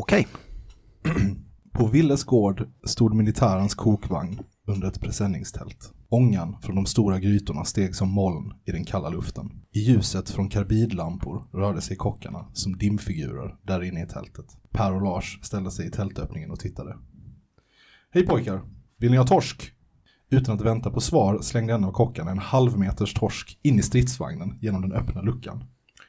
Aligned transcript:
Okej. 0.00 0.26
På 1.72 1.86
Villes 1.86 2.24
gård 2.24 2.68
stod 2.84 3.14
militärens 3.14 3.74
kokvagn 3.74 4.40
under 4.66 4.88
ett 4.88 5.00
presenningstält. 5.00 5.92
Ångan 6.08 6.56
från 6.62 6.76
de 6.76 6.86
stora 6.86 7.18
grytorna 7.18 7.64
steg 7.64 7.94
som 7.94 8.08
moln 8.08 8.52
i 8.64 8.72
den 8.72 8.84
kalla 8.84 9.08
luften. 9.08 9.50
I 9.72 9.80
ljuset 9.80 10.30
från 10.30 10.48
karbidlampor 10.48 11.44
rörde 11.52 11.80
sig 11.80 11.96
kockarna 11.96 12.46
som 12.52 12.78
dimfigurer 12.78 13.56
där 13.62 13.82
inne 13.82 14.02
i 14.02 14.06
tältet. 14.06 14.46
Per 14.70 14.94
och 14.94 15.02
Lars 15.02 15.38
ställde 15.42 15.70
sig 15.70 15.86
i 15.86 15.90
tältöppningen 15.90 16.50
och 16.50 16.60
tittade. 16.60 16.96
Hej 18.10 18.26
pojkar! 18.26 18.60
Vill 18.98 19.10
ni 19.10 19.16
ha 19.16 19.26
torsk? 19.26 19.72
Utan 20.30 20.54
att 20.54 20.64
vänta 20.64 20.90
på 20.90 21.00
svar 21.00 21.40
slängde 21.42 21.74
en 21.74 21.84
av 21.84 21.92
kockarna 21.92 22.30
en 22.30 22.38
halv 22.38 22.78
meters 22.78 23.14
torsk 23.14 23.58
in 23.62 23.78
i 23.78 23.82
stridsvagnen 23.82 24.58
genom 24.60 24.82
den 24.82 24.92
öppna 24.92 25.22
luckan. 25.22 25.64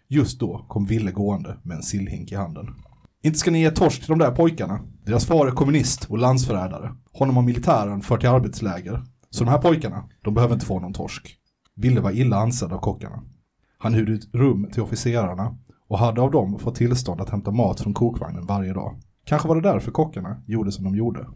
Just 0.07 0.39
då 0.39 0.65
kom 0.67 0.85
Ville 0.85 1.11
gående 1.11 1.57
med 1.63 1.77
en 1.77 1.83
sillhink 1.83 2.31
i 2.31 2.35
handen. 2.35 2.67
Inte 3.23 3.39
ska 3.39 3.51
ni 3.51 3.61
ge 3.61 3.71
torsk 3.71 3.99
till 3.99 4.09
de 4.09 4.19
där 4.19 4.31
pojkarna. 4.31 4.79
Deras 5.05 5.25
far 5.25 5.47
är 5.47 5.51
kommunist 5.51 6.05
och 6.05 6.17
landsförrädare. 6.17 6.91
Honom 7.13 7.35
har 7.35 7.43
militären 7.43 8.01
fört 8.01 8.19
till 8.19 8.29
arbetsläger. 8.29 9.03
Så 9.29 9.43
de 9.43 9.49
här 9.49 9.57
pojkarna, 9.57 10.03
de 10.23 10.33
behöver 10.33 10.53
inte 10.53 10.65
få 10.65 10.79
någon 10.79 10.93
torsk. 10.93 11.37
Ville 11.75 12.01
var 12.01 12.11
illa 12.11 12.37
ansedd 12.37 12.73
av 12.73 12.79
kockarna. 12.79 13.23
Han 13.77 13.93
hyrde 13.93 14.11
ut 14.11 14.29
rum 14.33 14.69
till 14.73 14.81
officerarna 14.81 15.57
och 15.87 15.99
hade 15.99 16.21
av 16.21 16.31
dem 16.31 16.59
fått 16.59 16.75
tillstånd 16.75 17.21
att 17.21 17.29
hämta 17.29 17.51
mat 17.51 17.81
från 17.81 17.93
kokvagnen 17.93 18.45
varje 18.45 18.73
dag. 18.73 18.99
Kanske 19.25 19.47
var 19.47 19.55
det 19.55 19.61
därför 19.61 19.91
kockarna 19.91 20.43
gjorde 20.47 20.71
som 20.71 20.83
de 20.83 20.95
gjorde. 20.95 21.27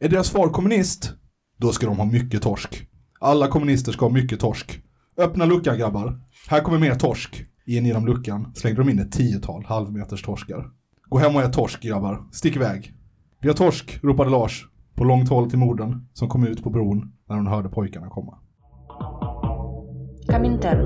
Är 0.00 0.08
deras 0.08 0.30
far 0.30 0.48
kommunist? 0.48 1.12
Då 1.56 1.72
ska 1.72 1.86
de 1.86 1.96
ha 1.96 2.04
mycket 2.04 2.42
torsk. 2.42 2.88
Alla 3.20 3.48
kommunister 3.48 3.92
ska 3.92 4.04
ha 4.04 4.12
mycket 4.12 4.40
torsk. 4.40 4.80
Öppna 5.16 5.44
luckan 5.44 5.78
grabbar. 5.78 6.20
Här 6.48 6.60
kommer 6.60 6.78
mer 6.78 6.94
torsk. 6.94 7.44
In 7.66 7.86
genom 7.86 8.06
luckan 8.06 8.52
slängde 8.54 8.80
de 8.80 8.90
in 8.90 8.98
ett 8.98 9.12
tiotal 9.12 9.64
halvmeters 9.64 10.22
torskar. 10.22 10.70
Gå 11.14 11.20
hem 11.20 11.36
och 11.36 11.42
ät 11.42 11.52
torsk 11.52 11.82
grabbar, 11.82 12.22
stick 12.32 12.56
iväg. 12.56 12.94
Vi 13.40 13.48
har 13.48 13.54
torsk, 13.54 13.98
ropade 14.02 14.30
Lars 14.30 14.66
på 14.94 15.04
långt 15.04 15.28
håll 15.28 15.50
till 15.50 15.58
morden 15.58 16.08
som 16.12 16.28
kom 16.28 16.46
ut 16.46 16.62
på 16.62 16.70
bron 16.70 17.12
när 17.28 17.36
hon 17.36 17.46
hörde 17.46 17.68
pojkarna 17.68 18.08
komma. 18.08 18.38
Kaminter. 20.28 20.76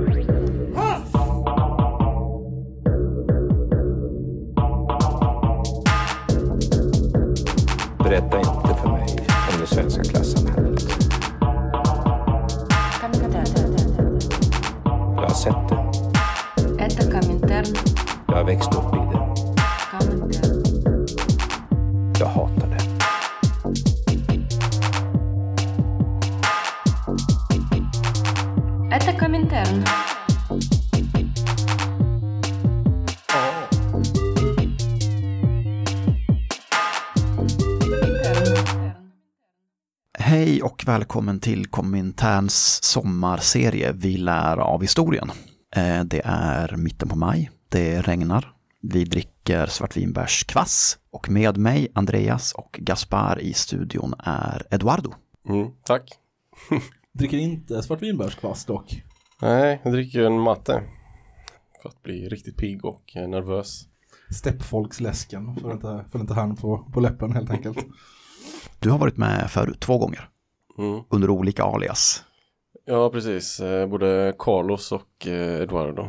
Berätta 7.98 8.38
inte 8.38 8.74
för 8.82 8.88
mig 8.92 9.06
om 9.52 9.60
det 9.60 9.66
svenska 9.66 10.02
klassamhället. 10.02 10.82
Jag 15.16 15.22
har 15.22 15.28
sett 15.28 15.68
det. 15.68 15.78
Jag 18.28 18.36
har 18.36 18.44
växt 18.44 18.74
upp 18.74 18.94
i 18.94 18.98
det. 19.12 19.17
Jag 22.19 22.27
hatar 22.27 22.67
det. 22.67 22.77
Это 28.95 29.13
Коминтерн. 29.19 29.83
Коминтерн. 29.83 29.83
Hej 40.19 40.61
och 40.63 40.83
välkommen 40.85 41.39
till 41.39 41.65
Kominterns 41.67 42.83
sommarserie 42.83 43.91
Vi 43.91 44.17
lär 44.17 44.57
av 44.57 44.81
historien. 44.81 45.31
Eh, 45.75 46.03
Det 46.03 46.21
är 46.25 46.75
mitten 46.77 47.09
på 47.09 47.15
maj, 47.15 47.49
det 47.69 48.01
regnar, 48.01 48.51
vi 48.81 49.03
dricker 49.05 49.65
svartvinbärskvass 49.65 50.97
och 51.18 51.28
med 51.30 51.56
mig, 51.56 51.88
Andreas 51.94 52.52
och 52.52 52.78
Gaspar 52.82 53.38
i 53.40 53.52
studion 53.52 54.14
är 54.18 54.66
Eduardo. 54.70 55.14
Mm, 55.48 55.70
tack. 55.84 56.10
Dricker 57.12 57.36
inte 57.38 57.82
svartvinbärskvass 57.82 58.64
dock. 58.64 59.02
Nej, 59.42 59.80
jag 59.84 59.92
dricker 59.92 60.22
en 60.22 60.40
matte. 60.40 60.82
För 61.82 61.88
att 61.88 62.02
bli 62.02 62.28
riktigt 62.28 62.56
pigg 62.56 62.84
och 62.84 63.02
eh, 63.16 63.28
nervös. 63.28 63.82
Steppfolksläsken 64.34 65.56
för 65.56 65.72
inte, 65.72 66.04
för 66.12 66.18
inte 66.18 66.34
han 66.34 66.56
på, 66.56 66.78
på 66.92 67.00
läppen 67.00 67.32
helt 67.32 67.50
enkelt. 67.50 67.78
Du 68.80 68.90
har 68.90 68.98
varit 68.98 69.16
med 69.16 69.50
förut 69.50 69.80
två 69.80 69.98
gånger 69.98 70.28
Mm. 70.78 71.00
under 71.10 71.30
olika 71.30 71.62
alias. 71.64 72.24
Ja, 72.84 73.10
precis. 73.10 73.60
Eh, 73.60 73.86
Både 73.86 74.34
Carlos 74.38 74.92
och 74.92 75.26
eh, 75.26 75.62
Eduardo. 75.62 76.08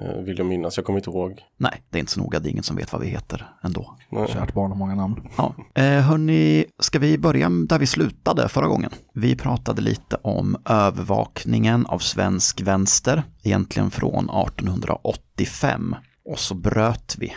Eh, 0.00 0.22
Vill 0.22 0.38
jag 0.38 0.46
minnas. 0.46 0.76
Jag 0.76 0.86
kommer 0.86 0.98
inte 0.98 1.10
ihåg. 1.10 1.40
Nej, 1.56 1.82
det 1.90 1.98
är 1.98 2.00
inte 2.00 2.12
så 2.12 2.20
noga, 2.20 2.38
det 2.40 2.48
är 2.48 2.50
ingen 2.50 2.62
som 2.62 2.76
vet 2.76 2.92
vad 2.92 3.02
vi 3.02 3.08
heter 3.08 3.54
ändå. 3.62 3.96
Nej. 4.10 4.28
Kärt 4.28 4.54
barn 4.54 4.70
har 4.70 4.78
många 4.78 4.94
namn. 4.94 5.28
Ja. 5.36 5.54
Eh, 5.74 6.00
hörni, 6.00 6.64
ska 6.78 6.98
vi 6.98 7.18
börja 7.18 7.48
där 7.48 7.78
vi 7.78 7.86
slutade 7.86 8.48
förra 8.48 8.66
gången? 8.66 8.90
Vi 9.14 9.36
pratade 9.36 9.82
lite 9.82 10.16
om 10.22 10.56
övervakningen 10.64 11.86
av 11.86 11.98
svensk 11.98 12.60
vänster, 12.60 13.22
egentligen 13.42 13.90
från 13.90 14.30
1885. 14.30 15.96
Och 16.24 16.38
så 16.38 16.54
bröt 16.54 17.16
vi 17.18 17.32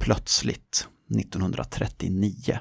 plötsligt 0.00 0.88
1939. 1.10 2.58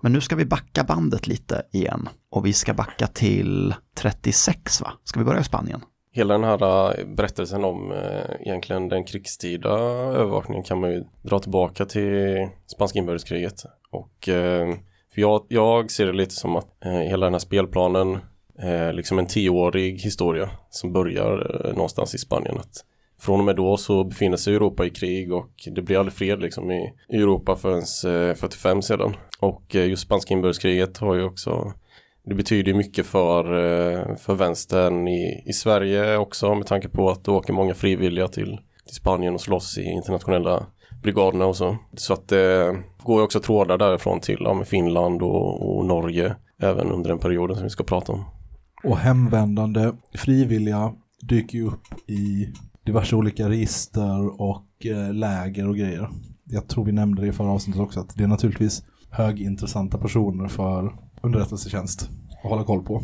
Men 0.00 0.12
nu 0.12 0.20
ska 0.20 0.36
vi 0.36 0.44
backa 0.44 0.84
bandet 0.84 1.26
lite 1.26 1.62
igen. 1.72 2.08
Och 2.30 2.46
vi 2.46 2.52
ska 2.52 2.74
backa 2.74 3.06
till 3.06 3.74
36 3.96 4.80
va? 4.80 4.92
Ska 5.04 5.18
vi 5.18 5.24
börja 5.24 5.40
i 5.40 5.44
Spanien? 5.44 5.80
Hela 6.16 6.34
den 6.34 6.44
här 6.44 6.98
eh, 6.98 7.06
berättelsen 7.06 7.64
om 7.64 7.92
eh, 7.92 8.40
egentligen 8.40 8.88
den 8.88 9.04
krigstida 9.04 9.70
övervakningen 9.70 10.64
kan 10.64 10.80
man 10.80 10.90
ju 10.90 11.04
dra 11.22 11.38
tillbaka 11.38 11.84
till 11.84 12.48
spanska 12.66 12.98
inbördeskriget. 12.98 13.62
Och 13.90 14.28
eh, 14.28 14.74
för 15.14 15.20
jag, 15.20 15.46
jag 15.48 15.90
ser 15.90 16.06
det 16.06 16.12
lite 16.12 16.34
som 16.34 16.56
att 16.56 16.68
hela 16.82 17.26
den 17.26 17.34
här 17.34 17.38
spelplanen 17.38 18.18
liksom 18.92 19.18
en 19.18 19.26
tioårig 19.26 20.00
historia 20.00 20.50
som 20.70 20.92
börjar 20.92 21.62
någonstans 21.74 22.14
i 22.14 22.18
Spanien. 22.18 22.58
Att 22.58 22.84
från 23.20 23.40
och 23.40 23.46
med 23.46 23.56
då 23.56 23.76
så 23.76 24.04
befinner 24.04 24.36
sig 24.36 24.54
Europa 24.54 24.86
i 24.86 24.90
krig 24.90 25.32
och 25.32 25.50
det 25.66 25.82
blir 25.82 25.98
aldrig 25.98 26.12
fred 26.12 26.40
liksom 26.40 26.70
i, 26.70 26.92
Europa 27.08 27.56
förrän 27.56 27.82
45 28.36 28.82
sedan. 28.82 29.16
Och 29.38 29.74
just 29.74 30.02
spanska 30.02 30.34
inbördeskriget 30.34 30.98
har 30.98 31.14
ju 31.14 31.24
också 31.24 31.72
det 32.24 32.34
betyder 32.34 32.74
mycket 32.74 33.06
för, 33.06 33.44
eh, 33.44 34.16
för 34.16 34.34
vänstern 34.34 35.08
i, 35.08 35.42
i 35.46 35.52
Sverige 35.52 36.16
också 36.16 36.54
med 36.54 36.66
tanke 36.66 36.88
på 36.88 37.10
att 37.10 37.24
det 37.24 37.30
åker 37.30 37.52
många 37.52 37.74
frivilliga 37.74 38.28
till, 38.28 38.60
till 38.86 38.96
Spanien 38.96 39.34
och 39.34 39.40
slåss 39.40 39.78
i 39.78 39.82
internationella 39.82 40.66
brigaderna 41.02 41.46
och 41.46 41.56
så. 41.56 41.76
Så 41.96 42.12
att 42.12 42.32
eh, 42.32 42.38
det 42.38 42.82
går 43.02 43.18
ju 43.18 43.24
också 43.24 43.40
trådar 43.40 43.78
därifrån 43.78 44.20
till 44.20 44.38
ja, 44.40 44.54
med 44.54 44.68
Finland 44.68 45.22
och, 45.22 45.76
och 45.76 45.84
Norge 45.84 46.36
även 46.60 46.90
under 46.90 47.10
den 47.10 47.18
perioden 47.18 47.56
som 47.56 47.64
vi 47.64 47.70
ska 47.70 47.84
prata 47.84 48.12
om. 48.12 48.24
Och 48.84 48.98
hemvändande 48.98 49.92
frivilliga 50.14 50.92
dyker 51.20 51.58
ju 51.58 51.66
upp 51.66 52.10
i 52.10 52.48
diverse 52.84 53.16
olika 53.16 53.48
register 53.48 54.40
och 54.40 54.86
eh, 54.86 55.14
läger 55.14 55.68
och 55.68 55.76
grejer. 55.76 56.08
Jag 56.44 56.68
tror 56.68 56.84
vi 56.84 56.92
nämnde 56.92 57.22
det 57.22 57.28
i 57.28 57.32
förra 57.32 57.50
avsnittet 57.50 57.82
också 57.82 58.00
att 58.00 58.16
det 58.16 58.24
är 58.24 58.28
naturligtvis 58.28 58.82
högintressanta 59.10 59.98
personer 59.98 60.48
för 60.48 60.92
underrättelsetjänst 61.24 62.08
att 62.42 62.50
hålla 62.50 62.64
koll 62.64 62.82
på. 62.82 63.02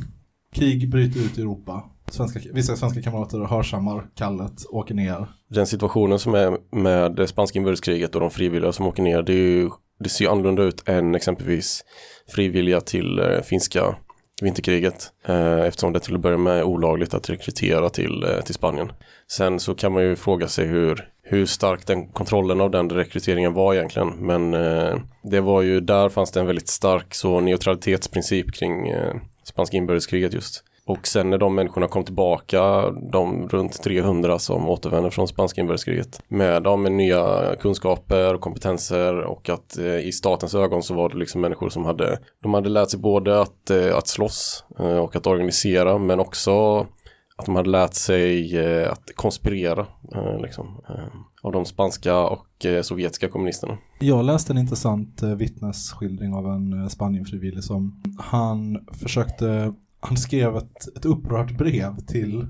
Krig 0.55 0.91
bryter 0.91 1.21
ut 1.21 1.39
i 1.39 1.41
Europa. 1.41 1.85
Svenska, 2.11 2.41
vissa 2.53 2.77
svenska 2.77 3.03
kamrater 3.03 3.39
hörsammar 3.39 4.07
kallet, 4.15 4.67
åker 4.71 4.95
ner. 4.95 5.27
Den 5.51 5.67
situationen 5.67 6.19
som 6.19 6.35
är 6.35 6.77
med 6.77 7.17
det 7.17 7.27
spanska 7.27 7.59
inbördeskriget 7.59 8.15
och 8.15 8.21
de 8.21 8.31
frivilliga 8.31 8.73
som 8.73 8.87
åker 8.87 9.03
ner 9.03 9.23
det, 9.23 9.33
är 9.33 9.37
ju, 9.37 9.71
det 9.99 10.09
ser 10.09 10.25
ju 10.25 10.31
annorlunda 10.31 10.63
ut 10.63 10.89
än 10.89 11.15
exempelvis 11.15 11.85
frivilliga 12.29 12.81
till 12.81 13.19
eh, 13.19 13.41
finska 13.45 13.97
vinterkriget 14.43 15.13
eh, 15.27 15.61
eftersom 15.61 15.93
det 15.93 16.01
till 16.01 16.15
att 16.15 16.21
börja 16.21 16.39
med 16.39 16.59
är 16.59 16.63
olagligt 16.63 17.15
att 17.15 17.31
rekrytera 17.31 17.91
till, 17.91 18.25
eh, 18.25 18.45
till 18.45 18.55
Spanien. 18.55 18.93
Sen 19.29 19.61
så 19.61 19.75
kan 19.75 19.93
man 19.93 20.03
ju 20.03 20.17
fråga 20.17 20.49
sig 20.49 20.67
hur, 20.67 21.09
hur 21.31 21.47
stark 21.47 21.87
den 21.87 22.09
kontrollen 22.09 22.61
av 22.61 22.71
den 22.71 22.91
rekryteringen 22.91 23.55
var 23.55 23.75
egentligen 23.75 24.09
men 24.09 24.55
eh, 24.55 24.97
det 25.23 25.41
var 25.41 25.63
ju 25.63 25.81
där 25.81 26.09
fanns 26.09 26.31
det 26.31 26.41
en 26.41 26.47
väldigt 26.47 26.69
stark 26.69 27.15
så 27.15 27.41
neutralitetsprincip 27.41 28.53
kring 28.53 28.89
eh, 28.89 29.15
spanska 29.45 29.77
inbördeskriget 29.77 30.35
just. 30.35 30.65
Och 30.87 31.07
sen 31.07 31.31
när 31.31 31.39
de 31.39 31.55
människorna 31.55 31.89
kom 31.89 32.05
tillbaka, 32.05 32.91
de 32.91 33.49
runt 33.49 33.83
300 33.83 34.39
som 34.39 34.69
återvände 34.69 35.11
från 35.11 35.29
spanska 35.29 35.61
inbördeskriget 35.61 36.23
med, 36.29 36.63
dem 36.63 36.83
med 36.83 36.93
nya 36.93 37.55
kunskaper 37.61 38.35
och 38.35 38.41
kompetenser 38.41 39.21
och 39.21 39.49
att 39.49 39.79
eh, 39.79 39.99
i 39.99 40.13
statens 40.13 40.55
ögon 40.55 40.83
så 40.83 40.95
var 40.95 41.09
det 41.09 41.17
liksom 41.17 41.41
människor 41.41 41.69
som 41.69 41.85
hade, 41.85 42.19
de 42.43 42.55
hade 42.55 42.69
lärt 42.69 42.91
sig 42.91 43.01
både 43.01 43.41
att, 43.41 43.71
eh, 43.71 43.97
att 43.97 44.09
slåss 44.09 44.65
eh, 44.79 44.97
och 44.97 45.17
att 45.17 45.27
organisera 45.27 45.99
men 45.99 46.21
också 46.21 46.87
att 47.41 47.47
de 47.47 47.57
hade 47.57 47.71
lärt 47.71 47.95
sig 47.95 48.59
eh, 48.59 48.93
att 48.93 49.11
konspirera 49.15 49.87
eh, 50.15 50.41
liksom, 50.43 50.81
eh, 50.89 51.05
av 51.43 51.53
de 51.53 51.65
spanska 51.65 52.19
och 52.19 52.67
eh, 52.67 52.83
sovjetiska 52.83 53.29
kommunisterna. 53.29 53.79
Jag 54.01 54.25
läste 54.25 54.53
en 54.53 54.59
intressant 54.59 55.23
eh, 55.23 55.29
vittnesskildring 55.29 56.35
av 56.35 56.47
en 56.47 56.83
eh, 56.83 56.89
Spanienfrivillig 56.89 57.65
som 57.65 58.03
han 58.19 58.87
försökte, 58.93 59.75
han 60.01 60.17
skrev 60.17 60.57
ett, 60.57 60.97
ett 60.97 61.05
upprört 61.05 61.51
brev 61.59 62.01
till 62.07 62.47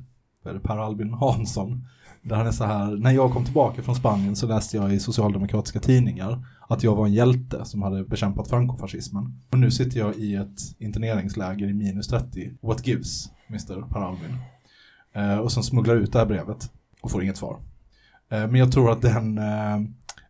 Per 0.63 0.79
Albin 0.79 1.13
Hansson 1.13 1.87
Där 2.23 2.37
han 2.37 2.47
är 2.47 2.53
så 2.53 2.65
här, 2.65 2.97
när 2.97 3.11
jag 3.11 3.33
kom 3.33 3.45
tillbaka 3.45 3.83
från 3.83 3.95
Spanien 3.95 4.37
så 4.37 4.47
läste 4.47 4.77
jag 4.77 4.95
i 4.95 5.01
socialdemokratiska 5.01 5.81
tidningar 5.81 6.45
att 6.69 6.83
jag 6.83 6.97
var 6.97 7.07
en 7.07 7.13
hjälte 7.13 7.65
som 7.65 7.83
hade 7.83 8.05
bekämpat 8.05 8.49
frankofascismen. 8.49 9.41
Och 9.51 9.59
nu 9.59 9.71
sitter 9.71 9.99
jag 9.99 10.17
i 10.17 10.35
ett 10.35 10.61
interneringsläger 10.79 11.69
i 11.69 11.73
minus 11.73 12.09
30. 12.09 12.51
What 12.61 12.87
gives, 12.87 13.31
Mr. 13.49 13.89
Per 13.93 14.01
Albin? 14.01 14.37
Eh, 15.15 15.39
och 15.39 15.53
som 15.53 15.63
smugglar 15.63 15.97
ut 15.97 16.13
det 16.13 16.19
här 16.19 16.27
brevet 16.27 16.71
och 17.03 17.11
får 17.11 17.23
inget 17.23 17.37
svar. 17.37 17.61
Eh, 18.31 18.47
men 18.47 18.55
jag 18.55 18.73
tror 18.73 18.93
att 18.93 19.03
den, 19.03 19.39
eh, 19.39 19.79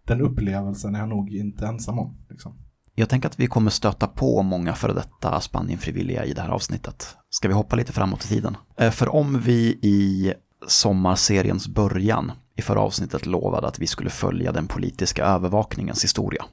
den 0.05 0.21
upplevelsen 0.21 0.94
är 0.94 0.99
jag 0.99 1.09
nog 1.09 1.35
inte 1.35 1.67
ensam 1.67 1.99
om. 1.99 2.17
Liksom. 2.31 2.55
Jag 2.94 3.09
tänker 3.09 3.29
att 3.29 3.41
vi 3.41 3.47
kommer 3.47 3.71
stöta 3.71 4.06
på 4.06 4.43
många 4.43 4.75
före 4.75 4.93
detta 4.93 5.41
Spanienfrivilliga 5.41 6.25
i 6.25 6.32
det 6.32 6.41
här 6.41 6.49
avsnittet. 6.49 7.17
Ska 7.31 7.49
vi 7.49 7.55
hoppa 7.55 7.77
lite 7.77 7.93
framåt 7.93 8.25
i 8.25 8.29
tiden? 8.29 8.56
För 8.91 9.15
om 9.15 9.41
vi 9.41 9.79
i 9.82 10.35
sommarseriens 10.67 11.69
början 11.69 12.32
i 12.56 12.62
förra 12.62 12.81
avsnittet 12.81 13.27
lovade 13.27 13.67
att 13.67 13.79
vi 13.79 13.87
skulle 13.87 14.11
följa 14.11 14.53
den 14.53 14.67
politiska 14.67 15.25
övervakningens 15.25 16.05
historia 16.05 16.44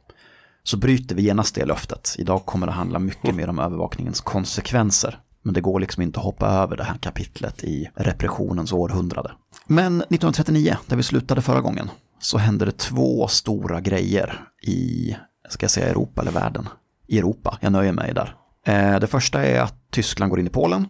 så 0.64 0.78
bryter 0.78 1.16
vi 1.16 1.22
genast 1.22 1.56
det 1.56 1.66
löftet. 1.66 2.16
Idag 2.18 2.46
kommer 2.46 2.68
det 2.68 2.74
handla 2.74 3.00
mycket 3.00 3.36
mer 3.36 3.50
om 3.50 3.60
övervakningens 3.60 4.22
konsekvenser. 4.22 5.20
Men 5.48 5.54
det 5.54 5.62
går 5.62 5.80
liksom 5.80 6.04
inte 6.04 6.20
att 6.20 6.26
hoppa 6.26 6.48
över 6.48 6.78
det 6.78 6.84
här 6.84 6.98
kapitlet 6.98 7.64
i 7.64 7.90
repressionens 7.96 8.74
århundrade. 8.74 9.32
Men 9.68 10.02
1939, 10.02 10.78
där 10.88 10.96
vi 10.96 11.04
slutade 11.04 11.42
förra 11.42 11.62
gången, 11.62 11.90
så 12.20 12.38
hände 12.38 12.66
det 12.66 12.78
två 12.78 13.28
stora 13.28 13.82
grejer 13.82 14.42
i, 14.64 15.16
ska 15.50 15.64
jag 15.64 15.72
säga 15.72 15.90
Europa 15.90 16.22
eller 16.22 16.32
världen? 16.32 16.70
I 17.08 17.20
Europa, 17.20 17.58
jag 17.62 17.72
nöjer 17.72 17.92
mig 17.92 18.14
där. 18.14 18.36
Eh, 18.66 19.00
det 19.00 19.08
första 19.08 19.46
är 19.46 19.62
att 19.62 19.92
Tyskland 19.92 20.30
går 20.30 20.40
in 20.40 20.48
i 20.48 20.50
Polen 20.50 20.88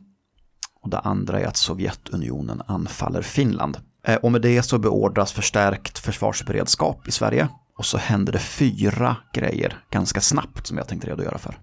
och 0.82 0.90
det 0.90 1.00
andra 1.00 1.40
är 1.40 1.46
att 1.46 1.58
Sovjetunionen 1.58 2.62
anfaller 2.68 3.22
Finland. 3.22 3.78
Eh, 4.08 4.16
och 4.16 4.32
med 4.32 4.42
det 4.42 4.64
så 4.64 4.80
beordras 4.80 5.32
förstärkt 5.32 6.00
försvarsberedskap 6.00 7.08
i 7.08 7.12
Sverige. 7.12 7.48
Och 7.78 7.86
så 7.86 7.98
händer 7.98 8.34
det 8.34 8.40
fyra 8.40 9.16
grejer 9.34 9.84
ganska 9.92 10.22
snabbt 10.22 10.68
som 10.68 10.78
jag 10.78 10.88
tänkte 10.88 11.08
redogöra 11.08 11.38
för. 11.38 11.58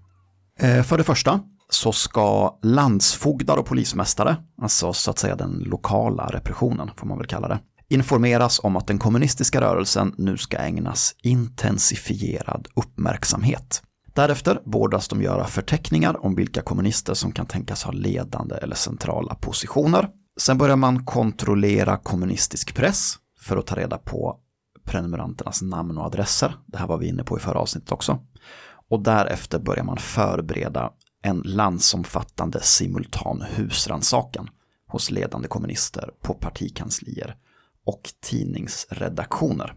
Eh, 0.59 0.83
för 0.83 0.97
det 0.97 1.03
första 1.03 1.39
så 1.69 1.91
ska 1.91 2.57
landsfogdar 2.61 3.57
och 3.57 3.65
polismästare, 3.65 4.37
alltså 4.61 4.93
så 4.93 5.11
att 5.11 5.19
säga 5.19 5.35
den 5.35 5.63
lokala 5.65 6.27
repressionen 6.27 6.91
får 6.97 7.07
man 7.07 7.17
väl 7.17 7.27
kalla 7.27 7.47
det, 7.47 7.59
informeras 7.89 8.59
om 8.63 8.75
att 8.75 8.87
den 8.87 8.99
kommunistiska 8.99 9.61
rörelsen 9.61 10.15
nu 10.17 10.37
ska 10.37 10.57
ägnas 10.57 11.15
intensifierad 11.23 12.67
uppmärksamhet. 12.75 13.81
Därefter 14.13 14.59
beordras 14.65 15.07
de 15.07 15.21
göra 15.21 15.45
förteckningar 15.45 16.25
om 16.25 16.35
vilka 16.35 16.61
kommunister 16.61 17.13
som 17.13 17.31
kan 17.31 17.45
tänkas 17.45 17.83
ha 17.83 17.91
ledande 17.91 18.55
eller 18.55 18.75
centrala 18.75 19.35
positioner. 19.35 20.09
Sen 20.37 20.57
börjar 20.57 20.75
man 20.75 21.05
kontrollera 21.05 21.97
kommunistisk 21.97 22.75
press 22.75 23.15
för 23.39 23.57
att 23.57 23.67
ta 23.67 23.75
reda 23.75 23.97
på 23.97 24.37
prenumeranternas 24.85 25.61
namn 25.61 25.97
och 25.97 26.05
adresser. 26.05 26.55
Det 26.65 26.77
här 26.77 26.87
var 26.87 26.97
vi 26.97 27.07
inne 27.07 27.23
på 27.23 27.37
i 27.37 27.39
förra 27.39 27.59
avsnittet 27.59 27.91
också. 27.91 28.19
Och 28.89 29.03
därefter 29.03 29.59
börjar 29.59 29.83
man 29.83 29.97
förbereda 29.97 30.91
en 31.25 31.41
landsomfattande 31.45 32.59
simultan 32.61 33.43
husrannsakan 33.55 34.49
hos 34.87 35.11
ledande 35.11 35.47
kommunister 35.47 36.09
på 36.21 36.33
partikanslier 36.33 37.35
och 37.85 38.01
tidningsredaktioner. 38.21 39.73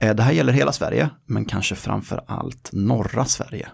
Eh, 0.00 0.14
det 0.14 0.22
här 0.22 0.32
gäller 0.32 0.52
hela 0.52 0.72
Sverige, 0.72 1.10
men 1.26 1.44
kanske 1.44 1.74
framför 1.74 2.24
allt 2.26 2.70
norra 2.72 3.24
Sverige. 3.24 3.68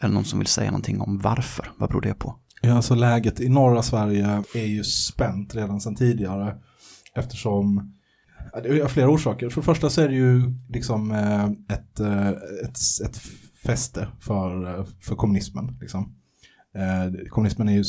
Är 0.00 0.08
det 0.08 0.14
någon 0.14 0.24
som 0.24 0.38
vill 0.38 0.48
säga 0.48 0.70
någonting 0.70 1.00
om 1.00 1.18
varför? 1.18 1.72
Vad 1.78 1.88
beror 1.88 2.00
det 2.00 2.14
på? 2.14 2.36
Ja, 2.62 2.74
alltså 2.74 2.94
läget 2.94 3.40
i 3.40 3.48
norra 3.48 3.82
Sverige 3.82 4.42
är 4.54 4.66
ju 4.66 4.84
spänt 4.84 5.54
redan 5.54 5.80
sedan 5.80 5.96
tidigare. 5.96 6.56
Eftersom, 7.14 7.94
det 8.62 8.68
är 8.68 8.88
flera 8.88 9.10
orsaker. 9.10 9.48
För 9.48 9.60
det 9.60 9.64
första 9.64 9.90
så 9.90 10.00
är 10.00 10.08
det 10.08 10.14
ju 10.14 10.54
liksom 10.68 11.10
eh, 11.10 11.44
ett, 11.76 12.00
eh, 12.00 12.28
ett, 12.28 12.78
ett 13.04 13.20
fäste 13.64 14.08
för, 14.20 14.84
för 14.84 15.16
kommunismen. 15.16 15.78
Liksom. 15.80 16.19
Eh, 16.74 17.28
Kommunismen 17.28 17.68
är 17.68 17.72
ju 17.72 17.84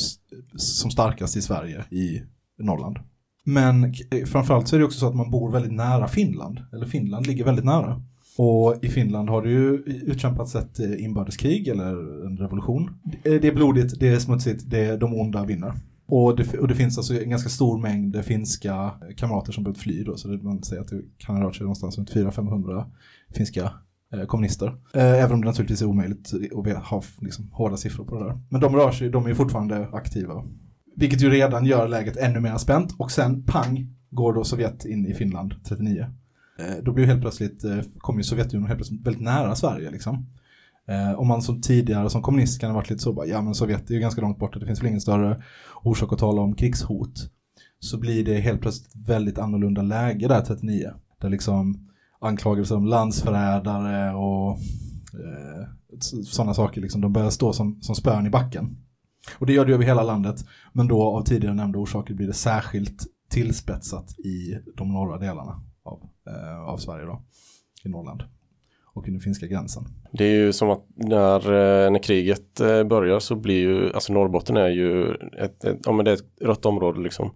som 0.56 0.90
starkast 0.90 1.36
i 1.36 1.42
Sverige, 1.42 1.84
i 1.90 2.22
Norrland. 2.58 2.98
Men 3.44 3.84
eh, 3.84 4.24
framförallt 4.26 4.68
så 4.68 4.76
är 4.76 4.80
det 4.80 4.84
också 4.84 4.98
så 4.98 5.08
att 5.08 5.14
man 5.14 5.30
bor 5.30 5.52
väldigt 5.52 5.72
nära 5.72 6.08
Finland. 6.08 6.60
Eller 6.72 6.86
Finland 6.86 7.26
ligger 7.26 7.44
väldigt 7.44 7.64
nära. 7.64 8.02
Och 8.36 8.84
i 8.84 8.88
Finland 8.88 9.28
har 9.28 9.42
det 9.42 9.50
ju 9.50 9.76
utkämpats 10.06 10.54
ett 10.54 10.80
eh, 10.80 11.04
inbördeskrig 11.04 11.68
eller 11.68 12.26
en 12.26 12.36
revolution. 12.36 12.90
Eh, 13.24 13.40
det 13.40 13.48
är 13.48 13.54
blodigt, 13.54 14.00
det 14.00 14.08
är 14.08 14.18
smutsigt, 14.18 14.70
det 14.70 14.84
är 14.84 14.98
de 14.98 15.14
onda 15.14 15.44
vinner. 15.44 15.74
Och 16.06 16.36
det, 16.36 16.58
och 16.58 16.68
det 16.68 16.74
finns 16.74 16.98
alltså 16.98 17.22
en 17.22 17.30
ganska 17.30 17.48
stor 17.48 17.78
mängd 17.78 18.24
finska 18.24 18.90
kamrater 19.16 19.52
som 19.52 19.64
behövt 19.64 19.78
fly 19.78 20.04
då, 20.04 20.16
så 20.16 20.28
det, 20.28 20.42
man 20.42 20.62
säger 20.62 20.82
att 20.82 20.88
det 20.88 21.02
kan 21.18 21.40
röra 21.42 21.52
sig 21.52 21.62
någonstans 21.62 21.98
runt 21.98 22.12
400-500 22.12 22.84
finska 23.34 23.72
Eh, 24.12 24.24
kommunister. 24.24 24.66
Eh, 24.94 25.22
även 25.22 25.32
om 25.32 25.40
det 25.40 25.46
naturligtvis 25.46 25.82
är 25.82 25.86
omöjligt 25.86 26.32
att 26.76 26.84
ha 26.84 27.02
liksom, 27.20 27.50
hårda 27.52 27.76
siffror 27.76 28.04
på 28.04 28.18
det 28.18 28.24
där. 28.24 28.40
Men 28.48 28.60
de 28.60 28.76
rör 28.76 28.92
sig, 28.92 29.10
de 29.10 29.26
är 29.26 29.34
fortfarande 29.34 29.88
aktiva. 29.92 30.44
Vilket 30.96 31.22
ju 31.22 31.30
redan 31.30 31.64
gör 31.64 31.88
läget 31.88 32.16
ännu 32.16 32.40
mer 32.40 32.56
spänt. 32.56 32.94
Och 32.98 33.10
sen 33.10 33.42
pang 33.42 33.86
går 34.10 34.32
då 34.32 34.44
Sovjet 34.44 34.84
in 34.84 35.06
i 35.06 35.14
Finland 35.14 35.54
39. 35.64 36.06
Eh, 36.58 36.84
då 36.84 36.92
blir 36.92 37.04
ju 37.04 37.10
helt 37.10 37.22
plötsligt, 37.22 37.64
kommer 37.98 38.18
ju 38.20 38.24
Sovjetunionen 38.24 38.68
helt 38.68 38.78
plötsligt 38.78 39.06
väldigt 39.06 39.22
nära 39.22 39.54
Sverige 39.54 39.90
liksom. 39.90 40.26
Om 41.16 41.28
man 41.28 41.42
som 41.42 41.60
tidigare 41.60 42.10
som 42.10 42.22
kommunist 42.22 42.60
kan 42.60 42.70
ha 42.70 42.76
varit 42.76 42.90
lite 42.90 43.02
så 43.02 43.12
bara, 43.12 43.26
ja 43.26 43.42
men 43.42 43.54
Sovjet 43.54 43.90
är 43.90 43.94
ju 43.94 44.00
ganska 44.00 44.20
långt 44.20 44.38
borta, 44.38 44.58
det 44.58 44.66
finns 44.66 44.80
väl 44.80 44.88
ingen 44.88 45.00
större 45.00 45.42
orsak 45.82 46.12
att 46.12 46.18
tala 46.18 46.42
om 46.42 46.54
krigshot. 46.54 47.30
Så 47.80 47.98
blir 47.98 48.24
det 48.24 48.40
helt 48.40 48.60
plötsligt 48.60 49.06
väldigt 49.06 49.38
annorlunda 49.38 49.82
läge 49.82 50.28
där 50.28 50.40
39. 50.40 50.90
Där 51.20 51.30
liksom 51.30 51.88
anklagelser 52.22 52.76
om 52.76 52.86
landsförrädare 52.86 54.14
och 54.14 54.50
eh, 55.14 55.68
sådana 56.24 56.54
saker 56.54 56.80
liksom, 56.80 57.00
de 57.00 57.12
börjar 57.12 57.30
stå 57.30 57.52
som, 57.52 57.82
som 57.82 57.94
spön 57.94 58.26
i 58.26 58.30
backen. 58.30 58.76
Och 59.38 59.46
det 59.46 59.52
gör 59.52 59.64
det 59.64 59.74
över 59.74 59.84
hela 59.84 60.02
landet, 60.02 60.36
men 60.72 60.88
då 60.88 61.02
av 61.02 61.24
tidigare 61.24 61.54
nämnda 61.54 61.78
orsaker 61.78 62.14
blir 62.14 62.26
det 62.26 62.32
särskilt 62.32 63.02
tillspetsat 63.30 64.18
i 64.18 64.58
de 64.76 64.92
norra 64.92 65.18
delarna 65.18 65.60
av, 65.82 66.00
eh, 66.26 66.68
av 66.68 66.76
Sverige 66.76 67.06
då, 67.06 67.22
i 67.84 67.88
Norrland 67.88 68.22
och 68.94 69.08
i 69.08 69.10
den 69.10 69.20
finska 69.20 69.46
gränsen. 69.46 69.84
Det 70.12 70.24
är 70.24 70.34
ju 70.34 70.52
som 70.52 70.70
att 70.70 70.84
när, 70.94 71.36
eh, 71.36 71.90
när 71.90 72.02
kriget 72.02 72.60
eh, 72.60 72.84
börjar 72.84 73.18
så 73.18 73.36
blir 73.36 73.60
ju, 73.60 73.92
alltså 73.92 74.12
Norrbotten 74.12 74.56
är 74.56 74.68
ju 74.68 75.14
ett, 75.14 75.64
ett, 75.64 75.78
ja, 75.84 75.92
men 75.92 76.04
det 76.04 76.10
är 76.10 76.14
ett 76.14 76.42
rött 76.42 76.66
område 76.66 77.00
liksom. 77.00 77.30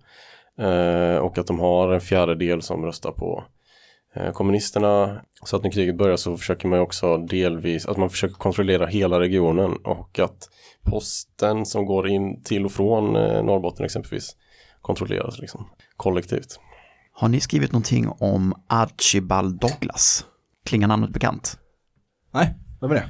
Eh, 0.59 1.17
och 1.17 1.39
att 1.39 1.47
de 1.47 1.61
har 1.61 1.93
en 1.93 2.01
fjärdedel 2.01 2.63
som 2.63 2.85
röstar 2.85 3.13
på 3.13 3.45
eh, 3.49 3.56
kommunisterna. 4.33 5.21
Så 5.45 5.57
att 5.57 5.63
när 5.63 5.71
kriget 5.71 5.97
börjar 5.97 6.17
så 6.17 6.37
försöker 6.37 6.69
man 6.69 6.79
ju 6.79 6.83
också 6.83 7.17
delvis, 7.19 7.87
att 7.87 7.97
man 7.97 8.11
försöker 8.11 8.35
kontrollera 8.35 8.87
hela 8.87 9.21
regionen 9.21 9.77
och 9.85 10.19
att 10.19 10.49
posten 10.83 11.67
som 11.67 11.87
går 11.87 12.09
in 12.09 12.43
till 12.43 12.65
och 12.65 12.73
från 12.73 13.17
eh, 13.17 13.43
Norrbotten 13.43 13.85
exempelvis 13.85 14.37
kontrolleras 14.81 15.39
liksom 15.39 15.69
kollektivt. 15.97 16.61
Har 17.13 17.29
ni 17.29 17.41
skrivit 17.41 17.73
någonting 17.73 18.09
om 18.09 18.55
Archibald 18.69 19.61
Douglas? 19.61 20.25
Klingar 20.65 20.89
namnet 20.89 21.11
bekant? 21.11 21.59
Nej, 22.35 22.55
vem 22.81 22.91
är 22.91 22.95
det? 22.95 23.07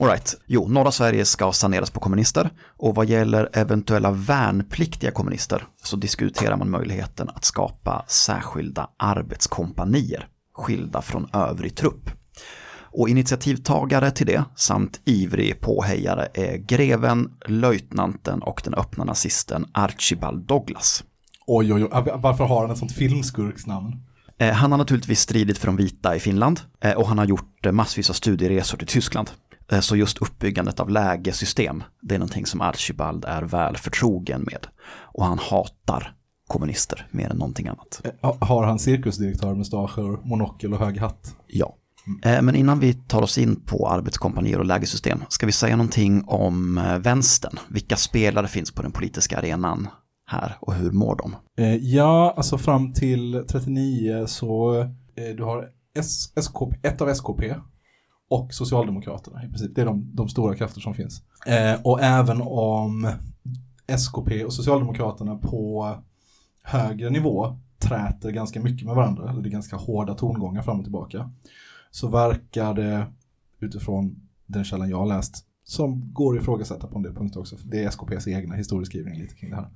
Alright, 0.00 0.40
jo, 0.46 0.68
norra 0.68 0.90
Sverige 0.92 1.24
ska 1.24 1.52
saneras 1.52 1.90
på 1.90 2.00
kommunister 2.00 2.50
och 2.78 2.94
vad 2.94 3.06
gäller 3.06 3.48
eventuella 3.52 4.10
värnpliktiga 4.10 5.10
kommunister 5.10 5.66
så 5.82 5.96
diskuterar 5.96 6.56
man 6.56 6.70
möjligheten 6.70 7.28
att 7.28 7.44
skapa 7.44 8.04
särskilda 8.08 8.90
arbetskompanier 8.96 10.26
skilda 10.54 11.02
från 11.02 11.28
övrig 11.32 11.76
trupp. 11.76 12.10
Och 12.92 13.08
initiativtagare 13.08 14.10
till 14.10 14.26
det 14.26 14.44
samt 14.56 15.00
ivrig 15.04 15.60
påhejare 15.60 16.28
är 16.34 16.56
greven, 16.56 17.30
löjtnanten 17.46 18.42
och 18.42 18.60
den 18.64 18.74
öppna 18.74 19.04
nazisten 19.04 19.66
Archibald 19.72 20.46
Douglas. 20.46 21.04
Oj, 21.46 21.74
oj, 21.74 21.84
oj, 21.84 22.12
varför 22.14 22.44
har 22.44 22.62
han 22.62 22.70
ett 22.70 22.78
sånt 22.78 22.92
filmskurksnamn? 22.92 23.96
Eh, 24.38 24.52
Han 24.52 24.70
har 24.70 24.78
naturligtvis 24.78 25.20
stridit 25.20 25.58
för 25.58 25.66
de 25.66 25.76
vita 25.76 26.16
i 26.16 26.20
Finland 26.20 26.60
eh, 26.80 26.92
och 26.92 27.08
han 27.08 27.18
har 27.18 27.24
gjort 27.24 27.66
eh, 27.66 27.72
massvis 27.72 28.10
av 28.10 28.14
studieresor 28.14 28.78
till 28.78 28.86
Tyskland. 28.86 29.30
Eh, 29.72 29.80
Så 29.80 29.96
just 29.96 30.18
uppbyggandet 30.18 30.80
av 30.80 30.90
lägesystem, 30.90 31.82
det 32.02 32.14
är 32.14 32.18
någonting 32.18 32.46
som 32.46 32.60
Archibald 32.60 33.24
är 33.24 33.42
väl 33.42 33.76
förtrogen 33.76 34.40
med. 34.42 34.66
Och 35.02 35.24
han 35.24 35.38
hatar 35.38 36.16
kommunister 36.46 37.06
mer 37.10 37.30
än 37.30 37.36
någonting 37.36 37.68
annat. 37.68 38.02
Ha- 38.22 38.36
Har 38.40 38.64
han 38.64 38.78
cirkusdirektör, 38.78 39.54
mustascher, 39.54 40.26
monokel 40.28 40.72
och 40.72 40.78
hög 40.78 40.98
hatt? 40.98 41.36
Ja. 41.46 41.76
Eh, 42.24 42.42
Men 42.42 42.54
innan 42.54 42.78
vi 42.80 42.94
tar 42.94 43.22
oss 43.22 43.38
in 43.38 43.60
på 43.66 43.88
arbetskompanier 43.88 44.58
och 44.58 44.64
lägesystem, 44.64 45.22
ska 45.28 45.46
vi 45.46 45.52
säga 45.52 45.76
någonting 45.76 46.24
om 46.26 46.78
eh, 46.78 46.98
vänstern? 46.98 47.58
Vilka 47.68 47.96
spelare 47.96 48.48
finns 48.48 48.70
på 48.72 48.82
den 48.82 48.92
politiska 48.92 49.38
arenan 49.38 49.88
här 50.26 50.56
och 50.60 50.74
hur 50.74 50.90
mår 50.90 51.16
de? 51.16 51.36
Eh, 51.64 51.74
ja, 51.76 52.34
alltså 52.36 52.58
fram 52.58 52.92
till 52.92 53.44
39 53.48 54.24
så 54.26 54.80
eh, 54.80 55.36
du 55.36 55.42
har 55.44 55.64
S- 55.98 56.32
SKP, 56.36 56.76
ett 56.88 57.00
av 57.00 57.08
SKP 57.08 57.54
och 58.30 58.54
Socialdemokraterna 58.54 59.44
i 59.44 59.48
princip. 59.48 59.74
Det 59.74 59.80
är 59.80 59.86
de, 59.86 60.10
de 60.14 60.28
stora 60.28 60.54
krafter 60.54 60.80
som 60.80 60.94
finns. 60.94 61.22
Eh, 61.46 61.80
och 61.84 62.00
även 62.00 62.42
om 62.42 63.12
SKP 63.86 64.44
och 64.44 64.52
Socialdemokraterna 64.52 65.36
på 65.36 65.94
högre 66.62 67.10
nivå 67.10 67.56
träter 67.78 68.30
ganska 68.30 68.60
mycket 68.60 68.86
med 68.86 68.94
varandra, 68.94 69.30
eller 69.30 69.42
det 69.42 69.48
är 69.48 69.50
ganska 69.50 69.76
hårda 69.76 70.14
tongångar 70.14 70.62
fram 70.62 70.78
och 70.78 70.84
tillbaka, 70.84 71.30
så 71.90 72.08
verkar 72.08 72.74
det 72.74 73.06
utifrån 73.60 74.28
den 74.46 74.64
källan 74.64 74.90
jag 74.90 74.98
har 74.98 75.06
läst, 75.06 75.44
som 75.64 76.12
går 76.12 76.36
att 76.36 76.42
ifrågasätta 76.42 76.86
på 76.86 76.96
en 76.96 77.02
del 77.02 77.14
punkter 77.14 77.40
också, 77.40 77.56
det 77.64 77.84
är 77.84 77.90
SKPs 77.90 78.28
egna 78.28 78.54
historieskrivning 78.54 79.18
lite 79.18 79.34
kring 79.34 79.50
det 79.50 79.56
här. 79.56 79.68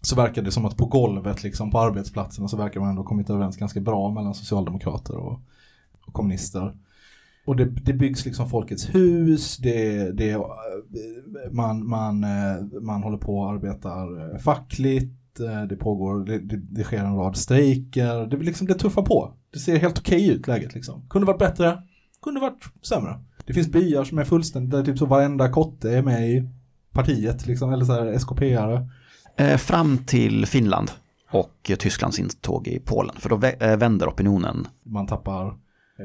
Så 0.00 0.16
verkar 0.16 0.42
det 0.42 0.50
som 0.50 0.64
att 0.64 0.76
på 0.76 0.86
golvet, 0.86 1.42
liksom 1.42 1.70
på 1.70 1.78
arbetsplatserna, 1.78 2.48
så 2.48 2.56
verkar 2.56 2.80
man 2.80 2.88
ändå 2.88 3.02
ha 3.02 3.08
kommit 3.08 3.30
överens 3.30 3.56
ganska 3.56 3.80
bra 3.80 4.10
mellan 4.10 4.34
socialdemokrater 4.34 5.16
och, 5.16 5.40
och 6.06 6.12
kommunister. 6.12 6.74
Och 7.46 7.56
det, 7.56 7.64
det 7.64 7.92
byggs 7.92 8.24
liksom 8.24 8.48
Folkets 8.48 8.94
hus, 8.94 9.56
det, 9.56 10.12
det, 10.12 10.36
man, 11.52 11.88
man, 11.88 12.24
eh, 12.24 12.80
man 12.82 13.02
håller 13.02 13.18
på 13.18 13.38
och 13.38 13.50
arbetar 13.50 14.32
eh, 14.34 14.38
fackligt, 14.38 15.40
eh, 15.40 15.62
det 15.62 15.76
pågår, 15.76 16.24
det, 16.24 16.38
det, 16.38 16.56
det 16.56 16.84
sker 16.84 16.98
en 16.98 17.16
rad 17.16 17.36
strejker, 17.36 18.26
det, 18.26 18.36
liksom, 18.36 18.66
det 18.66 18.74
tuffar 18.74 19.02
på. 19.02 19.34
Det 19.52 19.58
ser 19.58 19.78
helt 19.78 19.98
okej 19.98 20.28
ut 20.28 20.46
läget 20.46 20.74
liksom. 20.74 21.08
Kunde 21.10 21.26
varit 21.26 21.38
bättre, 21.38 21.82
kunde 22.22 22.40
varit 22.40 22.64
sämre. 22.82 23.18
Det 23.46 23.52
finns 23.54 23.68
byar 23.72 24.04
som 24.04 24.18
är 24.18 24.24
fullständigt, 24.24 24.70
där 24.70 24.84
typ 24.84 24.98
så 24.98 25.06
varenda 25.06 25.48
kotte 25.48 25.90
är 25.90 26.02
med 26.02 26.30
i 26.30 26.48
partiet, 26.92 27.46
liksom, 27.46 27.72
eller 27.72 27.84
så 27.84 27.92
här 27.92 28.06
SKP-are. 28.12 28.88
Eh, 29.36 29.56
fram 29.56 29.98
till 29.98 30.46
Finland 30.46 30.90
och 31.30 31.70
Tysklands 31.78 32.18
intåg 32.18 32.66
i 32.68 32.78
Polen, 32.84 33.14
för 33.18 33.28
då 33.28 33.36
vä- 33.36 33.70
eh, 33.70 33.76
vänder 33.76 34.08
opinionen. 34.08 34.66
Man 34.82 35.06
tappar 35.06 35.46
eh, 35.46 35.52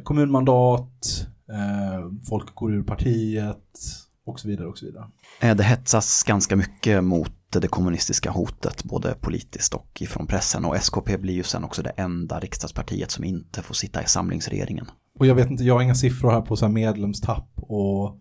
kommunmandat, 0.03 1.27
eh, 1.49 2.27
folk 2.29 2.55
går 2.55 2.73
ur 2.73 2.83
partiet 2.83 3.79
och 4.25 4.39
så 4.39 4.47
vidare 4.47 4.67
och 4.67 4.77
så 4.77 4.85
vidare. 4.85 5.05
Eh, 5.41 5.55
Det 5.55 5.63
hetsas 5.63 6.23
ganska 6.23 6.55
mycket 6.55 7.03
mot 7.03 7.31
det 7.51 7.67
kommunistiska 7.67 8.31
hotet, 8.31 8.83
både 8.83 9.15
politiskt 9.21 9.73
och 9.73 10.01
ifrån 10.01 10.27
pressen. 10.27 10.65
Och 10.65 10.75
SKP 10.75 11.17
blir 11.17 11.33
ju 11.33 11.43
sen 11.43 11.63
också 11.63 11.81
det 11.81 11.89
enda 11.89 12.39
riksdagspartiet 12.39 13.11
som 13.11 13.23
inte 13.23 13.61
får 13.61 13.73
sitta 13.73 14.03
i 14.03 14.05
samlingsregeringen. 14.05 14.85
Och 15.19 15.25
jag 15.25 15.35
vet 15.35 15.49
inte, 15.49 15.63
jag 15.63 15.73
har 15.73 15.81
inga 15.81 15.95
siffror 15.95 16.31
här 16.31 16.41
på 16.41 16.55
så 16.55 16.65
här 16.65 16.73
medlemstapp 16.73 17.51
och 17.55 18.17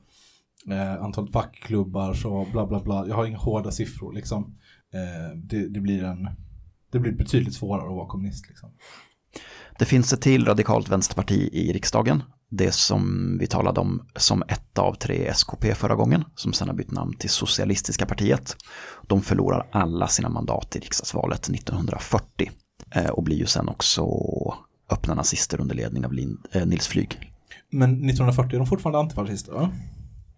eh, 0.71 1.03
antalet 1.03 1.33
fackklubbar 1.33 2.15
så 2.15 2.47
bla 2.53 2.67
bla 2.67 2.81
bla. 2.83 3.07
Jag 3.09 3.17
har 3.17 3.27
inga 3.27 3.39
hårda 3.39 3.71
siffror 3.71 4.13
liksom. 4.13 4.57
Eh, 4.95 5.37
det, 5.37 5.69
det, 5.69 5.81
blir 5.81 6.05
en, 6.05 6.29
det 6.93 6.99
blir 6.99 7.13
betydligt 7.13 7.55
svårare 7.55 7.89
att 7.89 7.97
vara 7.97 8.09
kommunist 8.09 8.49
liksom. 8.49 8.71
Det 9.79 9.85
finns 9.85 10.13
ett 10.13 10.21
till 10.21 10.45
radikalt 10.45 10.89
vänsterparti 10.89 11.49
i 11.53 11.73
riksdagen. 11.73 12.23
Det 12.51 12.73
som 12.73 13.37
vi 13.41 13.47
talade 13.47 13.81
om 13.81 14.03
som 14.17 14.43
ett 14.49 14.79
av 14.79 14.95
tre 14.95 15.27
SKP 15.29 15.75
förra 15.75 15.95
gången, 15.95 16.25
som 16.35 16.53
sen 16.53 16.69
har 16.69 16.75
bytt 16.75 16.91
namn 16.91 17.17
till 17.19 17.31
Socialistiska 17.31 18.07
partiet. 18.07 18.57
De 19.07 19.23
förlorar 19.23 19.67
alla 19.73 20.09
sina 20.09 20.29
mandat 20.29 20.77
i 20.77 20.79
riksdagsvalet 20.79 21.49
1940 21.49 22.51
eh, 22.95 23.07
och 23.07 23.23
blir 23.23 23.37
ju 23.37 23.47
sen 23.47 23.69
också 23.69 24.05
öppna 24.91 25.15
nazister 25.15 25.61
under 25.61 25.75
ledning 25.75 26.05
av 26.05 26.13
Lin- 26.13 26.39
eh, 26.53 26.67
Nils 26.67 26.87
Flyg. 26.87 27.33
Men 27.73 27.91
1940 27.91 28.55
är 28.55 28.59
de 28.59 28.67
fortfarande 28.67 28.99
antifascister 28.99 29.53
va? 29.53 29.71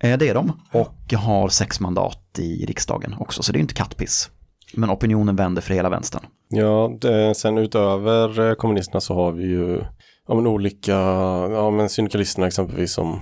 Eh, 0.00 0.18
Det 0.18 0.28
är 0.28 0.34
de 0.34 0.52
och 0.72 1.12
har 1.14 1.48
sex 1.48 1.80
mandat 1.80 2.38
i 2.38 2.66
riksdagen 2.66 3.14
också, 3.18 3.42
så 3.42 3.52
det 3.52 3.58
är 3.58 3.60
inte 3.60 3.74
kattpiss. 3.74 4.30
Men 4.74 4.90
opinionen 4.90 5.36
vänder 5.36 5.62
för 5.62 5.74
hela 5.74 5.88
vänstern. 5.88 6.22
Ja, 6.48 6.98
det, 7.00 7.34
sen 7.34 7.58
utöver 7.58 8.48
eh, 8.48 8.54
kommunisterna 8.54 9.00
så 9.00 9.14
har 9.14 9.32
vi 9.32 9.42
ju 9.42 9.80
ja, 10.28 10.34
men 10.34 10.46
olika, 10.46 10.92
ja 11.50 11.70
men 11.70 11.88
syndikalisterna 11.88 12.46
exempelvis 12.46 12.92
som 12.92 13.12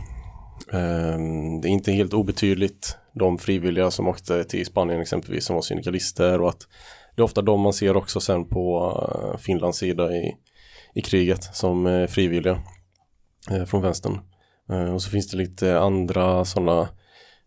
eh, 0.73 1.19
det 1.63 1.69
är 1.69 1.73
inte 1.73 1.93
helt 1.93 2.15
obetydligt 2.15 2.97
de 3.15 3.39
frivilliga 3.39 3.91
som 3.91 4.09
åkte 4.09 4.45
till 4.45 4.67
Spanien 4.67 5.01
exempelvis 5.01 5.45
som 5.45 5.55
var 5.55 5.63
syndikalister 5.63 6.41
och 6.41 6.49
att 6.49 6.67
det 7.17 7.23
är 7.23 7.25
ofta 7.25 7.43
de 7.43 7.61
man 7.61 7.73
ser 7.73 7.97
också 7.97 8.21
sen 8.21 8.49
på 8.49 8.93
eh, 9.13 9.39
Finlands 9.39 9.79
sida 9.79 10.13
i, 10.13 10.37
i 10.95 11.01
kriget 11.03 11.45
som 11.57 11.87
eh, 11.87 12.07
frivilliga 12.07 12.63
eh, 13.51 13.65
från 13.65 13.83
vänstern. 13.83 14.19
Eh, 14.71 14.95
och 14.95 15.03
så 15.03 15.11
finns 15.11 15.31
det 15.31 15.37
lite 15.37 15.79
andra 15.81 16.45
sådana, 16.45 16.81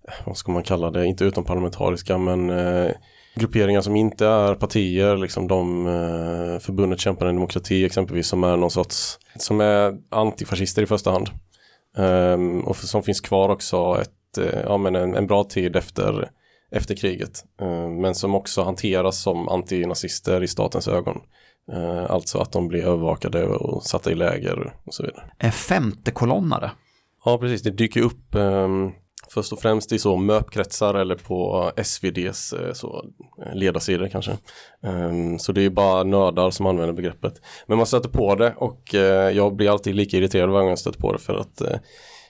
eh, 0.07 0.13
vad 0.25 0.37
ska 0.37 0.51
man 0.51 0.63
kalla 0.63 0.91
det, 0.91 1.05
inte 1.05 1.23
utomparlamentariska 1.23 2.17
men 2.17 2.49
eh, 2.49 2.91
grupperingar 3.35 3.81
som 3.81 3.95
inte 3.95 4.25
är 4.25 4.55
partier, 4.55 5.17
liksom 5.17 5.47
de 5.47 5.87
eh, 5.87 6.59
förbundet 6.59 6.99
kämpar 6.99 7.25
en 7.25 7.35
demokrati 7.35 7.85
exempelvis 7.85 8.27
som 8.27 8.43
är 8.43 8.57
någon 8.57 8.71
sorts, 8.71 9.19
som 9.35 9.61
är 9.61 9.93
antifascister 10.09 10.81
i 10.81 10.85
första 10.85 11.11
hand. 11.11 11.29
Ehm, 11.97 12.61
och 12.61 12.75
som 12.75 13.03
finns 13.03 13.21
kvar 13.21 13.49
också 13.49 14.01
ett, 14.01 14.37
eh, 14.37 14.59
ja, 14.63 14.77
men 14.77 14.95
en, 14.95 15.15
en 15.15 15.27
bra 15.27 15.43
tid 15.43 15.75
efter, 15.75 16.31
efter 16.71 16.95
kriget. 16.95 17.43
Ehm, 17.61 18.01
men 18.01 18.15
som 18.15 18.35
också 18.35 18.63
hanteras 18.63 19.21
som 19.21 19.49
antinazister 19.49 20.43
i 20.43 20.47
statens 20.47 20.87
ögon. 20.87 21.21
Ehm, 21.71 22.05
alltså 22.09 22.37
att 22.39 22.51
de 22.51 22.67
blir 22.67 22.83
övervakade 22.83 23.45
och 23.45 23.83
satta 23.83 24.11
i 24.11 24.15
läger 24.15 24.73
och 24.83 24.93
så 24.93 25.03
vidare. 25.03 25.23
Eh, 25.39 25.51
Femte 25.51 26.11
kolonnare. 26.11 26.71
Ja, 27.25 27.37
precis. 27.37 27.61
Det 27.61 27.71
dyker 27.71 28.01
upp 28.01 28.35
um, 28.35 28.91
först 29.33 29.53
och 29.53 29.59
främst 29.59 29.91
i 29.91 29.99
så 29.99 30.17
MÖP-kretsar 30.17 30.93
eller 30.93 31.15
på 31.15 31.71
SVDs 31.75 32.53
eh, 32.53 32.73
så, 32.73 33.05
eh, 33.45 33.55
ledarsidor 33.55 34.07
kanske. 34.07 34.37
Um, 34.81 35.39
så 35.39 35.51
det 35.51 35.65
är 35.65 35.69
bara 35.69 36.03
nördar 36.03 36.49
som 36.51 36.65
använder 36.65 36.93
begreppet. 36.93 37.33
Men 37.67 37.77
man 37.77 37.85
stöter 37.87 38.09
på 38.09 38.35
det 38.35 38.53
och 38.57 38.95
eh, 38.95 39.29
jag 39.29 39.55
blir 39.55 39.69
alltid 39.71 39.95
lika 39.95 40.17
irriterad 40.17 40.49
varje 40.49 40.61
gång 40.61 40.69
jag 40.69 40.79
stöter 40.79 40.99
på 40.99 41.13
det 41.13 41.19
för 41.19 41.35
att 41.35 41.61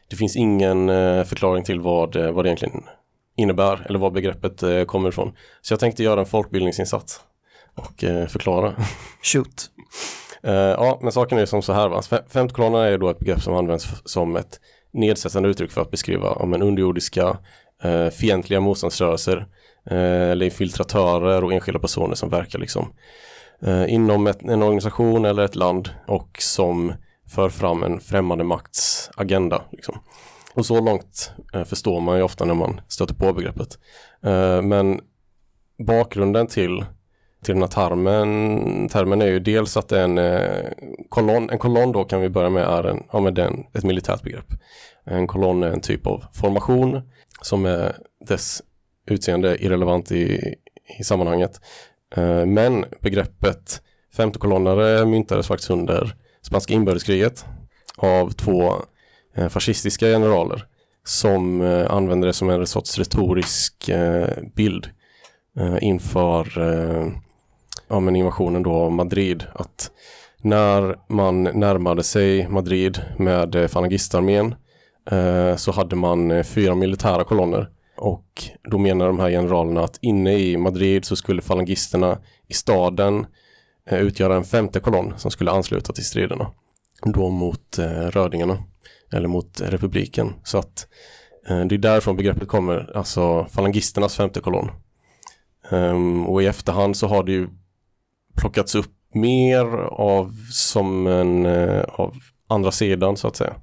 det 0.10 0.16
finns 0.16 0.36
ingen 0.36 0.88
förklaring 1.26 1.64
till 1.64 1.80
vad, 1.80 2.16
vad 2.16 2.46
det 2.46 2.50
egentligen 2.50 2.84
innebär 3.38 3.86
eller 3.86 4.00
var 4.00 4.12
begreppet 4.12 4.88
kommer 4.88 5.10
ifrån. 5.10 5.32
Så 5.62 5.74
jag 5.74 5.80
tänkte 5.80 6.04
göra 6.04 6.20
en 6.20 6.26
folkbildningsinsats 6.26 7.20
och 7.76 8.00
förklara. 8.32 8.74
Shoot. 9.24 9.66
Ja, 10.42 11.00
men 11.02 11.12
saken 11.12 11.38
är 11.38 11.46
som 11.46 11.62
så 11.62 11.74
här. 11.74 11.90
Va? 11.90 12.02
Fe- 12.02 12.30
Femtekolonerna 12.30 12.86
är 12.86 12.98
då 12.98 13.10
ett 13.10 13.20
begrepp 13.20 13.42
som 13.42 13.54
används 13.56 13.88
som 14.06 14.36
ett 14.36 14.60
nedsättande 14.94 15.50
uttryck 15.50 15.72
för 15.72 15.82
att 15.82 15.92
beskriva 15.92 16.30
om 16.30 16.54
en 16.54 16.62
underjordiska 16.62 17.38
eh, 17.84 18.10
fientliga 18.10 18.60
motståndsrörelser 18.60 19.48
eh, 19.90 20.32
eller 20.32 20.46
infiltratörer 20.46 21.44
och 21.44 21.54
enskilda 21.54 21.80
personer 21.80 22.16
som 22.16 22.30
verkar 22.30 22.60
liksom 22.60 22.94
eh, 23.62 23.94
inom 23.94 24.28
ett, 24.28 24.42
en 24.42 24.64
organisation 24.64 25.26
eller 25.26 25.44
ett 25.44 25.56
land 25.56 25.90
och 26.08 26.38
som 26.40 26.94
för 27.28 27.50
fram 27.50 27.84
en 27.84 28.00
främmande 28.00 28.44
makts 28.44 29.10
agenda. 29.16 29.62
Liksom. 29.72 29.96
Och 30.54 30.66
så 30.66 30.82
långt 30.82 31.32
eh, 31.54 31.64
förstår 31.64 32.00
man 32.00 32.18
ju 32.18 32.24
ofta 32.24 32.46
när 32.46 32.54
man 32.54 32.82
stöter 32.88 33.16
på 33.16 33.34
begreppet. 33.34 33.80
Eh, 34.24 34.62
men 34.62 35.00
bakgrunden 35.88 36.48
till 36.48 36.86
till 37.46 37.54
den 37.54 37.62
här 37.62 37.70
termen, 37.70 38.90
termen 38.90 39.22
är 39.22 39.26
ju 39.26 39.40
dels 39.40 39.78
att 39.78 39.92
en 39.92 40.18
eh, 40.18 40.66
kolonn, 41.10 41.50
en 41.50 41.58
kolonn 41.58 41.92
då 41.92 42.04
kan 42.04 42.22
vi 42.22 42.30
börja 42.30 42.50
med 42.50 42.64
är 42.64 42.84
en, 42.84 43.04
ja, 43.12 43.20
med 43.20 43.34
den, 43.34 43.64
ett 43.74 43.84
militärt 43.84 44.24
begrepp. 44.24 44.54
En 45.06 45.28
kolonn 45.28 45.64
är 45.64 45.72
en 45.72 45.82
typ 45.82 46.08
av 46.08 46.24
formation 46.34 47.02
som 47.42 47.66
är 47.66 47.96
dess 48.28 48.62
utseende 49.08 49.64
irrelevant 49.66 50.12
i, 50.12 50.56
i 51.00 51.04
sammanhanget. 51.04 51.62
Eh, 52.16 52.46
men 52.46 52.86
begreppet 53.00 53.82
femtekolonnare 54.16 55.06
myntades 55.06 55.48
faktiskt 55.48 55.70
under 55.70 56.16
spanska 56.42 56.74
inbördeskriget 56.74 57.46
av 57.98 58.30
två 58.30 58.74
eh, 59.36 59.48
fascistiska 59.48 60.06
generaler 60.06 60.66
som 61.04 61.62
använde 61.90 62.28
det 62.28 62.34
som 62.34 62.50
en 62.50 62.68
sorts 62.68 62.98
retorisk 62.98 63.90
bild 64.56 64.90
inför 65.82 66.48
ja, 67.92 68.00
men 68.00 68.16
invasionen 68.16 68.64
då 68.64 68.74
av 68.74 68.92
Madrid. 68.92 69.44
Att 69.54 69.92
när 70.38 70.96
man 71.08 71.44
närmade 71.44 72.04
sig 72.04 72.48
Madrid 72.48 73.02
med 73.18 73.56
eh, 73.56 73.68
falangistarmén 73.68 74.56
eh, 75.12 75.56
så 75.56 75.72
hade 75.72 75.96
man 75.96 76.32
eh, 76.32 76.44
fyra 76.44 76.76
militära 76.76 77.24
kolonner. 77.24 77.70
Och 77.98 78.44
då 78.64 78.78
menar 78.78 79.08
de 79.08 79.20
här 79.20 79.30
generalerna 79.30 79.84
att 79.84 79.98
inne 80.02 80.34
i 80.34 80.58
Madrid 80.58 81.06
så 81.06 81.16
skulle 81.16 81.42
falangisterna 81.42 82.18
i 82.48 82.54
staden 82.54 83.26
eh, 83.90 84.00
utgöra 84.00 84.36
en 84.36 84.44
femte 84.44 84.80
kolonn 84.80 85.14
som 85.18 85.32
skulle 85.32 85.52
ansluta 85.52 85.94
till 85.94 86.06
striderna. 86.06 86.52
Då 87.04 87.30
mot 87.30 87.78
eh, 87.80 87.86
rödingarna 87.86 88.58
eller 89.14 89.28
mot 89.28 89.62
republiken. 89.62 90.34
Så 90.44 90.58
att 90.58 90.88
eh, 91.48 91.66
det 91.66 91.76
är 91.76 91.80
därifrån 91.80 92.18
begreppet 92.18 92.48
kommer, 92.48 92.98
alltså 92.98 93.46
falangisternas 93.46 94.16
femte 94.16 94.40
kolonn. 94.40 94.72
Um, 95.70 96.28
och 96.28 96.44
i 96.44 96.46
efterhand 96.46 96.98
så 96.98 97.08
har 97.08 97.24
det 97.24 97.32
ju 97.32 97.48
plockats 98.36 98.76
upp 98.76 98.92
mer 99.14 99.66
av 99.92 100.36
som 100.52 101.08
en 101.08 101.46
eh, 101.46 101.84
av 101.88 102.16
andra 102.48 102.72
sidan 102.72 103.18
så 103.18 103.28
att 103.28 103.36
säga. 103.36 103.54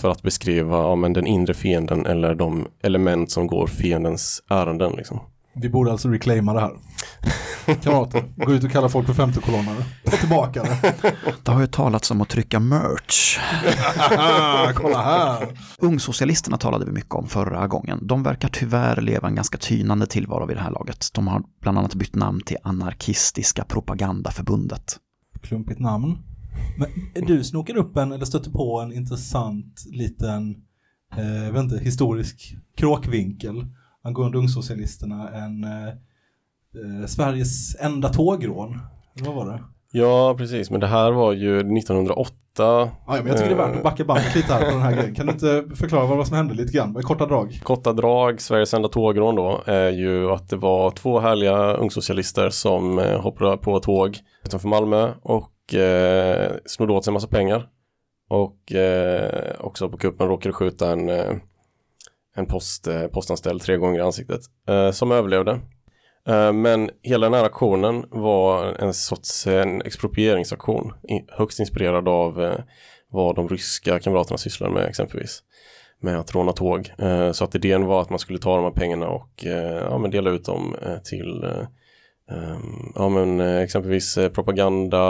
För 0.00 0.08
att 0.08 0.22
beskriva 0.22 0.76
ja, 0.76 0.94
men 0.94 1.12
den 1.12 1.26
inre 1.26 1.54
fienden 1.54 2.06
eller 2.06 2.34
de 2.34 2.68
element 2.82 3.30
som 3.30 3.46
går 3.46 3.66
fiendens 3.66 4.42
ärenden. 4.50 4.92
Liksom. 4.96 5.20
Vi 5.54 5.68
borde 5.68 5.92
alltså 5.92 6.08
reclaima 6.08 6.54
det 6.54 6.60
här. 6.60 6.72
Kamrater, 7.82 8.32
gå 8.36 8.52
ut 8.52 8.64
och 8.64 8.70
kalla 8.70 8.88
folk 8.88 9.06
för 9.06 9.14
femtekolonnare. 9.14 9.84
Ta 10.04 10.16
tillbaka 10.16 10.62
det. 10.62 10.94
Det 11.44 11.52
har 11.52 11.60
ju 11.60 11.66
talats 11.66 12.10
om 12.10 12.20
att 12.20 12.28
trycka 12.28 12.60
merch. 12.60 13.38
Kolla 14.74 15.02
här. 15.02 15.58
Ungsocialisterna 15.78 16.56
talade 16.56 16.84
vi 16.84 16.92
mycket 16.92 17.14
om 17.14 17.26
förra 17.26 17.66
gången. 17.66 18.06
De 18.06 18.22
verkar 18.22 18.48
tyvärr 18.48 19.00
leva 19.00 19.28
en 19.28 19.34
ganska 19.34 19.58
tynande 19.58 20.06
tillvaro 20.06 20.46
vid 20.46 20.56
det 20.56 20.60
här 20.60 20.70
laget. 20.70 21.08
De 21.12 21.28
har 21.28 21.42
bland 21.60 21.78
annat 21.78 21.94
bytt 21.94 22.14
namn 22.14 22.40
till 22.40 22.56
Anarkistiska 22.62 23.64
propagandaförbundet. 23.64 24.96
klumpigt 25.42 25.80
namn. 25.80 26.18
Men 26.78 27.26
du 27.26 27.44
snokade 27.44 27.78
upp 27.78 27.96
en, 27.96 28.12
eller 28.12 28.24
stötte 28.24 28.50
på 28.50 28.80
en 28.80 28.92
intressant 28.92 29.84
liten, 29.92 30.56
eh, 31.16 31.60
inte, 31.60 31.78
historisk 31.78 32.56
kråkvinkel 32.76 33.66
angående 34.02 34.38
ungsocialisterna. 34.38 35.30
En 35.30 35.64
eh, 35.64 35.88
eh, 35.88 37.06
Sveriges 37.06 37.76
enda 37.80 38.08
tågrån. 38.08 38.78
Vad 39.20 39.34
var 39.34 39.46
det? 39.46 39.62
Ja, 39.94 40.34
precis. 40.38 40.70
Men 40.70 40.80
det 40.80 40.86
här 40.86 41.12
var 41.12 41.32
ju 41.32 41.58
1908. 41.78 42.32
Ja, 42.56 42.90
men 43.06 43.26
jag 43.26 43.36
tycker 43.36 43.56
det 43.56 43.62
är 43.62 43.68
värt 43.68 43.76
att 43.76 43.82
backa 43.82 44.04
bandet 44.04 44.34
lite 44.34 44.52
här 44.52 44.64
på 44.64 44.70
den 44.70 44.80
här 44.80 44.92
grejen. 44.92 45.14
Kan 45.14 45.26
du 45.26 45.32
inte 45.32 45.64
förklara 45.76 46.06
vad 46.06 46.26
som 46.26 46.36
hände 46.36 46.54
lite 46.54 46.72
grann? 46.72 46.94
Korta 46.94 47.26
drag. 47.26 47.60
Korta 47.62 47.92
drag, 47.92 48.40
Sveriges 48.40 48.74
enda 48.74 48.88
tågrån 48.88 49.34
då, 49.34 49.60
är 49.64 49.90
ju 49.90 50.30
att 50.30 50.48
det 50.48 50.56
var 50.56 50.90
två 50.90 51.20
härliga 51.20 51.74
ungsocialister 51.74 52.50
som 52.50 52.98
eh, 52.98 53.20
hoppade 53.20 53.56
på 53.56 53.80
tåg 53.80 54.18
utanför 54.44 54.68
Malmö 54.68 55.12
och 55.22 55.74
eh, 55.74 56.52
snodde 56.66 56.92
åt 56.92 57.04
sig 57.04 57.10
en 57.10 57.14
massa 57.14 57.28
pengar. 57.28 57.68
Och 58.28 58.72
eh, 58.72 59.54
också 59.60 59.88
på 59.88 59.98
kuppen 59.98 60.28
råkade 60.28 60.52
skjuta 60.52 60.92
en, 60.92 61.08
eh, 61.08 61.36
en 62.36 62.46
post, 62.46 62.86
eh, 62.86 63.06
postanställd 63.06 63.62
tre 63.62 63.76
gånger 63.76 63.98
i 63.98 64.02
ansiktet. 64.02 64.40
Eh, 64.68 64.90
som 64.90 65.12
överlevde. 65.12 65.60
Eh, 66.28 66.52
men 66.52 66.90
hela 67.02 67.26
den 67.26 67.34
här 67.34 67.44
aktionen 67.44 68.04
var 68.10 68.64
en 68.64 68.94
sorts 68.94 69.46
eh, 69.46 69.62
en 69.62 69.82
exproprieringsaktion. 69.82 70.92
i- 71.08 71.24
Högst 71.28 71.60
inspirerad 71.60 72.08
av 72.08 72.42
eh, 72.44 72.58
vad 73.10 73.36
de 73.36 73.48
ryska 73.48 73.98
kamraterna 73.98 74.38
sysslade 74.38 74.74
med 74.74 74.84
exempelvis 74.86 75.42
med 76.00 76.18
att 76.18 76.34
råna 76.34 76.52
tåg. 76.52 76.92
Eh, 76.98 77.32
så 77.32 77.44
att 77.44 77.54
idén 77.54 77.84
var 77.86 78.00
att 78.02 78.10
man 78.10 78.18
skulle 78.18 78.38
ta 78.38 78.56
de 78.56 78.64
här 78.64 78.70
pengarna 78.70 79.08
och 79.08 79.46
eh, 79.46 79.82
ja, 79.90 79.98
men 79.98 80.10
dela 80.10 80.30
ut 80.30 80.44
dem 80.44 80.76
eh, 80.82 80.98
till 80.98 81.44
eh, 81.44 81.66
ehm, 82.36 82.92
ja, 82.94 83.08
men, 83.08 83.40
eh, 83.40 83.58
exempelvis 83.60 84.16
eh, 84.18 84.28
propaganda, 84.30 85.00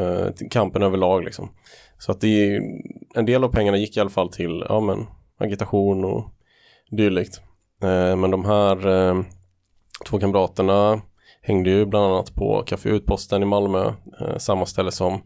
eh, 0.00 0.30
till 0.30 0.50
kampen 0.50 0.82
överlag. 0.82 1.24
Liksom. 1.24 1.48
Så 1.98 2.12
att 2.12 2.20
det, 2.20 2.60
en 3.14 3.26
del 3.26 3.44
av 3.44 3.48
pengarna 3.48 3.76
gick 3.78 3.96
i 3.96 4.00
alla 4.00 4.10
fall 4.10 4.32
till 4.32 4.64
ja, 4.68 4.80
men, 4.80 5.06
agitation 5.40 6.04
och 6.04 6.24
dylikt. 6.90 7.40
Eh, 7.82 8.16
men 8.16 8.30
de 8.30 8.44
här 8.44 8.86
eh, 8.86 9.22
två 10.06 10.18
kamraterna 10.18 11.00
hängde 11.42 11.70
ju 11.70 11.86
bland 11.86 12.04
annat 12.04 12.34
på 12.34 12.62
Café 12.66 12.88
Utposten 12.88 13.42
i 13.42 13.46
Malmö, 13.46 13.92
eh, 14.20 14.36
samma 14.38 14.66
ställe 14.66 14.92
som 14.92 15.20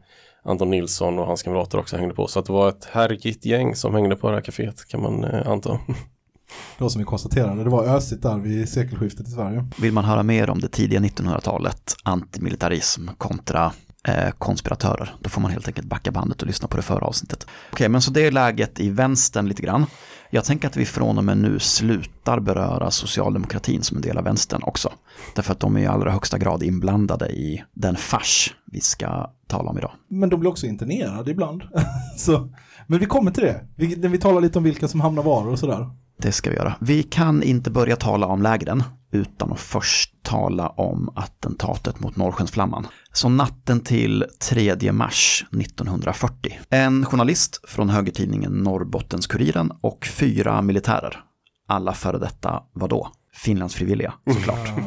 Anton 0.44 0.70
Nilsson 0.70 1.18
och 1.18 1.26
hans 1.26 1.42
kamrater 1.42 1.78
också 1.78 1.96
hängde 1.96 2.14
på. 2.14 2.26
Så 2.26 2.38
att 2.38 2.46
det 2.46 2.52
var 2.52 2.68
ett 2.68 2.84
härligt 2.84 3.44
gäng 3.44 3.74
som 3.74 3.94
hängde 3.94 4.16
på 4.16 4.28
det 4.28 4.34
här 4.34 4.42
kaféet 4.42 4.88
kan 4.88 5.02
man 5.02 5.24
eh, 5.24 5.48
anta. 5.48 5.78
Då 6.78 6.90
som 6.90 6.98
vi 6.98 7.04
konstaterade, 7.04 7.64
det 7.64 7.70
var 7.70 7.84
ösigt 7.84 8.22
där 8.22 8.38
vid 8.38 8.68
sekelskiftet 8.68 9.28
i 9.28 9.30
Sverige. 9.30 9.64
Vill 9.80 9.92
man 9.92 10.04
höra 10.04 10.22
mer 10.22 10.50
om 10.50 10.60
det 10.60 10.68
tidiga 10.68 11.00
1900-talet, 11.00 11.94
antimilitarism 12.04 13.08
kontra 13.18 13.72
eh, 14.08 14.30
konspiratörer, 14.38 15.14
då 15.20 15.28
får 15.28 15.40
man 15.40 15.50
helt 15.50 15.68
enkelt 15.68 15.86
backa 15.86 16.10
bandet 16.10 16.40
och 16.40 16.46
lyssna 16.46 16.68
på 16.68 16.76
det 16.76 16.82
förra 16.82 17.06
avsnittet. 17.06 17.46
Okej, 17.72 17.88
men 17.88 18.02
så 18.02 18.10
det 18.10 18.26
är 18.26 18.30
läget 18.30 18.80
i 18.80 18.90
vänstern 18.90 19.48
lite 19.48 19.62
grann. 19.62 19.86
Jag 20.30 20.44
tänker 20.44 20.68
att 20.68 20.76
vi 20.76 20.84
från 20.84 21.18
och 21.18 21.24
med 21.24 21.38
nu 21.38 21.58
slutar 21.58 22.40
beröra 22.40 22.90
socialdemokratin 22.90 23.82
som 23.82 23.96
en 23.96 24.02
del 24.02 24.18
av 24.18 24.24
vänstern 24.24 24.62
också. 24.62 24.92
Därför 25.34 25.52
att 25.52 25.60
de 25.60 25.76
är 25.76 25.80
i 25.80 25.86
allra 25.86 26.10
högsta 26.10 26.38
grad 26.38 26.62
inblandade 26.62 27.28
i 27.28 27.64
den 27.74 27.96
fars 27.96 28.54
vi 28.72 28.80
ska 28.80 29.30
tala 29.46 29.70
om 29.70 29.78
idag. 29.78 29.92
Men 30.08 30.28
de 30.28 30.40
blir 30.40 30.50
också 30.50 30.66
internerade 30.66 31.30
ibland. 31.30 31.62
så, 32.16 32.48
men 32.86 32.98
vi 32.98 33.06
kommer 33.06 33.30
till 33.30 33.42
det. 33.42 33.66
Vi, 33.76 33.96
när 33.96 34.08
vi 34.08 34.18
talar 34.18 34.40
lite 34.40 34.58
om 34.58 34.64
vilka 34.64 34.88
som 34.88 35.00
hamnar 35.00 35.22
var 35.22 35.48
och 35.48 35.58
sådär. 35.58 35.90
Det 36.18 36.32
ska 36.32 36.50
vi 36.50 36.56
göra. 36.56 36.74
Vi 36.80 37.02
kan 37.02 37.42
inte 37.42 37.70
börja 37.70 37.96
tala 37.96 38.26
om 38.26 38.42
lägren 38.42 38.82
utan 39.12 39.52
att 39.52 39.60
först 39.60 40.22
tala 40.22 40.68
om 40.68 41.12
attentatet 41.16 42.00
mot 42.00 42.16
Norrskensflamman. 42.16 42.86
Så 43.12 43.28
natten 43.28 43.80
till 43.80 44.24
3 44.50 44.92
mars 44.92 45.46
1940. 45.52 46.58
En 46.70 47.04
journalist 47.04 47.60
från 47.68 47.88
högertidningen 47.88 48.52
Norrbottens-Kuriren 48.52 49.70
och 49.80 50.06
fyra 50.06 50.62
militärer. 50.62 51.20
Alla 51.68 51.92
före 51.92 52.18
detta, 52.18 52.62
vadå? 52.72 53.08
Finlandsfrivilliga 53.34 54.14
såklart. 54.34 54.68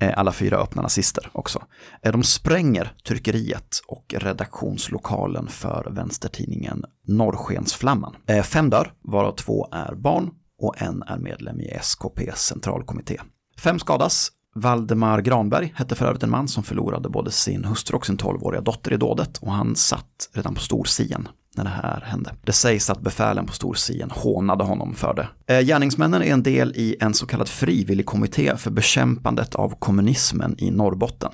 Eh, 0.00 0.18
Alla 0.18 0.32
fyra 0.32 0.56
öppna 0.56 0.82
nazister 0.82 1.30
också. 1.32 1.62
Eh, 2.02 2.12
De 2.12 2.22
spränger 2.22 2.92
tryckeriet 3.08 3.80
och 3.86 4.14
redaktionslokalen 4.18 5.46
för 5.48 5.88
vänstertidningen 5.90 6.84
Norrskensflamman. 7.06 8.14
Eh, 8.26 8.42
Fem 8.42 8.70
dör, 8.70 8.92
varav 9.04 9.32
två 9.32 9.68
är 9.72 9.94
barn 9.94 10.30
och 10.58 10.82
en 10.82 11.02
är 11.02 11.18
medlem 11.18 11.60
i 11.60 11.78
SKPs 11.82 12.40
centralkommitté. 12.40 13.20
Fem 13.58 13.78
skadas. 13.78 14.32
Valdemar 14.54 15.20
Granberg 15.20 15.72
hette 15.76 15.94
för 15.94 16.06
övrigt 16.06 16.22
en 16.22 16.30
man 16.30 16.48
som 16.48 16.62
förlorade 16.62 17.08
både 17.08 17.30
sin 17.30 17.64
hustru 17.64 17.96
och 17.96 18.06
sin 18.06 18.16
12-åriga 18.16 18.60
dotter 18.60 18.92
i 18.92 18.96
dådet 18.96 19.38
och 19.38 19.52
han 19.52 19.76
satt 19.76 20.30
redan 20.32 20.54
på 20.54 20.60
storsien 20.60 21.28
när 21.56 21.64
det 21.64 21.70
här 21.70 22.00
hände. 22.00 22.34
Det 22.44 22.52
sägs 22.52 22.90
att 22.90 23.00
befälen 23.00 23.46
på 23.46 23.52
storsien 23.52 24.10
hånade 24.10 24.64
honom 24.64 24.94
för 24.94 25.14
det. 25.14 25.54
Eh, 25.54 25.60
Gärningsmännen 25.66 26.22
är 26.22 26.32
en 26.32 26.42
del 26.42 26.72
i 26.76 26.96
en 27.00 27.14
så 27.14 27.26
kallad 27.26 27.48
frivillig 27.48 28.06
kommitté 28.06 28.56
för 28.56 28.70
bekämpandet 28.70 29.54
av 29.54 29.74
kommunismen 29.78 30.54
i 30.58 30.70
Norrbotten. 30.70 31.32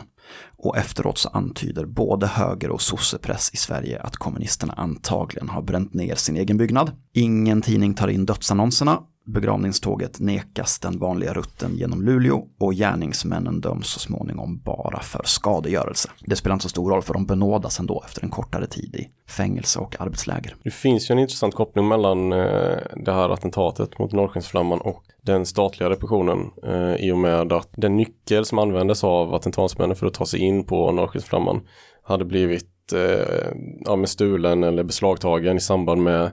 Och 0.57 0.77
efteråt 0.77 1.19
så 1.19 1.29
antyder 1.29 1.87
både 1.87 2.27
höger 2.27 2.71
och 2.71 2.83
sossepress 2.83 3.51
i 3.53 3.57
Sverige 3.57 4.01
att 4.01 4.17
kommunisterna 4.17 4.73
antagligen 4.73 5.49
har 5.49 5.63
bränt 5.63 5.95
ner 5.95 6.15
sin 6.15 6.37
egen 6.37 6.57
byggnad. 6.57 6.91
Ingen 7.15 7.63
tidning 7.63 7.95
tar 7.95 8.09
in 8.09 8.27
dödsannonserna. 8.27 8.99
Begravningståget 9.27 10.21
nekas 10.21 10.79
den 10.79 10.99
vanliga 10.99 11.33
rutten 11.33 11.77
genom 11.77 12.03
Luleå 12.03 12.47
och 12.59 12.73
gärningsmännen 12.75 13.61
döms 13.61 13.87
så 13.87 13.99
småningom 13.99 14.61
bara 14.65 15.01
för 15.01 15.23
skadegörelse. 15.25 16.11
Det 16.27 16.37
spelar 16.37 16.55
inte 16.55 16.63
så 16.63 16.69
stor 16.69 16.91
roll 16.91 17.03
för 17.03 17.15
de 17.15 17.27
benådas 17.27 17.81
ändå 17.81 18.03
efter 18.07 18.25
en 18.25 18.31
kortare 18.31 18.67
tid 18.67 18.95
i 18.95 19.09
fängelse 19.31 19.79
och 19.79 20.01
arbetsläger. 20.01 20.57
Det 20.65 20.71
finns 20.71 21.11
ju 21.11 21.13
en 21.13 21.19
intressant 21.19 21.55
koppling 21.55 21.89
mellan 21.89 22.33
eh, 22.33 22.77
det 22.97 23.13
här 23.13 23.31
attentatet 23.31 23.99
mot 23.99 24.13
Norrskensflamman 24.13 24.81
och 24.81 25.03
den 25.23 25.47
statliga 25.47 25.91
repressionen 25.91 26.51
eh, 26.67 26.95
i 26.95 27.13
och 27.13 27.19
med 27.19 27.53
att 27.53 27.69
den 27.73 27.97
nyckel 27.97 28.45
som 28.45 28.59
användes 28.59 29.05
av 29.05 29.35
attentatsmännen 29.35 29.97
för 29.97 30.07
att 30.07 30.15
ta 30.15 30.27
sig 30.27 30.41
in 30.41 30.65
på 30.65 30.93
Norrskensflamman 30.93 31.61
hade 32.03 32.25
blivit 32.25 32.93
eh, 32.93 33.53
ja, 33.85 33.97
med 33.97 34.09
stulen 34.09 34.65
eller 34.65 34.85
beslagtagen 34.85 35.57
i 35.57 35.61
samband 35.61 36.03
med 36.03 36.25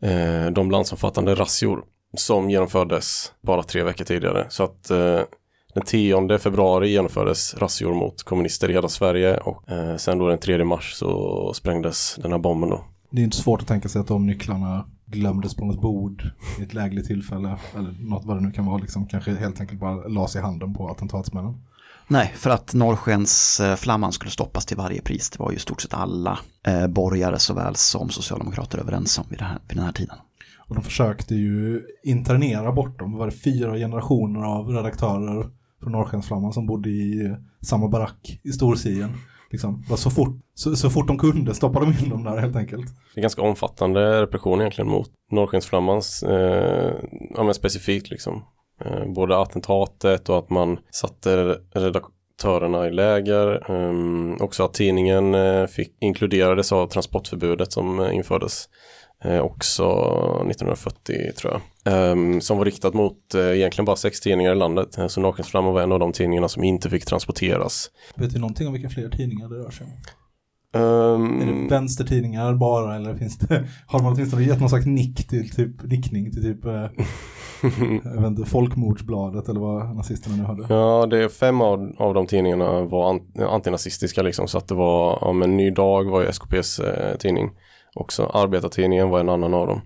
eh, 0.00 0.52
de 0.52 0.70
landsomfattande 0.70 1.34
razzior 1.34 1.84
som 2.14 2.50
genomfördes 2.50 3.32
bara 3.40 3.62
tre 3.62 3.82
veckor 3.82 4.04
tidigare. 4.04 4.46
Så 4.48 4.64
att 4.64 4.90
eh, 4.90 5.20
den 5.74 5.84
10 5.84 6.38
februari 6.38 6.90
genomfördes 6.90 7.54
razzior 7.54 7.94
mot 7.94 8.22
kommunister 8.22 8.70
i 8.70 8.72
hela 8.72 8.88
Sverige 8.88 9.36
och 9.36 9.70
eh, 9.70 9.96
sen 9.96 10.18
då 10.18 10.28
den 10.28 10.38
3 10.38 10.64
mars 10.64 10.94
så 10.94 11.52
sprängdes 11.54 12.18
den 12.22 12.32
här 12.32 12.38
bomben 12.38 12.70
då. 12.70 12.84
Det 13.10 13.20
är 13.20 13.24
inte 13.24 13.36
svårt 13.36 13.60
att 13.60 13.68
tänka 13.68 13.88
sig 13.88 14.00
att 14.00 14.08
de 14.08 14.26
nycklarna 14.26 14.86
glömdes 15.06 15.56
på 15.56 15.64
något 15.64 15.80
bord 15.80 16.30
i 16.60 16.62
ett 16.62 16.74
lägligt 16.74 17.06
tillfälle. 17.06 17.56
Eller 17.76 17.94
något 18.00 18.24
vad 18.24 18.36
det 18.36 18.40
nu 18.40 18.52
kan 18.52 18.66
vara. 18.66 18.78
Liksom, 18.78 19.06
kanske 19.06 19.34
helt 19.34 19.60
enkelt 19.60 19.80
bara 19.80 20.08
lades 20.08 20.36
i 20.36 20.40
handen 20.40 20.74
på 20.74 20.88
attentatsmännen. 20.88 21.62
Nej, 22.08 22.32
för 22.36 22.50
att 22.50 22.74
Norrskensflamman 22.74 24.12
skulle 24.12 24.30
stoppas 24.30 24.66
till 24.66 24.76
varje 24.76 25.02
pris. 25.02 25.30
Det 25.30 25.38
var 25.38 25.50
ju 25.50 25.56
i 25.56 25.60
stort 25.60 25.82
sett 25.82 25.94
alla 25.94 26.38
eh, 26.66 26.86
borgare 26.86 27.38
såväl 27.38 27.76
som 27.76 28.08
socialdemokrater 28.08 28.78
överens 28.78 29.18
om 29.18 29.24
vid, 29.28 29.38
det 29.38 29.44
här, 29.44 29.58
vid 29.68 29.76
den 29.76 29.84
här 29.84 29.92
tiden. 29.92 30.16
Och 30.68 30.74
de 30.74 30.84
försökte 30.84 31.34
ju 31.34 31.82
internera 32.04 32.72
bort 32.72 32.98
dem. 32.98 33.12
Det 33.12 33.18
var 33.18 33.30
fyra 33.30 33.76
generationer 33.76 34.40
av 34.40 34.68
redaktörer 34.68 35.46
från 35.82 35.92
Norrskensflamman 35.92 36.52
som 36.52 36.66
bodde 36.66 36.88
i 36.88 37.36
samma 37.62 37.88
barack 37.88 38.40
i 38.44 38.52
Storsien. 38.52 39.10
Liksom, 39.50 39.82
så, 39.96 40.10
fort, 40.10 40.36
så, 40.54 40.76
så 40.76 40.90
fort 40.90 41.06
de 41.06 41.18
kunde 41.18 41.54
stoppade 41.54 41.86
de 41.86 42.04
in 42.04 42.10
dem 42.10 42.24
där 42.24 42.36
helt 42.36 42.56
enkelt. 42.56 42.86
Det 43.14 43.20
är 43.20 43.22
ganska 43.22 43.42
omfattande 43.42 44.22
repression 44.22 44.60
egentligen 44.60 44.90
mot 44.90 45.10
Norrskensflammans, 45.30 46.22
eh, 46.22 46.94
ja 47.34 47.42
men 47.42 47.54
specifikt 47.54 48.10
liksom. 48.10 48.44
Eh, 48.84 49.12
både 49.14 49.38
attentatet 49.38 50.28
och 50.28 50.38
att 50.38 50.50
man 50.50 50.78
satte 50.90 51.58
redaktörerna 51.74 52.86
i 52.86 52.90
läger. 52.90 53.70
Eh, 53.70 54.42
också 54.42 54.64
att 54.64 54.74
tidningen 54.74 55.34
eh, 55.34 55.66
fick, 55.66 55.96
inkluderades 56.00 56.72
av 56.72 56.86
transportförbudet 56.86 57.72
som 57.72 58.00
eh, 58.00 58.14
infördes. 58.14 58.68
Eh, 59.24 59.40
också 59.40 59.84
1940 60.50 61.32
tror 61.38 61.52
jag. 61.52 61.94
Eh, 61.94 62.40
som 62.40 62.58
var 62.58 62.64
riktat 62.64 62.94
mot 62.94 63.34
eh, 63.34 63.56
egentligen 63.56 63.84
bara 63.84 63.96
sex 63.96 64.20
tidningar 64.20 64.52
i 64.52 64.54
landet. 64.54 64.98
Eh, 64.98 65.06
så 65.06 65.20
Norrskensflamman 65.20 65.74
var 65.74 65.82
en 65.82 65.92
av 65.92 65.98
de 65.98 66.12
tidningarna 66.12 66.48
som 66.48 66.64
inte 66.64 66.90
fick 66.90 67.04
transporteras. 67.04 67.90
Vet 68.14 68.32
du 68.32 68.38
någonting 68.38 68.66
om 68.66 68.72
vilka 68.72 68.88
fler 68.88 69.08
tidningar 69.08 69.48
det 69.48 69.54
rör 69.54 69.70
sig 69.70 69.86
om? 69.86 69.92
Ehm, 70.76 71.40
Är 71.42 71.46
det 71.46 71.68
vänstertidningar 71.70 72.54
bara 72.54 72.96
eller 72.96 73.14
finns 73.14 73.38
det, 73.38 73.66
har 73.86 74.02
man 74.02 74.12
åtminstone 74.12 74.42
gett 74.42 74.60
någon 74.60 74.68
slags 74.68 74.86
nick 74.86 75.28
till 75.28 75.50
typ, 75.50 75.82
nickning 75.82 76.32
till 76.32 76.42
typ, 76.42 76.64
eh, 76.64 76.72
jag 78.14 78.26
inte, 78.26 78.44
Folkmordsbladet 78.44 79.48
eller 79.48 79.60
vad 79.60 79.96
nazisterna 79.96 80.36
nu 80.36 80.42
hade? 80.42 80.66
Ja, 80.68 81.06
det 81.06 81.24
är 81.24 81.28
fem 81.28 81.60
av, 81.60 81.92
av 81.98 82.14
de 82.14 82.26
tidningarna 82.26 82.82
var 82.82 83.10
an, 83.10 83.20
antinazistiska 83.48 84.22
liksom. 84.22 84.48
Så 84.48 84.58
att 84.58 84.68
det 84.68 84.74
var, 84.74 85.18
ja 85.20 85.32
men 85.32 85.56
Ny 85.56 85.70
Dag 85.70 86.10
var 86.10 86.22
ju 86.22 86.32
SKPs 86.32 86.78
eh, 86.78 87.16
tidning. 87.16 87.50
Också 87.96 88.26
Arbetartidningen 88.34 89.08
var 89.08 89.20
en 89.20 89.28
annan 89.28 89.54
av 89.54 89.66
dem. 89.66 89.80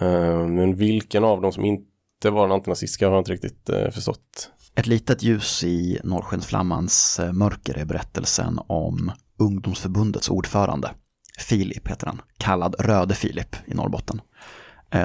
Eh, 0.00 0.46
men 0.46 0.74
vilken 0.74 1.24
av 1.24 1.40
dem 1.40 1.52
som 1.52 1.64
inte 1.64 2.30
var 2.30 2.42
den 2.42 2.52
antinazistiska 2.52 3.06
har 3.06 3.12
jag 3.14 3.20
inte 3.20 3.32
riktigt 3.32 3.68
eh, 3.68 3.90
förstått. 3.90 4.50
Ett 4.74 4.86
litet 4.86 5.22
ljus 5.22 5.64
i 5.64 6.00
Norrskensflammans 6.04 7.20
eh, 7.20 7.32
mörker 7.32 7.78
är 7.78 7.84
berättelsen 7.84 8.58
om 8.66 9.12
ungdomsförbundets 9.38 10.30
ordförande. 10.30 10.90
Filip 11.38 11.88
heter 11.88 12.06
han, 12.06 12.20
kallad 12.38 12.74
Röde 12.78 13.14
Filip 13.14 13.56
i 13.66 13.74
Norrbotten. 13.74 14.20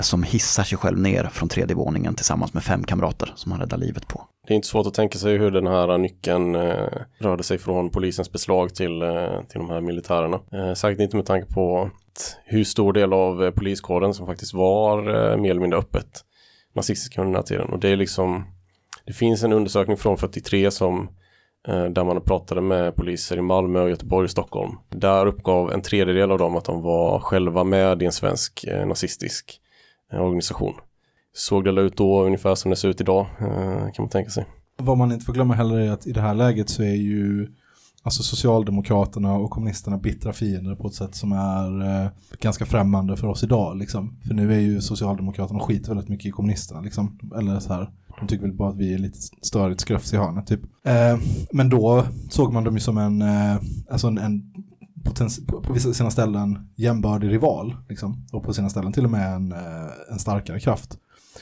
Som 0.02 0.24
hissar 0.24 0.64
sig 0.64 0.78
själv 0.78 1.00
ner 1.00 1.24
från 1.24 1.50
tredje 1.50 1.76
våningen 1.76 2.16
tillsammans 2.16 2.54
med 2.54 2.64
fem 2.64 2.84
kamrater 2.84 3.34
som 3.36 3.52
han 3.52 3.62
räddar 3.62 3.78
livet 3.78 4.08
på. 4.08 4.28
Det 4.48 4.54
är 4.54 4.56
inte 4.56 4.68
svårt 4.68 4.88
att 4.88 4.94
tänka 4.94 5.18
sig 5.18 5.38
hur 5.38 5.52
den 5.52 5.68
här 5.68 5.98
nyckeln 5.98 6.56
eh, 6.56 6.88
rörde 7.18 7.44
sig 7.44 7.58
från 7.58 7.90
polisens 7.90 8.32
beslag 8.32 8.76
till, 8.76 9.02
eh, 9.02 9.42
till 9.50 9.60
de 9.60 9.70
här 9.70 9.82
militärerna. 9.82 10.40
Eh, 10.52 10.74
säkert 10.74 11.00
inte 11.00 11.16
med 11.16 11.26
tanke 11.26 11.54
på 11.54 11.90
hur 12.46 12.64
stor 12.64 12.94
del 12.94 13.14
av 13.14 13.44
eh, 13.44 13.52
poliskåren 13.52 14.14
som 14.14 14.26
faktiskt 14.26 14.54
var 14.54 14.98
eh, 15.00 15.38
mer 15.38 15.50
eller 15.50 15.62
mindre 15.62 15.80
öppet 15.80 16.24
nazistiska 16.74 17.22
under 17.22 17.32
den 17.32 17.40
här 17.40 17.44
tiden. 17.44 17.70
Och 17.70 17.80
det 17.80 17.90
är 17.90 17.96
liksom, 17.96 18.46
det 19.06 19.14
finns 19.14 19.44
en 19.44 19.54
undersökning 19.54 19.98
från 19.98 20.18
43 20.18 20.72
som 20.72 21.10
eh, 21.68 21.86
där 21.86 22.04
man 22.04 22.22
pratade 22.22 22.62
med 22.62 22.96
poliser 22.96 23.38
i 23.38 23.42
Malmö, 23.42 23.90
Göteborg 23.90 24.24
och 24.24 24.32
Stockholm. 24.32 24.72
Där 24.90 25.26
uppgav 25.26 25.72
en 25.72 25.82
tredjedel 25.82 26.32
av 26.32 26.38
dem 26.38 26.56
att 26.56 26.66
de 26.66 26.82
var 26.82 27.20
själva 27.20 27.64
med 27.64 28.02
i 28.02 28.06
en 28.06 28.12
svensk 28.12 28.66
nazistisk 28.86 29.62
organisation. 30.14 30.74
Såg 31.34 31.66
det 31.66 31.82
ut 31.82 31.98
då 31.98 32.24
ungefär 32.24 32.56
som 32.56 32.70
det 32.70 32.76
ser 32.76 32.90
ut 32.90 33.02
idag, 33.02 33.28
kan 33.94 34.04
man 34.04 34.10
tänka 34.10 34.30
sig. 34.30 34.46
Vad 34.78 34.98
man 34.98 35.12
inte 35.12 35.26
får 35.26 35.34
glömma 35.34 35.54
heller 35.54 35.80
är 35.80 35.92
att 35.92 36.08
i 36.08 36.12
det 36.12 36.22
här 36.22 36.34
läget 36.34 36.70
så 36.70 36.84
är 36.84 36.96
ju 36.96 37.48
alltså 38.08 38.24
Socialdemokraterna 38.24 39.34
och 39.34 39.50
kommunisterna 39.50 39.98
bittra 39.98 40.34
fiender 40.34 40.76
på 40.76 40.88
ett 40.88 40.94
sätt 40.94 41.16
som 41.16 41.32
är 41.32 42.04
eh, 42.04 42.10
ganska 42.40 42.66
främmande 42.66 43.18
för 43.18 43.28
oss 43.28 43.44
idag. 43.44 43.78
Liksom. 43.78 44.18
För 44.28 44.34
nu 44.34 44.54
är 44.54 44.60
ju 44.60 44.82
Socialdemokraterna 44.82 45.60
skiter 45.60 45.90
väldigt 45.90 46.10
mycket 46.10 46.26
i 46.26 46.32
kommunisterna. 46.32 46.82
Liksom. 46.82 47.20
Eller 47.38 47.60
så 47.60 47.74
här, 47.74 47.90
de 48.20 48.28
tycker 48.28 48.46
väl 48.46 48.54
bara 48.54 48.70
att 48.70 48.78
vi 48.78 48.94
är 48.94 48.98
lite 48.98 49.18
störigt 49.42 49.82
skröfs 49.82 50.14
i 50.14 50.18
hörnet 50.18 50.48
typ. 50.48 50.62
Eh, 50.64 51.20
men 51.52 51.70
då 51.70 52.06
såg 52.30 52.54
man 52.54 52.64
dem 52.64 52.74
ju 52.74 52.80
som 52.80 52.98
en, 52.98 53.22
eh, 53.22 53.58
alltså 53.90 54.08
en, 54.08 54.18
en 54.18 54.54
potens- 55.04 55.48
på, 55.48 55.74
vissa 55.74 55.94
sina 55.94 56.12
ställen 56.12 56.70
jämbördig 56.76 57.30
rival. 57.30 57.76
Liksom. 57.90 58.26
Och 58.32 58.44
på 58.44 58.54
sina 58.54 58.70
ställen 58.70 58.94
till 58.94 59.06
och 59.06 59.12
med 59.12 59.34
en, 59.36 59.52
eh, 59.52 60.12
en 60.12 60.20
starkare 60.20 60.60
kraft. 60.60 60.98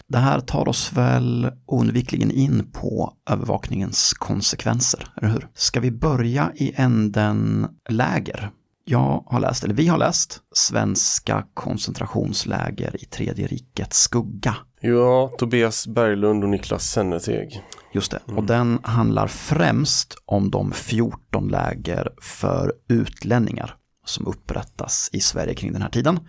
Det 0.08 0.18
här 0.18 0.40
tar 0.40 0.68
oss 0.68 0.94
väl 0.94 1.52
oundvikligen 1.66 2.32
in 2.32 2.72
på 2.72 3.14
övervakningens 3.30 4.14
konsekvenser, 4.14 5.08
eller 5.18 5.30
hur? 5.30 5.48
Ska 5.54 5.80
vi 5.80 5.92
börja 5.92 6.52
i 6.56 6.74
änden 6.76 7.68
läger? 7.90 8.52
Jag 8.88 9.24
har 9.28 9.40
läst, 9.40 9.64
eller 9.64 9.74
vi 9.74 9.88
har 9.88 9.98
läst, 9.98 10.40
svenska 10.54 11.46
koncentrationsläger 11.54 13.04
i 13.04 13.06
tredje 13.06 13.48
rikets 13.48 14.02
skugga. 14.02 14.56
Ja, 14.82 15.32
Tobias 15.38 15.88
Berglund 15.88 16.44
och 16.44 16.50
Niklas 16.50 16.84
Sennerteg. 16.84 17.62
Just 17.94 18.12
det, 18.12 18.20
och 18.36 18.44
den 18.44 18.80
handlar 18.84 19.28
främst 19.28 20.16
om 20.26 20.52
de 20.52 20.72
14 20.72 21.48
läger 21.48 22.10
för 22.22 22.74
utlänningar 22.90 23.76
som 24.06 24.28
upprättas 24.28 25.10
i 25.14 25.20
Sverige 25.20 25.54
kring 25.54 25.74
den 25.74 25.82
här 25.82 25.90
tiden. 25.90 26.20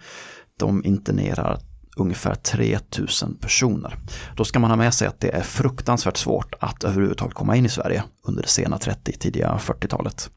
De 0.58 0.84
internerar 0.84 1.60
ungefär 1.96 2.34
3000 2.34 3.36
personer. 3.36 3.96
Då 4.36 4.44
ska 4.44 4.58
man 4.58 4.70
ha 4.70 4.76
med 4.76 4.94
sig 4.94 5.08
att 5.08 5.20
det 5.20 5.30
är 5.30 5.42
fruktansvärt 5.42 6.16
svårt 6.16 6.54
att 6.60 6.84
överhuvudtaget 6.84 7.34
komma 7.34 7.56
in 7.56 7.66
i 7.66 7.68
Sverige 7.68 8.04
under 8.22 8.42
det 8.42 8.48
sena 8.48 8.78
30, 8.78 9.12
tidiga 9.12 9.58
40-talet. 9.60 10.30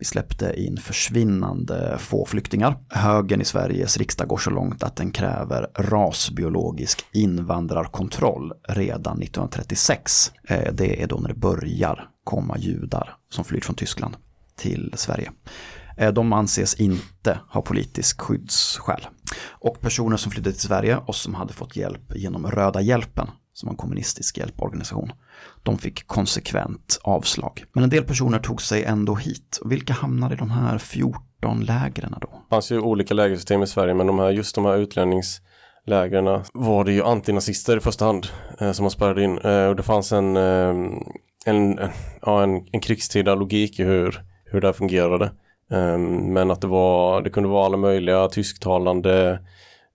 Vi 0.00 0.04
släppte 0.04 0.54
in 0.56 0.76
försvinnande 0.76 1.96
få 1.98 2.24
flyktingar. 2.26 2.76
Högern 2.88 3.40
i 3.40 3.44
Sveriges 3.44 3.96
riksdag 3.96 4.28
går 4.28 4.36
så 4.36 4.50
långt 4.50 4.82
att 4.82 4.96
den 4.96 5.10
kräver 5.10 5.66
rasbiologisk 5.74 7.04
invandrarkontroll 7.12 8.52
redan 8.68 9.22
1936. 9.22 10.32
Eh, 10.48 10.72
det 10.72 11.02
är 11.02 11.06
då 11.06 11.16
när 11.16 11.28
det 11.28 11.34
börjar 11.34 12.08
komma 12.24 12.58
judar 12.58 13.16
som 13.30 13.44
flyr 13.44 13.60
från 13.60 13.76
Tyskland 13.76 14.16
till 14.56 14.92
Sverige. 14.96 15.32
Eh, 15.96 16.12
de 16.12 16.32
anses 16.32 16.74
inte 16.74 17.40
ha 17.48 17.62
politisk 17.62 18.20
skyddsskäl. 18.20 19.06
Och 19.48 19.80
personer 19.80 20.16
som 20.16 20.32
flydde 20.32 20.52
till 20.52 20.60
Sverige 20.60 20.96
och 20.96 21.14
som 21.14 21.34
hade 21.34 21.52
fått 21.52 21.76
hjälp 21.76 22.16
genom 22.16 22.46
Röda 22.46 22.80
hjälpen, 22.80 23.30
som 23.52 23.66
var 23.66 23.72
en 23.72 23.76
kommunistisk 23.76 24.38
hjälporganisation, 24.38 25.12
de 25.62 25.78
fick 25.78 26.06
konsekvent 26.06 27.00
avslag. 27.02 27.64
Men 27.72 27.84
en 27.84 27.90
del 27.90 28.04
personer 28.04 28.38
tog 28.38 28.62
sig 28.62 28.84
ändå 28.84 29.14
hit. 29.14 29.58
Och 29.62 29.72
vilka 29.72 29.92
hamnade 29.92 30.34
i 30.34 30.38
de 30.38 30.50
här 30.50 30.78
14 30.78 31.60
lägren 31.60 32.14
då? 32.20 32.28
Det 32.28 32.54
fanns 32.54 32.72
ju 32.72 32.80
olika 32.80 33.14
lägersystem 33.14 33.62
i 33.62 33.66
Sverige 33.66 33.94
men 33.94 34.06
de 34.06 34.18
här, 34.18 34.30
just 34.30 34.54
de 34.54 34.64
här 34.64 34.76
utlänningslägren 34.76 36.44
var 36.52 36.84
det 36.84 36.92
ju 36.92 37.02
antinazister 37.02 37.76
i 37.76 37.80
första 37.80 38.04
hand 38.04 38.26
eh, 38.60 38.72
som 38.72 38.82
man 38.84 38.90
spärrade 38.90 39.24
in. 39.24 39.38
Eh, 39.38 39.66
och 39.66 39.76
det 39.76 39.82
fanns 39.82 40.12
en, 40.12 40.36
eh, 40.36 40.68
en, 41.46 41.78
en, 41.78 41.90
ja, 42.22 42.42
en, 42.42 42.66
en 42.72 42.80
krigstida 42.80 43.34
logik 43.34 43.80
i 43.80 43.84
hur, 43.84 44.22
hur 44.44 44.60
det 44.60 44.68
här 44.68 44.72
fungerade. 44.72 45.32
Ehm, 45.70 46.32
men 46.32 46.50
att 46.50 46.60
det 46.60 46.66
var, 46.66 47.22
det 47.22 47.30
kunde 47.30 47.48
vara 47.48 47.66
alla 47.66 47.76
möjliga 47.76 48.28
tysktalande 48.28 49.38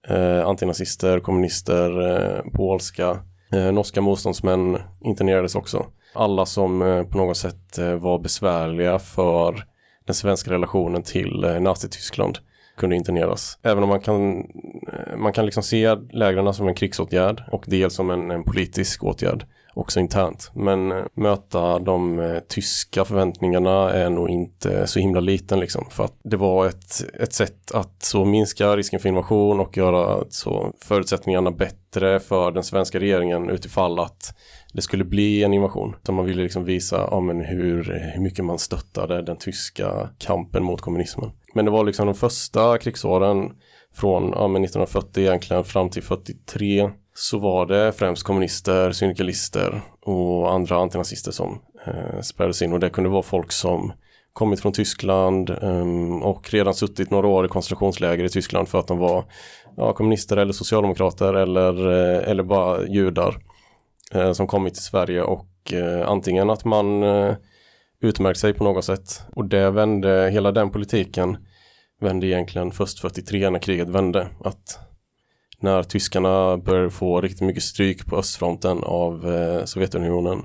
eh, 0.08 0.48
antinazister, 0.48 1.20
kommunister, 1.20 2.08
eh, 2.08 2.42
polska, 2.54 3.20
eh, 3.54 3.72
norska 3.72 4.02
motståndsmän 4.02 4.78
internerades 5.04 5.56
också. 5.56 5.86
Alla 6.14 6.46
som 6.46 6.82
eh, 6.82 7.04
på 7.04 7.18
något 7.18 7.38
sätt 7.38 7.78
eh, 7.78 7.96
var 7.96 8.20
besvärliga 8.20 9.00
för 9.00 9.64
den 10.06 10.16
svenska 10.16 10.52
relationen 10.52 11.04
till 11.04 11.44
eh, 11.44 11.60
Nazityskland 11.60 12.38
kunde 12.78 12.96
interneras. 12.96 13.60
Även 13.64 13.84
om 13.84 13.90
man 13.90 14.00
kan, 14.00 14.38
eh, 14.40 15.18
man 15.18 15.34
kan 15.34 15.46
liksom 15.46 15.64
se 15.64 15.96
lägren 15.96 16.54
som 16.54 16.68
en 16.68 16.76
krigsåtgärd 16.76 17.44
och 17.52 17.64
dels 17.68 17.94
som 17.94 18.10
en, 18.10 18.32
en 18.32 18.44
politisk 18.44 19.04
åtgärd 19.04 19.46
också 19.76 20.00
internt. 20.00 20.52
Men 20.54 20.92
eh, 20.92 21.04
möta 21.14 21.80
de 21.80 22.20
eh, 22.20 22.40
tyska 22.40 23.06
förväntningarna 23.06 23.94
är 23.94 24.10
nog 24.10 24.30
inte 24.30 24.88
så 24.88 25.00
himla 25.00 25.20
liten 25.20 25.60
liksom. 25.60 25.86
För 25.90 26.04
att 26.04 26.20
det 26.24 26.38
var 26.38 26.68
ett, 26.68 27.16
ett 27.20 27.34
sätt 27.34 27.72
att 27.72 28.04
så 28.04 28.26
minska 28.26 28.78
risken 28.78 29.00
för 29.00 29.10
invasion 29.10 29.60
och 29.60 29.78
göra 29.78 30.24
så 30.30 30.72
förutsättningarna 30.82 31.52
bättre 31.52 32.20
för 32.20 32.52
den 32.52 32.64
svenska 32.64 33.00
regeringen 33.00 33.50
utifall 33.50 34.00
att 34.00 34.36
det 34.74 34.82
skulle 34.82 35.06
bli 35.06 35.44
en 35.44 35.54
invasion. 35.54 35.96
Så 36.04 36.12
man 36.12 36.26
ville 36.26 36.44
liksom 36.44 36.66
visa 36.66 37.08
ja, 37.12 37.20
men 37.20 37.42
hur, 37.42 38.12
hur 38.14 38.22
mycket 38.22 38.46
man 38.46 38.60
stöttade 38.60 39.22
den 39.22 39.38
tyska 39.38 40.10
kampen 40.18 40.64
mot 40.64 40.82
kommunismen. 40.82 41.32
Men 41.54 41.66
det 41.66 41.72
var 41.72 41.84
liksom 41.84 42.06
de 42.06 42.16
första 42.16 42.78
krigsåren 42.78 43.52
från 43.94 44.24
ja, 44.24 44.48
men 44.48 44.64
1940 44.64 45.24
egentligen 45.24 45.64
fram 45.64 45.90
till 45.90 46.04
43 46.04 46.90
så 47.18 47.40
var 47.40 47.66
det 47.66 47.94
främst 47.94 48.24
kommunister, 48.24 48.92
syndikalister 48.92 49.82
och 50.02 50.54
andra 50.54 50.78
antinazister 50.78 51.32
som 51.32 51.62
eh, 51.86 52.22
spärrades 52.22 52.62
in. 52.62 52.74
Och 52.74 52.80
det 52.80 52.90
kunde 52.90 53.10
vara 53.10 53.24
folk 53.24 53.52
som 53.52 53.94
kommit 54.34 54.60
från 54.60 54.74
Tyskland 54.74 55.50
eh, 55.50 56.22
och 56.24 56.54
redan 56.54 56.74
suttit 56.74 57.12
några 57.12 57.28
år 57.28 57.46
i 57.46 57.48
koncentrationsläger 57.48 58.24
i 58.24 58.30
Tyskland 58.30 58.70
för 58.70 58.80
att 58.80 58.88
de 58.88 58.98
var 58.98 59.26
ja, 59.78 59.94
kommunister 59.94 60.38
eller 60.38 60.54
socialdemokrater 60.54 61.34
eller, 61.34 61.88
eh, 61.92 62.30
eller 62.30 62.44
bara 62.44 62.88
judar 62.88 63.36
eh, 64.14 64.32
som 64.32 64.48
kommit 64.48 64.74
till 64.74 64.84
Sverige. 64.84 65.22
Och 65.22 65.74
eh, 65.74 66.10
antingen 66.10 66.50
att 66.50 66.66
man 66.66 67.04
eh, 67.04 67.36
utmärkt 68.02 68.40
sig 68.40 68.54
på 68.54 68.64
något 68.64 68.86
sätt. 68.86 69.22
Och 69.36 69.46
det 69.46 69.72
vände, 69.72 70.30
hela 70.34 70.52
den 70.52 70.70
politiken 70.70 71.38
vände 72.02 72.28
egentligen 72.28 72.72
först 72.72 73.00
43 73.00 73.50
när 73.50 73.60
kriget 73.60 73.90
vände. 73.90 74.28
Att 74.44 74.80
när 75.60 75.84
tyskarna 75.84 76.58
började 76.58 76.90
få 76.90 77.22
riktigt 77.22 77.48
mycket 77.48 77.64
stryk 77.64 78.06
på 78.06 78.18
östfronten 78.18 78.78
av 78.84 79.34
eh, 79.34 79.66
Sovjetunionen 79.66 80.44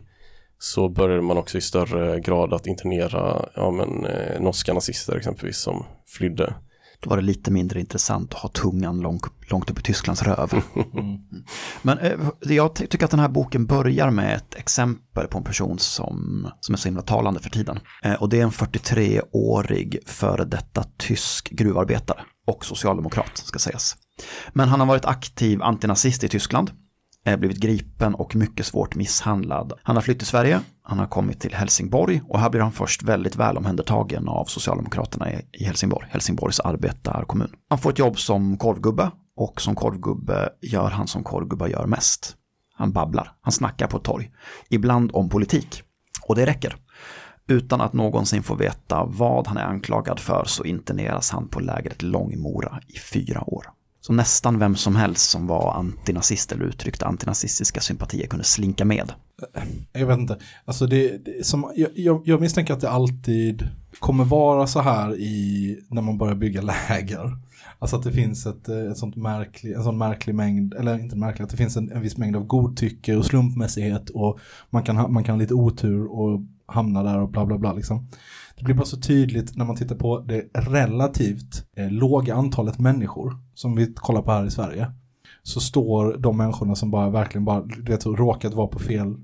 så 0.59 0.89
började 0.89 1.23
man 1.23 1.37
också 1.39 1.59
i 1.59 1.61
större 1.61 2.21
grad 2.21 2.55
att 2.55 2.67
internera 2.67 3.49
ja, 3.55 3.71
men, 3.71 4.07
eh, 4.07 4.41
norska 4.41 4.73
nazister 4.75 5.17
exempelvis 5.17 5.59
som 5.59 5.85
flydde. 6.07 6.55
Då 7.03 7.11
var 7.11 7.17
det 7.17 7.23
lite 7.23 7.51
mindre 7.51 7.81
intressant 7.81 8.35
att 8.35 8.41
ha 8.41 8.49
tungan 8.49 9.01
långt, 9.01 9.23
långt 9.51 9.71
upp 9.71 9.79
i 9.79 9.83
Tysklands 9.83 10.23
röv. 10.23 10.51
Mm. 10.75 11.19
Men 11.83 11.99
eh, 11.99 12.19
jag 12.41 12.75
ty- 12.77 12.87
tycker 12.87 13.05
att 13.05 13.11
den 13.11 13.21
här 13.21 13.29
boken 13.29 13.67
börjar 13.67 14.11
med 14.11 14.37
ett 14.37 14.55
exempel 14.55 15.27
på 15.27 15.39
en 15.39 15.45
person 15.45 15.79
som, 15.79 16.47
som 16.61 16.73
är 16.75 16.79
så 16.79 16.89
himla 16.89 17.03
talande 17.03 17.41
för 17.41 17.51
tiden. 17.51 17.81
Eh, 18.03 18.15
och 18.15 18.29
det 18.29 18.39
är 18.39 18.43
en 18.43 18.51
43-årig 18.51 19.99
före 20.07 20.45
detta 20.45 20.85
tysk 20.99 21.51
gruvarbetare 21.51 22.21
och 22.47 22.65
socialdemokrat 22.65 23.31
ska 23.35 23.59
sägas. 23.59 23.97
Men 24.53 24.69
han 24.69 24.81
har 24.81 24.87
varit 24.87 25.05
aktiv 25.05 25.63
antinazist 25.63 26.25
i 26.25 26.29
Tyskland, 26.29 26.71
eh, 27.27 27.37
blivit 27.37 27.57
gripen 27.61 28.15
och 28.15 28.37
mycket 28.37 28.67
svårt 28.67 28.95
misshandlad. 28.95 29.73
Han 29.83 29.97
har 29.97 30.03
flytt 30.03 30.19
till 30.19 30.27
Sverige, 30.27 30.61
han 30.83 30.99
har 30.99 31.07
kommit 31.07 31.41
till 31.41 31.55
Helsingborg 31.55 32.23
och 32.29 32.41
här 32.41 32.51
blir 32.51 32.61
han 32.61 32.73
först 32.73 33.03
väldigt 33.03 33.37
väl 33.37 33.57
omhändertagen 33.57 34.29
av 34.29 34.45
Socialdemokraterna 34.45 35.33
i- 35.33 35.65
Helsingborg, 35.65 36.07
Helsingborgs 36.11 36.61
arbetarkommun. 36.61 37.51
Han 37.69 37.79
får 37.79 37.91
ett 37.91 37.99
jobb 37.99 38.19
som 38.19 38.57
korvgubbe 38.57 39.11
och 39.37 39.61
som 39.61 39.75
korvgubbe 39.75 40.49
gör 40.63 40.91
han 40.91 41.07
som 41.07 41.25
korvgubbar 41.25 41.67
gör 41.69 41.87
mest. 41.87 42.37
Han 42.75 42.93
babblar, 42.93 43.33
han 43.41 43.53
snackar 43.53 43.87
på 43.87 43.97
ett 43.97 44.05
torg, 44.05 44.31
ibland 44.71 45.11
om 45.15 45.29
politik. 45.29 45.83
Och 46.23 46.37
det 46.37 46.47
räcker. 46.47 46.77
Utan 47.49 47.81
att 47.81 47.93
någonsin 47.93 48.43
få 48.43 48.55
veta 48.55 49.05
vad 49.05 49.47
han 49.47 49.57
är 49.57 49.65
anklagad 49.65 50.21
för 50.21 50.45
så 50.47 50.65
interneras 50.65 51.31
han 51.31 51.49
på 51.49 51.61
lägret 51.61 52.03
Långmora 52.03 52.81
i 52.89 52.99
fyra 52.99 53.45
år. 53.47 53.67
Så 54.01 54.13
nästan 54.13 54.59
vem 54.59 54.77
som 54.77 54.97
helst 54.97 55.31
som 55.31 55.47
var 55.47 55.75
antinazist 55.75 56.53
eller 56.53 56.65
uttryckte 56.65 57.07
antinazistiska 57.07 57.81
sympatier 57.81 58.27
kunde 58.27 58.45
slinka 58.45 58.85
med. 58.85 59.13
Jag 59.93 60.07
vet 60.07 60.19
inte. 60.19 60.39
Alltså 60.65 60.87
det, 60.87 61.25
det 61.25 61.47
som, 61.47 61.73
jag, 61.77 61.91
jag, 61.95 62.23
jag 62.25 62.41
misstänker 62.41 62.75
att 62.75 62.81
det 62.81 62.91
alltid, 62.91 63.69
kommer 63.99 64.25
vara 64.25 64.67
så 64.67 64.81
här 64.81 65.17
i, 65.17 65.79
när 65.89 66.03
man 66.03 66.19
börjar 66.19 66.35
bygga 66.35 66.61
läger. 66.89 67.37
Alltså 67.79 67.97
att 67.97 68.03
det 68.03 68.13
finns 68.13 68.47
ett, 68.47 68.69
eh, 68.69 68.91
ett 68.91 68.99
sånt 68.99 69.17
märklig, 69.17 69.73
en 69.73 69.85
sån 69.85 69.99
märklig 69.99 70.35
mängd, 70.35 70.75
eller 70.75 70.99
inte 70.99 71.17
märklig, 71.17 71.45
att 71.45 71.51
det 71.51 71.57
finns 71.57 71.77
en, 71.77 71.93
en 71.93 72.03
viss 72.03 72.17
mängd 72.17 72.37
av 72.37 72.47
godtycke 72.47 73.17
och 73.17 73.27
slumpmässighet 73.27 74.11
och 74.11 74.39
man 74.71 74.83
kan, 74.83 74.97
ha, 74.97 75.09
man 75.09 75.25
kan 75.25 75.35
ha 75.35 75.41
lite 75.41 75.55
otur 75.55 76.07
och 76.07 76.41
hamna 76.67 77.03
där 77.03 77.19
och 77.19 77.31
bla 77.31 77.47
bla 77.47 77.59
bla 77.59 77.73
liksom. 77.73 78.09
Det 78.61 78.65
blir 78.65 78.75
bara 78.75 78.87
så 78.87 78.97
tydligt 78.97 79.57
när 79.57 79.65
man 79.65 79.77
tittar 79.77 79.97
på 79.97 80.21
det 80.21 80.45
relativt 80.55 81.65
eh, 81.77 81.91
låga 81.91 82.35
antalet 82.35 82.79
människor 82.79 83.37
som 83.55 83.77
vi 83.77 83.95
kollar 83.95 84.23
på 84.23 84.33
här 84.33 84.47
i 84.47 84.51
Sverige. 84.51 84.93
Så 85.43 85.61
står 85.61 86.17
de 86.19 86.37
människorna 86.37 86.75
som 86.75 86.91
bara 86.91 87.11
verkligen 87.11 87.45
bara, 87.45 87.65
vet, 87.79 88.07
råkat 88.07 88.55
vara 88.55 88.67
på 88.67 88.79
fel 88.79 89.15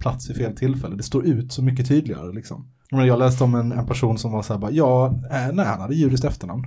plats 0.00 0.30
i 0.30 0.34
fel 0.34 0.56
tillfälle. 0.56 0.96
Det 0.96 1.02
står 1.02 1.26
ut 1.26 1.52
så 1.52 1.62
mycket 1.62 1.88
tydligare 1.88 2.32
liksom. 2.32 2.68
Jag 2.90 3.06
Jag 3.06 3.18
läste 3.18 3.44
om 3.44 3.54
en, 3.54 3.72
en 3.72 3.86
person 3.86 4.18
som 4.18 4.32
var 4.32 4.42
så 4.42 4.52
här 4.52 4.60
bara, 4.60 4.70
ja, 4.70 5.06
eh, 5.06 5.52
nej 5.52 5.66
han 5.66 5.80
hade 5.80 5.94
judiskt 5.94 6.24
efternamn. 6.24 6.66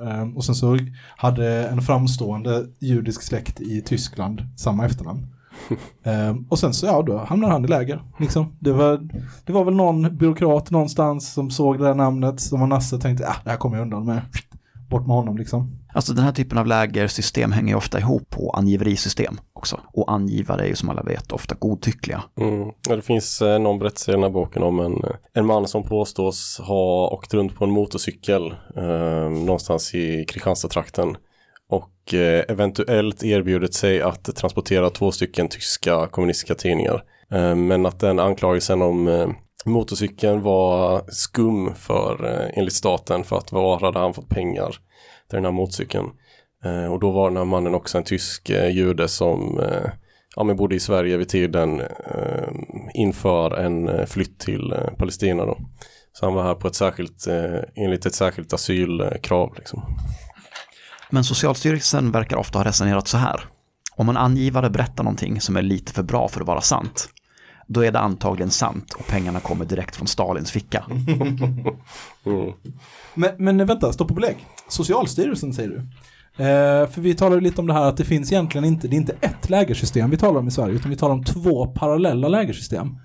Ehm, 0.00 0.36
och 0.36 0.44
sen 0.44 0.54
så 0.54 0.78
hade 1.16 1.68
en 1.68 1.82
framstående 1.82 2.66
judisk 2.78 3.22
släkt 3.22 3.60
i 3.60 3.82
Tyskland 3.82 4.42
samma 4.56 4.86
efternamn. 4.86 5.26
Ehm, 6.04 6.46
och 6.48 6.58
sen 6.58 6.74
så, 6.74 6.86
ja, 6.86 7.02
då 7.02 7.18
hamnade 7.18 7.52
han 7.52 7.64
i 7.64 7.68
läger. 7.68 8.02
Liksom. 8.18 8.56
Det, 8.60 8.72
var, 8.72 9.08
det 9.44 9.52
var 9.52 9.64
väl 9.64 9.74
någon 9.74 10.16
byråkrat 10.16 10.70
någonstans 10.70 11.32
som 11.32 11.50
såg 11.50 11.78
det 11.78 11.84
där 11.84 11.94
namnet 11.94 12.40
som 12.40 12.60
var 12.60 12.66
nasse 12.66 12.96
och 12.96 13.02
tänkte, 13.02 13.28
ah, 13.28 13.36
det 13.44 13.50
här 13.50 13.56
kommer 13.56 13.76
jag 13.76 13.82
undan 13.82 14.06
med. 14.06 14.22
Bort 14.90 15.06
med 15.06 15.16
honom 15.16 15.36
liksom. 15.36 15.78
Alltså 15.96 16.12
den 16.12 16.24
här 16.24 16.32
typen 16.32 16.58
av 16.58 16.66
lägersystem 16.66 17.52
hänger 17.52 17.68
ju 17.68 17.76
ofta 17.76 17.98
ihop 17.98 18.30
på 18.30 18.50
angiverisystem 18.50 19.38
också. 19.52 19.80
Och 19.92 20.12
angivare 20.12 20.62
är 20.62 20.66
ju 20.66 20.74
som 20.74 20.88
alla 20.88 21.02
vet 21.02 21.32
ofta 21.32 21.54
godtyckliga. 21.58 22.22
Mm. 22.40 22.70
Ja, 22.88 22.96
det 22.96 23.02
finns 23.02 23.42
eh, 23.42 23.58
någon 23.58 23.78
berättelse 23.78 24.10
i 24.10 24.14
den 24.14 24.22
här 24.22 24.30
boken 24.30 24.62
om 24.62 24.80
en, 24.80 25.04
en 25.32 25.46
man 25.46 25.68
som 25.68 25.82
påstås 25.82 26.60
ha 26.64 27.08
åkt 27.08 27.34
runt 27.34 27.54
på 27.56 27.64
en 27.64 27.70
motorcykel 27.70 28.54
eh, 28.76 29.30
någonstans 29.30 29.94
i 29.94 30.24
Kristianstad-trakten 30.24 31.16
och 32.06 32.14
eh, 32.14 32.44
eventuellt 32.48 33.24
erbjudit 33.24 33.74
sig 33.74 34.02
att 34.02 34.36
transportera 34.36 34.90
två 34.90 35.12
stycken 35.12 35.48
tyska 35.48 36.06
kommunistiska 36.06 36.54
tidningar. 36.54 37.04
Eh, 37.32 37.54
men 37.54 37.86
att 37.86 38.00
den 38.00 38.18
anklagelsen 38.18 38.82
om 38.82 39.08
eh, 39.08 39.28
motorcykeln 39.64 40.42
var 40.42 41.04
skum 41.08 41.74
för, 41.74 42.24
enligt 42.54 42.72
staten, 42.72 43.24
för 43.24 43.38
att 43.38 43.52
var 43.52 43.80
hade 43.80 43.98
han 43.98 44.14
fått 44.14 44.28
pengar 44.28 44.70
till 45.28 45.36
den 45.36 45.44
här 45.44 45.52
motorcykeln. 45.52 46.06
Och 46.90 47.00
då 47.00 47.10
var 47.10 47.28
den 47.28 47.36
här 47.36 47.44
mannen 47.44 47.74
också 47.74 47.98
en 47.98 48.04
tysk 48.04 48.50
jude 48.50 49.08
som 49.08 49.60
ja, 50.36 50.44
men 50.44 50.56
bodde 50.56 50.74
i 50.74 50.80
Sverige 50.80 51.16
vid 51.16 51.28
tiden 51.28 51.82
inför 52.94 53.56
en 53.56 54.06
flytt 54.06 54.40
till 54.40 54.74
Palestina 54.98 55.46
då. 55.46 55.58
Så 56.12 56.26
han 56.26 56.34
var 56.34 56.42
här 56.42 56.54
på 56.54 56.68
ett 56.68 56.74
särskilt, 56.74 57.26
enligt 57.74 58.06
ett 58.06 58.14
särskilt 58.14 58.52
asylkrav 58.52 59.54
liksom. 59.56 59.82
Men 61.10 61.24
Socialstyrelsen 61.24 62.10
verkar 62.10 62.36
ofta 62.36 62.58
ha 62.58 62.64
resonerat 62.64 63.08
så 63.08 63.16
här. 63.16 63.40
Om 63.96 64.08
en 64.08 64.16
angivare 64.16 64.70
berättar 64.70 65.04
någonting 65.04 65.40
som 65.40 65.56
är 65.56 65.62
lite 65.62 65.92
för 65.92 66.02
bra 66.02 66.28
för 66.28 66.40
att 66.40 66.46
vara 66.46 66.60
sant, 66.60 67.08
då 67.66 67.84
är 67.84 67.92
det 67.92 67.98
antagligen 67.98 68.50
sant 68.50 68.92
och 68.92 69.06
pengarna 69.06 69.40
kommer 69.40 69.64
direkt 69.64 69.96
från 69.96 70.06
Stalins 70.06 70.50
ficka. 70.50 70.84
Mm. 70.90 72.54
Men, 73.14 73.30
men 73.38 73.66
vänta, 73.66 73.92
stopp 73.92 74.10
och 74.10 74.14
belägg. 74.14 74.36
Socialstyrelsen 74.68 75.52
säger 75.52 75.68
du. 75.68 75.76
Eh, 76.44 76.88
för 76.88 77.00
vi 77.00 77.14
talar 77.14 77.36
ju 77.36 77.40
lite 77.40 77.60
om 77.60 77.66
det 77.66 77.72
här 77.72 77.88
att 77.88 77.96
det 77.96 78.04
finns 78.04 78.32
egentligen 78.32 78.64
inte, 78.64 78.88
det 78.88 78.96
är 78.96 78.98
inte 78.98 79.16
ett 79.20 79.50
lägersystem 79.50 80.10
vi 80.10 80.16
talar 80.16 80.40
om 80.40 80.48
i 80.48 80.50
Sverige, 80.50 80.74
utan 80.74 80.90
vi 80.90 80.96
talar 80.96 81.14
om 81.14 81.24
två 81.24 81.66
parallella 81.66 82.28
lägersystem. 82.28 82.98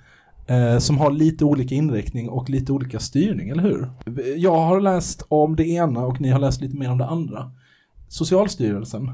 Eh, 0.47 0.77
som 0.77 0.97
har 0.97 1.11
lite 1.11 1.45
olika 1.45 1.75
inriktning 1.75 2.29
och 2.29 2.49
lite 2.49 2.71
olika 2.71 2.99
styrning, 2.99 3.49
eller 3.49 3.63
hur? 3.63 3.89
Jag 4.37 4.57
har 4.57 4.81
läst 4.81 5.25
om 5.27 5.55
det 5.55 5.67
ena 5.67 5.99
och 5.99 6.21
ni 6.21 6.29
har 6.29 6.39
läst 6.39 6.61
lite 6.61 6.77
mer 6.77 6.91
om 6.91 6.97
det 6.97 7.05
andra. 7.05 7.51
Socialstyrelsen, 8.11 9.07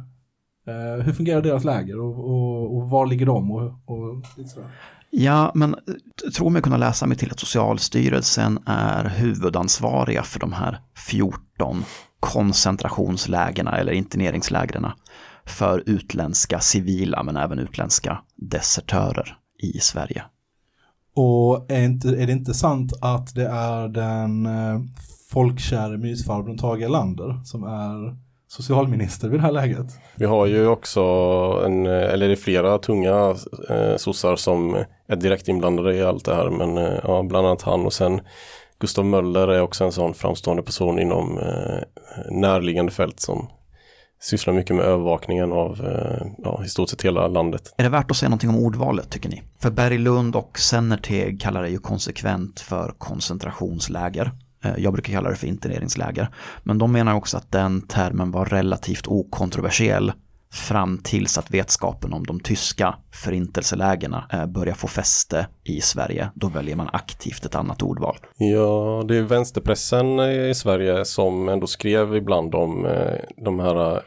eh, 0.67 1.03
hur 1.05 1.13
fungerar 1.13 1.41
deras 1.41 1.63
läger 1.63 1.99
och, 1.99 2.19
och, 2.19 2.77
och 2.77 2.89
var 2.89 3.05
ligger 3.05 3.25
de? 3.25 3.51
Och, 3.51 3.63
och. 3.85 4.23
Ja, 5.09 5.51
men 5.55 5.75
jag 6.23 6.33
tror 6.33 6.49
mig 6.49 6.61
kunna 6.61 6.77
läsa 6.77 7.05
mig 7.05 7.17
till 7.17 7.31
att 7.31 7.39
Socialstyrelsen 7.39 8.59
är 8.65 9.05
huvudansvariga 9.05 10.23
för 10.23 10.39
de 10.39 10.53
här 10.53 10.81
14 11.09 11.83
koncentrationslägena 12.19 13.77
eller 13.77 13.91
interneringslägren 13.91 14.85
för 15.45 15.83
utländska 15.85 16.59
civila 16.59 17.23
men 17.23 17.37
även 17.37 17.59
utländska 17.59 18.21
desertörer 18.35 19.37
i 19.63 19.79
Sverige. 19.79 20.23
Och 21.15 21.71
är, 21.71 21.83
inte, 21.83 22.09
är 22.09 22.27
det 22.27 22.33
inte 22.33 22.53
sant 22.53 22.93
att 23.01 23.35
det 23.35 23.47
är 23.47 23.87
den 23.87 24.45
eh, 24.45 24.81
folkkäre 25.29 25.97
mysfarbrorn 25.97 26.57
Tage 26.57 26.81
Erlander 26.81 27.43
som 27.43 27.63
är 27.63 28.26
socialminister 28.47 29.29
vid 29.29 29.39
det 29.39 29.43
här 29.43 29.51
läget? 29.51 29.85
Vi 30.15 30.25
har 30.25 30.45
ju 30.45 30.67
också 30.67 31.01
en, 31.65 31.85
eller 31.85 32.27
det 32.27 32.33
är 32.33 32.35
flera 32.35 32.77
tunga 32.77 33.35
eh, 33.69 33.95
sossar 33.97 34.35
som 34.35 34.83
är 35.07 35.15
direkt 35.15 35.47
inblandade 35.47 35.95
i 35.95 36.03
allt 36.03 36.25
det 36.25 36.35
här. 36.35 36.49
Men 36.49 36.77
eh, 36.77 36.99
ja, 37.03 37.23
bland 37.23 37.47
annat 37.47 37.61
han 37.61 37.85
och 37.85 37.93
sen 37.93 38.21
Gustav 38.79 39.05
Möller 39.05 39.47
är 39.47 39.61
också 39.61 39.83
en 39.83 39.91
sån 39.91 40.13
framstående 40.13 40.63
person 40.63 40.99
inom 40.99 41.37
eh, 41.37 41.79
närliggande 42.31 42.91
fält 42.91 43.19
som 43.19 43.49
sysslar 44.21 44.53
mycket 44.53 44.75
med 44.75 44.85
övervakningen 44.85 45.51
av 45.51 45.85
eh, 45.85 46.27
ja, 46.37 46.63
i 46.65 46.69
stort 46.69 46.89
sett 46.89 47.01
hela 47.01 47.27
landet. 47.27 47.73
Är 47.77 47.83
det 47.83 47.89
värt 47.89 48.11
att 48.11 48.17
säga 48.17 48.29
någonting 48.29 48.49
om 48.49 48.57
ordvalet 48.57 49.09
tycker 49.09 49.29
ni? 49.29 49.43
För 49.59 49.71
Berglund 49.71 50.35
och 50.35 50.59
Sennerteg 50.59 51.41
kallar 51.41 51.63
det 51.63 51.69
ju 51.69 51.79
konsekvent 51.79 52.59
för 52.59 52.93
koncentrationsläger. 52.97 54.31
Eh, 54.63 54.73
jag 54.77 54.93
brukar 54.93 55.13
kalla 55.13 55.29
det 55.29 55.35
för 55.35 55.47
interneringsläger. 55.47 56.27
Men 56.63 56.77
de 56.77 56.91
menar 56.91 57.15
också 57.15 57.37
att 57.37 57.51
den 57.51 57.81
termen 57.81 58.31
var 58.31 58.45
relativt 58.45 59.07
okontroversiell 59.07 60.11
fram 60.51 60.97
tills 61.03 61.37
att 61.37 61.51
vetskapen 61.51 62.13
om 62.13 62.25
de 62.25 62.39
tyska 62.39 62.95
förintelselägerna 63.11 64.25
eh, 64.33 64.45
börjar 64.45 64.73
få 64.73 64.87
fäste 64.87 65.47
i 65.63 65.81
Sverige. 65.81 66.29
Då 66.35 66.47
väljer 66.47 66.75
man 66.75 66.89
aktivt 66.93 67.45
ett 67.45 67.55
annat 67.55 67.81
ordval. 67.81 68.17
Ja, 68.37 69.03
det 69.07 69.17
är 69.17 69.21
vänsterpressen 69.21 70.19
i 70.19 70.53
Sverige 70.55 71.05
som 71.05 71.49
ändå 71.49 71.67
skrev 71.67 72.15
ibland 72.15 72.55
om 72.55 72.85
eh, 72.85 73.13
de 73.45 73.59
här 73.59 74.01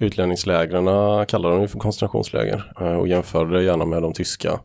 utlänningslägren, 0.00 0.84
kallar 1.26 1.50
de 1.50 1.60
ju 1.60 1.68
för 1.68 1.78
koncentrationsläger 1.78 2.72
och 3.00 3.08
jämförde 3.08 3.56
det 3.56 3.62
gärna 3.62 3.84
med 3.84 4.02
de 4.02 4.12
tyska 4.12 4.60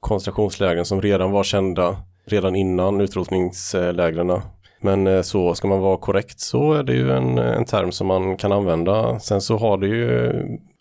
koncentrationslägren 0.00 0.84
som 0.84 1.02
redan 1.02 1.30
var 1.30 1.44
kända 1.44 1.96
redan 2.26 2.56
innan 2.56 3.00
utrotningslägren. 3.00 4.40
Men 4.80 5.06
eh, 5.06 5.22
så 5.22 5.54
ska 5.54 5.68
man 5.68 5.80
vara 5.80 5.96
korrekt 5.96 6.40
så 6.40 6.72
är 6.72 6.82
det 6.82 6.92
ju 6.92 7.12
en, 7.12 7.38
eh, 7.38 7.56
en 7.56 7.64
term 7.64 7.92
som 7.92 8.06
man 8.06 8.36
kan 8.36 8.52
använda. 8.52 9.20
Sen 9.20 9.40
så 9.40 9.56
har 9.56 9.78
det 9.78 9.86
ju 9.86 10.32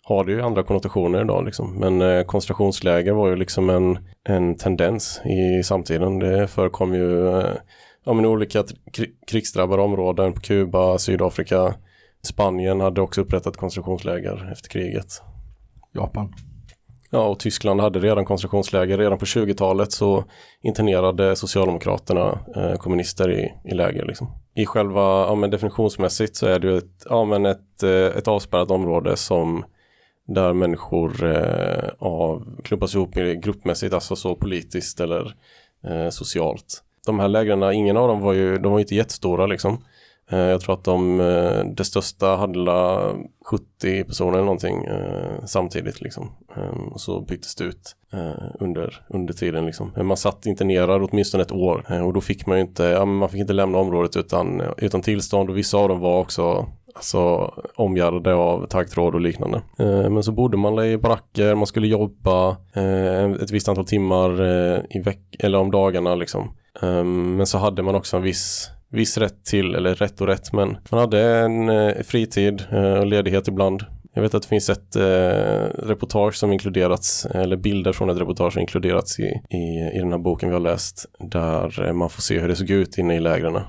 har 0.04 0.26
det 0.26 0.32
ju 0.32 0.42
andra 0.42 0.64
konnotationer 0.64 1.22
idag 1.22 1.46
liksom. 1.46 1.80
Men 1.80 2.02
eh, 2.02 2.24
koncentrationsläger 2.24 3.14
var 3.14 3.30
ju 3.30 3.36
liksom 3.36 3.70
en, 3.70 4.00
en 4.30 4.58
tendens 4.58 5.22
i 5.26 5.64
samtiden. 5.64 6.20
Det 6.20 6.48
förekom 6.48 6.94
ju 6.94 7.28
eh, 7.28 7.54
ja, 8.06 8.14
men 8.14 8.26
olika 8.26 8.64
krigsdrabbade 9.28 9.82
områden 9.82 10.34
på 10.34 10.42
Kuba, 10.42 10.98
Sydafrika. 10.98 11.74
Spanien 12.22 12.80
hade 12.82 13.02
också 13.02 13.22
upprättat 13.22 13.58
koncentrationsläger 13.58 14.52
efter 14.52 14.70
kriget. 14.70 15.22
Japan. 15.94 16.34
Ja, 17.12 17.28
och 17.28 17.40
Tyskland 17.40 17.82
hade 17.82 18.00
redan 18.00 18.26
koncentrationsläger. 18.26 18.98
Redan 18.98 19.18
på 19.18 19.26
20-talet 19.26 19.92
så 19.92 20.24
internerade 20.62 21.36
Socialdemokraterna 21.36 22.40
eh, 22.56 22.74
kommunister 22.74 23.32
i, 23.32 23.54
i 23.72 23.74
läger. 23.74 24.06
Liksom. 24.06 24.28
I 24.56 24.66
själva, 24.66 25.02
ja 25.02 25.36
men 25.36 25.50
definitionsmässigt 25.50 26.36
så 26.36 26.48
är 26.48 26.60
det 26.60 26.68
ju 26.68 26.78
ett, 26.78 27.06
ja, 27.10 27.26
men 27.26 27.46
ett, 27.46 27.84
eh, 27.84 27.92
ett 27.92 28.28
avspärrat 28.28 28.72
område 28.72 29.16
som 29.16 29.64
där 30.28 30.54
människor 30.54 31.24
eh, 31.24 31.90
av, 32.00 32.62
klumpas 32.64 32.96
ihop 32.96 33.14
gruppmässigt, 33.16 33.94
alltså 33.94 34.16
så 34.16 34.36
politiskt 34.36 35.00
eller 35.00 35.36
eh, 35.88 36.10
socialt. 36.10 36.84
De 37.06 37.20
här 37.20 37.28
lägren, 37.28 37.74
ingen 37.74 37.98
av 37.98 38.08
dem 38.08 38.22
var 38.22 38.34
ju, 38.34 38.58
de 38.58 38.72
var 38.72 38.80
ju 38.80 38.84
inte 38.84 38.96
jättestora 38.96 39.46
liksom. 39.46 39.84
Eh, 40.30 40.40
jag 40.40 40.62
tror 40.62 40.76
att 40.76 40.84
de, 40.84 41.20
eh, 41.20 41.66
det 41.66 41.84
största 41.84 42.28
hade 42.28 42.62
70 43.46 44.04
personer 44.04 44.34
eller 44.34 44.46
någonting 44.46 44.86
eh, 44.86 45.46
samtidigt 45.46 46.02
liksom. 46.02 46.32
Ehm, 46.56 46.88
och 46.88 47.02
så 47.02 47.22
byttes 47.22 47.56
det 47.56 47.64
ut 47.64 47.96
under, 48.60 49.06
under 49.10 49.34
tiden 49.34 49.66
liksom. 49.66 49.92
Men 49.96 50.06
man 50.06 50.18
satt 50.18 50.46
internerad 50.46 51.04
åtminstone 51.04 51.44
ett 51.44 51.52
år 51.52 52.02
och 52.04 52.14
då 52.14 52.22
fick 52.22 52.46
man 52.46 52.58
ju 52.58 52.62
inte, 52.62 52.84
ja, 52.84 53.06
men 53.06 53.16
man 53.16 53.30
fick 53.30 53.40
inte 53.40 53.54
lämna 53.54 53.78
området 53.78 54.18
utan, 54.18 54.62
utan 54.78 55.02
tillstånd 55.02 55.50
och 55.50 55.58
vissa 55.58 55.78
av 55.78 55.90
dem 55.90 56.00
var 56.00 56.20
också 56.20 56.68
Alltså 56.96 57.54
omgärdade 57.76 58.34
av 58.34 58.68
taggtråd 58.68 59.16
och 59.16 59.22
liknande. 59.22 59.62
Eh, 59.80 60.10
men 60.10 60.24
så 60.24 60.32
bodde 60.32 60.58
man 60.58 60.86
i 60.86 60.98
baracker, 60.98 61.56
man 61.56 61.68
skulle 61.68 61.88
jobba 61.88 62.50
eh, 62.74 63.32
ett 63.32 63.52
visst 63.52 63.70
antal 63.70 63.86
timmar 63.86 64.42
eh, 64.42 64.80
i 64.90 65.00
veck 65.00 65.36
eller 65.40 65.58
om 65.58 65.72
dagarna 65.72 66.16
liksom. 66.16 66.52
Ehm, 66.82 67.36
men 67.36 67.48
så 67.48 67.58
hade 67.58 67.82
man 67.82 67.96
också 67.96 68.18
en 68.18 68.24
viss 68.24 68.70
viss 68.92 69.18
rätt 69.18 69.46
till, 69.46 69.76
eller 69.76 69.96
rätt 69.96 70.22
och 70.22 70.28
rätt, 70.28 70.54
men 70.54 70.78
man 70.90 71.00
hade 71.00 71.22
en 71.22 71.70
eh, 71.70 71.94
fritid 72.04 72.64
eh, 72.72 72.94
och 72.94 73.06
ledighet 73.06 73.48
ibland. 73.48 73.84
Jag 74.14 74.22
vet 74.22 74.34
att 74.34 74.42
det 74.42 74.48
finns 74.48 74.70
ett 74.70 74.96
eh, 74.96 75.88
reportage 75.88 76.36
som 76.36 76.54
inkluderats, 76.54 77.26
eller 77.26 77.58
bilder 77.58 77.94
från 77.94 78.10
ett 78.10 78.18
reportage 78.18 78.54
som 78.54 78.62
inkluderats 78.62 79.20
i, 79.20 79.42
i, 79.50 79.92
i 79.96 80.00
den 80.00 80.12
här 80.12 80.18
boken 80.18 80.50
vi 80.50 80.54
har 80.54 80.62
läst, 80.62 81.06
där 81.20 81.88
eh, 81.88 81.94
man 81.94 82.10
får 82.10 82.22
se 82.22 82.40
hur 82.40 82.48
det 82.48 82.56
såg 82.56 82.70
ut 82.70 82.98
inne 82.98 83.16
i 83.16 83.20
lägren. 83.20 83.60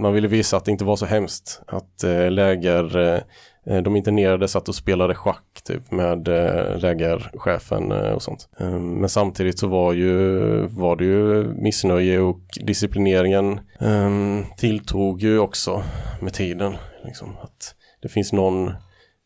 man 0.00 0.12
ville 0.12 0.28
visa 0.28 0.56
att 0.56 0.64
det 0.64 0.70
inte 0.70 0.84
var 0.84 0.96
så 0.96 1.06
hemskt. 1.06 1.62
Att 1.66 2.04
eh, 2.04 2.30
läger, 2.30 3.14
eh, 3.14 3.20
Eh, 3.66 3.82
de 3.82 3.96
internerade 3.96 4.48
satt 4.48 4.68
och 4.68 4.74
spelade 4.74 5.14
schack 5.14 5.62
typ 5.64 5.90
med 5.90 6.28
eh, 6.28 6.78
lägerchefen 6.78 7.92
eh, 7.92 8.12
och 8.12 8.22
sånt. 8.22 8.48
Ehm, 8.58 8.90
men 8.90 9.08
samtidigt 9.08 9.58
så 9.58 9.66
var, 9.66 9.92
ju, 9.92 10.38
var 10.66 10.96
det 10.96 11.04
ju 11.04 11.44
missnöje 11.44 12.20
och 12.20 12.40
disciplineringen 12.60 13.60
ehm, 13.80 14.44
tilltog 14.56 15.22
ju 15.22 15.38
också 15.38 15.82
med 16.20 16.32
tiden. 16.32 16.76
Liksom, 17.04 17.36
att 17.42 17.74
det 18.02 18.08
finns 18.08 18.32
någon, 18.32 18.72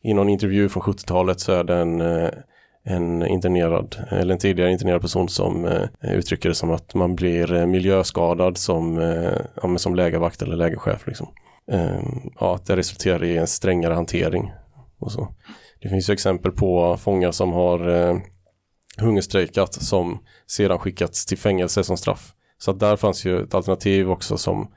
i 0.03 0.15
någon 0.15 0.29
intervju 0.29 0.69
från 0.69 0.83
70-talet 0.83 1.41
så 1.41 1.53
är 1.53 1.65
det 1.65 1.77
en 1.77 2.03
en 2.85 3.27
internerad, 3.27 3.97
eller 4.11 4.33
en 4.33 4.39
tidigare 4.39 4.73
internerad 4.73 5.01
person 5.01 5.29
som 5.29 5.65
eh, 5.65 6.15
uttrycker 6.15 6.49
det 6.49 6.55
som 6.55 6.71
att 6.71 6.95
man 6.95 7.17
blir 7.17 7.67
miljöskadad 7.67 8.59
som, 8.59 8.99
eh, 8.99 9.33
ja, 9.63 9.79
som 9.79 9.95
lägervakt 9.95 10.43
eller 10.43 10.57
lägerchef. 10.57 11.07
Liksom. 11.07 11.29
Ehm, 11.71 12.31
ja, 12.41 12.55
att 12.55 12.67
det 12.67 12.77
resulterar 12.77 13.25
i 13.25 13.37
en 13.37 13.47
strängare 13.47 13.95
hantering. 13.95 14.53
Och 14.99 15.13
så. 15.13 15.35
Det 15.83 15.89
finns 15.89 16.11
ju 16.11 16.13
exempel 16.13 16.53
på 16.53 16.97
fångar 16.97 17.33
som 17.33 17.53
har 17.53 17.89
eh, 17.89 18.17
hungerstrejkat 18.99 19.75
som 19.75 20.19
sedan 20.47 20.79
skickats 20.79 21.27
till 21.27 21.39
fängelse 21.39 21.85
som 21.85 21.97
straff. 21.97 22.35
Så 22.59 22.71
att 22.71 22.81
där 22.81 22.97
fanns 22.97 23.25
ju 23.25 23.43
ett 23.43 23.55
alternativ 23.55 24.11
också 24.11 24.37
som 24.37 24.73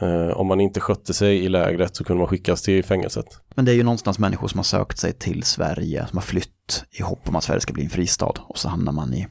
eh, 0.00 0.28
om 0.28 0.46
man 0.46 0.60
inte 0.60 0.80
skötte 0.80 1.14
sig 1.14 1.44
i 1.44 1.48
lägret 1.48 1.96
så 1.96 2.04
kunde 2.04 2.18
man 2.18 2.28
skickas 2.28 2.62
till 2.62 2.84
fängelset. 2.84 3.26
Men 3.54 3.64
det 3.64 3.72
är 3.72 3.74
ju 3.74 3.82
någonstans 3.82 4.18
människor 4.18 4.48
som 4.48 4.58
har 4.58 4.64
sökt 4.64 4.98
sig 4.98 5.12
till 5.12 5.42
Sverige, 5.42 6.06
som 6.06 6.18
har 6.18 6.22
flytt 6.22 6.84
i 6.90 7.02
hopp 7.02 7.28
om 7.28 7.36
att 7.36 7.44
Sverige 7.44 7.60
ska 7.60 7.72
bli 7.72 7.84
en 7.84 7.90
fristad 7.90 8.34
och 8.48 8.58
så 8.58 8.68
hamnar 8.68 8.92
man 8.92 9.14
i 9.14 9.26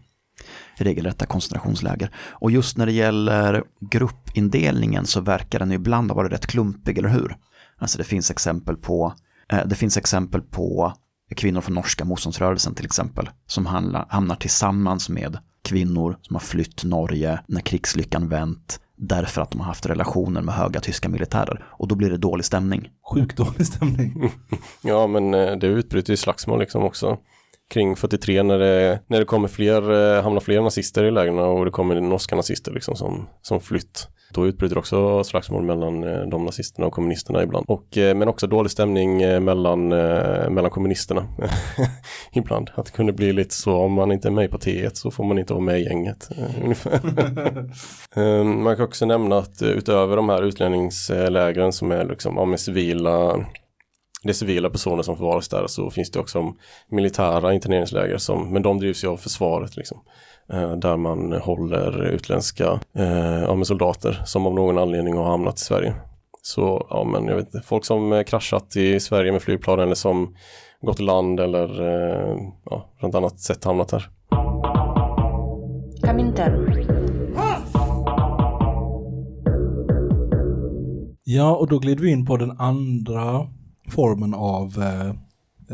regelrätta 0.85 1.25
koncentrationsläger. 1.25 2.11
Och 2.31 2.51
just 2.51 2.77
när 2.77 2.85
det 2.85 2.91
gäller 2.91 3.63
gruppindelningen 3.79 5.05
så 5.05 5.21
verkar 5.21 5.59
den 5.59 5.71
ibland 5.71 6.11
ha 6.11 6.15
varit 6.15 6.31
rätt 6.31 6.47
klumpig, 6.47 6.97
eller 6.97 7.09
hur? 7.09 7.37
Alltså 7.77 7.97
det 7.97 8.03
finns 8.03 8.31
exempel 8.31 8.75
på, 8.75 9.13
eh, 9.51 9.65
det 9.65 9.75
finns 9.75 9.97
exempel 9.97 10.41
på 10.41 10.93
kvinnor 11.35 11.61
från 11.61 11.75
norska 11.75 12.05
motståndsrörelsen 12.05 12.75
till 12.75 12.85
exempel, 12.85 13.29
som 13.47 13.65
hamnar, 13.65 14.05
hamnar 14.09 14.35
tillsammans 14.35 15.09
med 15.09 15.37
kvinnor 15.61 16.17
som 16.21 16.35
har 16.35 16.41
flytt 16.41 16.83
Norge 16.83 17.39
när 17.47 17.61
krigslyckan 17.61 18.29
vänt, 18.29 18.79
därför 18.95 19.41
att 19.41 19.51
de 19.51 19.59
har 19.59 19.67
haft 19.67 19.85
relationer 19.85 20.41
med 20.41 20.55
höga 20.55 20.79
tyska 20.79 21.09
militärer. 21.09 21.65
Och 21.67 21.87
då 21.87 21.95
blir 21.95 22.09
det 22.09 22.17
dålig 22.17 22.45
stämning. 22.45 22.89
Sjukt 23.13 23.37
dålig 23.37 23.67
stämning. 23.67 24.31
Ja, 24.81 25.07
men 25.07 25.33
eh, 25.33 25.55
det 25.55 25.67
utbryter 25.67 26.13
ju 26.13 26.17
slagsmål 26.17 26.59
liksom 26.59 26.83
också. 26.83 27.17
Kring 27.73 27.95
43 27.95 28.43
när 28.43 28.59
det, 28.59 28.99
när 29.07 29.19
det 29.19 29.25
kommer 29.25 29.47
fler, 29.47 29.91
eh, 30.17 30.23
hamnar 30.23 30.39
fler 30.39 30.61
nazister 30.61 31.03
i 31.03 31.11
lägren 31.11 31.39
och 31.39 31.65
det 31.65 31.71
kommer 31.71 32.01
norska 32.01 32.35
nazister 32.35 32.71
liksom 32.71 32.95
som, 32.95 33.27
som 33.41 33.59
flytt. 33.59 34.07
Då 34.33 34.47
utbryter 34.47 34.77
också 34.77 35.23
slagsmål 35.23 35.63
mellan 35.63 36.03
eh, 36.03 36.21
de 36.21 36.45
nazisterna 36.45 36.87
och 36.87 36.93
kommunisterna 36.93 37.43
ibland. 37.43 37.65
Och, 37.67 37.97
eh, 37.97 38.15
men 38.15 38.27
också 38.27 38.47
dålig 38.47 38.71
stämning 38.71 39.17
mellan, 39.43 39.87
mellan 39.87 40.69
kommunisterna 40.69 41.27
ibland. 42.31 42.69
Att 42.75 42.85
det 42.85 42.91
kunde 42.91 43.13
bli 43.13 43.33
lite 43.33 43.55
så 43.55 43.75
om 43.75 43.93
man 43.93 44.11
inte 44.11 44.27
är 44.27 44.31
med 44.31 44.45
i 44.45 44.47
partiet 44.47 44.97
så 44.97 45.11
får 45.11 45.23
man 45.23 45.39
inte 45.39 45.53
vara 45.53 45.63
med 45.63 45.79
i 45.79 45.83
gänget. 45.83 46.29
Um, 48.15 48.63
man 48.63 48.75
kan 48.75 48.85
också 48.85 49.05
nämna 49.05 49.37
att 49.37 49.61
utöver 49.61 50.15
de 50.15 50.29
här 50.29 50.43
utlänningslägren 50.43 51.73
som 51.73 51.91
är 51.91 52.05
liksom, 52.05 52.35
ja, 52.37 52.45
med 52.45 52.59
civila 52.59 53.45
det 54.23 54.29
är 54.29 54.33
civila 54.33 54.69
personer 54.69 55.03
som 55.03 55.17
förvaras 55.17 55.49
där 55.49 55.67
så 55.67 55.89
finns 55.89 56.11
det 56.11 56.19
också 56.19 56.53
militära 56.91 57.53
interneringsläger 57.53 58.17
som, 58.17 58.53
men 58.53 58.61
de 58.61 58.79
drivs 58.79 59.03
ju 59.03 59.07
av 59.07 59.17
försvaret 59.17 59.77
liksom. 59.77 59.97
Eh, 60.53 60.71
där 60.71 60.97
man 60.97 61.33
håller 61.33 62.05
utländska 62.05 62.79
eh, 62.95 63.41
ja, 63.41 63.63
soldater 63.63 64.21
som 64.25 64.45
av 64.45 64.53
någon 64.53 64.77
anledning 64.77 65.17
har 65.17 65.25
hamnat 65.25 65.55
i 65.55 65.63
Sverige. 65.63 65.93
Så 66.41 66.87
ja 66.89 67.03
men 67.03 67.25
jag 67.25 67.35
vet 67.35 67.65
folk 67.65 67.85
som 67.85 68.13
eh, 68.13 68.23
kraschat 68.23 68.75
i 68.75 68.99
Sverige 68.99 69.31
med 69.31 69.41
flygplan 69.41 69.79
eller 69.79 69.95
som 69.95 70.35
gått 70.81 70.99
i 70.99 71.03
land 71.03 71.39
eller 71.39 71.81
eh, 71.81 72.37
ja, 72.65 72.89
på 72.99 73.07
något 73.07 73.15
annat 73.15 73.39
sätt 73.39 73.63
hamnat 73.63 73.91
här. 73.91 74.09
Ja, 81.23 81.55
och 81.55 81.67
då 81.67 81.79
glider 81.79 82.03
vi 82.03 82.11
in 82.11 82.25
på 82.25 82.37
den 82.37 82.51
andra 82.51 83.47
formen 83.89 84.33
av 84.33 84.81
eh, 84.83 85.09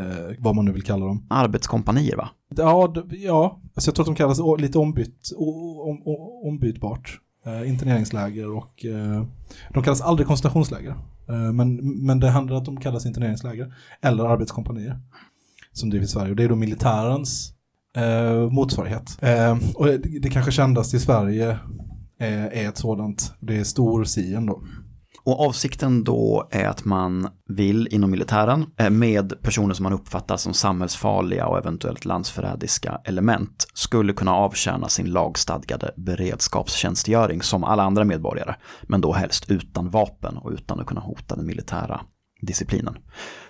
eh, 0.03 0.35
vad 0.39 0.55
man 0.55 0.65
nu 0.65 0.71
vill 0.71 0.83
kalla 0.83 1.05
dem. 1.05 1.25
Arbetskompanier 1.29 2.15
va? 2.15 2.29
Ja, 2.55 2.93
ja. 3.09 3.59
Alltså 3.75 3.89
jag 3.89 3.95
tror 3.95 4.03
att 4.03 4.07
de 4.07 4.15
kallas 4.15 4.39
lite 4.59 4.77
ombytt, 4.79 5.31
om, 5.37 6.01
o- 6.05 6.47
ombytbart. 6.47 7.19
Eh, 7.45 7.69
interneringsläger 7.69 8.51
och 8.57 8.85
eh, 8.85 9.23
de 9.73 9.83
kallas 9.83 10.01
aldrig 10.01 10.27
koncentrationsläger. 10.27 10.95
Eh, 11.29 11.51
men, 11.53 11.75
men 12.05 12.19
det 12.19 12.29
handlar 12.29 12.55
om 12.55 12.59
att 12.61 12.65
de 12.65 12.77
kallas 12.79 13.05
interneringsläger 13.05 13.73
eller 14.01 14.23
arbetskompanier 14.23 14.99
som 15.73 15.89
drivs 15.89 16.03
i 16.03 16.07
Sverige. 16.07 16.29
Och 16.29 16.35
det 16.35 16.43
är 16.43 16.49
då 16.49 16.55
militärens 16.55 17.53
eh, 17.95 18.49
motsvarighet. 18.51 19.17
Eh, 19.21 19.57
och 19.75 19.85
det, 19.85 19.97
det 19.97 20.29
kanske 20.29 20.51
kändaste 20.51 20.97
i 20.97 20.99
Sverige 20.99 21.57
är 22.19 22.67
ett 22.69 22.77
sådant, 22.77 23.33
det 23.39 23.57
är 23.57 23.63
Storsien 23.63 24.45
då. 24.45 24.61
Och 25.25 25.47
avsikten 25.47 26.03
då 26.03 26.47
är 26.51 26.67
att 26.67 26.85
man 26.85 27.27
vill 27.49 27.87
inom 27.91 28.11
militären 28.11 28.65
eh, 28.77 28.89
med 28.89 29.41
personer 29.41 29.73
som 29.73 29.83
man 29.83 29.93
uppfattar 29.93 30.37
som 30.37 30.53
samhällsfarliga 30.53 31.47
och 31.47 31.57
eventuellt 31.57 32.05
landsförrädiska 32.05 33.01
element 33.05 33.67
skulle 33.73 34.13
kunna 34.13 34.35
avtjäna 34.35 34.89
sin 34.89 35.05
lagstadgade 35.05 35.93
beredskapstjänstgöring 35.97 37.41
som 37.41 37.63
alla 37.63 37.83
andra 37.83 38.03
medborgare, 38.03 38.55
men 38.83 39.01
då 39.01 39.13
helst 39.13 39.51
utan 39.51 39.89
vapen 39.89 40.37
och 40.37 40.51
utan 40.51 40.79
att 40.79 40.85
kunna 40.85 41.01
hota 41.01 41.35
den 41.35 41.45
militära 41.45 42.01
disciplinen. 42.41 42.97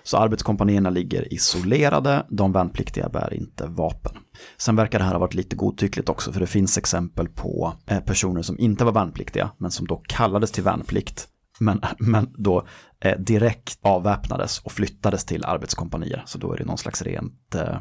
Så 0.02 0.16
arbetskompanierna 0.16 0.90
ligger 0.90 1.34
isolerade, 1.34 2.26
de 2.28 2.52
värnpliktiga 2.52 3.08
bär 3.08 3.34
inte 3.34 3.66
vapen. 3.66 4.12
Sen 4.56 4.76
verkar 4.76 4.98
det 4.98 5.04
här 5.04 5.12
ha 5.12 5.18
varit 5.18 5.34
lite 5.34 5.56
godtyckligt 5.56 6.08
också, 6.08 6.32
för 6.32 6.40
det 6.40 6.46
finns 6.46 6.78
exempel 6.78 7.28
på 7.28 7.72
eh, 7.86 8.00
personer 8.00 8.42
som 8.42 8.58
inte 8.58 8.84
var 8.84 8.92
värnpliktiga, 8.92 9.50
men 9.58 9.70
som 9.70 9.86
då 9.86 10.02
kallades 10.06 10.52
till 10.52 10.62
värnplikt 10.62 11.28
men, 11.60 11.80
men 11.98 12.28
då 12.38 12.66
eh, 13.00 13.18
direkt 13.18 13.78
avväpnades 13.82 14.58
och 14.58 14.72
flyttades 14.72 15.24
till 15.24 15.44
arbetskompanier. 15.44 16.22
Så 16.26 16.38
då 16.38 16.52
är 16.52 16.58
det 16.58 16.64
någon 16.64 16.78
slags 16.78 17.02
rent 17.02 17.54
eh, 17.54 17.76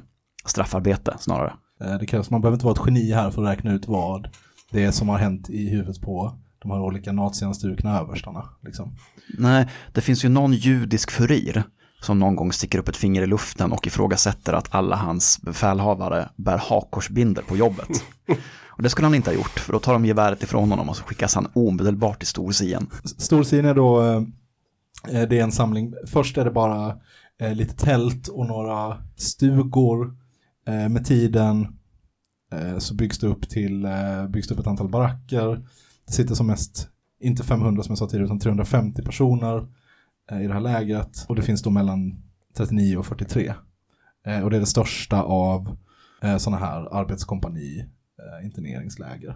straffarbete 0.46 1.16
snarare. 1.20 1.54
Eh, 1.84 1.98
Det 1.98 2.06
krävs, 2.06 2.30
man 2.30 2.42
behöver 2.42 2.56
inte 2.56 2.66
vara 2.66 2.76
ett 2.76 2.86
geni 2.86 3.12
här 3.12 3.32
för 3.32 3.44
att 3.44 3.50
räkna 3.50 3.74
ut 3.74 3.88
vad 3.88 4.30
det 4.72 4.84
är 4.84 4.92
som 4.92 5.10
har 5.10 5.18
hänt 5.18 5.50
i 5.50 5.70
huvudet 5.70 6.02
på 6.02 6.40
de 6.62 6.72
här 6.72 6.80
olika 6.80 7.12
nazianstrukna 7.12 8.00
överstarna. 8.00 8.50
Liksom. 8.64 8.96
Nej, 9.38 9.68
det 9.94 10.02
finns 10.02 10.26
ju 10.26 10.30
någon 10.30 10.54
judisk 10.54 11.12
furir 11.12 11.64
som 12.02 12.20
någon 12.20 12.36
gång 12.36 12.52
sticker 12.52 12.80
upp 12.80 12.88
ett 12.88 12.98
finger 12.98 13.22
i 13.22 13.28
luften 13.28 13.72
och 13.72 13.88
ifrågasätter 13.88 14.54
att 14.54 14.76
alla 14.76 14.96
hans 14.96 15.42
befälhavare 15.42 16.30
bär 16.36 16.58
hakkorsbinder 16.58 17.42
på 17.42 17.58
jobbet. 17.58 17.88
Och 18.78 18.84
det 18.84 18.90
skulle 18.90 19.06
han 19.06 19.16
inte 19.16 19.30
ha 19.30 19.36
gjort, 19.36 19.60
för 19.60 19.74
då 19.74 19.80
tar 19.80 19.94
de 19.94 20.06
geväret 20.06 20.44
ifrån 20.44 20.70
honom 20.70 20.90
och 20.90 20.98
så 20.98 21.04
skickas 21.04 21.36
han 21.36 21.48
omedelbart 21.54 22.20
till 22.20 22.28
Storsien. 22.28 22.88
Storsien 23.04 23.66
är 23.66 23.76
då, 23.76 24.02
eh, 24.02 24.22
eh, 25.10 25.30
det 25.30 25.40
är 25.40 25.44
en 25.44 25.52
samling, 25.52 25.94
först 26.08 26.38
är 26.38 26.46
det 26.46 26.52
bara 26.52 26.98
eh, 27.40 27.54
lite 27.54 27.76
tält 27.76 28.28
och 28.28 28.46
några 28.46 28.98
stugor. 29.16 30.26
Med 30.90 31.06
tiden 31.06 31.68
så 32.78 32.96
byggs 32.96 33.20
det 33.20 33.28
upp 33.28 33.50
till, 33.50 33.88
byggs 34.30 34.48
det 34.48 34.54
upp 34.54 34.60
ett 34.60 34.68
antal 34.68 34.90
baracker. 34.90 35.66
Det 36.08 36.14
sitter 36.14 36.36
som 36.36 36.48
mest, 36.48 36.90
inte 37.20 37.44
500 37.44 37.84
som 37.84 37.92
jag 37.92 37.98
sa 37.98 38.08
tidigare, 38.08 38.26
utan 38.26 38.40
350 38.40 39.02
personer 39.04 39.68
i 40.42 40.48
det 40.48 40.54
här 40.54 40.62
lägret. 40.62 41.26
Och 41.28 41.36
det 41.36 41.42
finns 41.42 41.62
då 41.62 41.70
mellan 41.70 42.24
39 42.58 42.98
och 42.98 43.06
43. 43.06 43.54
Och 44.44 44.50
det 44.50 44.58
är 44.58 44.60
det 44.60 44.66
största 44.66 45.22
av 45.22 45.78
sådana 46.38 46.66
här 46.66 46.98
arbetskompani 47.00 47.86
Eh, 48.26 48.46
interneringsläger. 48.46 49.36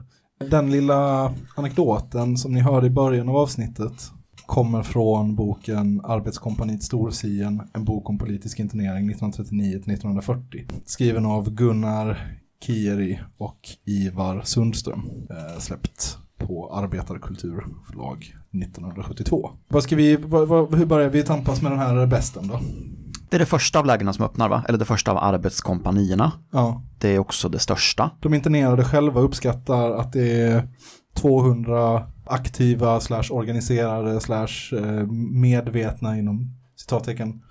Den 0.50 0.72
lilla 0.72 1.34
anekdoten 1.56 2.38
som 2.38 2.52
ni 2.52 2.60
hörde 2.60 2.88
i 2.88 2.90
början 2.90 3.30
av 3.30 3.38
avsnittet 3.38 4.12
kommer 4.46 4.84
från 4.84 5.36
boken 5.36 6.02
Arbetskompaniet 6.04 6.84
Storsien, 6.84 7.62
en 7.74 7.86
bok 7.86 8.10
om 8.10 8.18
politisk 8.18 8.60
internering 8.60 9.14
1939-1940. 9.14 10.72
Skriven 10.86 11.26
av 11.26 11.50
Gunnar 11.50 12.40
Kieri 12.66 13.20
och 13.38 13.60
Ivar 13.86 14.42
Sundström. 14.42 15.10
Eh, 15.30 15.60
släppt 15.60 16.18
på 16.38 16.74
Arbetarkulturförlag 16.74 18.36
1972. 18.52 19.52
Vad 19.68 19.84
ska 19.84 19.96
vi, 19.96 20.16
vad, 20.16 20.48
vad, 20.48 20.76
hur 20.76 20.86
börjar 20.86 21.10
vi 21.10 21.24
tampas 21.24 21.62
med 21.62 21.72
den 21.72 21.80
här 21.80 22.08
besten 22.08 22.48
då? 22.48 22.60
Det 23.30 23.38
är 23.38 23.40
det 23.40 23.46
första 23.46 23.80
av 23.80 23.86
lägena 23.86 24.14
som 24.14 24.26
öppnar, 24.26 24.50
va? 24.50 24.64
Eller 24.68 24.78
det 24.80 24.86
första 24.86 25.12
av 25.12 25.18
arbetskompanierna. 25.18 26.32
Ja, 26.52 26.84
Det 26.98 27.16
är 27.16 27.20
också 27.20 27.50
det 27.50 27.60
största. 27.60 28.12
de 28.20 28.34
internerade 28.34 28.84
själva 28.84 29.22
uppskattar 29.22 29.92
att 29.92 30.14
det 30.14 30.42
är 30.42 30.68
200 31.14 32.04
aktiva 32.26 33.00
slash 33.00 33.24
organiserade 33.32 34.20
slash 34.20 34.48
eh, 34.78 35.08
medvetna 35.32 36.18
inom 36.18 36.56
citattecken 36.76 37.42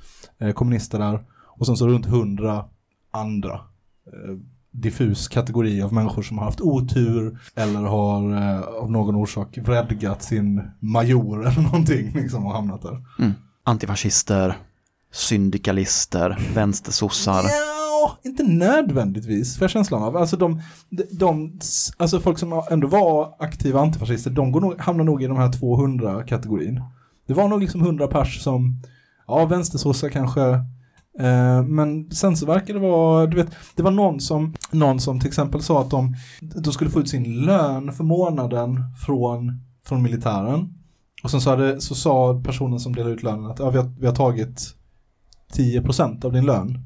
eh, 0.40 0.52
kommunister 0.52 0.98
där. 0.98 1.20
Och 1.58 1.66
sen 1.66 1.76
så 1.76 1.86
runt 1.88 2.06
100 2.06 2.64
andra. 3.12 3.52
Eh, 3.54 4.36
diffus 4.70 5.28
kategori 5.28 5.82
av 5.82 5.92
människor 5.92 6.22
som 6.22 6.38
har 6.38 6.44
haft 6.44 6.60
otur 6.60 7.38
eller 7.54 7.80
har 7.80 8.32
eh, 8.36 8.60
av 8.60 8.90
någon 8.90 9.14
orsak 9.14 9.58
vredgat 9.58 10.22
sin 10.22 10.62
major 10.80 11.46
eller 11.46 11.62
någonting 11.72 12.12
liksom 12.14 12.46
och 12.46 12.52
hamnat 12.52 12.82
där. 12.82 13.04
Mm. 13.18 13.32
Antifascister, 13.64 14.56
syndikalister, 15.12 16.38
vänstersossar. 16.54 17.42
Ja, 17.44 18.18
inte 18.22 18.42
nödvändigtvis 18.42 19.58
för 19.58 19.68
känslan 19.68 20.02
av. 20.02 20.16
Alltså 20.16 20.36
de, 20.36 20.62
de, 21.10 21.60
alltså 21.96 22.20
folk 22.20 22.38
som 22.38 22.62
ändå 22.70 22.88
var 22.88 23.34
aktiva 23.38 23.80
antifascister, 23.80 24.30
de 24.30 24.52
går 24.52 24.60
nog, 24.60 24.80
hamnar 24.80 25.04
nog 25.04 25.22
i 25.22 25.26
de 25.26 25.36
här 25.36 25.52
200 25.52 26.22
kategorin. 26.22 26.82
Det 27.26 27.34
var 27.34 27.48
nog 27.48 27.60
liksom 27.60 27.80
100 27.82 28.06
pers 28.06 28.42
som, 28.42 28.82
ja 29.26 29.46
vänstersossar 29.46 30.08
kanske, 30.08 30.42
eh, 31.18 31.62
men 31.62 32.10
sen 32.10 32.36
så 32.36 32.46
verkar 32.46 32.74
det 32.74 32.80
vara, 32.80 33.26
du 33.26 33.36
vet, 33.36 33.50
det 33.74 33.82
var 33.82 33.90
någon 33.90 34.20
som, 34.20 34.54
någon 34.70 35.00
som 35.00 35.20
till 35.20 35.28
exempel 35.28 35.62
sa 35.62 35.80
att 35.80 35.90
de, 35.90 36.16
de 36.40 36.72
skulle 36.72 36.90
få 36.90 37.00
ut 37.00 37.08
sin 37.08 37.40
lön 37.44 37.92
för 37.92 38.04
månaden 38.04 38.84
från, 39.06 39.60
från 39.84 40.02
militären. 40.02 40.74
Och 41.22 41.30
sen 41.30 41.40
så, 41.40 41.50
hade, 41.50 41.80
så 41.80 41.94
sa 41.94 42.42
personen 42.44 42.80
som 42.80 42.94
delade 42.94 43.14
ut 43.14 43.22
lönen 43.22 43.46
att 43.46 43.58
ja, 43.58 43.70
vi, 43.70 43.78
har, 43.78 43.90
vi 43.98 44.06
har 44.06 44.14
tagit 44.14 44.77
10% 45.56 46.24
av 46.24 46.32
din 46.32 46.46
lön 46.46 46.78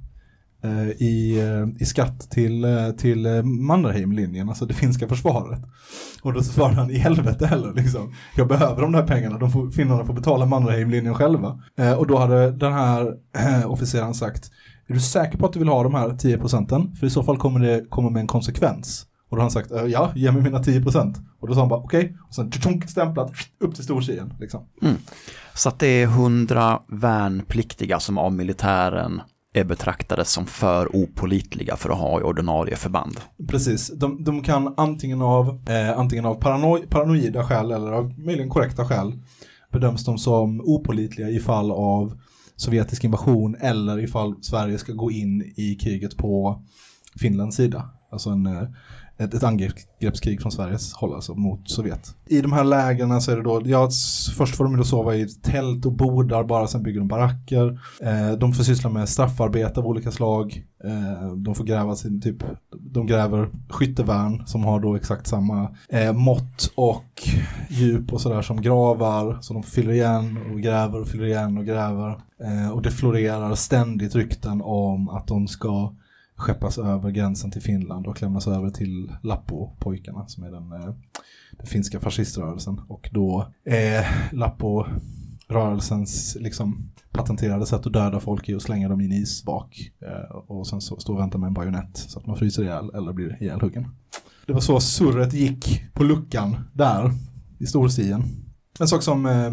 eh, 0.64 0.88
i, 0.88 1.40
eh, 1.40 1.82
i 1.82 1.84
skatt 1.84 2.30
till, 2.30 2.64
eh, 2.64 2.90
till 2.90 3.26
eh, 3.26 3.42
Mannerheimlinjen, 3.42 4.48
alltså 4.48 4.66
det 4.66 4.74
finska 4.74 5.08
försvaret. 5.08 5.60
Och 6.22 6.32
då 6.32 6.42
svarade 6.42 6.74
han 6.74 6.90
i 6.90 6.98
helvete 6.98 7.46
heller 7.46 7.72
liksom. 7.74 8.14
Jag 8.36 8.48
behöver 8.48 8.82
de 8.82 8.92
där 8.92 9.06
pengarna, 9.06 9.38
de 9.38 9.50
får, 9.50 9.70
finnarna 9.70 10.04
får 10.04 10.14
betala 10.14 10.46
Mannerheimlinjen 10.46 11.14
själva. 11.14 11.60
Eh, 11.78 11.92
och 11.92 12.06
då 12.06 12.18
hade 12.18 12.50
den 12.50 12.72
här 12.72 13.14
eh, 13.36 13.70
officeren 13.70 14.14
sagt, 14.14 14.50
är 14.86 14.94
du 14.94 15.00
säker 15.00 15.38
på 15.38 15.46
att 15.46 15.52
du 15.52 15.58
vill 15.58 15.68
ha 15.68 15.82
de 15.82 15.94
här 15.94 16.16
10 16.16 16.38
procenten? 16.38 16.96
För 16.96 17.06
i 17.06 17.10
så 17.10 17.22
fall 17.22 17.36
kommer 17.36 17.60
det 17.60 17.84
komma 17.88 18.10
med 18.10 18.20
en 18.20 18.26
konsekvens. 18.26 19.06
Och 19.32 19.36
då 19.36 19.40
har 19.40 19.44
han 19.44 19.50
sagt, 19.50 19.70
"Eh, 19.70 19.84
ja, 19.84 20.12
ge 20.14 20.32
mig 20.32 20.42
mina 20.42 20.58
10 20.58 20.82
procent. 20.82 21.16
Och 21.40 21.48
då 21.48 21.54
sa 21.54 21.60
han 21.60 21.68
bara, 21.68 21.80
okej. 21.80 22.16
Och 22.28 22.34
sen 22.34 22.52
tjonk, 22.52 22.88
stämplat, 22.90 23.32
upp 23.60 23.74
till 23.74 23.84
stortjejen. 23.84 24.34
Liksom. 24.40 24.66
Så 25.54 25.68
att 25.68 25.78
det 25.78 25.86
är 25.86 26.06
hundra 26.06 26.80
värnpliktiga 26.88 28.00
som 28.00 28.18
av 28.18 28.32
militären 28.32 29.20
är 29.54 29.64
betraktade 29.64 30.24
som 30.24 30.46
för 30.46 30.96
opolitliga 30.96 31.76
för 31.76 31.90
att 31.90 31.98
ha 31.98 32.20
i 32.20 32.22
ordinarie 32.22 32.76
förband. 32.76 33.20
Precis, 33.48 33.92
de, 33.96 34.24
de 34.24 34.42
kan 34.42 34.74
antingen 34.76 35.22
av, 35.22 35.48
eh, 35.68 35.98
antingen 35.98 36.26
av 36.26 36.34
parano 36.34 36.78
paranoida 36.88 37.44
skäl 37.44 37.70
eller 37.70 37.92
av 37.92 38.18
möjligen 38.18 38.50
korrekta 38.50 38.84
skäl 38.84 39.12
bedöms 39.72 40.04
de 40.04 40.18
som 40.18 40.60
opolitliga 40.60 41.28
i 41.28 41.40
fall 41.40 41.70
av 41.70 42.18
sovjetisk 42.56 43.04
invasion 43.04 43.56
eller 43.60 43.98
ifall 43.98 44.34
Sverige 44.42 44.78
ska 44.78 44.92
gå 44.92 45.10
in 45.10 45.52
i 45.56 45.74
kriget 45.74 46.16
på 46.16 46.62
Finlands 47.20 47.56
sida. 47.56 47.90
Alltså 48.12 48.30
en, 48.30 48.46
eh, 48.46 48.62
ett, 49.18 49.34
ett 49.34 49.42
angreppskrig 49.42 50.42
från 50.42 50.52
Sveriges 50.52 50.92
håll, 50.92 51.14
alltså 51.14 51.34
mot 51.34 51.70
Sovjet. 51.70 52.14
I 52.26 52.40
de 52.40 52.52
här 52.52 52.64
lägren 52.64 53.20
så 53.20 53.32
är 53.32 53.36
det 53.36 53.42
då, 53.42 53.62
ja, 53.64 53.90
först 54.36 54.56
får 54.56 54.64
de 54.64 54.76
då 54.76 54.84
sova 54.84 55.14
i 55.14 55.28
tält 55.28 55.86
och 55.86 55.92
bordar 55.92 56.44
bara, 56.44 56.66
sen 56.66 56.82
bygger 56.82 57.00
de 57.00 57.08
baracker. 57.08 57.80
Eh, 58.00 58.32
de 58.38 58.52
får 58.52 58.64
syssla 58.64 58.90
med 58.90 59.08
straffarbete 59.08 59.80
av 59.80 59.86
olika 59.86 60.10
slag. 60.10 60.64
Eh, 60.84 61.32
de 61.36 61.54
får 61.54 61.64
gräva 61.64 61.96
sin, 61.96 62.20
typ, 62.20 62.36
de 62.80 63.06
gräver 63.06 63.48
skyttevärn 63.68 64.42
som 64.46 64.64
har 64.64 64.80
då 64.80 64.96
exakt 64.96 65.26
samma 65.26 65.76
eh, 65.88 66.12
mått 66.12 66.72
och 66.74 67.28
djup 67.68 68.12
och 68.12 68.20
sådär 68.20 68.42
som 68.42 68.62
gravar. 68.62 69.38
Så 69.40 69.54
de 69.54 69.62
fyller 69.62 69.92
igen 69.92 70.38
och 70.52 70.60
gräver 70.60 71.00
och 71.00 71.08
fyller 71.08 71.26
igen 71.26 71.58
och 71.58 71.66
gräver. 71.66 72.10
Eh, 72.44 72.70
och 72.72 72.82
det 72.82 72.90
florerar 72.90 73.54
ständigt 73.54 74.14
rykten 74.14 74.62
om 74.62 75.08
att 75.08 75.26
de 75.26 75.48
ska 75.48 75.92
skeppas 76.42 76.78
över 76.78 77.10
gränsen 77.10 77.50
till 77.50 77.62
Finland 77.62 78.06
och 78.06 78.22
lämnas 78.22 78.46
över 78.46 78.70
till 78.70 79.12
Lappo-pojkarna 79.22 80.26
som 80.26 80.44
är 80.44 80.50
den, 80.50 80.72
eh, 80.72 80.94
den 81.58 81.66
finska 81.66 82.00
fasciströrelsen. 82.00 82.80
Och 82.88 83.10
då 83.12 83.52
är 83.64 84.06
Lappo-rörelsens 84.32 86.36
liksom 86.40 86.92
patenterade 87.12 87.66
sätt 87.66 87.86
att 87.86 87.92
döda 87.92 88.20
folk 88.20 88.48
är 88.48 88.56
att 88.56 88.62
slänga 88.62 88.88
dem 88.88 89.00
i 89.00 89.04
en 89.04 89.12
isvak 89.12 89.92
eh, 90.00 90.36
och 90.36 90.66
sen 90.66 90.80
så 90.80 91.00
stå 91.00 91.12
och 91.12 91.20
vänta 91.20 91.38
med 91.38 91.46
en 91.46 91.54
bajonett 91.54 91.96
så 91.96 92.18
att 92.18 92.26
man 92.26 92.36
fryser 92.36 92.62
ihjäl 92.62 92.90
eller 92.94 93.12
blir 93.12 93.42
ihjälhuggen. 93.42 93.88
Det 94.46 94.52
var 94.52 94.60
så 94.60 94.80
surret 94.80 95.32
gick 95.32 95.84
på 95.92 96.04
luckan 96.04 96.56
där 96.72 97.10
i 97.58 97.66
Storsien. 97.66 98.24
En 98.80 98.88
sak 98.88 99.02
som, 99.02 99.26
eh, 99.26 99.52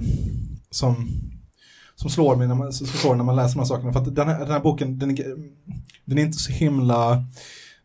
som, 0.69 1.09
som 1.99 2.09
slår 2.09 2.35
mig 2.35 2.47
när 2.47 2.55
man, 2.55 2.73
som 2.73 2.87
slår 2.87 3.15
när 3.15 3.23
man 3.23 3.35
läser 3.35 3.53
de 3.55 3.59
här 3.59 3.65
sakerna. 3.65 3.93
För 3.93 3.99
att 3.99 4.15
den 4.15 4.27
här, 4.27 4.39
den 4.39 4.51
här 4.51 4.59
boken, 4.59 4.99
den 4.99 5.11
är, 5.11 5.35
den 6.05 6.17
är 6.17 6.21
inte 6.21 6.37
så 6.37 6.51
himla, 6.51 7.23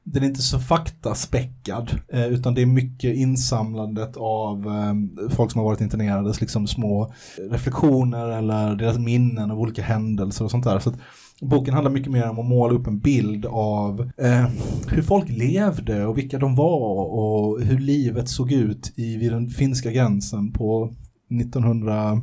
den 0.02 0.22
är 0.22 0.26
inte 0.26 0.42
så 0.42 0.58
faktaspäckad. 0.58 2.00
Eh, 2.12 2.26
utan 2.26 2.54
det 2.54 2.62
är 2.62 2.66
mycket 2.66 3.16
insamlandet 3.16 4.16
av 4.16 4.66
eh, 4.66 5.28
folk 5.30 5.52
som 5.52 5.58
har 5.58 5.64
varit 5.64 5.80
internerades 5.80 6.40
liksom 6.40 6.66
små 6.66 7.14
reflektioner 7.50 8.28
eller 8.28 8.74
deras 8.74 8.98
minnen 8.98 9.50
av 9.50 9.60
olika 9.60 9.82
händelser 9.82 10.44
och 10.44 10.50
sånt 10.50 10.64
där. 10.64 10.78
Så 10.78 10.90
att, 10.90 10.96
Boken 11.40 11.74
handlar 11.74 11.92
mycket 11.92 12.12
mer 12.12 12.30
om 12.30 12.38
att 12.38 12.46
måla 12.46 12.74
upp 12.74 12.86
en 12.86 12.98
bild 12.98 13.46
av 13.46 14.10
eh, 14.18 14.48
hur 14.88 15.02
folk 15.02 15.28
levde 15.28 16.06
och 16.06 16.18
vilka 16.18 16.38
de 16.38 16.54
var 16.54 17.04
och 17.04 17.60
hur 17.60 17.78
livet 17.78 18.28
såg 18.28 18.52
ut 18.52 18.92
i, 18.96 19.16
vid 19.16 19.32
den 19.32 19.50
finska 19.50 19.90
gränsen 19.90 20.52
på 20.52 20.94
1900, 21.40 22.22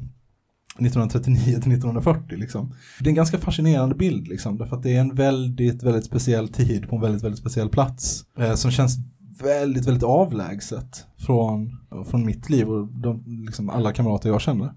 1939 0.76 1.44
till 1.44 1.54
1940. 1.54 2.38
Liksom. 2.38 2.74
Det 3.00 3.06
är 3.06 3.10
en 3.10 3.16
ganska 3.16 3.38
fascinerande 3.38 3.96
bild 3.96 4.28
liksom, 4.28 4.58
därför 4.58 4.76
att 4.76 4.84
det 4.84 4.96
är 4.96 5.02
en 5.02 5.16
väldigt, 5.16 5.84
väldigt 5.84 6.06
speciell 6.06 6.48
tid 6.48 6.90
på 6.90 6.96
en 6.96 7.02
väldigt, 7.02 7.24
väldigt 7.24 7.40
speciell 7.40 7.70
plats 7.70 8.26
eh, 8.40 8.54
som 8.54 8.72
känns 8.72 8.98
väldigt, 9.42 9.88
väldigt 9.88 10.04
avlägset 10.04 11.06
från, 11.18 11.78
från 12.06 12.26
mitt 12.26 12.50
liv 12.50 12.70
och 12.70 12.88
de, 12.88 13.24
liksom 13.46 13.70
alla 13.70 13.92
kamrater 13.92 14.30
jag 14.30 14.42
känner. 14.42 14.74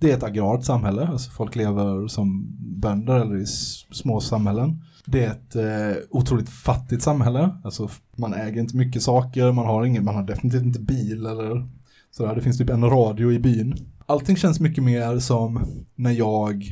Det 0.00 0.10
är 0.10 0.16
ett 0.16 0.22
agrart 0.22 0.64
samhälle, 0.64 1.06
alltså 1.06 1.30
folk 1.30 1.56
lever 1.56 2.08
som 2.08 2.56
bönder 2.58 3.20
eller 3.20 3.36
i 3.36 3.46
små 3.92 4.20
samhällen. 4.20 4.82
Det 5.06 5.24
är 5.24 5.30
ett 5.30 5.56
eh, 5.56 6.02
otroligt 6.10 6.48
fattigt 6.48 7.02
samhälle, 7.02 7.50
alltså 7.64 7.88
man 8.16 8.34
äger 8.34 8.60
inte 8.60 8.76
mycket 8.76 9.02
saker, 9.02 9.52
man 9.52 9.66
har, 9.66 9.84
ingen, 9.84 10.04
man 10.04 10.14
har 10.14 10.22
definitivt 10.22 10.62
inte 10.62 10.80
bil 10.80 11.26
eller 11.26 11.68
sådär. 12.10 12.34
Det 12.34 12.42
finns 12.42 12.58
typ 12.58 12.70
en 12.70 12.90
radio 12.90 13.32
i 13.32 13.38
byn. 13.38 13.74
Allting 14.06 14.36
känns 14.36 14.60
mycket 14.60 14.84
mer 14.84 15.18
som 15.18 15.64
när 15.96 16.10
jag 16.10 16.64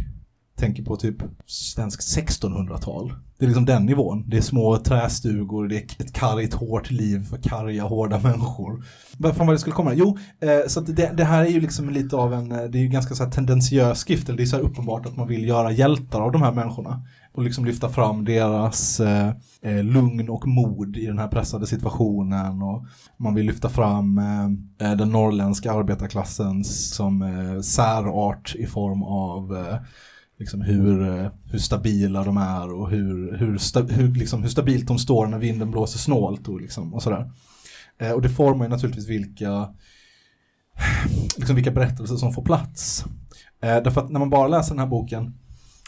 tänker 0.56 0.82
på 0.82 0.96
typ 0.96 1.16
svensk 1.46 2.00
1600-tal. 2.00 3.14
Det 3.38 3.44
är 3.44 3.46
liksom 3.46 3.64
den 3.64 3.86
nivån. 3.86 4.24
Det 4.28 4.36
är 4.36 4.40
små 4.40 4.76
trästugor, 4.76 5.68
det 5.68 5.76
är 5.76 5.82
ett 5.98 6.12
kargt, 6.12 6.54
hårt 6.54 6.90
liv 6.90 7.24
för 7.30 7.36
karga, 7.36 7.82
hårda 7.82 8.18
människor. 8.18 8.84
Vad 9.16 9.36
fan 9.36 9.46
var 9.46 9.54
det 9.54 9.60
skulle 9.60 9.74
komma? 9.74 9.94
Jo, 9.94 10.18
eh, 10.40 10.68
så 10.68 10.80
att 10.80 10.96
det, 10.96 11.12
det 11.16 11.24
här 11.24 11.44
är 11.44 11.48
ju 11.48 11.60
liksom 11.60 11.90
lite 11.90 12.16
av 12.16 12.34
en, 12.34 12.52
eh, 12.52 12.62
det 12.62 12.78
är 12.78 12.82
ju 12.82 12.88
ganska 12.88 13.14
så 13.14 13.24
här 13.24 13.30
tendensiös 13.30 13.98
skrift, 13.98 14.28
eller 14.28 14.36
det 14.36 14.44
är 14.44 14.46
så 14.46 14.56
här 14.56 14.62
uppenbart 14.62 15.06
att 15.06 15.16
man 15.16 15.28
vill 15.28 15.48
göra 15.48 15.72
hjältar 15.72 16.20
av 16.20 16.32
de 16.32 16.42
här 16.42 16.52
människorna. 16.52 17.02
Och 17.32 17.42
liksom 17.42 17.64
lyfta 17.64 17.88
fram 17.88 18.24
deras 18.24 19.00
eh, 19.00 19.32
eh, 19.62 19.84
lugn 19.84 20.28
och 20.28 20.46
mod 20.46 20.96
i 20.96 21.06
den 21.06 21.18
här 21.18 21.28
pressade 21.28 21.66
situationen. 21.66 22.62
Och 22.62 22.84
man 23.16 23.34
vill 23.34 23.46
lyfta 23.46 23.68
fram 23.68 24.18
eh, 24.18 24.88
eh, 24.88 24.96
den 24.96 25.10
norrländska 25.10 25.72
arbetarklassens 25.72 26.94
som 26.94 27.22
eh, 27.22 27.60
särart 27.60 28.54
i 28.58 28.66
form 28.66 29.02
av 29.02 29.56
eh, 29.56 29.76
liksom 30.38 30.60
hur, 30.60 31.18
eh, 31.18 31.30
hur 31.44 31.58
stabila 31.58 32.24
de 32.24 32.36
är 32.36 32.72
och 32.72 32.90
hur, 32.90 33.36
hur, 33.38 33.58
sta, 33.58 33.82
hur, 33.82 34.14
liksom, 34.14 34.42
hur 34.42 34.50
stabilt 34.50 34.88
de 34.88 34.98
står 34.98 35.26
när 35.26 35.38
vinden 35.38 35.70
blåser 35.70 35.98
snålt 35.98 36.48
och, 36.48 36.60
liksom, 36.60 36.94
och 36.94 37.02
sådär. 37.02 37.30
Eh, 37.98 38.12
och 38.12 38.22
det 38.22 38.28
formar 38.28 38.64
ju 38.64 38.68
naturligtvis 38.68 39.08
vilka, 39.08 39.74
liksom 41.36 41.56
vilka 41.56 41.70
berättelser 41.70 42.16
som 42.16 42.32
får 42.32 42.42
plats. 42.42 43.04
Eh, 43.62 43.82
därför 43.82 44.00
att 44.00 44.10
när 44.10 44.20
man 44.20 44.30
bara 44.30 44.48
läser 44.48 44.70
den 44.70 44.78
här 44.78 44.86
boken 44.86 45.34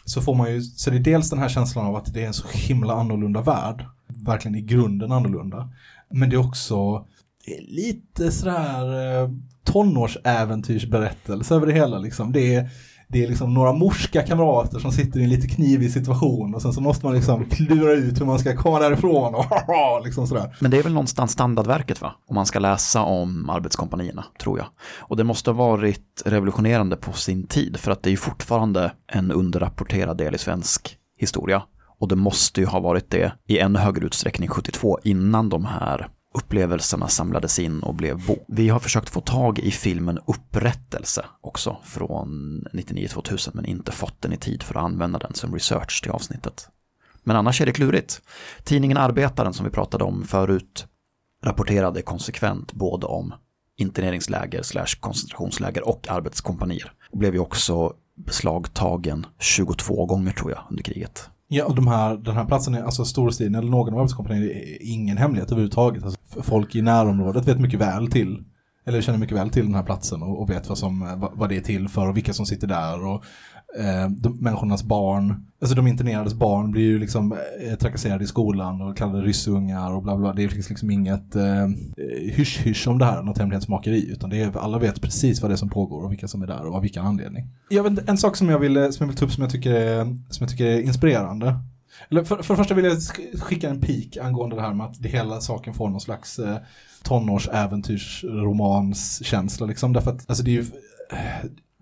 så 0.05 0.21
får 0.21 0.35
man 0.35 0.53
ju, 0.53 0.63
så 0.63 0.91
det 0.91 0.97
är 0.97 1.01
dels 1.01 1.31
den 1.31 1.39
här 1.39 1.49
känslan 1.49 1.87
av 1.87 1.97
att 1.97 2.15
det 2.15 2.23
är 2.23 2.27
en 2.27 2.35
så 2.35 2.49
himla 2.53 2.95
annorlunda 2.95 3.43
värld. 3.43 3.87
Verkligen 4.07 4.55
i 4.55 4.63
grunden 4.63 5.13
annorlunda. 5.13 5.73
Men 6.11 6.31
det 6.31 6.37
är 6.37 6.49
också 6.49 7.07
det 7.47 7.57
är 7.57 7.63
lite 7.63 8.33
sådär 8.33 9.23
eh, 9.23 9.31
tonårsäventyrsberättelse 9.65 11.55
över 11.55 11.67
det 11.67 11.73
hela 11.73 11.99
liksom. 11.99 12.33
Det 12.33 12.55
är, 12.55 12.71
det 13.13 13.25
är 13.25 13.29
liksom 13.29 13.55
några 13.55 13.73
morska 13.73 14.23
kamrater 14.23 14.79
som 14.79 14.93
sitter 14.93 15.21
i 15.21 15.25
en 15.25 15.31
lite 15.31 15.49
knivig 15.49 15.93
situation 15.93 16.55
och 16.55 16.63
sen 16.63 16.73
så 16.73 16.81
måste 16.81 17.07
man 17.07 17.15
liksom 17.15 17.45
klura 17.45 17.93
ut 17.93 18.21
hur 18.21 18.27
man 18.27 18.39
ska 18.39 18.57
komma 18.57 18.79
därifrån 18.79 19.35
och 19.35 20.05
liksom 20.05 20.27
sådär. 20.27 20.57
Men 20.61 20.71
det 20.71 20.79
är 20.79 20.83
väl 20.83 20.93
någonstans 20.93 21.33
standardverket 21.33 22.01
va? 22.01 22.15
Om 22.29 22.35
man 22.35 22.47
ska 22.47 22.59
läsa 22.59 23.03
om 23.03 23.51
arbetskompanierna, 23.51 24.25
tror 24.41 24.59
jag. 24.59 24.67
Och 24.99 25.17
det 25.17 25.25
måste 25.25 25.51
ha 25.51 25.55
varit 25.55 26.23
revolutionerande 26.25 26.97
på 26.97 27.13
sin 27.13 27.47
tid, 27.47 27.77
för 27.77 27.91
att 27.91 28.03
det 28.03 28.09
är 28.09 28.13
ju 28.13 28.17
fortfarande 28.17 28.93
en 29.13 29.33
underrapporterad 29.33 30.17
del 30.17 30.35
i 30.35 30.39
svensk 30.39 30.97
historia. 31.19 31.63
Och 31.99 32.09
det 32.09 32.17
måste 32.17 32.61
ju 32.61 32.67
ha 32.67 32.81
varit 32.81 33.11
det 33.11 33.33
i 33.47 33.59
ännu 33.59 33.79
högre 33.79 34.07
utsträckning 34.07 34.49
72, 34.49 34.99
innan 35.05 35.49
de 35.49 35.65
här 35.65 36.09
upplevelserna 36.35 37.09
samlades 37.09 37.59
in 37.59 37.80
och 37.80 37.95
blev 37.95 38.26
bok. 38.26 38.45
Vi 38.49 38.68
har 38.68 38.80
försökt 38.80 39.11
få 39.11 39.20
tag 39.20 39.59
i 39.59 39.70
filmen 39.70 40.18
Upprättelse 40.26 41.24
också 41.41 41.76
från 41.85 42.28
99-2000 42.72 43.51
men 43.55 43.64
inte 43.64 43.93
fått 43.93 44.22
den 44.22 44.33
i 44.33 44.37
tid 44.37 44.62
för 44.62 44.74
att 44.74 44.85
använda 44.85 45.18
den 45.18 45.35
som 45.35 45.55
research 45.55 46.03
till 46.03 46.11
avsnittet. 46.11 46.68
Men 47.24 47.37
annars 47.37 47.61
är 47.61 47.66
det 47.66 47.72
klurigt. 47.72 48.22
Tidningen 48.64 48.97
Arbetaren 48.97 49.55
som 49.55 49.64
vi 49.64 49.70
pratade 49.70 50.05
om 50.05 50.24
förut 50.24 50.87
rapporterade 51.45 52.03
konsekvent 52.03 52.72
både 52.72 53.07
om 53.07 53.35
interneringsläger 53.76 54.62
slash 54.62 55.01
koncentrationsläger 55.01 55.89
och 55.89 56.09
arbetskompanier. 56.09 56.93
Och 57.11 57.18
blev 57.18 57.35
ju 57.35 57.41
också 57.41 57.93
beslagtagen 58.16 59.26
22 59.39 60.07
gånger 60.07 60.33
tror 60.33 60.51
jag 60.51 60.61
under 60.70 60.83
kriget. 60.83 61.30
Ja, 61.55 61.65
och 61.65 61.75
de 61.75 61.89
här, 61.89 62.17
den 62.17 62.37
här 62.37 62.45
platsen, 62.45 62.75
är, 62.75 62.83
alltså 62.83 63.05
Storstien 63.05 63.55
eller 63.55 63.71
någon 63.71 63.95
av 63.95 63.99
arbetskompanierna, 63.99 64.47
är 64.47 64.79
ingen 64.81 65.17
hemlighet 65.17 65.51
överhuvudtaget. 65.51 66.05
Alltså, 66.05 66.43
folk 66.43 66.75
i 66.75 66.83
närområdet 66.83 67.49
vet 67.49 67.61
mycket 67.61 67.81
väl 67.81 68.11
till, 68.11 68.45
eller 68.87 69.01
känner 69.01 69.19
mycket 69.19 69.37
väl 69.37 69.51
till 69.51 69.65
den 69.65 69.75
här 69.75 69.83
platsen 69.83 70.23
och, 70.23 70.41
och 70.41 70.51
vet 70.51 70.69
vad, 70.69 70.79
som, 70.79 71.21
vad, 71.21 71.33
vad 71.35 71.49
det 71.49 71.57
är 71.57 71.61
till 71.61 71.89
för 71.89 72.09
och 72.09 72.17
vilka 72.17 72.33
som 72.33 72.47
sitter 72.47 72.67
där. 72.67 73.05
Och, 73.07 73.25
eh, 73.79 74.11
de, 74.11 74.39
människornas 74.41 74.83
barn, 74.83 75.47
alltså 75.61 75.77
de 75.77 75.87
internerades 75.87 76.35
barn 76.35 76.70
blir 76.70 76.83
ju 76.83 76.99
liksom 76.99 77.37
eh, 77.61 77.75
trakasserade 77.75 78.25
i 78.25 78.27
skolan 78.27 78.83
och 78.83 78.97
kallade 78.97 79.23
ryssungar 79.23 79.93
och 79.93 80.03
bla 80.03 80.16
bla. 80.16 80.33
Det 80.33 80.49
finns 80.49 80.55
liksom, 80.55 80.75
liksom, 80.75 80.91
inget 80.91 81.37
eh, 81.37 81.68
hysch-hysch 82.37 82.89
om 82.89 82.99
det 82.99 83.05
här, 83.05 83.23
något 83.23 83.39
hemlighetsmakeri, 83.39 84.12
utan 84.12 84.31
det 84.31 84.41
är, 84.41 84.59
alla 84.59 84.79
vet 84.79 85.01
precis 85.01 85.43
vad 85.43 85.51
det 85.51 85.55
är 85.55 85.57
som 85.57 85.70
pågår 85.70 86.05
och 86.05 86.12
vilka 86.12 86.29
som 86.29 86.43
är 86.43 86.47
där 86.47 86.66
och 86.66 86.75
av 86.75 86.83
vilken 86.83 87.07
anledning. 87.07 87.49
Jag 87.68 87.91
vet, 87.91 88.09
en 88.09 88.18
sak 88.18 88.37
som 88.37 88.49
jag, 88.49 88.59
vill, 88.59 88.77
eh, 88.77 88.91
som 88.91 89.05
jag 89.05 89.09
vill 89.09 89.16
ta 89.16 89.25
upp 89.25 89.33
som 89.33 89.43
jag 89.43 89.53
tycker 89.53 89.75
är, 89.75 90.05
som 90.05 90.37
jag 90.41 90.49
tycker 90.49 90.66
är 90.66 90.81
inspirerande. 90.81 91.55
Eller 92.11 92.25
för, 92.25 92.43
för 92.43 92.55
det 92.55 92.59
första 92.59 92.75
vill 92.75 92.85
jag 92.85 92.99
skicka 93.43 93.70
en 93.70 93.81
pik 93.81 94.16
angående 94.16 94.57
det 94.57 94.62
här 94.62 94.75
med 94.75 94.87
att 94.87 95.03
det 95.03 95.09
hela 95.09 95.41
saken 95.41 95.75
får 95.75 95.89
någon 95.89 96.01
slags 96.01 96.39
eh, 96.39 96.57
tonårsäventyrsromanskänsla 97.03 99.66
liksom. 99.66 99.93
Därför 99.93 100.11
att 100.11 100.31
alltså, 100.31 100.45
det 100.45 100.51
är 100.51 100.53
ju 100.53 100.66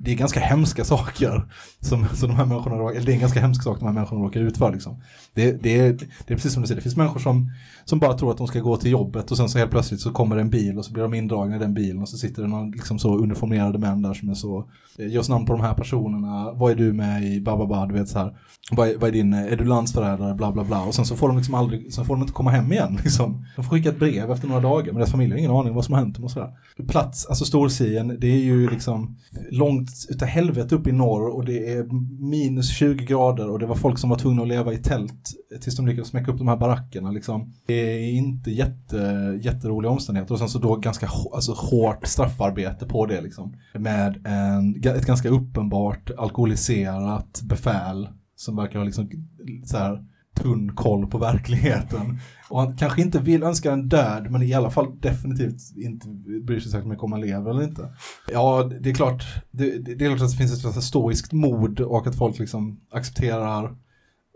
det 0.03 0.11
är 0.11 0.15
ganska 0.15 0.41
hemska 0.41 0.85
saker 0.85 1.49
som, 1.81 2.09
som 2.09 2.29
de 2.29 2.37
här 2.37 2.45
människorna 2.45 2.91
eller 2.91 3.07
det 3.07 3.13
är 3.13 3.15
en 3.15 3.21
ganska 3.21 3.41
hemsk 3.41 3.63
sak 3.63 3.79
de 3.79 3.85
här 3.87 3.93
människorna 3.93 4.25
råkar 4.25 4.41
ut 4.41 4.59
för. 4.59 4.73
Liksom. 4.73 5.03
Det, 5.35 5.63
det, 5.63 5.79
är, 5.79 5.93
det 6.27 6.33
är 6.33 6.37
precis 6.37 6.53
som 6.53 6.63
du 6.63 6.67
säger, 6.67 6.77
det 6.77 6.83
finns 6.83 6.97
människor 6.97 7.21
som, 7.21 7.51
som 7.85 7.99
bara 7.99 8.19
tror 8.19 8.31
att 8.31 8.39
de 8.39 8.47
ska 8.47 8.61
gå 8.61 8.77
till 8.77 8.91
jobbet 8.91 9.31
och 9.31 9.37
sen 9.37 9.49
så 9.49 9.59
helt 9.59 9.71
plötsligt 9.71 10.01
så 10.01 10.13
kommer 10.13 10.37
en 10.37 10.51
bil 10.51 10.79
och 10.79 10.85
så 10.85 10.93
blir 10.93 11.03
de 11.03 11.15
indragna 11.15 11.57
i 11.57 11.59
den 11.59 11.75
bilen 11.75 12.03
och 12.03 12.09
så 12.09 12.17
sitter 12.17 12.43
det 12.43 12.49
någon 12.49 12.71
liksom 12.71 12.99
så 12.99 13.19
uniformerade 13.19 13.79
män 13.79 14.03
där 14.03 14.15
som 14.15 14.29
är 14.31 14.35
så, 14.35 14.69
eh, 14.99 15.07
ge 15.07 15.19
oss 15.19 15.29
namn 15.29 15.47
på 15.47 15.53
de 15.53 15.63
här 15.63 15.75
personerna, 15.75 16.53
vad 16.53 16.73
är 16.73 16.77
du 16.77 16.93
med 16.93 17.25
i, 17.25 17.41
bababa, 17.41 17.87
du 17.87 17.95
vet 17.95 18.09
så 18.09 18.19
här, 18.19 18.37
vad 18.71 18.89
är, 18.89 18.97
vad 18.99 19.09
är 19.09 19.13
din, 19.13 19.33
är 19.33 19.57
du 19.57 19.65
landsförrädare, 19.65 20.35
bla 20.35 20.53
bla 20.53 20.65
bla 20.65 20.85
och 20.85 20.95
sen 20.95 21.07
så 21.07 21.17
får 21.17 21.29
de 21.29 21.37
liksom 21.37 21.55
aldrig, 21.55 21.95
sen 21.95 22.05
får 22.05 22.15
de 22.15 22.21
inte 22.21 22.33
komma 22.33 22.51
hem 22.51 22.73
igen 22.73 22.99
liksom. 23.05 23.47
De 23.57 23.65
får 23.65 23.71
skicka 23.71 23.89
ett 23.89 23.99
brev 23.99 24.31
efter 24.31 24.49
några 24.49 24.61
dagar 24.61 24.87
men 24.87 24.95
deras 24.95 25.11
familj 25.11 25.33
har 25.33 25.39
ingen 25.39 25.51
aning 25.51 25.69
om 25.69 25.75
vad 25.75 25.85
som 25.85 25.95
har 25.95 26.01
hänt 26.01 26.15
dem 26.15 26.25
och 26.25 26.31
sådär. 26.31 26.51
Plats, 26.89 27.27
alltså 27.27 27.45
Storsien, 27.45 28.17
det 28.21 28.27
är 28.27 28.43
ju 28.43 28.71
liksom 28.71 29.17
långt 29.51 29.91
utav 30.09 30.29
helvete 30.29 30.75
upp 30.75 30.87
i 30.87 30.93
norr 30.93 31.37
och 31.37 31.45
det 31.45 31.73
är 31.73 31.85
minus 32.31 32.71
20 32.77 33.05
grader 33.05 33.51
och 33.51 33.59
det 33.59 33.67
var 33.67 33.77
folk 33.77 33.99
som 33.99 34.11
var 34.11 34.19
tvungna 34.19 34.43
att 34.43 34.49
leva 34.49 34.73
i 34.73 34.79
tält 34.79 35.30
tills 35.61 35.77
de 35.77 35.87
lyckades 35.87 36.09
smäcka 36.09 36.31
upp 36.31 36.39
de 36.39 36.49
här 36.49 36.57
barackerna 36.57 37.11
liksom. 37.11 37.53
Det 37.67 37.75
är 37.75 38.13
inte 38.13 38.51
jätte, 38.51 38.97
jätteroliga 39.43 39.91
omständigheter 39.91 40.35
och 40.35 40.39
sen 40.39 40.49
så 40.49 40.59
då 40.59 40.77
ganska 40.77 41.09
alltså, 41.33 41.53
hårt 41.53 42.07
straffarbete 42.07 42.87
på 42.87 43.07
det 43.07 43.21
liksom. 43.21 43.57
Med 43.75 44.27
en, 44.27 44.85
ett 44.85 45.07
ganska 45.07 45.29
uppenbart 45.29 46.11
alkoholiserat 46.19 47.41
befäl 47.43 48.09
som 48.37 48.57
verkar 48.57 48.79
ha 48.79 48.85
liksom 48.85 49.11
så 49.65 49.77
här 49.77 50.05
tunn 50.35 50.75
koll 50.75 51.07
på 51.07 51.19
verkligheten. 51.19 52.19
Och 52.49 52.61
han 52.61 52.77
kanske 52.77 53.03
inte 53.03 53.19
vill 53.19 53.43
önska 53.43 53.73
en 53.73 53.89
död, 53.89 54.31
men 54.31 54.43
i 54.43 54.55
alla 54.55 54.71
fall 54.71 55.01
definitivt 55.01 55.77
inte 55.77 56.09
bryr 56.47 56.61
sig 56.61 56.71
särskilt 56.71 56.89
mycket 56.89 57.05
om 57.05 57.13
han 57.13 57.21
lever 57.21 57.51
eller 57.51 57.63
inte. 57.63 57.89
Ja, 58.33 58.71
det 58.81 58.91
är 58.91 58.95
klart, 58.95 59.25
det, 59.51 59.79
det, 59.79 59.95
det 59.95 60.05
är 60.05 60.09
klart 60.09 60.23
att 60.23 60.31
det 60.31 60.37
finns 60.37 60.53
ett 60.53 60.59
slags 60.59 60.87
stoiskt 60.87 61.33
mod 61.33 61.81
och 61.81 62.07
att 62.07 62.17
folk 62.17 62.39
liksom 62.39 62.81
accepterar 62.91 63.77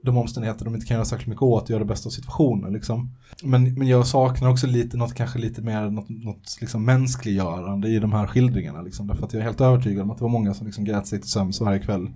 de 0.04 0.16
omständigheter 0.16 0.64
de 0.64 0.74
inte 0.74 0.86
kan 0.86 0.94
göra 0.94 1.04
särskilt 1.04 1.28
mycket 1.28 1.42
åt 1.42 1.62
och 1.62 1.70
göra 1.70 1.78
det 1.78 1.84
bästa 1.84 2.08
av 2.08 2.10
situationen. 2.10 2.72
Liksom. 2.72 3.10
Men, 3.42 3.74
men 3.74 3.88
jag 3.88 4.06
saknar 4.06 4.50
också 4.50 4.66
lite, 4.66 4.96
något 4.96 5.14
kanske 5.14 5.38
lite 5.38 5.62
mer 5.62 5.90
något, 5.90 6.08
något 6.08 6.58
liksom 6.60 6.84
mänskliggörande 6.84 7.88
i 7.88 7.98
de 7.98 8.12
här 8.12 8.26
skildringarna. 8.26 8.82
Liksom. 8.82 9.06
Därför 9.06 9.26
att 9.26 9.32
jag 9.32 9.40
är 9.40 9.44
helt 9.44 9.60
övertygad 9.60 10.02
om 10.02 10.10
att 10.10 10.18
det 10.18 10.24
var 10.24 10.30
många 10.30 10.54
som 10.54 10.66
liksom 10.66 10.84
grät 10.84 11.06
sig 11.06 11.20
till 11.20 11.30
sömns 11.30 11.60
varje 11.60 11.78
kväll 11.78 12.10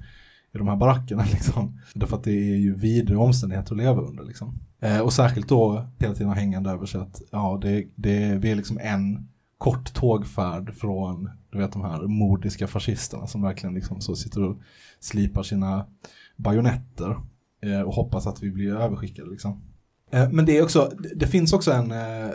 i 0.54 0.58
de 0.58 0.68
här 0.68 0.76
barackerna. 0.76 1.24
Liksom. 1.32 1.80
Därför 1.94 2.16
att 2.16 2.24
det 2.24 2.52
är 2.52 2.56
ju 2.56 2.74
vidriga 2.74 3.20
omständigheter 3.20 3.72
att 3.72 3.78
leva 3.78 4.02
under. 4.02 4.24
Liksom. 4.24 4.58
Eh, 4.80 5.00
och 5.00 5.12
särskilt 5.12 5.48
då 5.48 5.86
hela 5.98 6.14
tiden 6.14 6.32
hängande 6.32 6.70
över 6.70 6.86
sig 6.86 7.00
att 7.00 7.22
ja, 7.30 7.58
det, 7.62 7.86
det, 7.94 8.38
vi 8.38 8.50
är 8.50 8.56
liksom 8.56 8.78
en 8.82 9.28
kort 9.58 9.94
tågfärd 9.94 10.74
från 10.74 11.30
du 11.50 11.58
vet, 11.58 11.72
de 11.72 11.82
här 11.82 12.02
mordiska 12.02 12.66
fascisterna 12.66 13.26
som 13.26 13.42
verkligen 13.42 13.74
liksom 13.74 14.00
så 14.00 14.16
sitter 14.16 14.42
och 14.42 14.58
slipar 15.00 15.42
sina 15.42 15.86
bajonetter 16.36 17.16
Eh, 17.62 17.80
och 17.80 17.94
hoppas 17.94 18.26
att 18.26 18.42
vi 18.42 18.50
blir 18.50 18.76
överskickade. 18.76 19.30
Liksom. 19.30 19.62
Eh, 20.10 20.30
men 20.30 20.44
det 20.44 20.58
är 20.58 20.62
också, 20.62 20.92
det, 21.16 21.26
finns 21.26 21.52
också 21.52 21.72
en, 21.72 21.90
eh, 21.90 22.30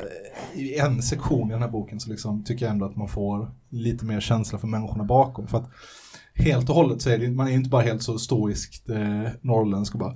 en 0.85 1.01
sektion 1.01 1.49
i 1.49 1.53
den 1.53 1.61
här 1.61 1.69
boken 1.69 1.99
så 1.99 2.09
liksom 2.09 2.43
tycker 2.43 2.65
jag 2.65 2.71
ändå 2.73 2.85
att 2.85 2.95
man 2.95 3.07
får 3.07 3.51
lite 3.69 4.05
mer 4.05 4.19
känsla 4.19 4.59
för 4.59 4.67
människorna 4.67 5.03
bakom. 5.03 5.47
För 5.47 5.57
att 5.57 5.69
helt 6.35 6.69
och 6.69 6.75
hållet 6.75 7.01
så 7.01 7.09
är 7.09 7.17
det, 7.17 7.31
man 7.31 7.47
är 7.47 7.51
ju 7.51 7.57
inte 7.57 7.69
bara 7.69 7.81
helt 7.81 8.03
så 8.03 8.19
stoiskt 8.19 8.89
eh, 8.89 9.23
norrländsk 9.41 9.93
och 9.93 9.99
bara 9.99 10.15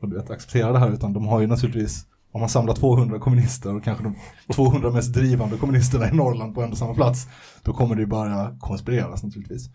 och 0.00 0.08
du 0.08 0.16
vet, 0.16 0.30
acceptera 0.30 0.72
det 0.72 0.78
här 0.78 0.90
utan 0.90 1.12
de 1.12 1.26
har 1.26 1.40
ju 1.40 1.46
naturligtvis 1.46 2.06
om 2.32 2.40
man 2.40 2.48
samlar 2.48 2.74
200 2.74 3.18
kommunister 3.18 3.76
och 3.76 3.84
kanske 3.84 4.04
de 4.04 4.16
200 4.54 4.90
mest 4.90 5.14
drivande 5.14 5.56
kommunisterna 5.56 6.08
i 6.08 6.12
Norrland 6.12 6.54
på 6.54 6.62
en 6.62 6.70
och 6.70 6.78
samma 6.78 6.94
plats 6.94 7.26
då 7.62 7.72
kommer 7.72 7.94
det 7.94 8.00
ju 8.00 8.06
börja 8.06 8.56
konspireras 8.60 9.22
naturligtvis. 9.22 9.70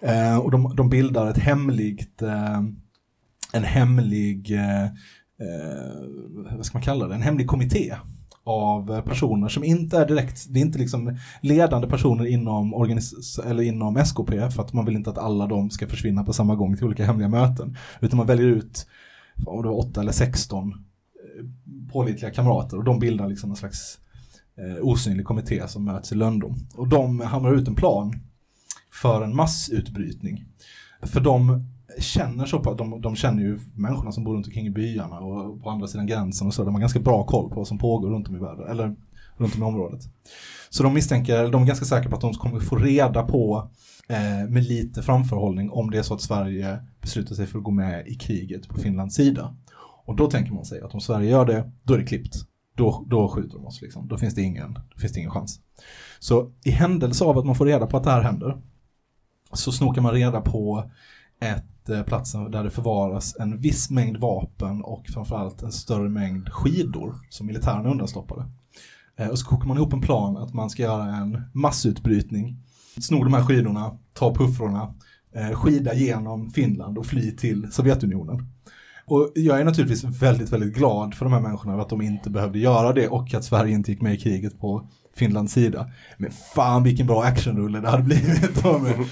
Eh, 0.00 0.38
och 0.38 0.50
de, 0.50 0.76
de 0.76 0.88
bildar 0.88 1.30
ett 1.30 1.38
hemligt 1.38 2.22
eh, 2.22 2.62
en 3.52 3.64
hemlig 3.64 4.52
eh, 4.52 4.84
eh, 4.84 4.90
vad 6.56 6.66
ska 6.66 6.78
man 6.78 6.82
kalla 6.82 7.08
det, 7.08 7.14
en 7.14 7.22
hemlig 7.22 7.46
kommitté 7.46 7.94
av 8.44 9.02
personer 9.02 9.48
som 9.48 9.64
inte 9.64 9.98
är 9.98 10.06
direkt, 10.06 10.46
det 10.48 10.60
är 10.60 10.62
inte 10.62 10.78
liksom 10.78 11.18
ledande 11.40 11.88
personer 11.88 12.26
inom, 12.26 12.74
organis- 12.74 13.46
eller 13.46 13.62
inom 13.62 13.96
SKP 13.96 14.50
för 14.50 14.62
att 14.62 14.72
man 14.72 14.84
vill 14.84 14.96
inte 14.96 15.10
att 15.10 15.18
alla 15.18 15.46
de 15.46 15.70
ska 15.70 15.86
försvinna 15.86 16.24
på 16.24 16.32
samma 16.32 16.54
gång 16.54 16.76
till 16.76 16.84
olika 16.84 17.04
hemliga 17.04 17.28
möten. 17.28 17.76
Utan 18.00 18.16
man 18.16 18.26
väljer 18.26 18.46
ut, 18.46 18.86
om 19.46 19.62
det 19.62 19.68
var 19.68 19.78
8 19.78 20.00
eller 20.00 20.12
16 20.12 20.68
eh, 20.68 20.76
pålitliga 21.92 22.30
kamrater 22.30 22.76
och 22.76 22.84
de 22.84 22.98
bildar 22.98 23.28
liksom 23.28 23.50
en 23.50 23.56
slags 23.56 23.98
eh, 24.58 24.82
osynlig 24.82 25.26
kommitté 25.26 25.68
som 25.68 25.84
möts 25.84 26.12
i 26.12 26.14
lönndom. 26.14 26.56
Och 26.74 26.88
de 26.88 27.20
hamnar 27.20 27.54
ut 27.54 27.68
en 27.68 27.74
plan 27.74 28.20
för 29.02 29.22
en 29.22 29.36
massutbrytning. 29.36 30.44
För 31.02 31.20
de 31.20 31.66
känner 31.98 32.46
så 32.46 32.58
på, 32.58 32.74
de, 32.74 33.00
de 33.00 33.16
känner 33.16 33.42
ju 33.42 33.58
människorna 33.74 34.12
som 34.12 34.24
bor 34.24 34.34
runt 34.34 34.46
omkring 34.46 34.66
i 34.66 34.70
byarna 34.70 35.18
och 35.18 35.62
på 35.62 35.70
andra 35.70 35.86
sidan 35.86 36.06
gränsen 36.06 36.46
och 36.46 36.54
så, 36.54 36.64
de 36.64 36.74
har 36.74 36.80
ganska 36.80 37.00
bra 37.00 37.24
koll 37.24 37.48
på 37.48 37.54
vad 37.54 37.68
som 37.68 37.78
pågår 37.78 38.10
runt 38.10 38.28
om 38.28 38.36
i 38.36 38.38
världen, 38.38 38.68
eller 38.68 38.96
runt 39.36 39.54
om 39.54 39.62
i 39.62 39.64
området. 39.64 40.00
Så 40.70 40.82
de 40.82 40.94
misstänker, 40.94 41.38
eller 41.38 41.50
de 41.50 41.62
är 41.62 41.66
ganska 41.66 41.84
säkra 41.84 42.10
på 42.10 42.16
att 42.16 42.22
de 42.22 42.34
kommer 42.34 42.60
få 42.60 42.76
reda 42.76 43.22
på 43.22 43.70
eh, 44.08 44.48
med 44.50 44.64
lite 44.64 45.02
framförhållning 45.02 45.70
om 45.70 45.90
det 45.90 45.98
är 45.98 46.02
så 46.02 46.14
att 46.14 46.22
Sverige 46.22 46.78
beslutar 47.00 47.34
sig 47.34 47.46
för 47.46 47.58
att 47.58 47.64
gå 47.64 47.70
med 47.70 48.06
i 48.06 48.14
kriget 48.14 48.68
på 48.68 48.78
Finlands 48.78 49.14
sida. 49.14 49.56
Och 50.04 50.16
då 50.16 50.30
tänker 50.30 50.52
man 50.52 50.64
sig 50.64 50.80
att 50.80 50.94
om 50.94 51.00
Sverige 51.00 51.30
gör 51.30 51.46
det, 51.46 51.72
då 51.82 51.94
är 51.94 51.98
det 51.98 52.04
klippt. 52.04 52.36
Då, 52.76 53.04
då 53.06 53.28
skjuter 53.28 53.56
de 53.56 53.66
oss 53.66 53.82
liksom. 53.82 54.08
Då 54.08 54.16
finns, 54.16 54.34
det 54.34 54.42
ingen, 54.42 54.72
då 54.72 54.98
finns 54.98 55.12
det 55.12 55.20
ingen 55.20 55.30
chans. 55.30 55.60
Så 56.18 56.52
i 56.64 56.70
händelse 56.70 57.24
av 57.24 57.38
att 57.38 57.46
man 57.46 57.54
får 57.54 57.66
reda 57.66 57.86
på 57.86 57.96
att 57.96 58.04
det 58.04 58.10
här 58.10 58.22
händer 58.22 58.62
så 59.52 59.72
snokar 59.72 60.02
man 60.02 60.12
reda 60.12 60.40
på 60.40 60.90
ett 61.40 61.64
Eh, 61.88 62.02
platsen 62.02 62.50
där 62.50 62.64
det 62.64 62.70
förvaras 62.70 63.36
en 63.40 63.56
viss 63.56 63.90
mängd 63.90 64.16
vapen 64.16 64.82
och 64.82 65.06
framförallt 65.06 65.62
en 65.62 65.72
större 65.72 66.08
mängd 66.08 66.48
skidor 66.48 67.14
som 67.28 67.46
militären 67.46 67.86
undanstoppade. 67.86 68.44
Eh, 69.16 69.28
och 69.28 69.38
så 69.38 69.46
kokar 69.46 69.66
man 69.66 69.76
ihop 69.76 69.92
en 69.92 70.00
plan 70.00 70.36
att 70.36 70.54
man 70.54 70.70
ska 70.70 70.82
göra 70.82 71.16
en 71.16 71.42
massutbrytning, 71.52 72.56
sno 73.00 73.24
de 73.24 73.34
här 73.34 73.44
skidorna, 73.44 73.98
ta 74.14 74.34
puffrorna, 74.34 74.94
eh, 75.34 75.50
skida 75.50 75.94
genom 75.94 76.50
Finland 76.50 76.98
och 76.98 77.06
fly 77.06 77.36
till 77.36 77.72
Sovjetunionen. 77.72 78.46
Och 79.04 79.32
jag 79.34 79.60
är 79.60 79.64
naturligtvis 79.64 80.04
väldigt, 80.04 80.52
väldigt 80.52 80.74
glad 80.74 81.14
för 81.14 81.24
de 81.24 81.32
här 81.32 81.40
människorna 81.40 81.82
att 81.82 81.88
de 81.88 82.02
inte 82.02 82.30
behövde 82.30 82.58
göra 82.58 82.92
det 82.92 83.08
och 83.08 83.34
att 83.34 83.44
Sverige 83.44 83.74
inte 83.74 83.90
gick 83.90 84.00
med 84.00 84.14
i 84.14 84.18
kriget 84.18 84.60
på 84.60 84.88
Finlands 85.14 85.52
sida. 85.52 85.90
Men 86.16 86.30
fan 86.54 86.82
vilken 86.82 87.06
bra 87.06 87.22
actionrulle 87.22 87.80
det 87.80 87.88
hade 87.88 88.02
blivit. 88.02 88.62
De, 88.62 89.06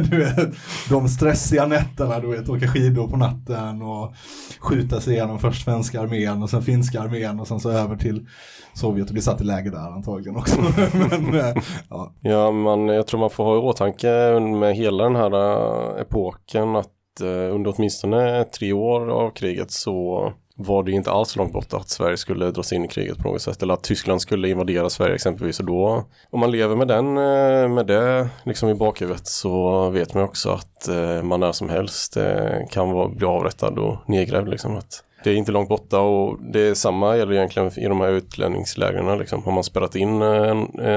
du 0.10 0.18
vet, 0.18 0.54
de 0.88 1.08
stressiga 1.08 1.66
nätterna, 1.66 2.20
du 2.20 2.26
vet, 2.26 2.48
åka 2.48 2.68
skidor 2.68 3.08
på 3.08 3.16
natten 3.16 3.82
och 3.82 4.14
skjuta 4.60 5.00
sig 5.00 5.14
igenom 5.14 5.38
först 5.38 5.64
svenska 5.64 6.00
armén 6.00 6.42
och 6.42 6.50
sen 6.50 6.62
finska 6.62 7.00
armén 7.00 7.40
och 7.40 7.48
sen 7.48 7.60
så 7.60 7.70
över 7.70 7.96
till 7.96 8.26
Sovjet 8.74 9.08
och 9.08 9.12
bli 9.12 9.22
satt 9.22 9.40
i 9.40 9.44
läge 9.44 9.70
där 9.70 9.92
antagligen 9.92 10.36
också. 10.36 10.60
Men, 10.92 11.34
eh, 11.34 11.62
ja. 11.88 12.12
Ja, 12.20 12.50
man, 12.50 12.88
jag 12.88 13.06
tror 13.06 13.20
man 13.20 13.30
får 13.30 13.44
ha 13.44 13.54
i 13.54 13.58
åtanke 13.58 14.40
med 14.40 14.76
hela 14.76 15.04
den 15.04 15.16
här 15.16 15.32
eh, 15.32 16.00
epoken 16.00 16.76
att 16.76 17.20
eh, 17.20 17.54
under 17.54 17.74
åtminstone 17.76 18.44
tre 18.44 18.72
år 18.72 19.10
av 19.10 19.30
kriget 19.30 19.70
så 19.70 20.32
var 20.56 20.82
det 20.82 20.92
inte 20.92 21.10
alls 21.10 21.36
långt 21.36 21.52
borta 21.52 21.76
att 21.76 21.88
Sverige 21.88 22.16
skulle 22.16 22.50
dras 22.50 22.72
in 22.72 22.84
i 22.84 22.88
kriget 22.88 23.18
på 23.18 23.28
något 23.28 23.42
sätt 23.42 23.62
eller 23.62 23.74
att 23.74 23.82
Tyskland 23.82 24.22
skulle 24.22 24.48
invadera 24.48 24.90
Sverige 24.90 25.14
exempelvis 25.14 25.60
och 25.60 25.66
då 25.66 26.04
om 26.30 26.40
man 26.40 26.50
lever 26.50 26.76
med 26.76 26.88
den 26.88 27.06
eh, 27.06 27.68
med 27.68 27.86
det 27.86 28.28
liksom 28.44 28.68
i 28.68 28.74
bakhuvudet 28.74 29.26
så 29.26 29.90
vet 29.90 30.14
man 30.14 30.24
också 30.24 30.50
att 30.50 30.88
eh, 30.88 31.22
man 31.22 31.40
när 31.40 31.52
som 31.52 31.68
helst 31.68 32.16
eh, 32.16 32.66
kan 32.70 32.90
vara, 32.90 33.08
bli 33.08 33.26
avrättad 33.26 33.78
och 33.78 33.96
nedgrävd 34.06 34.48
liksom 34.48 34.76
att 34.76 35.04
Det 35.24 35.30
är 35.30 35.34
inte 35.34 35.52
långt 35.52 35.68
borta 35.68 36.00
och 36.00 36.38
det 36.52 36.60
är 36.60 36.74
samma 36.74 37.16
gäller 37.16 37.32
egentligen 37.32 37.78
i 37.78 37.88
de 37.88 38.00
här 38.00 38.10
utlänningslägren. 38.10 39.18
Liksom. 39.18 39.42
Har 39.42 39.52
man 39.52 39.64
spelat 39.64 39.96
in 39.96 40.18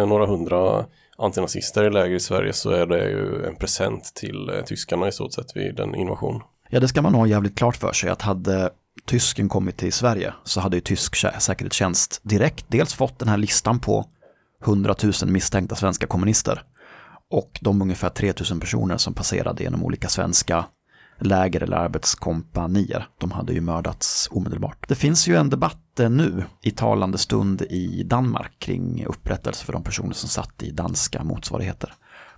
några 0.08 0.26
hundra 0.26 0.86
antinazister 1.18 1.84
i 1.84 1.89
läger 1.89 2.16
i 2.16 2.20
Sverige 2.20 2.53
så 2.53 2.70
är 2.70 2.86
det 2.86 3.10
ju 3.10 3.45
en 3.45 3.55
present 3.55 4.12
till 4.16 4.51
tyskarna 4.66 5.08
i 5.08 5.12
stort 5.12 5.34
sett 5.34 5.55
vid 5.55 5.80
en 5.80 5.95
invasion. 5.95 6.41
Ja, 6.70 6.80
det 6.80 6.88
ska 6.88 7.01
man 7.01 7.16
ha 7.16 7.28
jävligt 7.28 7.58
klart 7.58 7.76
för 7.76 7.93
sig 7.93 8.10
att 8.10 8.22
hade 8.22 8.70
tysken 9.08 9.49
kommit 9.49 9.78
till 9.78 9.93
Sverige 9.93 10.34
så 10.43 10.60
hade 10.62 10.78
ju 10.78 10.82
tysk 10.82 11.16
säkerhetstjänst 11.39 12.20
direkt 12.24 12.66
dels 12.68 12.93
fått 12.93 13.20
den 13.20 13.30
här 13.30 13.38
listan 13.38 13.80
på 13.80 14.05
100 14.64 14.95
000 15.03 15.14
misstänkta 15.26 15.76
svenska 15.76 16.08
kommunister 16.08 16.64
och 17.30 17.60
de 17.62 17.82
ungefär 17.82 18.10
3 18.10 18.34
000 18.51 18.60
personer 18.60 18.97
som 18.97 19.14
passerade 19.14 19.64
genom 19.64 19.84
olika 19.84 20.10
svenska 20.10 20.66
läger 21.20 21.64
eller 21.64 21.78
arbetskompanier. 21.78 23.08
De 23.18 23.32
hade 23.32 23.53
ju 23.53 23.62
mördats 23.62 24.28
omedelbart. 24.32 24.88
Det 24.88 24.95
finns 24.95 25.28
ju 25.28 25.36
en 25.36 25.49
debatt 25.49 25.99
eh, 25.99 26.10
nu 26.10 26.43
i 26.62 26.72
talande 26.72 27.18
stund 27.18 27.62
i 27.62 28.03
Danmark 28.03 28.60
kring 28.60 29.05
upprättelse 29.05 29.66
för 29.66 29.74
de 29.74 29.84
personer 29.84 30.14
som 30.14 30.30
satt 30.30 30.64
i 30.64 30.72
danska 30.72 31.24
motsvarigheter. 31.24 31.93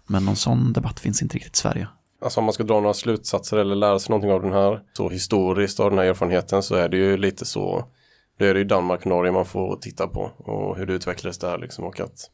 Men 0.08 0.26
någon 0.26 0.36
sån 0.36 0.74
debatt 0.74 1.00
finns 1.00 1.22
inte 1.22 1.36
riktigt 1.36 1.56
i 1.56 1.58
Sverige. 1.58 1.88
Alltså 2.22 2.40
om 2.40 2.46
man 2.46 2.54
ska 2.54 2.64
dra 2.64 2.80
några 2.80 2.94
slutsatser 2.94 3.58
eller 3.58 3.76
lära 3.76 4.00
sig 4.00 4.12
någonting 4.12 4.32
av 4.32 4.42
den 4.42 4.54
här. 4.54 4.82
Så 4.94 5.10
historiskt 5.10 5.80
av 5.80 5.90
den 5.90 6.00
här 6.00 6.06
erfarenheten 6.06 6.64
så 6.64 6.76
är 6.76 6.90
det 6.90 6.98
ju 6.98 7.18
lite 7.18 7.46
så 7.46 7.86
det 8.40 8.48
är 8.48 8.54
det 8.54 8.60
ju 8.60 8.66
Danmark 8.66 9.00
och 9.00 9.08
Norge 9.08 9.32
man 9.32 9.46
får 9.46 9.76
titta 9.76 10.08
på 10.08 10.32
och 10.38 10.78
hur 10.78 10.86
det 10.86 10.94
utvecklades 10.94 11.38
där 11.38 11.58
liksom. 11.58 11.86
Och 11.86 12.00
att 12.00 12.30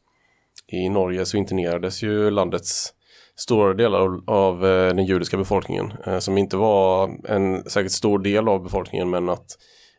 i 0.72 0.88
Norge 0.88 1.26
så 1.26 1.36
internerades 1.36 2.02
ju 2.02 2.30
landets 2.30 2.92
stora 3.36 3.74
delar 3.74 4.30
av, 4.30 4.66
eh, 4.66 4.94
den 4.94 5.04
judiska 5.04 5.36
befolkningen 5.36 5.92
eh, 6.06 6.18
som 6.18 6.38
inte 6.38 6.56
var 6.56 7.10
en 7.28 7.70
säkert 7.70 7.92
stor 7.92 8.18
del 8.18 8.48
av 8.48 8.62
befolkningen 8.62 9.10
men 9.10 9.28
att 9.28 9.46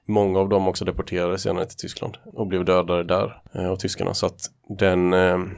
många 0.08 0.40
av 0.40 0.50
dem 0.50 0.68
också 0.68 0.86
deporterades 0.86 1.42
senare 1.42 1.66
till 1.66 1.78
Tyskland 1.78 2.18
och 2.26 2.48
blev 2.48 2.66
dödade 2.66 3.04
där 3.04 3.42
och 3.54 3.66
av 3.66 3.76
tyskarna. 3.76 4.14
Så 4.14 4.26
att 4.26 4.42
den, 4.80 5.14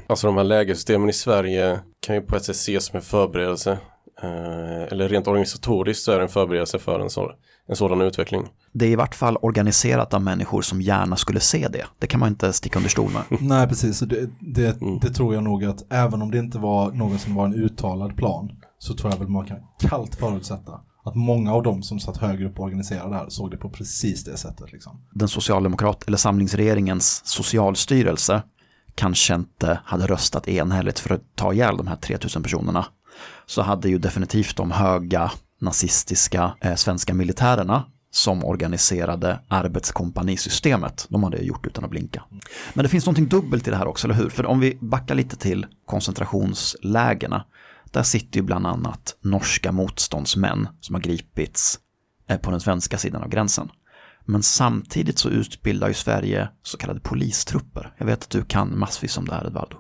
alltså 0.07 0.27
de 0.27 0.38
här 0.38 0.43
lägersystemen 0.43 1.09
i 1.09 1.13
Sverige 1.13 1.80
kan 1.99 2.15
ju 2.15 2.21
på 2.21 2.36
ett 2.36 2.43
sätt 2.43 2.55
ses 2.55 2.86
som 2.86 2.95
en 2.95 3.01
förberedelse 3.01 3.77
eller 4.22 5.09
rent 5.09 5.28
organisatoriskt 5.28 6.03
så 6.03 6.11
är 6.11 6.17
det 6.17 6.24
en 6.24 6.30
förberedelse 6.30 6.80
för 6.80 6.99
en, 6.99 7.09
så, 7.09 7.32
en 7.67 7.76
sådan 7.76 8.01
utveckling. 8.01 8.47
Det 8.72 8.86
är 8.86 8.89
i 8.89 8.95
vart 8.95 9.15
fall 9.15 9.38
organiserat 9.41 10.13
av 10.13 10.22
människor 10.22 10.61
som 10.61 10.82
gärna 10.82 11.15
skulle 11.15 11.39
se 11.39 11.67
det. 11.67 11.86
Det 11.99 12.07
kan 12.07 12.20
man 12.20 12.30
inte 12.30 12.53
sticka 12.53 12.80
under 12.80 12.89
stol 12.89 13.11
med. 13.11 13.24
Nej, 13.41 13.67
precis. 13.67 13.97
Så 13.97 14.05
Det, 14.05 14.30
det, 14.39 14.78
det 15.01 15.09
tror 15.09 15.34
jag 15.34 15.43
nog 15.43 15.65
att 15.65 15.86
även 15.89 16.22
om 16.22 16.32
det 16.32 16.38
inte 16.38 16.59
var 16.59 16.91
någon 16.91 17.20
som 17.20 17.36
var 17.36 17.45
en 17.45 17.53
uttalad 17.53 18.15
plan 18.15 18.51
så 18.78 18.93
tror 18.93 19.11
jag 19.11 19.20
väl 19.20 19.28
man 19.28 19.45
kan 19.45 19.57
kallt 19.80 20.15
förutsätta 20.15 20.82
att 21.03 21.15
många 21.15 21.53
av 21.53 21.63
dem 21.63 21.84
som 21.84 21.99
satt 21.99 22.17
högre 22.17 22.47
upp 22.47 22.59
och 22.59 22.65
organiserade 22.65 23.09
det 23.09 23.15
här 23.15 23.30
såg 23.30 23.51
det 23.51 23.57
på 23.57 23.70
precis 23.70 24.24
det 24.24 24.38
sättet. 24.38 24.72
Liksom. 24.72 25.01
Den 25.11 25.28
socialdemokrat 25.28 26.03
eller 26.07 26.17
samlingsregeringens 26.17 27.22
socialstyrelse 27.26 28.41
kanske 28.95 29.36
inte 29.36 29.80
hade 29.86 30.07
röstat 30.07 30.47
enhälligt 30.47 30.99
för 30.99 31.15
att 31.15 31.22
ta 31.36 31.53
ihjäl 31.53 31.78
de 31.78 31.88
här 31.88 31.95
3000 31.95 32.43
personerna 32.43 32.86
så 33.45 33.61
hade 33.61 33.89
ju 33.89 33.97
definitivt 33.97 34.57
de 34.57 34.72
höga 34.72 35.32
nazistiska 35.61 36.55
eh, 36.61 36.76
svenska 36.76 37.13
militärerna 37.13 37.86
som 38.11 38.45
organiserade 38.45 39.39
arbetskompanisystemet. 39.47 41.07
De 41.09 41.24
hade 41.24 41.38
gjort 41.38 41.67
utan 41.67 41.84
att 41.84 41.89
blinka. 41.89 42.24
Men 42.74 42.84
det 42.84 42.89
finns 42.89 43.05
någonting 43.05 43.28
dubbelt 43.28 43.67
i 43.67 43.72
det 43.72 43.78
här 43.78 43.88
också, 43.88 44.07
eller 44.07 44.15
hur? 44.15 44.30
För 44.30 44.45
om 44.45 44.59
vi 44.59 44.78
backar 44.82 45.15
lite 45.15 45.36
till 45.36 45.65
koncentrationslägerna, 45.86 47.45
där 47.91 48.03
sitter 48.03 48.38
ju 48.39 48.43
bland 48.43 48.67
annat 48.67 49.15
norska 49.22 49.72
motståndsmän 49.72 50.67
som 50.82 50.95
har 50.95 51.01
gripits 51.01 51.80
eh, 52.30 52.38
på 52.38 52.51
den 52.51 52.59
svenska 52.59 52.97
sidan 52.97 53.24
av 53.24 53.30
gränsen. 53.30 53.70
Men 54.26 54.43
samtidigt 54.43 55.20
så 55.20 55.30
utbildar 55.30 55.88
ju 55.88 55.93
Sverige 55.93 56.49
så 56.63 56.78
kallade 56.78 56.99
polistrupper. 56.99 57.93
Jag 57.97 58.05
vet 58.05 58.24
att 58.24 58.30
du 58.30 58.43
kan 58.43 58.80
massvis 58.80 59.17
om 59.17 59.26
det 59.26 59.34
här, 59.34 59.45
Edvardo. 59.45 59.78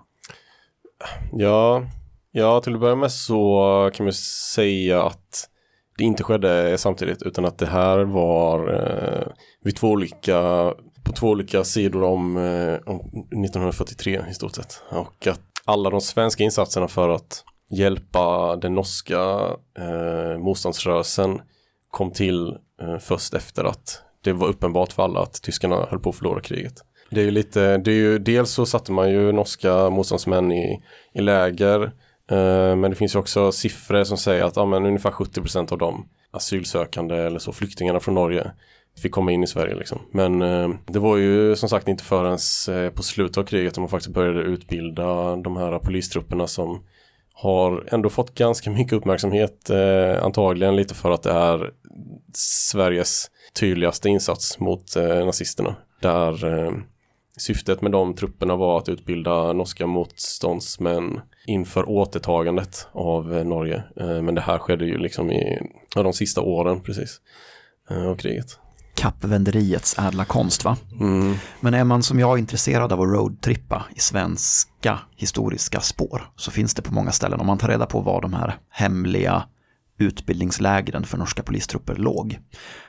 Ja, 1.31 1.83
ja, 2.39 2.61
till 2.61 2.73
att 2.73 2.79
börja 2.79 2.95
med 2.95 3.11
så 3.11 3.91
kan 3.93 4.05
man 4.05 4.13
säga 4.13 5.03
att 5.03 5.49
det 5.97 6.03
inte 6.03 6.23
skedde 6.23 6.77
samtidigt 6.77 7.21
utan 7.21 7.45
att 7.45 7.57
det 7.57 7.65
här 7.65 7.99
var 7.99 8.73
eh, 8.73 9.27
vid 9.63 9.75
två 9.75 9.87
olika, 9.87 10.41
på 11.03 11.13
två 11.19 11.27
olika 11.27 11.63
sidor 11.63 12.03
om, 12.03 12.37
eh, 12.37 12.79
om 12.85 12.99
1943 13.45 14.21
i 14.31 14.33
stort 14.33 14.55
sett. 14.55 14.83
Och 14.89 15.27
att 15.27 15.41
alla 15.65 15.89
de 15.89 16.01
svenska 16.01 16.43
insatserna 16.43 16.87
för 16.87 17.09
att 17.09 17.43
hjälpa 17.69 18.55
den 18.55 18.75
norska 18.75 19.19
eh, 19.77 20.37
motståndsrörelsen 20.37 21.41
kom 21.91 22.11
till 22.11 22.47
eh, 22.81 22.97
först 22.99 23.33
efter 23.33 23.63
att 23.63 24.01
det 24.23 24.33
var 24.33 24.47
uppenbart 24.47 24.93
för 24.93 25.03
alla 25.03 25.19
att 25.19 25.41
tyskarna 25.41 25.87
höll 25.89 25.99
på 25.99 26.09
att 26.09 26.15
förlora 26.15 26.41
kriget. 26.41 26.73
Det 27.09 27.21
är 27.21 27.25
ju 27.25 27.31
lite, 27.31 27.77
det 27.77 27.91
är 27.91 27.95
ju, 27.95 28.19
dels 28.19 28.51
så 28.51 28.65
satte 28.65 28.91
man 28.91 29.11
ju 29.11 29.31
norska 29.31 29.89
motståndsmän 29.89 30.51
i, 30.51 30.83
i 31.13 31.21
läger 31.21 31.91
Eh, 32.29 32.75
men 32.75 32.91
det 32.91 32.95
finns 32.95 33.15
ju 33.15 33.19
också 33.19 33.51
siffror 33.51 34.03
som 34.03 34.17
säger 34.17 34.43
att 34.43 34.55
ja, 34.55 34.65
men 34.65 34.85
ungefär 34.85 35.11
70% 35.11 35.71
av 35.71 35.77
de 35.77 36.07
asylsökande 36.31 37.15
eller 37.15 37.39
så 37.39 37.51
flyktingarna 37.51 37.99
från 37.99 38.15
Norge 38.15 38.51
fick 39.01 39.11
komma 39.11 39.31
in 39.31 39.43
i 39.43 39.47
Sverige 39.47 39.75
liksom. 39.75 39.99
Men 40.11 40.41
eh, 40.41 40.69
det 40.85 40.99
var 40.99 41.17
ju 41.17 41.55
som 41.55 41.69
sagt 41.69 41.87
inte 41.87 42.03
förrän 42.03 42.37
eh, 42.77 42.91
på 42.91 43.03
slutet 43.03 43.37
av 43.37 43.43
kriget 43.43 43.75
som 43.75 43.81
man 43.81 43.89
faktiskt 43.89 44.13
började 44.13 44.41
utbilda 44.41 45.35
de 45.35 45.57
här 45.57 45.79
polistrupperna 45.79 46.47
som 46.47 46.83
har 47.33 47.83
ändå 47.91 48.09
fått 48.09 48.35
ganska 48.35 48.71
mycket 48.71 48.93
uppmärksamhet 48.93 49.69
eh, 49.69 50.23
antagligen 50.23 50.75
lite 50.75 50.95
för 50.95 51.11
att 51.11 51.23
det 51.23 51.31
är 51.31 51.71
Sveriges 52.33 53.31
tydligaste 53.53 54.09
insats 54.09 54.59
mot 54.59 54.95
eh, 54.95 55.25
nazisterna. 55.25 55.75
Där 56.01 56.45
eh, 56.45 56.71
syftet 57.37 57.81
med 57.81 57.91
de 57.91 58.13
trupperna 58.13 58.55
var 58.55 58.77
att 58.77 58.89
utbilda 58.89 59.53
norska 59.53 59.87
motståndsmän 59.87 61.19
inför 61.49 61.89
återtagandet 61.89 62.87
av 62.91 63.37
eh, 63.37 63.45
Norge. 63.45 63.83
Eh, 63.99 64.21
men 64.21 64.35
det 64.35 64.41
här 64.41 64.57
skedde 64.57 64.85
ju 64.85 64.97
liksom 64.97 65.31
i 65.31 65.59
ja, 65.95 66.03
de 66.03 66.13
sista 66.13 66.41
åren 66.41 66.81
precis 66.81 67.21
eh, 67.89 68.05
av 68.05 68.15
kriget. 68.15 68.59
Kappvänderiets 68.95 69.99
ädla 69.99 70.25
konst 70.25 70.63
va? 70.63 70.77
Mm. 70.99 71.35
Men 71.59 71.73
är 71.73 71.83
man 71.83 72.03
som 72.03 72.19
jag 72.19 72.39
intresserad 72.39 72.93
av 72.93 73.01
att 73.01 73.07
roadtrippa 73.07 73.85
i 73.95 73.99
svenska 73.99 74.99
historiska 75.15 75.79
spår 75.79 76.31
så 76.35 76.51
finns 76.51 76.73
det 76.73 76.81
på 76.81 76.93
många 76.93 77.11
ställen 77.11 77.39
om 77.39 77.47
man 77.47 77.57
tar 77.57 77.67
reda 77.67 77.85
på 77.85 77.99
var 77.99 78.21
de 78.21 78.33
här 78.33 78.57
hemliga 78.69 79.43
utbildningslägren 79.99 81.03
för 81.03 81.17
norska 81.17 81.43
polistrupper 81.43 81.95
låg 81.95 82.39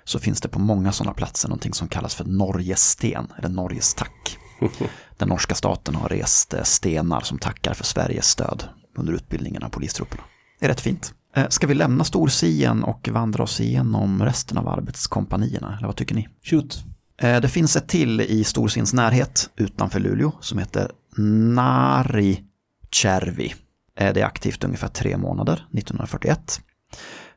så 0.04 0.18
finns 0.18 0.40
det 0.40 0.48
på 0.48 0.58
många 0.58 0.92
sådana 0.92 1.14
platser 1.14 1.48
någonting 1.48 1.74
som 1.74 1.88
kallas 1.88 2.14
för 2.14 2.24
Norgesten 2.24 3.32
eller 3.38 3.48
Norges 3.48 3.94
tack. 3.94 4.38
Den 5.20 5.28
norska 5.28 5.54
staten 5.54 5.94
har 5.94 6.08
rest 6.08 6.54
eh, 6.54 6.62
stenar 6.62 7.20
som 7.20 7.38
tackar 7.38 7.74
för 7.74 7.84
Sveriges 7.84 8.26
stöd 8.28 8.64
under 8.96 9.12
utbildningen 9.12 9.62
av 9.62 9.68
polistrupperna. 9.68 10.22
Det 10.60 10.66
är 10.66 10.68
rätt 10.68 10.80
fint. 10.80 11.14
Eh, 11.36 11.48
Ska 11.48 11.66
vi 11.66 11.74
lämna 11.74 12.04
Storsien 12.04 12.84
och 12.84 13.08
vandra 13.08 13.42
oss 13.42 13.60
igenom 13.60 14.22
resten 14.24 14.58
av 14.58 14.68
arbetskompanierna? 14.68 15.74
Eller 15.78 15.86
vad 15.86 15.96
tycker 15.96 16.14
ni? 16.14 16.28
Shoot. 16.42 16.84
Eh, 17.22 17.40
Det 17.40 17.48
finns 17.48 17.76
ett 17.76 17.88
till 17.88 18.20
i 18.20 18.44
Storsiens 18.44 18.92
närhet 18.92 19.50
utanför 19.56 20.00
Luleå 20.00 20.32
som 20.40 20.58
heter 20.58 20.90
Narichervi. 21.16 23.54
Eh, 23.98 24.12
Det 24.12 24.20
är 24.20 24.24
aktivt 24.24 24.64
ungefär 24.64 24.88
tre 24.88 25.16
månader, 25.16 25.66
1941. 25.72 26.60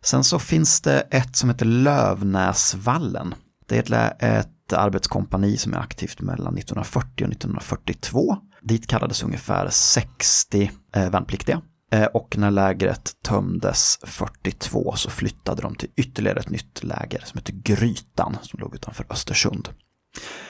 Sen 0.02 0.24
så 0.24 0.40
finns 0.40 0.82
det 0.82 1.02
ett 1.02 1.36
som 1.36 1.50
heter 1.50 1.66
Lövnäsvallen. 1.66 3.34
Det 3.68 3.90
är 3.92 4.14
ett, 4.20 4.50
ett 4.74 4.80
arbetskompani 4.80 5.58
som 5.58 5.74
är 5.74 5.78
aktivt 5.78 6.22
mellan 6.22 6.58
1940 6.58 7.26
och 7.26 7.32
1942. 7.32 8.38
Dit 8.62 8.88
kallades 8.88 9.24
ungefär 9.24 9.70
60 9.70 10.72
eh, 10.96 11.10
värnpliktiga. 11.10 11.62
Eh, 11.92 12.06
och 12.06 12.38
när 12.38 12.52
lägret 12.52 13.12
tömdes 13.24 14.00
42 14.04 14.94
så 14.96 15.10
flyttade 15.10 15.62
de 15.62 15.76
till 15.76 15.90
ytterligare 15.96 16.40
ett 16.40 16.50
nytt 16.50 16.84
läger 16.84 17.24
som 17.26 17.38
heter 17.38 17.54
Grytan 17.54 18.38
som 18.42 18.60
låg 18.60 18.76
utanför 18.76 19.06
Östersund. 19.10 19.70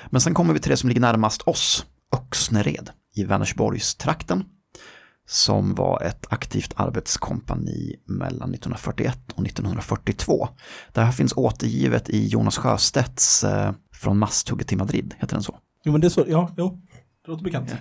Men 0.09 0.21
sen 0.21 0.33
kommer 0.33 0.53
vi 0.53 0.59
till 0.59 0.71
det 0.71 0.77
som 0.77 0.89
ligger 0.89 1.01
närmast 1.01 1.41
oss, 1.41 1.85
Öxnered 2.15 2.89
i 3.15 3.23
Vänersborgstrakten 3.23 4.43
som 5.27 5.75
var 5.75 6.01
ett 6.01 6.25
aktivt 6.29 6.73
arbetskompani 6.75 7.95
mellan 8.07 8.53
1941 8.53 9.19
och 9.35 9.45
1942. 9.45 10.47
Det 10.93 11.01
här 11.01 11.11
finns 11.11 11.33
återgivet 11.35 12.09
i 12.09 12.27
Jonas 12.27 12.57
Sjöstedts 12.57 13.43
eh, 13.43 13.71
från 14.03 14.19
masthugget 14.19 14.67
till 14.67 14.77
Madrid, 14.77 15.15
heter 15.19 15.35
den 15.35 15.43
så? 15.43 15.55
Jo 15.85 15.91
men 15.91 16.01
det 16.01 16.07
är 16.07 16.09
så, 16.09 16.25
ja, 16.27 16.49
jo. 16.57 16.79
Det 17.25 17.31
låter 17.31 17.43
bekant. 17.43 17.75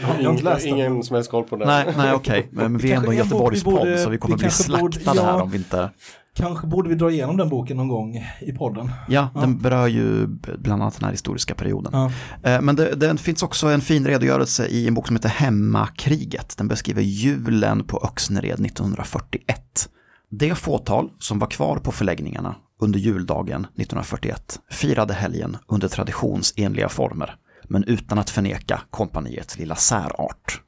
Jag 0.00 0.08
har, 0.08 0.18
jag 0.18 0.24
har 0.24 0.32
inte 0.32 0.44
läst 0.44 0.64
den. 0.64 0.74
Ingen 0.74 1.02
som 1.02 1.14
helst 1.14 1.30
koll 1.30 1.44
på 1.44 1.56
det. 1.56 1.66
Nej, 1.66 1.94
nej 1.96 2.12
okej, 2.14 2.48
men 2.52 2.78
vi 2.78 2.92
är 2.92 2.96
ändå 2.96 3.12
Göteborgspodd 3.12 3.98
så 3.98 4.10
vi 4.10 4.18
kommer 4.18 4.36
vi 4.36 4.42
bli 4.42 4.50
slaktade 4.50 5.20
här 5.20 5.28
ja. 5.28 5.42
om 5.42 5.50
vi 5.50 5.56
inte... 5.58 5.90
Kanske 6.34 6.66
borde 6.66 6.88
vi 6.88 6.94
dra 6.94 7.10
igenom 7.10 7.36
den 7.36 7.48
boken 7.48 7.76
någon 7.76 7.88
gång 7.88 8.24
i 8.40 8.52
podden. 8.52 8.90
Ja, 9.08 9.28
Ja. 9.34 9.40
den 9.40 9.58
berör 9.58 9.86
ju 9.86 10.26
bland 10.58 10.82
annat 10.82 10.94
den 10.98 11.04
här 11.04 11.10
historiska 11.10 11.54
perioden. 11.54 11.92
Ja. 11.94 12.10
Eh, 12.50 12.60
Men 12.62 12.76
det, 12.76 12.94
det 12.94 13.16
finns 13.16 13.42
också 13.42 13.66
en 13.66 13.80
fin 13.80 14.06
redogörelse 14.06 14.66
i 14.66 14.88
en 14.88 14.94
bok 14.94 15.06
som 15.06 15.16
heter 15.16 15.28
Hemmakriget. 15.28 16.54
Den 16.58 16.68
beskriver 16.68 17.02
julen 17.02 17.84
på 17.84 17.98
Öxnered 18.04 18.66
1941. 18.66 19.88
Det 20.30 20.54
fåtal 20.54 21.10
som 21.18 21.38
var 21.38 21.46
kvar 21.50 21.76
på 21.76 21.92
förläggningarna 21.92 22.54
under 22.78 22.98
juldagen 22.98 23.64
1941 23.64 24.60
firade 24.70 25.14
helgen 25.14 25.56
under 25.66 25.88
traditionsenliga 25.88 26.88
former, 26.88 27.36
men 27.64 27.84
utan 27.84 28.18
att 28.18 28.30
förneka 28.30 28.80
kompaniets 28.90 29.58
lilla 29.58 29.76
särart. 29.76 30.62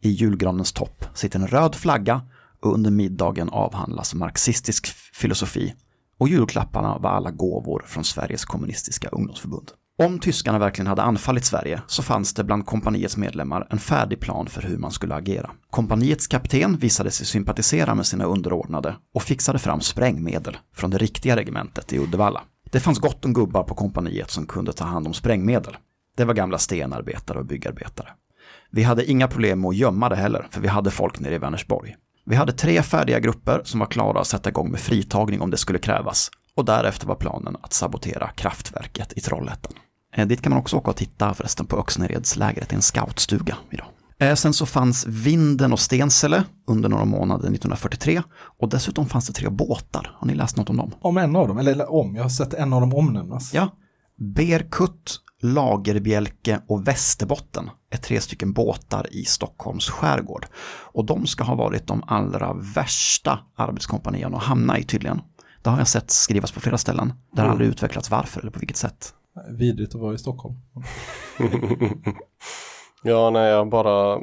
I 0.00 0.10
julgranens 0.10 0.72
topp 0.72 1.04
sitter 1.14 1.38
en 1.38 1.46
röd 1.46 1.74
flagga 1.74 2.22
och 2.62 2.74
under 2.74 2.90
middagen 2.90 3.48
avhandlas 3.48 4.14
marxistisk 4.14 4.86
filosofi 5.12 5.74
och 6.18 6.28
julklapparna 6.28 6.98
var 6.98 7.10
alla 7.10 7.30
gåvor 7.30 7.84
från 7.86 8.04
Sveriges 8.04 8.44
kommunistiska 8.44 9.08
ungdomsförbund. 9.08 9.70
Om 10.02 10.18
tyskarna 10.18 10.58
verkligen 10.58 10.86
hade 10.86 11.02
anfallit 11.02 11.44
Sverige 11.44 11.82
så 11.86 12.02
fanns 12.02 12.34
det 12.34 12.44
bland 12.44 12.66
kompaniets 12.66 13.16
medlemmar 13.16 13.66
en 13.70 13.78
färdig 13.78 14.20
plan 14.20 14.46
för 14.46 14.62
hur 14.62 14.78
man 14.78 14.90
skulle 14.90 15.14
agera. 15.14 15.50
Kompaniets 15.70 16.26
kapten 16.26 16.76
visade 16.76 17.10
sig 17.10 17.26
sympatisera 17.26 17.94
med 17.94 18.06
sina 18.06 18.24
underordnade 18.24 18.96
och 19.14 19.22
fixade 19.22 19.58
fram 19.58 19.80
sprängmedel 19.80 20.56
från 20.74 20.90
det 20.90 20.98
riktiga 20.98 21.36
regementet 21.36 21.92
i 21.92 21.98
Uddevalla. 21.98 22.42
Det 22.70 22.80
fanns 22.80 22.98
gott 22.98 23.24
om 23.24 23.32
gubbar 23.32 23.62
på 23.62 23.74
kompaniet 23.74 24.30
som 24.30 24.46
kunde 24.46 24.72
ta 24.72 24.84
hand 24.84 25.06
om 25.06 25.14
sprängmedel. 25.14 25.76
Det 26.16 26.24
var 26.24 26.34
gamla 26.34 26.58
stenarbetare 26.58 27.38
och 27.38 27.46
byggarbetare. 27.46 28.08
Vi 28.70 28.82
hade 28.82 29.10
inga 29.10 29.28
problem 29.28 29.60
med 29.60 29.68
att 29.68 29.76
gömma 29.76 30.08
det 30.08 30.16
heller, 30.16 30.46
för 30.50 30.60
vi 30.60 30.68
hade 30.68 30.90
folk 30.90 31.20
nere 31.20 31.34
i 31.34 31.38
Vänersborg. 31.38 31.96
Vi 32.26 32.36
hade 32.36 32.52
tre 32.52 32.82
färdiga 32.82 33.20
grupper 33.20 33.60
som 33.64 33.80
var 33.80 33.86
klara 33.86 34.20
att 34.20 34.26
sätta 34.26 34.48
igång 34.48 34.70
med 34.70 34.80
fritagning 34.80 35.40
om 35.40 35.50
det 35.50 35.56
skulle 35.56 35.78
krävas. 35.78 36.30
Och 36.54 36.64
därefter 36.64 37.06
var 37.06 37.14
planen 37.14 37.56
att 37.62 37.72
sabotera 37.72 38.28
kraftverket 38.28 39.12
i 39.16 39.20
Trollhättan. 39.20 39.72
Eh, 40.16 40.26
dit 40.26 40.42
kan 40.42 40.50
man 40.50 40.58
också 40.58 40.76
åka 40.76 40.90
och 40.90 40.96
titta 40.96 41.34
förresten 41.34 41.66
på 41.66 41.76
Öxneredslägret, 41.78 42.72
i 42.72 42.74
en 42.74 42.82
scoutstuga 42.82 43.56
idag. 43.70 43.86
Eh, 44.20 44.34
Sen 44.34 44.52
så 44.52 44.66
fanns 44.66 45.06
Vinden 45.06 45.72
och 45.72 45.80
Stensele 45.80 46.44
under 46.66 46.88
några 46.88 47.04
månader 47.04 47.42
1943 47.48 48.22
och 48.58 48.68
dessutom 48.68 49.06
fanns 49.08 49.26
det 49.26 49.32
tre 49.32 49.48
båtar. 49.48 50.16
Har 50.18 50.26
ni 50.26 50.34
läst 50.34 50.56
något 50.56 50.70
om 50.70 50.76
dem? 50.76 50.94
Om 51.00 51.16
en 51.16 51.36
av 51.36 51.48
dem, 51.48 51.58
eller 51.58 51.92
om, 51.92 52.14
jag 52.16 52.22
har 52.22 52.30
sett 52.30 52.54
en 52.54 52.72
av 52.72 52.80
dem 52.80 52.94
omnämnas. 52.94 53.54
Ja. 53.54 53.68
Berkutt, 54.36 55.20
Lagerbjälke 55.42 56.60
och 56.68 56.88
Västerbotten 56.88 57.70
är 57.90 57.96
tre 57.98 58.20
stycken 58.20 58.52
båtar 58.52 59.06
i 59.10 59.24
Stockholms 59.24 59.90
skärgård. 59.90 60.46
Och 60.92 61.04
de 61.04 61.26
ska 61.26 61.44
ha 61.44 61.54
varit 61.54 61.86
de 61.86 62.02
allra 62.06 62.52
värsta 62.52 63.38
arbetskompanierna 63.56 64.36
att 64.36 64.42
hamna 64.42 64.78
i 64.78 64.84
tydligen. 64.84 65.20
Det 65.62 65.70
har 65.70 65.78
jag 65.78 65.88
sett 65.88 66.10
skrivas 66.10 66.52
på 66.52 66.60
flera 66.60 66.78
ställen. 66.78 67.12
Det 67.32 67.42
har 67.42 67.48
aldrig 67.48 67.68
utvecklats 67.68 68.10
varför 68.10 68.40
eller 68.40 68.50
på 68.50 68.58
vilket 68.58 68.76
sätt. 68.76 69.14
Vidrigt 69.58 69.94
att 69.94 70.00
vara 70.00 70.14
i 70.14 70.18
Stockholm. 70.18 70.54
Ja, 73.02 73.30
nej, 73.30 73.50
jag 73.50 73.68
bara, 73.68 74.18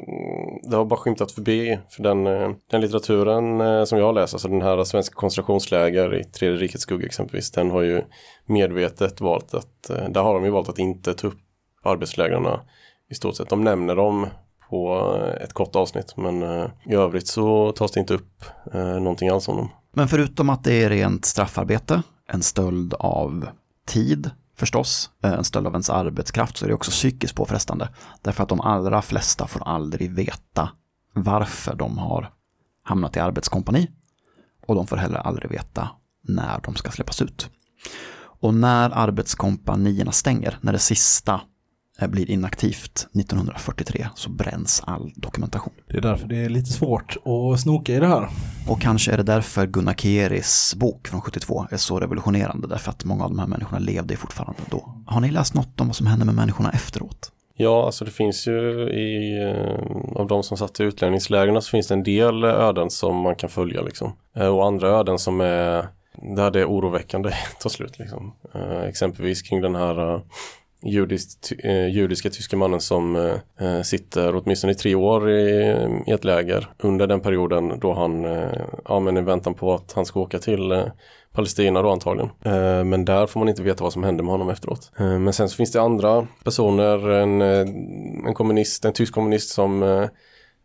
det 0.70 0.76
har 0.76 0.84
bara 0.84 0.98
skymtat 0.98 1.32
förbi. 1.32 1.78
För 1.88 2.02
den, 2.02 2.26
eh, 2.26 2.50
den 2.70 2.80
litteraturen 2.80 3.60
eh, 3.60 3.84
som 3.84 3.98
jag 3.98 4.14
läst, 4.14 4.34
alltså 4.34 4.48
den 4.48 4.62
här 4.62 4.84
svenska 4.84 5.14
koncentrationsläger 5.14 6.14
i 6.14 6.24
Tredje 6.24 6.56
rikets 6.58 6.82
skugga 6.82 7.06
exempelvis, 7.06 7.50
den 7.50 7.70
har 7.70 7.82
ju 7.82 8.02
medvetet 8.46 9.20
valt 9.20 9.54
att, 9.54 9.90
eh, 9.90 10.08
där 10.08 10.22
har 10.22 10.34
de 10.34 10.44
ju 10.44 10.50
valt 10.50 10.68
att 10.68 10.78
inte 10.78 11.14
ta 11.14 11.26
upp 11.26 11.38
arbetslägren 11.82 12.46
i 13.10 13.14
stort 13.14 13.36
sett. 13.36 13.48
De 13.48 13.64
nämner 13.64 13.96
dem 13.96 14.26
på 14.70 15.12
ett 15.40 15.52
kort 15.52 15.76
avsnitt, 15.76 16.16
men 16.16 16.42
i 16.86 16.94
övrigt 16.94 17.26
så 17.26 17.72
tas 17.72 17.92
det 17.92 18.00
inte 18.00 18.14
upp 18.14 18.44
någonting 18.74 19.28
alls 19.28 19.48
om 19.48 19.56
dem. 19.56 19.68
Men 19.92 20.08
förutom 20.08 20.50
att 20.50 20.64
det 20.64 20.82
är 20.84 20.90
rent 20.90 21.24
straffarbete, 21.24 22.02
en 22.26 22.42
stöld 22.42 22.94
av 22.94 23.48
tid 23.86 24.30
förstås, 24.58 25.10
eh, 25.22 25.32
en 25.32 25.44
stöld 25.44 25.66
av 25.66 25.72
ens 25.72 25.90
arbetskraft, 25.90 26.56
så 26.56 26.64
är 26.64 26.68
det 26.68 26.74
också 26.74 26.90
psykiskt 26.90 27.34
påfrestande. 27.34 27.88
Därför 28.22 28.42
att 28.42 28.48
de 28.48 28.60
allra 28.60 29.02
flesta 29.02 29.46
får 29.46 29.68
aldrig 29.68 30.12
veta 30.12 30.70
varför 31.14 31.74
de 31.74 31.98
har 31.98 32.32
hamnat 32.82 33.16
i 33.16 33.20
arbetskompani. 33.20 33.90
Och 34.66 34.74
de 34.74 34.86
får 34.86 34.96
heller 34.96 35.18
aldrig 35.18 35.50
veta 35.50 35.88
när 36.22 36.60
de 36.62 36.74
ska 36.74 36.90
släppas 36.90 37.22
ut. 37.22 37.50
Och 38.40 38.54
när 38.54 38.90
arbetskompanierna 38.90 40.12
stänger, 40.12 40.58
när 40.60 40.72
det 40.72 40.78
sista 40.78 41.40
blir 42.06 42.30
inaktivt 42.30 43.06
1943 43.20 44.06
så 44.14 44.30
bränns 44.30 44.82
all 44.86 45.12
dokumentation. 45.16 45.72
Det 45.86 45.96
är 45.96 46.00
därför 46.00 46.28
det 46.28 46.36
är 46.36 46.48
lite 46.48 46.70
svårt 46.72 47.16
att 47.24 47.60
snoka 47.60 47.92
i 47.94 47.98
det 48.00 48.06
här. 48.06 48.28
Och 48.68 48.80
kanske 48.80 49.12
är 49.12 49.16
det 49.16 49.22
därför 49.22 49.66
Gunnar 49.66 49.94
Kieris 49.94 50.74
bok 50.76 51.08
från 51.08 51.20
72 51.20 51.66
är 51.70 51.76
så 51.76 52.00
revolutionerande, 52.00 52.68
därför 52.68 52.90
att 52.90 53.04
många 53.04 53.24
av 53.24 53.30
de 53.30 53.38
här 53.38 53.46
människorna 53.46 53.78
levde 53.78 54.16
fortfarande 54.16 54.60
då. 54.70 54.94
Har 55.06 55.20
ni 55.20 55.30
läst 55.30 55.54
något 55.54 55.80
om 55.80 55.86
vad 55.86 55.96
som 55.96 56.06
hände 56.06 56.24
med 56.24 56.34
människorna 56.34 56.70
efteråt? 56.70 57.32
Ja, 57.60 57.86
alltså 57.86 58.04
det 58.04 58.10
finns 58.10 58.46
ju 58.48 58.60
i, 58.90 59.38
eh, 59.42 60.16
av 60.20 60.26
de 60.26 60.42
som 60.42 60.56
satt 60.56 60.80
i 60.80 60.82
utlänningslägren 60.82 61.62
så 61.62 61.70
finns 61.70 61.86
det 61.88 61.94
en 61.94 62.02
del 62.02 62.44
öden 62.44 62.90
som 62.90 63.16
man 63.16 63.36
kan 63.36 63.50
följa 63.50 63.82
liksom. 63.82 64.12
Eh, 64.36 64.46
Och 64.46 64.66
andra 64.66 64.88
öden 64.88 65.18
som 65.18 65.40
är, 65.40 65.88
där 66.36 66.50
det 66.50 66.60
är 66.60 66.64
oroväckande 66.68 67.30
tar 67.62 67.70
slut 67.70 67.98
liksom. 67.98 68.32
Eh, 68.54 68.80
Exempelvis 68.82 69.42
kring 69.42 69.60
den 69.60 69.74
här 69.74 70.14
eh, 70.14 70.20
judiskt, 70.82 71.52
eh, 71.58 71.88
judiska 71.88 72.30
tyska 72.30 72.56
mannen 72.56 72.80
som 72.80 73.16
eh, 73.16 73.66
eh, 73.68 73.82
sitter 73.82 74.36
åtminstone 74.36 74.72
i 74.72 74.76
tre 74.76 74.94
år 74.94 75.30
i, 75.30 75.76
i 76.06 76.10
ett 76.10 76.24
läger 76.24 76.68
under 76.78 77.06
den 77.06 77.20
perioden 77.20 77.78
då 77.80 77.94
han, 77.94 78.24
eh, 78.24 78.60
ja 78.84 79.00
men 79.00 79.16
i 79.16 79.20
väntan 79.20 79.54
på 79.54 79.74
att 79.74 79.92
han 79.92 80.06
ska 80.06 80.20
åka 80.20 80.38
till 80.38 80.72
eh, 80.72 80.84
Palestina 81.32 81.82
då 81.82 81.90
antagligen. 81.90 82.30
Eh, 82.44 82.84
men 82.84 83.04
där 83.04 83.26
får 83.26 83.40
man 83.40 83.48
inte 83.48 83.62
veta 83.62 83.84
vad 83.84 83.92
som 83.92 84.02
hände 84.02 84.22
med 84.22 84.32
honom 84.32 84.50
efteråt. 84.50 84.90
Eh, 84.98 85.18
men 85.18 85.32
sen 85.32 85.48
så 85.48 85.56
finns 85.56 85.72
det 85.72 85.82
andra 85.82 86.26
personer, 86.44 87.08
en, 87.08 87.42
eh, 87.42 87.60
en 88.28 88.34
kommunist, 88.34 88.84
en 88.84 88.92
tysk 88.92 89.14
kommunist 89.14 89.50
som 89.50 89.82
eh, 89.82 90.08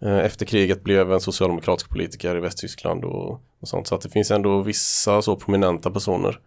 eh, 0.01 0.17
efter 0.17 0.45
kriget 0.45 0.83
blev 0.83 1.13
en 1.13 1.19
socialdemokratisk 1.19 1.89
politiker 1.89 2.35
i 2.35 2.39
Västtyskland 2.39 3.05
och, 3.05 3.31
och 3.61 3.67
sånt. 3.67 3.87
Så 3.87 3.95
att 3.95 4.01
det 4.01 4.09
finns 4.09 4.31
ändå 4.31 4.61
vissa 4.61 5.21
så 5.21 5.35
prominenta 5.35 5.91
personer 5.91 6.39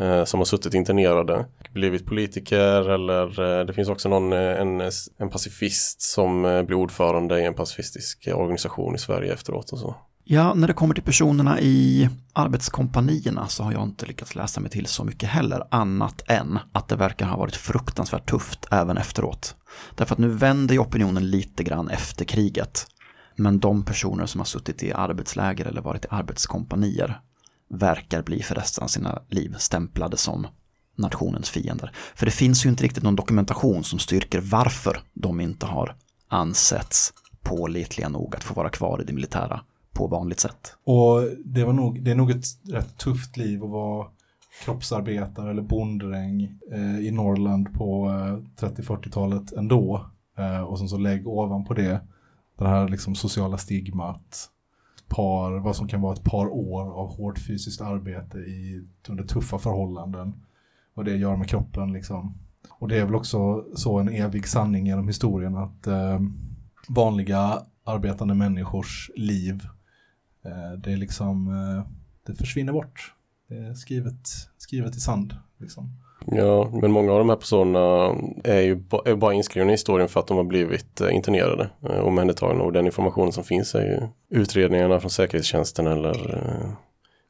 Eh, 0.00 0.24
som 0.24 0.40
har 0.40 0.44
suttit 0.44 0.74
internerade, 0.74 1.46
blivit 1.72 2.06
politiker 2.06 2.90
eller 2.90 3.58
eh, 3.60 3.66
det 3.66 3.72
finns 3.72 3.88
också 3.88 4.08
någon, 4.08 4.32
eh, 4.32 4.60
en, 4.60 4.80
en 5.18 5.30
pacifist 5.30 6.02
som 6.02 6.42
blir 6.66 6.74
ordförande 6.74 7.40
i 7.40 7.44
en 7.44 7.54
pacifistisk 7.54 8.28
organisation 8.34 8.94
i 8.94 8.98
Sverige 8.98 9.32
efteråt 9.32 9.72
och 9.72 9.78
så. 9.78 9.96
Ja, 10.24 10.54
när 10.54 10.68
det 10.68 10.74
kommer 10.74 10.94
till 10.94 11.04
personerna 11.04 11.60
i 11.60 12.08
arbetskompanierna 12.32 13.48
så 13.48 13.62
har 13.62 13.72
jag 13.72 13.82
inte 13.82 14.06
lyckats 14.06 14.34
läsa 14.34 14.60
mig 14.60 14.70
till 14.70 14.86
så 14.86 15.04
mycket 15.04 15.28
heller, 15.28 15.62
annat 15.70 16.22
än 16.26 16.58
att 16.72 16.88
det 16.88 16.96
verkar 16.96 17.26
ha 17.26 17.36
varit 17.36 17.56
fruktansvärt 17.56 18.30
tufft 18.30 18.66
även 18.70 18.96
efteråt. 18.96 19.56
Därför 19.94 20.14
att 20.14 20.18
nu 20.18 20.28
vänder 20.28 20.74
ju 20.74 20.80
opinionen 20.80 21.30
lite 21.30 21.64
grann 21.64 21.88
efter 21.88 22.24
kriget. 22.24 22.86
Men 23.36 23.60
de 23.60 23.84
personer 23.84 24.26
som 24.26 24.40
har 24.40 24.46
suttit 24.46 24.82
i 24.82 24.92
arbetsläger 24.92 25.64
eller 25.64 25.80
varit 25.80 26.04
i 26.04 26.08
arbetskompanier 26.10 27.20
verkar 27.70 28.22
bli 28.22 28.42
för 28.42 28.54
resten 28.54 28.84
av 28.84 28.88
sina 28.88 29.22
liv 29.28 29.54
stämplade 29.58 30.16
som 30.16 30.46
nationens 30.96 31.50
fiender. 31.50 31.92
För 32.14 32.26
det 32.26 32.32
finns 32.32 32.66
ju 32.66 32.70
inte 32.70 32.84
riktigt 32.84 33.02
någon 33.02 33.16
dokumentation 33.16 33.84
som 33.84 33.98
styrker 33.98 34.40
varför 34.40 35.00
de 35.14 35.40
inte 35.40 35.66
har 35.66 35.96
ansetts 36.28 37.12
pålitliga 37.42 38.08
nog 38.08 38.36
att 38.36 38.44
få 38.44 38.54
vara 38.54 38.68
kvar 38.68 39.02
i 39.02 39.04
det 39.04 39.12
militära 39.12 39.60
på 39.92 40.06
vanligt 40.06 40.40
sätt. 40.40 40.74
Och 40.84 41.22
det, 41.44 41.64
var 41.64 41.72
nog, 41.72 42.04
det 42.04 42.10
är 42.10 42.14
nog 42.14 42.30
ett 42.30 42.44
rätt 42.68 42.98
tufft 42.98 43.36
liv 43.36 43.64
att 43.64 43.70
vara 43.70 44.06
kroppsarbetare 44.64 45.50
eller 45.50 45.62
bonddräng 45.62 46.42
eh, 46.72 46.98
i 46.98 47.10
Norrland 47.10 47.74
på 47.74 48.08
eh, 48.08 48.66
30-40-talet 48.66 49.52
ändå. 49.52 50.10
Eh, 50.38 50.60
och 50.60 50.78
sen 50.78 50.88
så 50.88 50.98
lägg 50.98 51.28
ovanpå 51.28 51.74
det 51.74 52.00
det 52.64 52.68
här 52.68 52.88
liksom 52.88 53.14
sociala 53.14 53.58
stigmat. 53.58 54.50
Par, 55.10 55.58
vad 55.58 55.76
som 55.76 55.88
kan 55.88 56.00
vara 56.00 56.12
ett 56.12 56.24
par 56.24 56.46
år 56.46 56.92
av 57.00 57.16
hårt 57.16 57.38
fysiskt 57.38 57.80
arbete 57.80 58.38
i, 58.38 58.84
under 59.08 59.24
tuffa 59.24 59.58
förhållanden. 59.58 60.34
Vad 60.94 61.04
det 61.04 61.16
gör 61.16 61.36
med 61.36 61.48
kroppen 61.48 61.92
liksom. 61.92 62.34
Och 62.70 62.88
det 62.88 62.98
är 62.98 63.04
väl 63.04 63.14
också 63.14 63.64
så 63.74 63.98
en 63.98 64.08
evig 64.08 64.48
sanning 64.48 64.86
genom 64.86 65.06
historien 65.06 65.56
att 65.56 65.86
eh, 65.86 66.20
vanliga 66.88 67.62
arbetande 67.84 68.34
människors 68.34 69.10
liv 69.16 69.66
Eh, 70.44 70.78
Det 70.78 70.92
är 70.92 70.96
liksom, 70.96 71.48
eh, 71.48 71.86
det 72.26 72.34
försvinner 72.34 72.72
bort. 72.72 73.14
Det 73.48 73.56
är 73.58 73.74
skrivet, 73.74 74.28
skrivet 74.58 74.96
i 74.96 75.00
sand. 75.00 75.36
Liksom. 75.58 75.96
Ja, 76.26 76.70
men 76.82 76.92
många 76.92 77.12
av 77.12 77.18
de 77.18 77.28
här 77.28 77.36
personerna 77.36 78.14
är 78.44 78.60
ju 78.60 78.72
är 79.04 79.14
bara 79.14 79.34
inskrivna 79.34 79.70
i 79.70 79.74
historien 79.74 80.08
för 80.08 80.20
att 80.20 80.26
de 80.26 80.36
har 80.36 80.44
blivit 80.44 81.00
eh, 81.00 81.14
internerade 81.14 81.70
eh, 81.82 81.98
och 81.98 82.08
omhändertagna 82.08 82.64
och 82.64 82.72
den 82.72 82.86
informationen 82.86 83.32
som 83.32 83.44
finns 83.44 83.74
är 83.74 83.82
ju 83.82 84.00
utredningarna 84.40 85.00
från 85.00 85.10
säkerhetstjänsten 85.10 85.86
eller, 85.86 86.34
eh, 86.34 86.70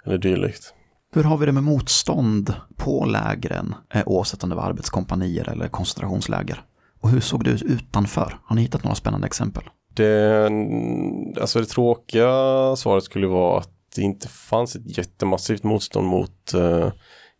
eller 0.07 0.19
dylikt. 0.19 0.75
Hur 1.15 1.25
har 1.25 1.37
vi 1.37 1.47
det 1.47 1.53
med 1.53 1.63
motstånd 1.63 2.55
på 2.77 3.05
lägren, 3.05 3.75
eh, 3.95 4.03
oavsett 4.07 4.43
om 4.43 4.49
det 4.49 4.57
var 4.57 4.63
arbetskompanier 4.63 5.49
eller 5.49 5.69
koncentrationsläger? 5.69 6.65
Och 7.01 7.11
hur 7.11 7.21
såg 7.21 7.45
det 7.45 7.51
ut 7.51 7.63
utanför? 7.63 8.39
Har 8.45 8.57
ni 8.57 8.63
hittat 8.63 8.85
några 8.85 8.95
spännande 8.95 9.27
exempel? 9.27 9.63
Det, 9.95 10.51
alltså 11.41 11.61
det 11.61 11.67
tråkiga 11.67 12.31
svaret 12.77 13.05
skulle 13.05 13.27
vara 13.27 13.59
att 13.59 13.71
det 13.97 14.03
inte 14.03 14.29
fanns 14.29 14.77
ett 14.77 14.99
jättemassivt 14.99 15.63
motstånd 15.63 16.07
mot 16.07 16.55
eh, 16.55 16.93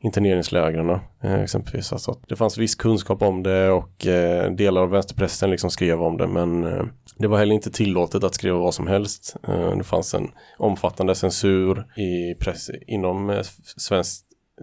interneringslägren 0.03 0.91
eh, 1.23 1.43
exempelvis. 1.43 1.93
Alltså 1.93 2.11
att 2.11 2.29
det 2.29 2.37
fanns 2.37 2.59
viss 2.59 2.75
kunskap 2.75 3.23
om 3.23 3.43
det 3.43 3.71
och 3.71 4.07
eh, 4.07 4.53
delar 4.53 4.83
av 4.83 4.91
vänsterpressen 4.91 5.51
liksom 5.51 5.71
skrev 5.71 6.03
om 6.03 6.17
det 6.17 6.27
men 6.27 6.65
eh, 6.65 6.85
det 7.21 7.29
var 7.29 7.39
heller 7.39 7.55
inte 7.55 7.71
tillåtet 7.71 8.25
att 8.25 8.35
skriva 8.35 8.59
vad 8.59 8.75
som 8.75 8.87
helst. 8.87 9.37
Eh, 9.49 9.77
det 9.77 9.85
fanns 9.85 10.15
en 10.15 10.31
omfattande 10.59 11.15
censur 11.15 11.87
i 11.97 12.35
press, 12.35 12.71
inom 12.87 13.31
eh, 13.31 13.43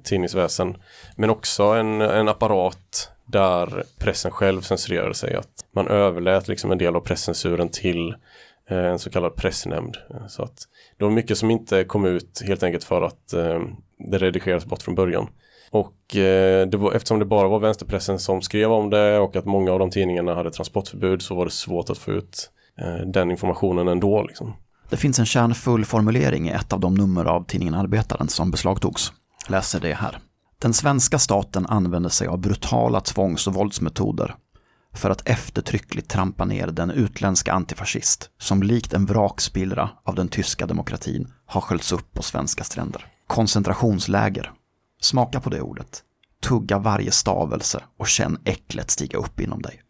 tidningsväsen. 0.03 0.77
Men 1.15 1.29
också 1.29 1.63
en, 1.63 2.01
en 2.01 2.27
apparat 2.27 3.11
där 3.25 3.83
pressen 3.99 4.31
själv 4.31 4.61
censurerade 4.61 5.13
sig. 5.13 5.35
Att 5.35 5.65
man 5.75 5.87
överlät 5.87 6.47
liksom 6.47 6.71
en 6.71 6.77
del 6.77 6.95
av 6.95 6.99
presscensuren 6.99 7.69
till 7.69 8.15
Eh, 8.69 8.85
en 8.85 8.99
så 8.99 9.09
kallad 9.09 9.35
pressnämnd. 9.35 9.97
Eh, 10.09 10.27
så 10.27 10.43
att 10.43 10.67
det 10.97 11.03
var 11.03 11.11
mycket 11.11 11.37
som 11.37 11.51
inte 11.51 11.83
kom 11.83 12.05
ut 12.05 12.41
helt 12.45 12.63
enkelt 12.63 12.83
för 12.83 13.01
att 13.01 13.33
eh, 13.33 13.59
det 14.11 14.17
redigerades 14.17 14.65
bort 14.65 14.81
från 14.81 14.95
början. 14.95 15.27
Och 15.71 16.15
eh, 16.15 16.67
det 16.67 16.77
var, 16.77 16.93
eftersom 16.93 17.19
det 17.19 17.25
bara 17.25 17.47
var 17.47 17.59
vänsterpressen 17.59 18.19
som 18.19 18.41
skrev 18.41 18.71
om 18.71 18.89
det 18.89 19.19
och 19.19 19.35
att 19.35 19.45
många 19.45 19.71
av 19.71 19.79
de 19.79 19.89
tidningarna 19.89 20.35
hade 20.35 20.51
transportförbud 20.51 21.21
så 21.21 21.35
var 21.35 21.45
det 21.45 21.51
svårt 21.51 21.89
att 21.89 21.97
få 21.97 22.11
ut 22.11 22.49
eh, 22.77 23.07
den 23.07 23.31
informationen 23.31 23.87
ändå. 23.87 24.23
Liksom. 24.23 24.53
Det 24.89 24.97
finns 24.97 25.19
en 25.19 25.25
kärnfull 25.25 25.85
formulering 25.85 26.49
i 26.49 26.51
ett 26.51 26.73
av 26.73 26.79
de 26.79 26.93
nummer 26.93 27.25
av 27.25 27.43
tidningen 27.43 27.73
Arbetaren 27.73 28.27
som 28.27 28.51
beslagtogs. 28.51 29.11
Läser 29.49 29.79
det 29.79 29.93
här. 29.93 30.17
Den 30.61 30.73
svenska 30.73 31.19
staten 31.19 31.65
använder 31.65 32.09
sig 32.09 32.27
av 32.27 32.39
brutala 32.39 33.01
tvångs 33.01 33.47
och 33.47 33.53
våldsmetoder 33.53 34.35
för 34.97 35.09
att 35.09 35.29
eftertryckligt 35.29 36.09
trampa 36.09 36.45
ner 36.45 36.67
den 36.67 36.91
utländska 36.91 37.53
antifascist 37.53 38.29
som 38.37 38.63
likt 38.63 38.93
en 38.93 39.05
vrakspillra 39.05 39.89
av 40.03 40.15
den 40.15 40.27
tyska 40.27 40.65
demokratin 40.65 41.33
har 41.45 41.61
sköljts 41.61 41.91
upp 41.91 42.13
på 42.13 42.23
svenska 42.23 42.63
stränder. 42.63 43.05
Koncentrationsläger. 43.27 44.51
Smaka 45.01 45.39
på 45.39 45.49
det 45.49 45.61
ordet. 45.61 46.03
Tugga 46.43 46.79
varje 46.79 47.11
stavelse 47.11 47.83
och 47.97 48.07
känn 48.07 48.37
äcklet 48.45 48.91
stiga 48.91 49.17
upp 49.17 49.39
inom 49.39 49.61
dig. 49.61 49.81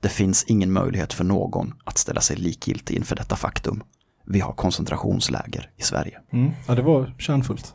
Det 0.00 0.08
finns 0.08 0.44
ingen 0.44 0.72
möjlighet 0.72 1.12
för 1.12 1.24
någon 1.24 1.74
att 1.84 1.98
ställa 1.98 2.20
sig 2.20 2.36
likgiltig 2.36 2.96
inför 2.96 3.16
detta 3.16 3.36
faktum. 3.36 3.82
Vi 4.26 4.40
har 4.40 4.52
koncentrationsläger 4.52 5.70
i 5.76 5.82
Sverige. 5.82 6.20
Mm. 6.32 6.50
Ja, 6.66 6.74
det 6.74 6.82
var 6.82 7.14
kärnfullt. 7.18 7.74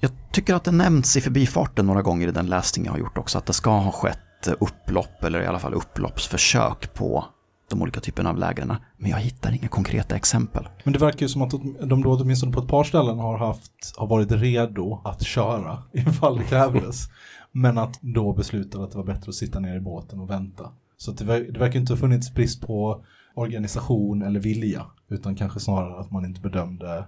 Jag 0.00 0.10
tycker 0.32 0.54
att 0.54 0.64
det 0.64 0.70
nämns 0.70 1.16
i 1.16 1.20
förbifarten 1.20 1.86
några 1.86 2.02
gånger 2.02 2.28
i 2.28 2.32
den 2.32 2.46
läsning 2.46 2.84
jag 2.84 2.92
har 2.92 2.98
gjort 2.98 3.18
också, 3.18 3.38
att 3.38 3.46
det 3.46 3.52
ska 3.52 3.70
ha 3.70 3.92
skett 3.92 4.18
upplopp 4.46 5.24
eller 5.24 5.42
i 5.42 5.46
alla 5.46 5.58
fall 5.58 5.74
upploppsförsök 5.74 6.94
på 6.94 7.24
de 7.70 7.82
olika 7.82 8.00
typerna 8.00 8.30
av 8.30 8.38
lägren. 8.38 8.72
Men 8.96 9.10
jag 9.10 9.18
hittar 9.18 9.52
inga 9.52 9.68
konkreta 9.68 10.16
exempel. 10.16 10.68
Men 10.84 10.92
det 10.92 10.98
verkar 10.98 11.20
ju 11.20 11.28
som 11.28 11.42
att 11.42 11.50
de 11.80 12.02
då 12.02 12.12
åtminstone 12.12 12.52
på 12.52 12.60
ett 12.60 12.68
par 12.68 12.84
ställen 12.84 13.18
har, 13.18 13.38
haft, 13.38 13.96
har 13.96 14.06
varit 14.06 14.32
redo 14.32 15.00
att 15.04 15.22
köra 15.22 15.82
ifall 15.92 16.38
det 16.38 16.44
krävdes. 16.44 17.08
Men 17.52 17.78
att 17.78 17.98
då 18.00 18.32
beslutade 18.32 18.84
att 18.84 18.90
det 18.90 18.96
var 18.96 19.04
bättre 19.04 19.28
att 19.28 19.34
sitta 19.34 19.60
ner 19.60 19.76
i 19.76 19.80
båten 19.80 20.20
och 20.20 20.30
vänta. 20.30 20.72
Så 20.96 21.12
det, 21.12 21.24
ver- 21.24 21.52
det 21.52 21.58
verkar 21.58 21.80
inte 21.80 21.92
ha 21.92 21.98
funnits 21.98 22.34
brist 22.34 22.66
på 22.66 23.04
organisation 23.34 24.22
eller 24.22 24.40
vilja. 24.40 24.86
Utan 25.08 25.34
kanske 25.36 25.60
snarare 25.60 26.00
att 26.00 26.10
man 26.10 26.24
inte 26.24 26.40
bedömde 26.40 26.98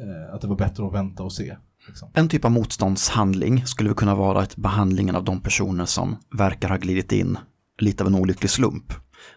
eh, 0.00 0.34
att 0.34 0.40
det 0.40 0.46
var 0.46 0.56
bättre 0.56 0.86
att 0.86 0.92
vänta 0.94 1.22
och 1.22 1.32
se. 1.32 1.56
Liksom. 1.86 2.10
En 2.14 2.28
typ 2.28 2.44
av 2.44 2.50
motståndshandling 2.50 3.66
skulle 3.66 3.94
kunna 3.94 4.14
vara 4.14 4.42
ett 4.42 4.56
behandlingen 4.56 5.16
av 5.16 5.24
de 5.24 5.40
personer 5.40 5.84
som 5.84 6.16
verkar 6.38 6.68
ha 6.68 6.76
glidit 6.76 7.12
in 7.12 7.38
lite 7.78 8.04
av 8.04 8.08
en 8.08 8.14
olycklig 8.14 8.50
slump. 8.50 8.92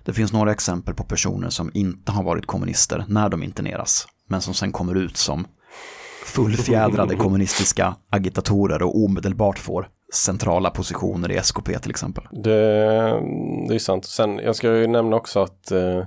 Det 0.05 0.13
finns 0.13 0.33
några 0.33 0.51
exempel 0.51 0.93
på 0.93 1.03
personer 1.03 1.49
som 1.49 1.71
inte 1.73 2.11
har 2.11 2.23
varit 2.23 2.45
kommunister 2.45 3.05
när 3.07 3.29
de 3.29 3.43
interneras, 3.43 4.07
men 4.27 4.41
som 4.41 4.53
sen 4.53 4.71
kommer 4.71 4.95
ut 4.95 5.17
som 5.17 5.47
fullfjädrade 6.25 7.15
kommunistiska 7.15 7.95
agitatorer 8.09 8.83
och 8.83 8.97
omedelbart 8.97 9.59
får 9.59 9.89
centrala 10.13 10.69
positioner 10.69 11.31
i 11.31 11.37
SKP 11.37 11.79
till 11.79 11.91
exempel. 11.91 12.23
Det, 12.31 12.49
det 13.67 13.75
är 13.75 13.79
sant. 13.79 14.05
Sen, 14.05 14.37
jag 14.37 14.55
ska 14.55 14.77
ju 14.77 14.87
nämna 14.87 15.15
också 15.15 15.39
att 15.39 15.71
eh, 15.71 16.03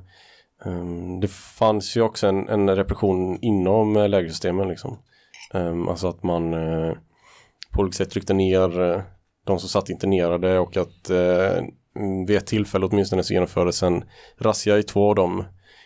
ehm, 0.65 1.21
det 1.21 1.31
fanns 1.31 1.97
ju 1.97 2.01
också 2.01 2.27
en, 2.27 2.49
en 2.49 2.77
repression 2.77 3.39
inom 3.43 3.97
eh, 3.97 4.09
lägersystemen. 4.09 4.69
Liksom. 4.69 4.99
Ehm, 5.55 5.89
alltså 5.89 6.09
att 6.09 6.23
man 6.23 6.55
eh, 6.55 6.93
på 7.73 7.81
olika 7.81 7.97
sätt 7.97 8.11
tryckte 8.11 8.35
ner 8.35 8.81
eh, 8.81 9.01
de 9.47 9.59
som 9.59 9.69
satt 9.69 9.91
internerade 9.91 10.59
och 10.59 10.77
att 10.77 11.11
eh, 11.11 11.59
mm, 11.97 12.27
vid 12.27 12.37
ett 12.37 12.47
tillfälle 12.47 12.87
åtminstone 12.87 13.23
så 13.23 13.33
genomfördes 13.33 13.83
en 13.83 14.05
razzia 14.39 14.79
i 14.79 14.83
två 14.83 15.09
av 15.09 15.15
de 15.15 15.45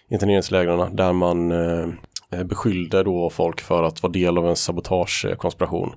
interneringslägren 0.09 0.97
där 0.97 1.13
man 1.13 1.53
beskyllde 2.45 3.03
då 3.03 3.31
folk 3.31 3.61
för 3.61 3.83
att 3.83 4.03
vara 4.03 4.13
del 4.13 4.39
av 4.39 4.49
en 4.49 4.57
sabotagekonspiration. 4.57 5.95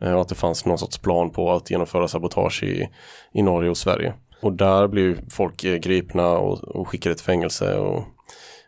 Och 0.00 0.20
att 0.20 0.28
det 0.28 0.34
fanns 0.34 0.66
någon 0.66 0.78
sorts 0.78 0.98
plan 0.98 1.30
på 1.30 1.52
att 1.52 1.70
genomföra 1.70 2.08
sabotage 2.08 2.62
i, 2.62 2.88
i 3.32 3.42
Norge 3.42 3.70
och 3.70 3.76
Sverige. 3.76 4.14
Och 4.42 4.52
där 4.52 4.88
blev 4.88 5.30
folk 5.30 5.60
gripna 5.60 6.28
och, 6.38 6.64
och 6.64 6.88
skickade 6.88 7.14
till 7.14 7.24
fängelse 7.24 7.78
och 7.78 8.04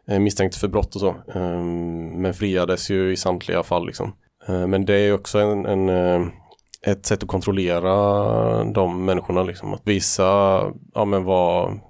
misstänkt 0.07 0.23
misstänkta 0.23 0.59
för 0.59 0.69
brott 0.69 0.95
och 0.95 1.01
så. 1.01 1.17
Ehm, 1.35 2.23
men 2.23 2.35
friades 2.35 2.91
ju 2.91 3.13
i 3.13 3.17
samtliga 3.17 3.63
fall 3.63 3.87
liksom. 3.87 4.13
Eh, 4.49 4.67
Men 4.67 4.85
det 4.85 4.95
är 4.95 5.15
också 5.15 5.39
en, 5.39 5.67
en, 5.67 5.89
eh, 5.89 6.29
ett 6.87 7.07
sätt 7.07 7.23
att 7.23 7.29
kontrollera 7.29 7.95
de 8.65 9.05
människorna 9.05 9.43
liksom. 9.43 9.75
Att 9.75 9.83
visa 9.85 10.23
ja, 10.95 11.05
men 11.05 11.25
vad, 11.25 11.81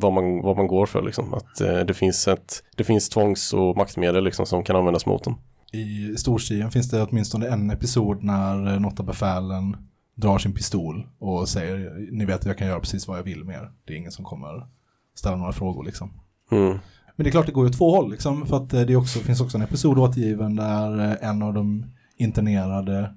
vad, 0.00 0.12
man, 0.12 0.42
vad 0.42 0.56
man 0.56 0.66
går 0.66 0.86
för 0.86 1.02
liksom. 1.02 1.34
Att 1.34 1.60
eh, 1.60 1.78
det 1.78 1.94
finns, 1.94 2.28
ett, 2.28 2.62
det 2.76 2.84
finns 2.84 3.08
tvångs 3.08 3.52
och 3.52 3.76
maktmedel 3.76 4.24
liksom 4.24 4.46
som 4.46 4.64
kan 4.64 4.76
användas 4.76 5.06
mot 5.06 5.24
dem. 5.24 5.38
I 5.72 6.16
storstigen 6.16 6.70
finns 6.70 6.90
det 6.90 7.02
åtminstone 7.02 7.48
en 7.48 7.70
episod 7.70 8.22
när 8.22 8.78
något 8.78 9.00
av 9.00 9.06
befälen 9.06 9.76
drar 10.14 10.38
sin 10.38 10.54
pistol 10.54 11.06
och 11.18 11.48
säger 11.48 11.96
ni 12.12 12.24
vet 12.24 12.44
jag 12.46 12.58
kan 12.58 12.66
göra 12.66 12.80
precis 12.80 13.08
vad 13.08 13.18
jag 13.18 13.22
vill 13.22 13.44
med 13.44 13.54
er. 13.56 13.70
Det 13.84 13.92
är 13.92 13.96
ingen 13.96 14.12
som 14.12 14.24
kommer 14.24 14.66
ställa 15.14 15.36
några 15.36 15.52
frågor 15.52 15.84
liksom. 15.84 16.12
Mm. 16.50 16.78
Men 17.16 17.24
det 17.24 17.28
är 17.28 17.30
klart 17.30 17.46
det 17.46 17.52
går 17.52 17.64
ju 17.64 17.70
åt 17.70 17.78
två 17.78 17.96
håll 17.96 18.10
liksom 18.10 18.46
för 18.46 18.56
att 18.56 18.74
eh, 18.74 18.80
det 18.80 18.96
också, 18.96 19.18
finns 19.18 19.40
också 19.40 19.58
en 19.58 19.64
episod 19.64 19.98
återgiven 19.98 20.56
där 20.56 21.04
eh, 21.04 21.28
en 21.28 21.42
av 21.42 21.54
de 21.54 21.86
internerade 22.16 23.14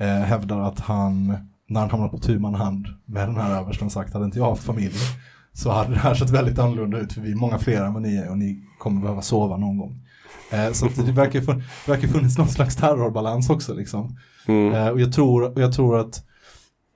eh, 0.00 0.06
hävdar 0.06 0.60
att 0.60 0.80
han, 0.80 1.36
när 1.68 1.80
han 1.80 1.90
hamnar 1.90 2.08
på 2.08 2.18
tu 2.18 2.38
hand 2.40 2.86
med 3.04 3.28
den 3.28 3.36
här 3.36 3.60
översten 3.60 3.90
sagt 3.90 4.12
hade 4.12 4.24
inte 4.24 4.38
jag 4.38 4.50
haft 4.50 4.64
familj 4.64 4.94
så 5.52 5.70
hade 5.70 5.90
det 5.90 5.98
här 5.98 6.14
sett 6.14 6.30
väldigt 6.30 6.58
annorlunda 6.58 6.98
ut 6.98 7.12
för 7.12 7.20
vi 7.20 7.32
är 7.32 7.36
många 7.36 7.58
fler 7.58 7.84
än 7.84 7.92
vad 7.92 8.02
ni 8.02 8.16
är 8.16 8.30
och 8.30 8.38
ni 8.38 8.62
kommer 8.78 9.00
behöva 9.00 9.22
sova 9.22 9.56
någon 9.56 9.78
gång. 9.78 10.00
Eh, 10.52 10.72
så 10.72 10.86
det 11.02 11.12
verkar, 11.12 11.40
det 11.40 11.62
verkar 11.92 12.08
funnits 12.08 12.38
någon 12.38 12.48
slags 12.48 12.76
terrorbalans 12.76 13.50
också 13.50 13.74
liksom. 13.74 14.16
Mm. 14.46 14.74
Eh, 14.74 14.88
och 14.88 15.00
jag 15.00 15.12
tror, 15.12 15.42
och 15.42 15.60
jag 15.60 15.72
tror 15.72 15.98
att 15.98 16.24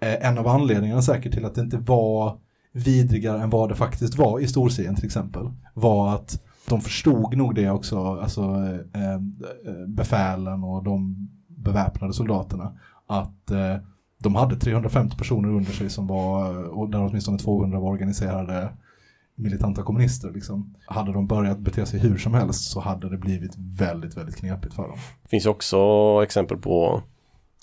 eh, 0.02 0.28
en 0.28 0.38
av 0.38 0.48
anledningarna 0.48 1.02
säkert 1.02 1.32
till 1.32 1.44
att 1.44 1.54
det 1.54 1.60
inte 1.60 1.76
var 1.76 2.38
vidrigare 2.72 3.42
än 3.42 3.50
vad 3.50 3.68
det 3.68 3.74
faktiskt 3.74 4.18
var 4.18 4.40
i 4.40 4.48
storserien 4.48 4.94
till 4.94 5.04
exempel 5.04 5.50
var 5.74 6.14
att 6.14 6.42
de 6.68 6.80
förstod 6.80 7.36
nog 7.36 7.54
det 7.54 7.70
också, 7.70 8.20
alltså 8.20 8.42
eh, 8.94 9.12
eh 9.12 9.20
befälen 9.86 10.64
och 10.64 10.84
de 10.84 11.28
beväpnade 11.48 12.12
soldaterna, 12.12 12.72
att 13.06 13.50
eh, 13.50 13.76
de 14.18 14.34
hade 14.34 14.56
350 14.56 15.16
personer 15.16 15.48
under 15.48 15.72
sig 15.72 15.90
som 15.90 16.06
var, 16.06 16.64
och 16.64 16.90
där 16.90 17.02
åtminstone 17.02 17.38
200 17.38 17.80
var 17.80 17.90
organiserade 17.90 18.68
militanta 19.34 19.82
kommunister. 19.82 20.30
Liksom. 20.30 20.74
Hade 20.86 21.12
de 21.12 21.26
börjat 21.26 21.58
bete 21.58 21.86
sig 21.86 22.00
hur 22.00 22.18
som 22.18 22.34
helst 22.34 22.70
så 22.70 22.80
hade 22.80 23.08
det 23.08 23.16
blivit 23.16 23.52
väldigt, 23.56 24.16
väldigt 24.16 24.36
knepigt 24.36 24.74
för 24.74 24.82
dem. 24.82 24.98
Det 25.22 25.28
finns 25.28 25.46
också 25.46 25.78
exempel 26.22 26.56
på 26.56 27.02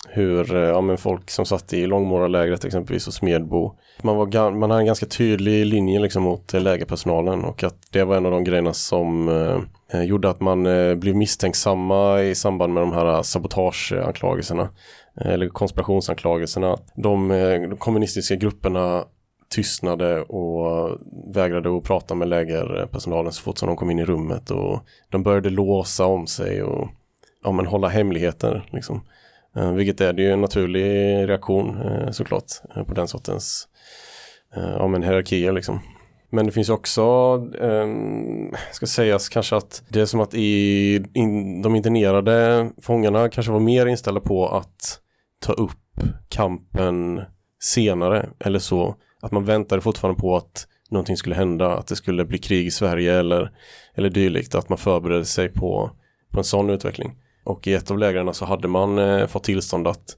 hur 0.08 0.56
eh, 0.56 0.62
ja, 0.62 0.80
men 0.80 0.98
folk 0.98 1.30
som 1.30 1.46
satt 1.46 1.72
i 1.72 1.86
Långmåralägret 1.86 2.64
exempelvis 2.64 3.06
och 3.06 3.14
Smedbo. 3.14 3.74
Man, 4.02 4.16
var, 4.16 4.50
man 4.50 4.70
hade 4.70 4.82
en 4.82 4.86
ganska 4.86 5.06
tydlig 5.06 5.66
linje 5.66 6.00
liksom 6.00 6.22
mot 6.22 6.54
eh, 6.54 6.60
lägerpersonalen 6.60 7.44
och 7.44 7.64
att 7.64 7.76
det 7.90 8.04
var 8.04 8.16
en 8.16 8.26
av 8.26 8.32
de 8.32 8.44
grejerna 8.44 8.72
som 8.72 9.28
eh, 9.28 9.60
eh, 9.92 10.04
gjorde 10.04 10.30
att 10.30 10.40
man 10.40 10.66
eh, 10.66 10.94
blev 10.94 11.16
misstänksamma 11.16 12.22
i 12.22 12.34
samband 12.34 12.74
med 12.74 12.82
de 12.82 12.92
här 12.92 13.22
sabotageanklagelserna 13.22 14.68
eller 15.20 15.48
konspirationsanklagelserna. 15.48 16.78
De, 16.94 17.30
eh, 17.30 17.60
de 17.60 17.76
kommunistiska 17.76 18.34
grupperna 18.34 19.04
tystnade 19.48 20.22
och 20.22 20.90
vägrade 21.34 21.76
att 21.76 21.84
prata 21.84 22.14
med 22.14 22.28
lägerpersonalen 22.28 23.32
så 23.32 23.42
fort 23.42 23.58
som 23.58 23.66
de 23.68 23.76
kom 23.76 23.90
in 23.90 23.98
i 23.98 24.04
rummet 24.04 24.50
och 24.50 24.80
de 25.10 25.22
började 25.22 25.50
låsa 25.50 26.06
om 26.06 26.26
sig 26.26 26.62
och 26.62 26.88
ja, 27.44 27.52
men 27.52 27.66
hålla 27.66 27.88
hemligheter. 27.88 28.68
Liksom. 28.72 29.00
Eh, 29.56 29.72
vilket 29.72 30.00
är 30.00 30.12
det 30.12 30.22
ju 30.22 30.32
en 30.32 30.40
naturlig 30.40 30.84
reaktion 31.28 31.80
eh, 31.80 32.10
såklart 32.10 32.44
eh, 32.76 32.82
på 32.82 32.94
den 32.94 33.08
sortens 33.08 33.68
ja, 34.78 34.88
men 34.88 35.02
hierarkier. 35.02 35.52
Liksom. 35.52 35.80
Men 36.30 36.46
det 36.46 36.52
finns 36.52 36.68
ju 36.68 36.72
också, 36.72 37.02
eh, 37.60 37.86
ska 38.72 38.86
sägas 38.86 39.28
kanske 39.28 39.56
att 39.56 39.82
det 39.88 40.00
är 40.00 40.06
som 40.06 40.20
att 40.20 40.34
i, 40.34 40.94
in, 41.14 41.62
de 41.62 41.76
internerade 41.76 42.70
fångarna 42.82 43.28
kanske 43.28 43.52
var 43.52 43.60
mer 43.60 43.86
inställda 43.86 44.20
på 44.20 44.48
att 44.48 45.00
ta 45.40 45.52
upp 45.52 46.00
kampen 46.28 47.22
senare 47.60 48.28
eller 48.38 48.58
så. 48.58 48.94
Att 49.20 49.32
man 49.32 49.44
väntade 49.44 49.82
fortfarande 49.82 50.20
på 50.20 50.36
att 50.36 50.66
någonting 50.90 51.16
skulle 51.16 51.34
hända, 51.34 51.76
att 51.76 51.86
det 51.86 51.96
skulle 51.96 52.24
bli 52.24 52.38
krig 52.38 52.66
i 52.66 52.70
Sverige 52.70 53.18
eller, 53.18 53.50
eller 53.94 54.10
dylikt. 54.10 54.54
Att 54.54 54.68
man 54.68 54.78
förberedde 54.78 55.24
sig 55.24 55.48
på, 55.48 55.90
på 56.30 56.38
en 56.40 56.44
sån 56.44 56.70
utveckling. 56.70 57.14
Och 57.46 57.66
i 57.66 57.74
ett 57.74 57.90
av 57.90 57.98
lägren 57.98 58.34
så 58.34 58.44
hade 58.44 58.68
man 58.68 58.98
eh, 58.98 59.26
fått 59.26 59.44
tillstånd 59.44 59.88
att 59.88 60.16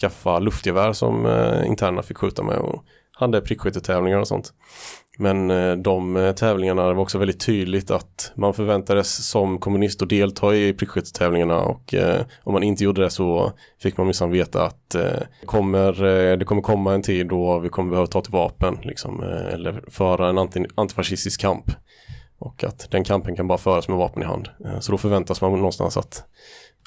skaffa 0.00 0.38
luftgevär 0.38 0.92
som 0.92 1.26
eh, 1.26 1.66
interna 1.66 2.02
fick 2.02 2.18
skjuta 2.18 2.42
med 2.42 2.58
och 2.58 2.84
hade 3.12 3.40
prickskyttetävlingar 3.40 4.18
och 4.18 4.28
sånt. 4.28 4.52
Men 5.18 5.50
eh, 5.50 5.76
de 5.76 6.16
eh, 6.16 6.32
tävlingarna 6.32 6.82
var 6.82 6.98
också 6.98 7.18
väldigt 7.18 7.46
tydligt 7.46 7.90
att 7.90 8.32
man 8.34 8.54
förväntades 8.54 9.28
som 9.28 9.58
kommunist 9.58 10.02
att 10.02 10.08
delta 10.08 10.54
i 10.54 10.72
prickskyttetävlingarna 10.72 11.60
och 11.60 11.94
eh, 11.94 12.20
om 12.44 12.52
man 12.52 12.62
inte 12.62 12.84
gjorde 12.84 13.02
det 13.02 13.10
så 13.10 13.52
fick 13.82 13.96
man 13.96 14.06
minsann 14.06 14.30
veta 14.30 14.66
att 14.66 14.94
eh, 14.94 15.22
kommer, 15.46 16.04
eh, 16.04 16.36
det 16.36 16.44
kommer 16.44 16.62
komma 16.62 16.94
en 16.94 17.02
tid 17.02 17.26
då 17.26 17.58
vi 17.58 17.68
kommer 17.68 17.90
behöva 17.90 18.06
ta 18.06 18.20
till 18.20 18.32
vapen 18.32 18.78
liksom, 18.82 19.22
eh, 19.22 19.54
eller 19.54 19.84
föra 19.90 20.28
en 20.28 20.38
anti, 20.38 20.64
antifascistisk 20.74 21.40
kamp. 21.40 21.70
Och 22.38 22.64
att 22.64 22.90
den 22.90 23.04
kampen 23.04 23.36
kan 23.36 23.48
bara 23.48 23.58
föras 23.58 23.88
med 23.88 23.96
vapen 23.96 24.22
i 24.22 24.26
hand. 24.26 24.48
Eh, 24.64 24.80
så 24.80 24.92
då 24.92 24.98
förväntas 24.98 25.40
man 25.40 25.52
någonstans 25.52 25.96
att, 25.96 26.24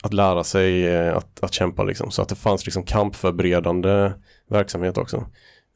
att 0.04 0.14
lära 0.14 0.44
sig 0.44 0.88
eh, 0.88 1.18
att, 1.18 1.44
att 1.44 1.54
kämpa 1.54 1.84
liksom. 1.84 2.12
Så 2.12 2.22
att 2.22 2.30
det 2.30 2.36
fanns 2.36 2.66
liksom 2.66 2.84
kampförberedande 2.84 4.12
verksamhet 4.50 4.98
också. 4.98 5.26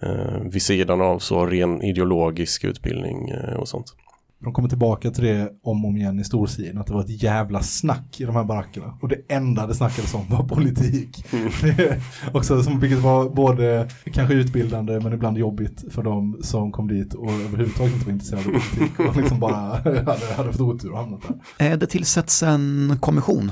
Eh, 0.03 0.41
vid 0.51 0.61
sidan 0.61 1.01
av 1.01 1.19
så 1.19 1.45
ren 1.45 1.82
ideologisk 1.82 2.63
utbildning 2.63 3.30
eh, 3.30 3.53
och 3.53 3.67
sånt. 3.67 3.95
De 4.43 4.53
kommer 4.53 4.69
tillbaka 4.69 5.11
till 5.11 5.24
det 5.24 5.51
om 5.63 5.86
och 5.86 5.89
om 5.89 5.97
igen 5.97 6.19
i 6.19 6.24
storsiden, 6.24 6.78
att 6.78 6.88
det 6.88 6.93
var 6.93 7.01
ett 7.01 7.24
jävla 7.24 7.61
snack 7.61 8.22
i 8.22 8.24
de 8.24 8.36
här 8.36 8.43
barackerna. 8.43 8.97
Och 9.01 9.07
det 9.07 9.17
enda 9.28 9.67
det 9.67 9.76
snackades 9.76 10.13
om 10.13 10.26
var 10.30 10.43
politik. 10.43 11.26
Är 11.34 12.01
också 12.34 12.63
som, 12.63 12.80
vilket 12.80 12.99
var 12.99 13.30
både 13.30 13.89
kanske 14.13 14.34
utbildande 14.34 14.99
men 14.99 15.13
ibland 15.13 15.38
jobbigt 15.38 15.93
för 15.93 16.03
de 16.03 16.39
som 16.41 16.72
kom 16.72 16.88
dit 16.88 17.13
och 17.13 17.32
överhuvudtaget 17.32 17.93
inte 17.93 18.05
var 18.05 18.13
intresserade 18.13 18.47
av 18.47 18.51
politik 18.51 18.99
och 18.99 19.15
liksom 19.15 19.39
bara 19.39 19.57
hade, 19.84 20.34
hade 20.38 20.51
fått 20.51 20.61
otur 20.61 20.91
och 20.91 20.97
hamnat 20.97 21.22
där. 21.57 21.78
Det 21.78 21.88
tillsätts 21.88 22.43
en 22.43 22.97
kommission 22.99 23.51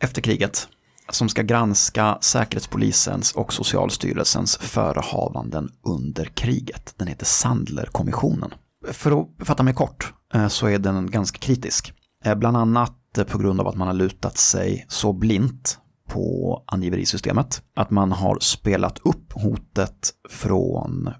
efter 0.00 0.22
kriget 0.22 0.68
som 1.12 1.28
ska 1.28 1.42
granska 1.42 2.18
Säkerhetspolisens 2.20 3.32
och 3.32 3.52
Socialstyrelsens 3.52 4.56
förehavanden 4.56 5.72
under 5.82 6.24
kriget. 6.24 6.94
Den 6.96 7.06
heter 7.06 7.26
Sandlerkommissionen. 7.26 8.54
För 8.92 9.20
att 9.20 9.46
fatta 9.46 9.62
mig 9.62 9.74
kort 9.74 10.12
eh, 10.34 10.48
så 10.48 10.66
är 10.66 10.78
den 10.78 11.10
ganska 11.10 11.38
kritisk. 11.38 11.92
Eh, 12.24 12.34
bland 12.34 12.56
annat 12.56 13.18
eh, 13.18 13.24
på 13.24 13.38
grund 13.38 13.60
av 13.60 13.68
att 13.68 13.76
man 13.76 13.86
har 13.86 13.94
lutat 13.94 14.36
sig 14.36 14.86
så 14.88 15.12
blint 15.12 15.78
på 16.08 16.62
angiverisystemet 16.66 17.62
att 17.76 17.90
man 17.90 18.12
har 18.12 18.38
spelat 18.40 18.98
upp 18.98 19.32
hotet 19.32 20.10
från 20.30 21.10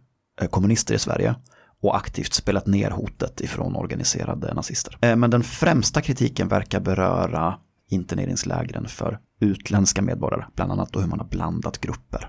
kommunister 0.50 0.94
i 0.94 0.98
Sverige 0.98 1.34
och 1.82 1.96
aktivt 1.96 2.32
spelat 2.32 2.66
ner 2.66 2.90
hotet 2.90 3.40
ifrån 3.40 3.76
organiserade 3.76 4.54
nazister. 4.54 5.16
Men 5.16 5.30
den 5.30 5.42
främsta 5.42 6.00
kritiken 6.00 6.48
verkar 6.48 6.80
beröra 6.80 7.58
interneringslägren 7.90 8.88
för 8.88 9.18
utländska 9.40 10.02
medborgare, 10.02 10.44
bland 10.54 10.72
annat 10.72 10.92
då 10.92 11.00
hur 11.00 11.08
man 11.08 11.20
har 11.20 11.26
blandat 11.26 11.80
grupper 11.80 12.28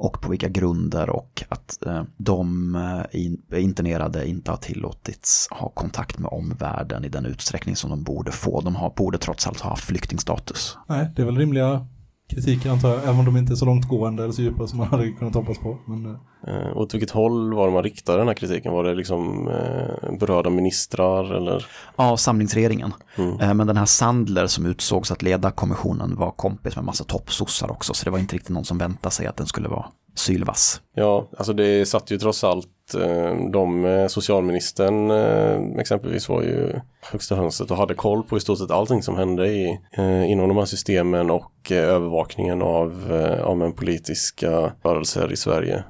och 0.00 0.20
på 0.20 0.30
vilka 0.30 0.48
grunder 0.48 1.10
och 1.10 1.44
att 1.48 1.86
eh, 1.86 2.02
de 2.16 2.74
eh, 2.74 3.20
in, 3.20 3.42
eh, 3.52 3.64
internerade 3.64 4.28
inte 4.28 4.50
har 4.50 4.58
tillåtits 4.58 5.48
ha 5.50 5.68
kontakt 5.68 6.18
med 6.18 6.28
omvärlden 6.28 7.04
i 7.04 7.08
den 7.08 7.26
utsträckning 7.26 7.76
som 7.76 7.90
de 7.90 8.02
borde 8.02 8.32
få. 8.32 8.60
De 8.60 8.76
har, 8.76 8.90
borde 8.90 9.18
trots 9.18 9.46
allt 9.46 9.60
ha 9.60 9.70
haft 9.70 9.84
flyktingstatus. 9.84 10.78
Nej, 10.86 11.10
det 11.16 11.22
är 11.22 11.26
väl 11.26 11.36
rimliga 11.38 11.86
kritiker 12.30 12.70
antar 12.70 12.88
jag, 12.88 13.02
även 13.02 13.18
om 13.18 13.24
de 13.24 13.36
inte 13.36 13.52
är 13.52 13.56
så 13.56 13.64
långtgående 13.64 14.22
eller 14.22 14.32
så 14.32 14.42
djupa 14.42 14.66
som 14.66 14.78
man 14.78 14.88
hade 14.88 15.10
kunnat 15.10 15.34
hoppas 15.34 15.58
på. 15.58 15.78
Men, 15.86 16.06
eh, 16.06 16.16
Eh, 16.46 16.76
åt 16.76 16.94
vilket 16.94 17.10
håll 17.10 17.54
var 17.54 17.66
det 17.66 17.72
man 17.72 17.82
riktade 17.82 18.18
den 18.18 18.26
här 18.26 18.34
kritiken? 18.34 18.72
Var 18.72 18.84
det 18.84 18.94
liksom 18.94 19.48
eh, 19.48 20.18
berörda 20.18 20.50
ministrar 20.50 21.34
eller? 21.34 21.66
Ja, 21.96 22.16
samlingsregeringen. 22.16 22.94
Mm. 23.16 23.40
Eh, 23.40 23.54
Men 23.54 23.66
den 23.66 23.76
här 23.76 23.84
Sandler 23.84 24.46
som 24.46 24.66
utsågs 24.66 25.10
att 25.10 25.22
leda 25.22 25.50
kommissionen 25.50 26.16
var 26.16 26.30
kompis 26.30 26.76
med 26.76 26.84
massa 26.84 27.04
toppsossar 27.04 27.70
också, 27.70 27.94
så 27.94 28.04
det 28.04 28.10
var 28.10 28.18
inte 28.18 28.34
riktigt 28.34 28.50
någon 28.54 28.64
som 28.64 28.78
väntade 28.78 29.14
sig 29.14 29.26
att 29.26 29.36
den 29.36 29.46
skulle 29.46 29.68
vara 29.68 29.86
sylvass. 30.14 30.80
Ja, 30.94 31.28
alltså 31.36 31.52
det 31.52 31.86
satt 31.86 32.10
ju 32.10 32.18
trots 32.18 32.44
allt 32.44 32.94
eh, 32.94 33.50
de, 33.52 33.84
eh, 33.84 34.06
socialministern 34.06 35.10
eh, 35.10 35.80
exempelvis 35.80 36.28
var 36.28 36.42
ju 36.42 36.80
högsta 37.12 37.36
hönset 37.36 37.70
och 37.70 37.76
hade 37.76 37.94
koll 37.94 38.22
på 38.22 38.36
i 38.36 38.40
stort 38.40 38.58
sett 38.58 38.70
allting 38.70 39.02
som 39.02 39.16
hände 39.16 39.48
i, 39.48 39.78
inom 40.26 40.48
de 40.48 40.56
här 40.56 40.64
systemen 40.64 41.30
och 41.30 41.70
övervakningen 41.70 42.62
av, 42.62 43.12
av 43.42 43.62
en 43.62 43.72
politiska 43.72 44.72
rörelser 44.82 45.32
i 45.32 45.36
Sverige 45.36 45.84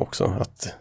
också. 0.00 0.24
Att, 0.24 0.74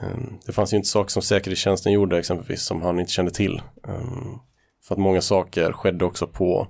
ehm, 0.00 0.38
det 0.46 0.52
fanns 0.52 0.72
ju 0.72 0.76
inte 0.76 0.88
saker 0.88 1.10
som 1.10 1.22
säkerhetstjänsten 1.22 1.92
gjorde 1.92 2.18
exempelvis 2.18 2.62
som 2.62 2.82
han 2.82 3.00
inte 3.00 3.12
kände 3.12 3.30
till. 3.30 3.62
Ehm, 3.88 4.38
för 4.88 4.94
att 4.94 5.00
många 5.00 5.20
saker 5.20 5.72
skedde 5.72 6.04
också 6.04 6.26
på 6.26 6.68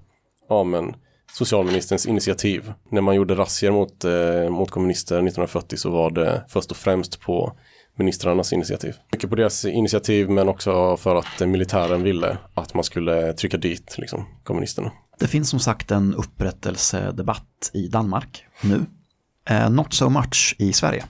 ja, 0.48 0.64
men, 0.64 0.94
socialministerns 1.32 2.06
initiativ. 2.06 2.72
När 2.90 3.00
man 3.00 3.14
gjorde 3.14 3.34
razzior 3.34 3.72
mot, 3.72 4.04
eh, 4.04 4.50
mot 4.50 4.70
kommunister 4.70 5.14
1940 5.14 5.76
så 5.76 5.90
var 5.90 6.10
det 6.10 6.44
först 6.48 6.70
och 6.70 6.76
främst 6.76 7.20
på 7.20 7.52
ministrarnas 7.98 8.52
initiativ. 8.52 8.94
Mycket 9.12 9.30
på 9.30 9.36
deras 9.36 9.64
initiativ 9.64 10.30
men 10.30 10.48
också 10.48 10.96
för 10.96 11.16
att 11.16 11.40
militären 11.40 12.02
ville 12.02 12.38
att 12.54 12.74
man 12.74 12.84
skulle 12.84 13.32
trycka 13.32 13.56
dit 13.56 13.94
liksom, 13.98 14.26
kommunisterna. 14.44 14.92
Det 15.18 15.26
finns 15.26 15.50
som 15.50 15.60
sagt 15.60 15.90
en 15.90 16.14
upprättelsedebatt 16.14 17.70
i 17.72 17.88
Danmark 17.88 18.44
nu. 18.62 18.86
Eh, 19.48 19.70
not 19.70 19.94
so 19.94 20.08
much 20.08 20.56
i 20.58 20.72
Sverige. 20.72 21.04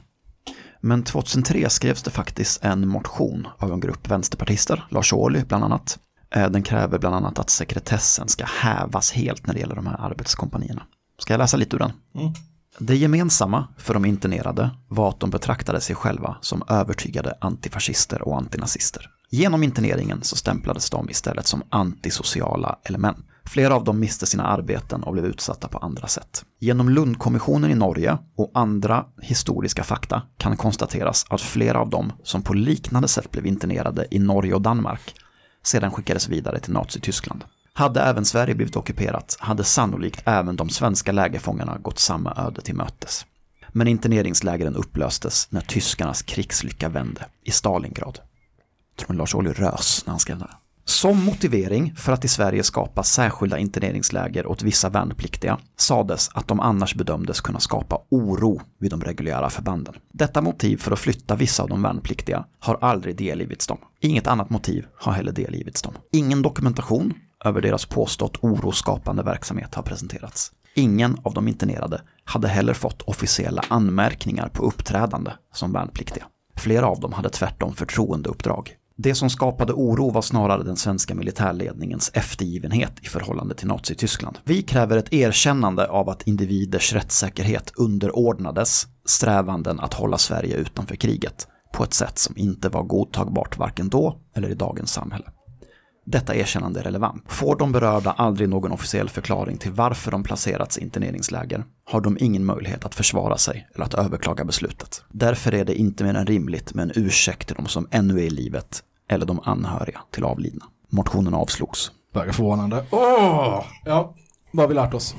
Men 0.80 1.04
2003 1.04 1.70
skrevs 1.70 2.02
det 2.02 2.10
faktiskt 2.10 2.64
en 2.64 2.88
motion 2.88 3.46
av 3.58 3.72
en 3.72 3.80
grupp 3.80 4.08
vänsterpartister, 4.10 4.84
Lars 4.90 5.12
Ohly 5.12 5.44
bland 5.44 5.64
annat. 5.64 5.98
Eh, 6.34 6.50
den 6.50 6.62
kräver 6.62 6.98
bland 6.98 7.14
annat 7.14 7.38
att 7.38 7.50
sekretessen 7.50 8.28
ska 8.28 8.44
hävas 8.44 9.12
helt 9.12 9.46
när 9.46 9.54
det 9.54 9.60
gäller 9.60 9.74
de 9.74 9.86
här 9.86 10.00
arbetskompanierna. 10.00 10.82
Ska 11.18 11.32
jag 11.32 11.38
läsa 11.38 11.56
lite 11.56 11.76
ur 11.76 11.80
den? 11.80 11.92
Mm. 12.14 12.32
Det 12.78 12.96
gemensamma 12.96 13.68
för 13.78 13.94
de 13.94 14.04
internerade 14.04 14.70
var 14.88 15.08
att 15.08 15.20
de 15.20 15.30
betraktade 15.30 15.80
sig 15.80 15.96
själva 15.96 16.36
som 16.40 16.62
övertygade 16.68 17.34
antifascister 17.40 18.22
och 18.22 18.36
antinazister. 18.36 19.10
Genom 19.30 19.62
interneringen 19.62 20.22
så 20.22 20.36
stämplades 20.36 20.90
de 20.90 21.10
istället 21.10 21.46
som 21.46 21.62
antisociala 21.68 22.78
element. 22.84 23.26
Flera 23.44 23.74
av 23.74 23.84
dem 23.84 24.00
miste 24.00 24.26
sina 24.26 24.46
arbeten 24.46 25.02
och 25.02 25.12
blev 25.12 25.24
utsatta 25.24 25.68
på 25.68 25.78
andra 25.78 26.08
sätt. 26.08 26.44
Genom 26.58 26.88
Lundkommissionen 26.88 27.70
i 27.70 27.74
Norge 27.74 28.18
och 28.36 28.50
andra 28.54 29.04
historiska 29.22 29.84
fakta 29.84 30.22
kan 30.38 30.56
konstateras 30.56 31.26
att 31.30 31.40
flera 31.40 31.80
av 31.80 31.90
dem 31.90 32.12
som 32.22 32.42
på 32.42 32.54
liknande 32.54 33.08
sätt 33.08 33.30
blev 33.30 33.46
internerade 33.46 34.06
i 34.10 34.18
Norge 34.18 34.54
och 34.54 34.62
Danmark 34.62 35.14
sedan 35.62 35.90
skickades 35.90 36.28
vidare 36.28 36.61
till 36.61 36.72
Nazityskland. 36.72 37.44
Hade 37.72 38.00
även 38.00 38.24
Sverige 38.24 38.54
blivit 38.54 38.76
ockuperat 38.76 39.36
hade 39.40 39.64
sannolikt 39.64 40.22
även 40.24 40.56
de 40.56 40.70
svenska 40.70 41.12
lägerfångarna 41.12 41.78
gått 41.78 41.98
samma 41.98 42.34
öde 42.36 42.61
till 42.61 42.74
mötes. 42.74 43.26
Men 43.68 43.86
interneringslägren 43.88 44.76
upplöstes 44.76 45.46
när 45.50 45.61
tyskarnas 45.61 46.22
krigslycka 46.22 46.88
vände 46.88 47.26
i 47.44 47.50
Stalingrad. 47.50 48.18
Jag 48.96 49.06
tror 49.06 49.16
Lars 49.16 49.34
Ohly 49.34 49.52
rös 49.52 50.02
när 50.06 50.11
han 50.11 50.20
skrev 50.20 50.38
det 50.38 50.44
här. 50.44 50.59
Som 50.91 51.24
motivering 51.24 51.95
för 51.97 52.12
att 52.12 52.24
i 52.24 52.28
Sverige 52.28 52.62
skapa 52.62 53.03
särskilda 53.03 53.59
interneringsläger 53.59 54.47
åt 54.47 54.62
vissa 54.62 54.88
värnpliktiga 54.88 55.59
sades 55.76 56.30
att 56.34 56.49
de 56.49 56.61
annars 56.61 56.95
bedömdes 56.95 57.41
kunna 57.41 57.61
skapa 57.61 58.01
oro 58.09 58.61
vid 58.78 58.91
de 58.91 59.01
reguljära 59.01 59.51
förbanden. 59.51 59.95
Detta 60.12 60.43
motiv 60.43 60.76
för 60.76 60.93
att 60.93 60.99
flytta 60.99 61.36
vissa 61.36 61.62
av 61.62 61.68
de 61.68 61.82
värnpliktiga 61.82 62.45
har 62.59 62.78
aldrig 62.80 63.16
delgivits 63.16 63.66
dem. 63.66 63.78
Inget 64.01 64.26
annat 64.26 64.51
motiv 64.51 64.86
har 64.95 65.12
heller 65.12 65.32
delgivits 65.32 65.82
dem. 65.82 65.95
Ingen 66.12 66.43
dokumentation 66.43 67.14
över 67.45 67.61
deras 67.61 67.86
påstått 67.86 68.36
oroskapande 68.41 69.22
verksamhet 69.22 69.74
har 69.74 69.82
presenterats. 69.82 70.53
Ingen 70.74 71.18
av 71.22 71.34
de 71.34 71.49
internerade 71.49 72.03
hade 72.24 72.49
heller 72.49 72.74
fått 72.74 73.03
officiella 73.03 73.62
anmärkningar 73.68 74.49
på 74.49 74.62
uppträdande 74.62 75.30
som 75.55 75.72
värnpliktiga. 75.72 76.24
Flera 76.57 76.86
av 76.86 77.01
dem 77.01 77.12
hade 77.12 77.28
tvärtom 77.28 77.74
förtroendeuppdrag. 77.74 78.76
Det 79.03 79.14
som 79.14 79.30
skapade 79.30 79.72
oro 79.72 80.11
var 80.11 80.22
snarare 80.22 80.62
den 80.62 80.76
svenska 80.76 81.14
militärledningens 81.14 82.11
eftergivenhet 82.14 82.92
i 83.03 83.07
förhållande 83.07 83.55
till 83.55 83.66
Nazityskland. 83.68 84.38
Vi 84.44 84.62
kräver 84.62 84.96
ett 84.96 85.12
erkännande 85.12 85.88
av 85.88 86.09
att 86.09 86.26
individers 86.26 86.92
rättssäkerhet 86.92 87.72
underordnades 87.76 88.86
strävanden 89.05 89.80
att 89.80 89.94
hålla 89.94 90.18
Sverige 90.18 90.57
utanför 90.57 90.96
kriget 90.96 91.48
på 91.72 91.84
ett 91.84 91.94
sätt 91.94 92.18
som 92.18 92.36
inte 92.36 92.68
var 92.68 92.82
godtagbart 92.82 93.59
varken 93.59 93.88
då 93.88 94.20
eller 94.34 94.48
i 94.48 94.55
dagens 94.55 94.92
samhälle. 94.92 95.30
Detta 96.07 96.34
erkännande 96.34 96.80
är 96.80 96.84
relevant. 96.84 97.24
Får 97.26 97.57
de 97.57 97.72
berörda 97.72 98.11
aldrig 98.11 98.48
någon 98.48 98.72
officiell 98.72 99.09
förklaring 99.09 99.59
till 99.59 99.72
varför 99.72 100.11
de 100.11 100.22
placerats 100.22 100.78
i 100.78 100.82
interneringsläger 100.82 101.64
har 101.84 102.01
de 102.01 102.16
ingen 102.20 102.44
möjlighet 102.44 102.84
att 102.84 102.94
försvara 102.94 103.36
sig 103.36 103.68
eller 103.74 103.84
att 103.84 103.94
överklaga 103.94 104.44
beslutet. 104.44 105.05
Därför 105.09 105.55
är 105.55 105.64
det 105.64 105.74
inte 105.74 106.05
mer 106.05 106.14
än 106.14 106.26
rimligt 106.26 106.74
med 106.74 106.82
en 106.82 106.92
ursäkt 107.05 107.46
till 107.46 107.57
de 107.57 107.66
som 107.66 107.88
ännu 107.90 108.18
är 108.18 108.24
i 108.24 108.30
livet 108.30 108.84
eller 109.11 109.26
de 109.26 109.40
anhöriga 109.44 110.00
till 110.11 110.24
avlidna. 110.24 110.64
Motionen 110.88 111.34
avslogs. 111.34 111.90
Verkar 112.14 112.32
förvånande. 112.32 112.84
Åh! 112.90 113.64
Ja, 113.84 114.14
vad 114.52 114.62
har 114.62 114.68
vi 114.68 114.74
lärt 114.74 114.94
oss? 114.94 115.14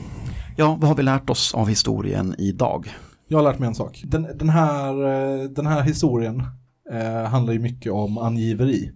Ja, 0.58 0.78
vad 0.80 0.89
har 0.89 0.96
vi 0.96 1.04
lärt 1.04 1.30
oss 1.30 1.54
av 1.54 1.68
historien 1.68 2.36
idag? 2.38 2.96
Jag 3.28 3.38
har 3.38 3.44
lärt 3.44 3.60
mig 3.60 3.68
en 3.68 3.76
sak. 3.76 4.02
Den, 4.06 4.28
den, 4.38 4.50
här, 4.50 4.94
eh, 4.94 5.44
den 5.44 5.68
här 5.68 5.82
historien 5.82 6.44
eh, 6.92 7.30
handlar 7.30 7.54
ju 7.54 7.60
mycket 7.60 7.92
om 7.92 8.18
angiveri. 8.18 8.92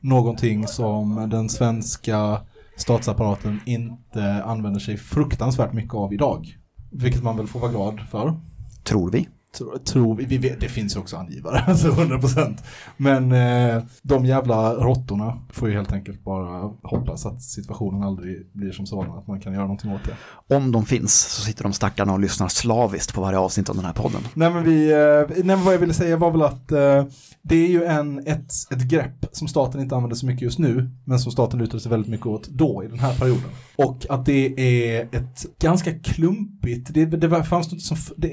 Någonting 0.00 0.66
som 0.66 1.28
den 1.30 1.48
svenska 1.48 2.40
statsapparaten 2.76 3.60
inte 3.66 4.42
använder 4.44 4.80
sig 4.80 4.96
fruktansvärt 4.96 5.72
mycket 5.72 5.94
av 5.94 6.12
idag. 6.12 6.56
Vilket 6.92 7.22
man 7.22 7.36
väl 7.36 7.46
får 7.46 7.60
vara 7.60 7.70
glad 7.70 8.00
för. 8.10 8.40
Tror 8.84 9.10
vi. 9.10 9.28
Tror, 9.84 10.16
vi, 10.16 10.38
vet, 10.38 10.60
det 10.60 10.68
finns 10.68 10.96
ju 10.96 11.00
också 11.00 11.16
angivare, 11.16 11.58
alltså 11.66 11.88
100%. 11.88 12.58
Men 12.96 13.32
eh, 13.32 13.82
de 14.02 14.26
jävla 14.26 14.74
råttorna 14.74 15.38
får 15.52 15.68
ju 15.68 15.74
helt 15.74 15.92
enkelt 15.92 16.24
bara 16.24 16.70
hoppas 16.82 17.26
att 17.26 17.42
situationen 17.42 18.02
aldrig 18.02 18.46
blir 18.52 18.72
som 18.72 18.86
sådan, 18.86 19.18
att 19.18 19.26
man 19.26 19.40
kan 19.40 19.52
göra 19.52 19.62
någonting 19.62 19.92
åt 19.92 20.00
det. 20.04 20.56
Om 20.56 20.72
de 20.72 20.86
finns 20.86 21.14
så 21.14 21.42
sitter 21.42 21.62
de 21.62 21.72
stackarna 21.72 22.12
och 22.12 22.20
lyssnar 22.20 22.48
slaviskt 22.48 23.14
på 23.14 23.20
varje 23.20 23.38
avsnitt 23.38 23.68
av 23.68 23.76
den 23.76 23.84
här 23.84 23.92
podden. 23.92 24.20
Nej 24.34 24.50
men 24.50 24.64
vi, 24.64 24.92
eh, 24.92 25.36
nej, 25.36 25.56
men 25.56 25.64
vad 25.64 25.74
jag 25.74 25.78
ville 25.78 25.94
säga 25.94 26.16
var 26.16 26.30
väl 26.30 26.42
att 26.42 26.72
eh, 26.72 27.04
det 27.42 27.56
är 27.56 27.68
ju 27.68 27.84
en, 27.84 28.18
ett, 28.26 28.52
ett 28.70 28.82
grepp 28.82 29.26
som 29.32 29.48
staten 29.48 29.80
inte 29.80 29.96
använder 29.96 30.16
så 30.16 30.26
mycket 30.26 30.42
just 30.42 30.58
nu, 30.58 30.90
men 31.04 31.18
som 31.18 31.32
staten 31.32 31.58
lutade 31.58 31.80
sig 31.80 31.90
väldigt 31.90 32.10
mycket 32.10 32.26
åt 32.26 32.48
då 32.48 32.84
i 32.84 32.88
den 32.88 32.98
här 32.98 33.18
perioden. 33.18 33.50
Och 33.78 34.06
att 34.08 34.26
det 34.26 34.60
är 34.60 35.02
ett 35.02 35.58
ganska 35.58 35.98
klumpigt, 35.98 36.94
det, 36.94 37.04
det 37.04 37.44
fanns 37.44 37.72
något 37.72 37.82
som, 37.82 37.96
det, 38.16 38.28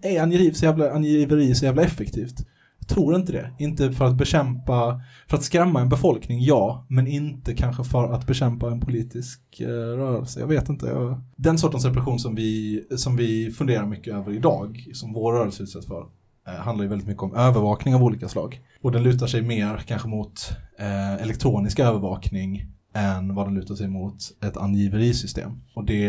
det 0.00 0.16
är 0.16 0.22
angiveri 0.22 0.54
så 0.54 0.64
jävla, 0.64 0.90
angiveri 0.90 1.54
så 1.54 1.64
jävla 1.64 1.82
effektivt. 1.82 2.46
Jag 2.78 2.88
tror 2.88 3.16
inte 3.16 3.32
det. 3.32 3.50
Inte 3.58 3.92
för 3.92 4.04
att 4.04 4.16
bekämpa, 4.16 5.00
för 5.28 5.36
att 5.36 5.42
skrämma 5.42 5.80
en 5.80 5.88
befolkning, 5.88 6.42
ja. 6.42 6.86
Men 6.88 7.06
inte 7.06 7.54
kanske 7.54 7.84
för 7.84 8.12
att 8.12 8.26
bekämpa 8.26 8.70
en 8.70 8.80
politisk 8.80 9.40
eh, 9.60 9.66
rörelse. 9.68 10.40
Jag 10.40 10.46
vet 10.46 10.68
inte. 10.68 10.86
Jag... 10.86 11.20
Den 11.36 11.58
sortens 11.58 11.84
repression 11.84 12.18
som 12.18 12.34
vi, 12.34 12.82
som 12.96 13.16
vi 13.16 13.50
funderar 13.50 13.86
mycket 13.86 14.14
över 14.14 14.32
idag, 14.32 14.86
som 14.92 15.12
vår 15.12 15.32
rörelse 15.32 15.62
utsätts 15.62 15.86
för, 15.86 16.06
eh, 16.48 16.54
handlar 16.54 16.84
ju 16.84 16.88
väldigt 16.88 17.08
mycket 17.08 17.22
om 17.22 17.34
övervakning 17.34 17.94
av 17.94 18.04
olika 18.04 18.28
slag. 18.28 18.60
Och 18.82 18.92
den 18.92 19.02
lutar 19.02 19.26
sig 19.26 19.42
mer 19.42 19.82
kanske 19.86 20.08
mot 20.08 20.50
eh, 20.78 21.14
elektronisk 21.14 21.78
övervakning 21.78 22.75
än 22.96 23.34
vad 23.34 23.46
den 23.46 23.54
lutar 23.54 23.74
sig 23.74 23.88
mot 23.88 24.16
ett 24.44 24.56
angiverisystem. 24.56 25.52
Och 25.74 25.84
det 25.84 26.08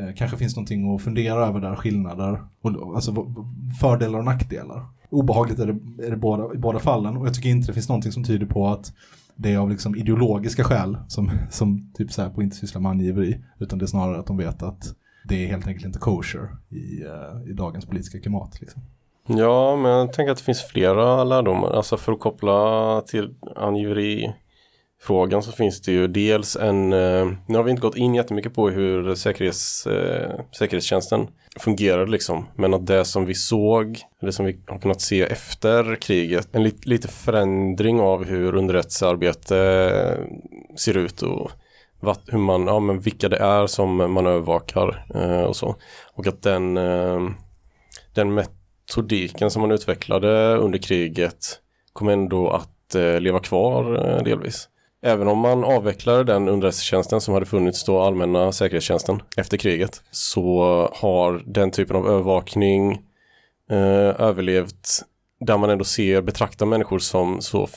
eh, 0.00 0.14
kanske 0.16 0.36
finns 0.36 0.56
någonting 0.56 0.94
att 0.94 1.02
fundera 1.02 1.46
över 1.46 1.60
där, 1.60 1.76
skillnader, 1.76 2.42
och, 2.60 2.94
alltså 2.94 3.26
fördelar 3.80 4.18
och 4.18 4.24
nackdelar. 4.24 4.86
Obehagligt 5.10 5.58
är 5.58 5.66
det, 5.66 6.06
är 6.06 6.10
det 6.10 6.16
båda, 6.16 6.54
i 6.54 6.58
båda 6.58 6.78
fallen 6.78 7.16
och 7.16 7.26
jag 7.26 7.34
tycker 7.34 7.48
inte 7.48 7.66
det 7.66 7.72
finns 7.74 7.88
någonting 7.88 8.12
som 8.12 8.24
tyder 8.24 8.46
på 8.46 8.68
att 8.68 8.92
det 9.34 9.52
är 9.52 9.58
av 9.58 9.70
liksom 9.70 9.96
ideologiska 9.96 10.64
skäl 10.64 10.98
som, 11.08 11.30
som 11.50 11.92
typ 11.94 12.12
Säpo 12.12 12.42
inte 12.42 12.56
sysslar 12.56 12.80
med 12.80 12.90
angiveri, 12.90 13.44
utan 13.58 13.78
det 13.78 13.84
är 13.84 13.86
snarare 13.86 14.18
att 14.18 14.26
de 14.26 14.36
vet 14.36 14.62
att 14.62 14.94
det 15.28 15.44
är 15.44 15.48
helt 15.48 15.66
enkelt 15.66 15.86
inte 15.86 15.98
kosher 15.98 16.56
i, 16.70 17.02
eh, 17.02 17.50
i 17.50 17.52
dagens 17.52 17.86
politiska 17.86 18.20
klimat. 18.20 18.60
Liksom. 18.60 18.82
Ja, 19.26 19.76
men 19.76 19.90
jag 19.90 20.12
tänker 20.12 20.32
att 20.32 20.38
det 20.38 20.44
finns 20.44 20.62
flera 20.62 21.24
lärdomar. 21.24 21.70
Alltså 21.70 21.96
för 21.96 22.12
att 22.12 22.20
koppla 22.20 23.00
till 23.00 23.34
angiveri 23.56 24.34
säkerhetsfrågan 25.06 25.42
så 25.42 25.52
finns 25.52 25.80
det 25.80 25.92
ju 25.92 26.06
dels 26.06 26.56
en, 26.56 26.92
eh, 26.92 27.26
nu 27.48 27.56
har 27.56 27.62
vi 27.62 27.70
inte 27.70 27.82
gått 27.82 27.96
in 27.96 28.14
jättemycket 28.14 28.54
på 28.54 28.70
hur 28.70 29.14
säkerhets, 29.14 29.86
eh, 29.86 30.40
säkerhetstjänsten 30.58 31.28
fungerade 31.60 32.10
liksom. 32.10 32.46
Men 32.56 32.74
att 32.74 32.86
det 32.86 33.04
som 33.04 33.26
vi 33.26 33.34
såg, 33.34 33.98
det 34.20 34.32
som 34.32 34.46
vi 34.46 34.58
har 34.66 34.78
kunnat 34.78 35.00
se 35.00 35.22
efter 35.22 35.96
kriget, 35.96 36.48
en 36.52 36.62
lit, 36.62 36.86
lite 36.86 37.08
förändring 37.08 38.00
av 38.00 38.24
hur 38.24 38.54
underrättelsearbete 38.54 39.58
eh, 39.58 40.76
ser 40.76 40.96
ut 40.96 41.22
och 41.22 41.50
vad, 42.00 42.18
hur 42.26 42.38
man, 42.38 42.66
ja 42.66 42.80
men 42.80 43.00
vilka 43.00 43.28
det 43.28 43.38
är 43.38 43.66
som 43.66 43.96
man 43.96 44.26
övervakar 44.26 45.06
eh, 45.14 45.42
och 45.42 45.56
så. 45.56 45.76
Och 46.16 46.26
att 46.26 46.42
den, 46.42 46.76
eh, 46.76 47.20
den 48.14 48.34
metodiken 48.34 49.50
som 49.50 49.62
man 49.62 49.72
utvecklade 49.72 50.56
under 50.56 50.78
kriget 50.78 51.60
kom 51.92 52.08
ändå 52.08 52.50
att 52.50 52.94
eh, 52.94 53.20
leva 53.20 53.38
kvar 53.40 53.94
eh, 53.94 54.22
delvis. 54.24 54.68
Även 55.02 55.28
om 55.28 55.38
man 55.38 55.64
avvecklade 55.64 56.24
den 56.24 56.48
underrättelsetjänsten 56.48 57.20
som 57.20 57.34
hade 57.34 57.46
funnits 57.46 57.84
då, 57.84 58.00
allmänna 58.00 58.52
säkerhetstjänsten, 58.52 59.22
efter 59.36 59.56
kriget, 59.56 60.02
så 60.10 60.60
har 60.94 61.42
den 61.46 61.70
typen 61.70 61.96
av 61.96 62.06
övervakning 62.08 62.92
eh, 63.70 64.20
överlevt 64.20 65.02
där 65.40 65.58
man 65.58 65.70
ändå 65.70 65.84
ser, 65.84 66.22
betraktar 66.22 66.66
människor 66.66 66.98
som 66.98 67.40
så 67.40 67.68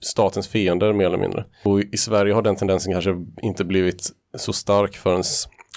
statens 0.00 0.48
fiender 0.48 0.92
mer 0.92 1.06
eller 1.06 1.18
mindre. 1.18 1.44
Och 1.64 1.80
i 1.80 1.96
Sverige 1.96 2.34
har 2.34 2.42
den 2.42 2.56
tendensen 2.56 2.92
kanske 2.92 3.16
inte 3.42 3.64
blivit 3.64 4.10
så 4.36 4.52
stark 4.52 4.96
förrän 4.96 5.22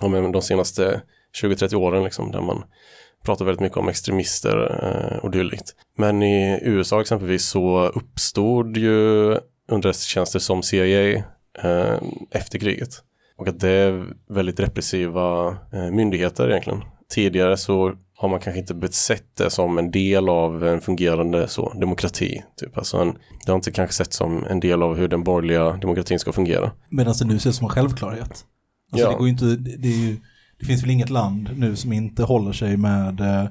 om 0.01 0.31
de 0.31 0.41
senaste 0.41 1.01
20-30 1.43 1.75
åren 1.75 2.03
liksom, 2.03 2.31
där 2.31 2.41
man 2.41 2.63
pratar 3.25 3.45
väldigt 3.45 3.61
mycket 3.61 3.77
om 3.77 3.89
extremister 3.89 4.57
eh, 4.83 5.17
och 5.17 5.31
dylikt. 5.31 5.75
Men 5.97 6.23
i 6.23 6.59
USA 6.61 7.01
exempelvis 7.01 7.45
så 7.45 7.87
uppstod 7.87 8.77
ju 8.77 9.37
underrättelsetjänster 9.71 10.39
som 10.39 10.63
CIA 10.63 11.23
eh, 11.63 11.99
efter 12.31 12.59
kriget. 12.59 12.89
Och 13.37 13.47
att 13.47 13.59
det 13.59 13.69
är 13.69 14.05
väldigt 14.29 14.59
repressiva 14.59 15.57
eh, 15.73 15.91
myndigheter 15.91 16.49
egentligen. 16.49 16.81
Tidigare 17.09 17.57
så 17.57 17.93
har 18.17 18.29
man 18.29 18.39
kanske 18.39 18.59
inte 18.59 18.91
sett 18.91 19.37
det 19.37 19.49
som 19.49 19.77
en 19.77 19.91
del 19.91 20.29
av 20.29 20.67
en 20.67 20.81
fungerande 20.81 21.47
så, 21.47 21.73
demokrati. 21.73 22.43
Typ. 22.57 22.77
Alltså 22.77 22.97
en, 22.97 23.13
det 23.45 23.51
har 23.51 23.55
inte 23.55 23.71
kanske 23.71 23.95
sett 23.95 24.13
som 24.13 24.45
en 24.45 24.59
del 24.59 24.83
av 24.83 24.97
hur 24.97 25.07
den 25.07 25.23
borgerliga 25.23 25.71
demokratin 25.71 26.19
ska 26.19 26.31
fungera. 26.31 26.71
Medan 26.89 27.13
det 27.19 27.25
nu 27.25 27.35
ses 27.35 27.55
som 27.55 27.65
en 27.65 27.69
självklarhet. 27.69 28.45
Alltså 28.91 29.07
Ja. 29.07 29.11
det 29.11 29.17
går 29.17 29.27
inte, 29.27 29.45
det, 29.55 29.87
är 29.87 30.07
ju, 30.09 30.17
det 30.59 30.65
finns 30.65 30.83
väl 30.83 30.89
inget 30.89 31.09
land 31.09 31.49
nu 31.55 31.75
som 31.75 31.93
inte 31.93 32.23
håller 32.23 32.53
sig 32.53 32.77
med 32.77 33.19
eh, 33.19 33.49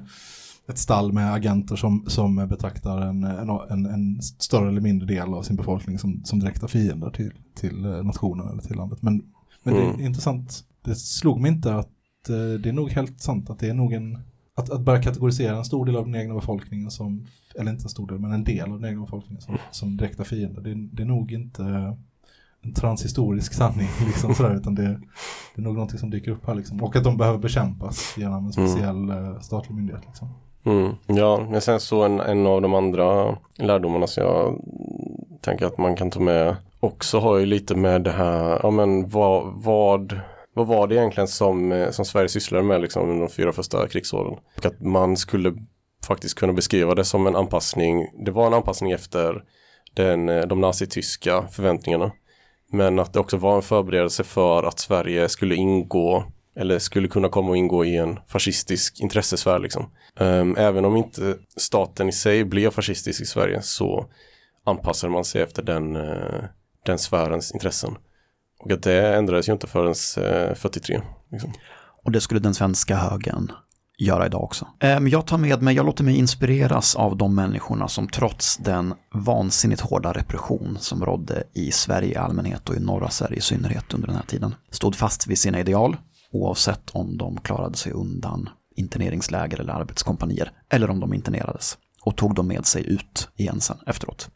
ett 0.71 0.77
stall 0.77 1.13
med 1.13 1.33
agenter 1.33 1.75
som, 1.75 2.05
som 2.07 2.35
betraktar 2.35 3.01
en, 3.01 3.23
en, 3.23 3.85
en, 3.85 4.21
större 4.21 4.69
eller 4.69 4.81
mindre 4.81 5.07
del 5.07 5.33
av 5.33 5.43
sin 5.43 5.55
befolkning 5.55 5.99
som, 5.99 6.21
som 6.23 6.39
direkta 6.39 6.67
fiender 6.67 7.09
till, 7.09 7.31
till 7.55 7.85
eh, 7.85 8.03
nationen 8.03 8.47
eller 8.47 8.61
till 8.61 8.75
landet. 8.75 9.01
Men, 9.01 9.23
men 9.63 9.75
Mm. 9.75 9.97
det 9.97 10.03
är 10.03 10.07
intressant, 10.07 10.63
det 10.85 10.95
slog 10.95 11.41
mig 11.41 11.51
inte 11.51 11.75
att 11.75 12.29
eh, 12.29 12.59
det 12.61 12.69
är 12.69 12.73
nog 12.73 12.89
helt 12.89 13.21
sant 13.21 13.49
att 13.49 13.59
det 13.59 13.69
är 13.69 13.73
nog 13.73 13.93
en 13.93 14.17
att, 14.55 14.69
att 14.69 14.81
börja 14.81 15.01
kategorisera 15.01 15.57
en 15.57 15.65
stor 15.65 15.85
del 15.85 15.95
av 15.95 16.05
den 16.05 16.15
egna 16.15 16.33
befolkningen 16.33 16.91
som, 16.91 17.27
eller 17.55 17.71
inte 17.71 17.85
en 17.85 17.89
stor 17.89 18.07
del, 18.07 18.19
men 18.19 18.31
en 18.31 18.43
del 18.43 18.71
av 18.71 18.81
den 18.81 18.89
egna 18.89 19.01
befolkningen 19.01 19.41
som, 19.41 19.57
som 19.71 19.97
direkta 19.97 20.23
fiender, 20.23 20.61
det, 20.61 20.73
det 20.75 21.03
är 21.03 21.07
nog 21.07 21.31
inte 21.31 21.63
en 22.61 22.73
transhistorisk 22.73 23.53
sanning 23.53 23.87
liksom 24.07 24.35
sådär, 24.35 24.55
utan 24.55 24.75
det, 24.75 24.83
det 25.55 25.61
är 25.61 25.61
nog 25.61 25.73
någonting 25.73 25.99
som 25.99 26.09
dyker 26.09 26.31
upp 26.31 26.45
här 26.47 26.55
liksom. 26.55 26.83
Och 26.83 26.95
att 26.95 27.03
de 27.03 27.17
behöver 27.17 27.39
bekämpas 27.39 28.13
genom 28.17 28.45
en 28.45 28.53
speciell 28.53 29.09
eh, 29.09 29.39
statlig 29.39 29.75
myndighet 29.75 30.03
liksom. 30.05 30.29
Mm, 30.65 30.95
ja, 31.07 31.45
men 31.49 31.61
sen 31.61 31.79
så 31.79 32.03
en, 32.03 32.19
en 32.19 32.47
av 32.47 32.61
de 32.61 32.73
andra 32.73 33.37
lärdomarna 33.57 34.07
som 34.07 34.23
jag 34.23 34.61
tänker 35.41 35.65
att 35.65 35.77
man 35.77 35.95
kan 35.95 36.11
ta 36.11 36.19
med 36.19 36.55
också 36.79 37.19
har 37.19 37.37
ju 37.37 37.45
lite 37.45 37.75
med 37.75 38.01
det 38.01 38.11
här, 38.11 38.59
ja 38.63 38.71
men 38.71 39.09
vad, 39.09 39.53
vad, 39.63 40.19
vad 40.53 40.67
var 40.67 40.87
det 40.87 40.95
egentligen 40.95 41.27
som, 41.27 41.71
eh, 41.71 41.89
som 41.89 42.05
Sverige 42.05 42.29
sysslade 42.29 42.63
med 42.63 42.81
liksom 42.81 43.09
under 43.09 43.25
de 43.25 43.29
fyra 43.33 43.51
första 43.51 43.87
krigsåren? 43.87 44.37
Och 44.57 44.65
att 44.65 44.81
man 44.81 45.17
skulle 45.17 45.53
faktiskt 46.07 46.39
kunna 46.39 46.53
beskriva 46.53 46.95
det 46.95 47.03
som 47.03 47.27
en 47.27 47.35
anpassning, 47.35 48.07
det 48.25 48.31
var 48.31 48.47
en 48.47 48.53
anpassning 48.53 48.91
efter 48.91 49.43
den, 49.93 50.29
eh, 50.29 50.47
de 50.47 50.61
nazityska 50.61 51.47
förväntningarna. 51.51 52.11
Men 52.71 52.99
att 52.99 53.13
det 53.13 53.19
också 53.19 53.37
var 53.37 53.55
en 53.55 53.61
förberedelse 53.61 54.23
för 54.23 54.63
att 54.63 54.79
Sverige 54.79 55.29
skulle 55.29 55.55
ingå 55.55 56.23
eller 56.55 56.79
skulle 56.79 57.07
kunna 57.07 57.29
komma 57.29 57.49
och 57.49 57.57
ingå 57.57 57.85
i 57.85 57.97
en 57.97 58.19
fascistisk 58.27 58.99
intressesfär 58.99 59.59
liksom. 59.59 59.89
Ehm, 60.19 60.55
även 60.57 60.85
om 60.85 60.97
inte 60.97 61.37
staten 61.57 62.09
i 62.09 62.11
sig 62.11 62.45
blev 62.45 62.71
fascistisk 62.71 63.21
i 63.21 63.25
Sverige 63.25 63.61
så 63.61 64.05
anpassade 64.65 65.13
man 65.13 65.25
sig 65.25 65.41
efter 65.41 65.63
den, 65.63 65.95
eh, 65.95 66.43
den 66.85 66.99
sfärens 66.99 67.51
intressen. 67.51 67.97
Och 68.59 68.71
att 68.71 68.83
det 68.83 69.15
ändrades 69.15 69.49
ju 69.49 69.53
inte 69.53 69.67
förrän 69.67 69.95
eh, 70.25 70.55
43. 70.55 71.01
Liksom. 71.31 71.53
Och 72.03 72.11
det 72.11 72.21
skulle 72.21 72.39
den 72.39 72.53
svenska 72.53 72.95
högern 72.95 73.51
göra 73.97 74.25
idag 74.25 74.43
också. 74.43 74.67
Ehm, 74.79 75.07
jag 75.07 75.27
tar 75.27 75.37
med 75.37 75.61
mig, 75.61 75.75
jag 75.75 75.85
låter 75.85 76.03
mig 76.03 76.17
inspireras 76.17 76.95
av 76.95 77.17
de 77.17 77.35
människorna 77.35 77.87
som 77.87 78.07
trots 78.07 78.57
den 78.57 78.93
vansinnigt 79.13 79.81
hårda 79.81 80.13
repression 80.13 80.77
som 80.79 81.05
rådde 81.05 81.43
i 81.53 81.71
Sverige 81.71 82.13
i 82.13 82.15
allmänhet 82.15 82.69
och 82.69 82.75
i 82.75 82.79
norra 82.79 83.09
Sverige 83.09 83.37
i 83.37 83.41
synnerhet 83.41 83.93
under 83.93 84.07
den 84.07 84.15
här 84.15 84.25
tiden, 84.25 84.55
stod 84.69 84.95
fast 84.95 85.27
vid 85.27 85.39
sina 85.39 85.59
ideal, 85.59 85.97
oavsett 86.31 86.89
om 86.91 87.17
de 87.17 87.37
klarade 87.37 87.77
sig 87.77 87.91
undan 87.91 88.49
interneringsläger 88.75 89.59
eller 89.59 89.73
arbetskompanier, 89.73 90.51
eller 90.69 90.89
om 90.89 90.99
de 90.99 91.13
internerades, 91.13 91.77
och 92.01 92.17
tog 92.17 92.35
dem 92.35 92.47
med 92.47 92.65
sig 92.65 92.93
ut 92.93 93.29
igen 93.35 93.61
sen 93.61 93.77
efteråt. 93.87 94.29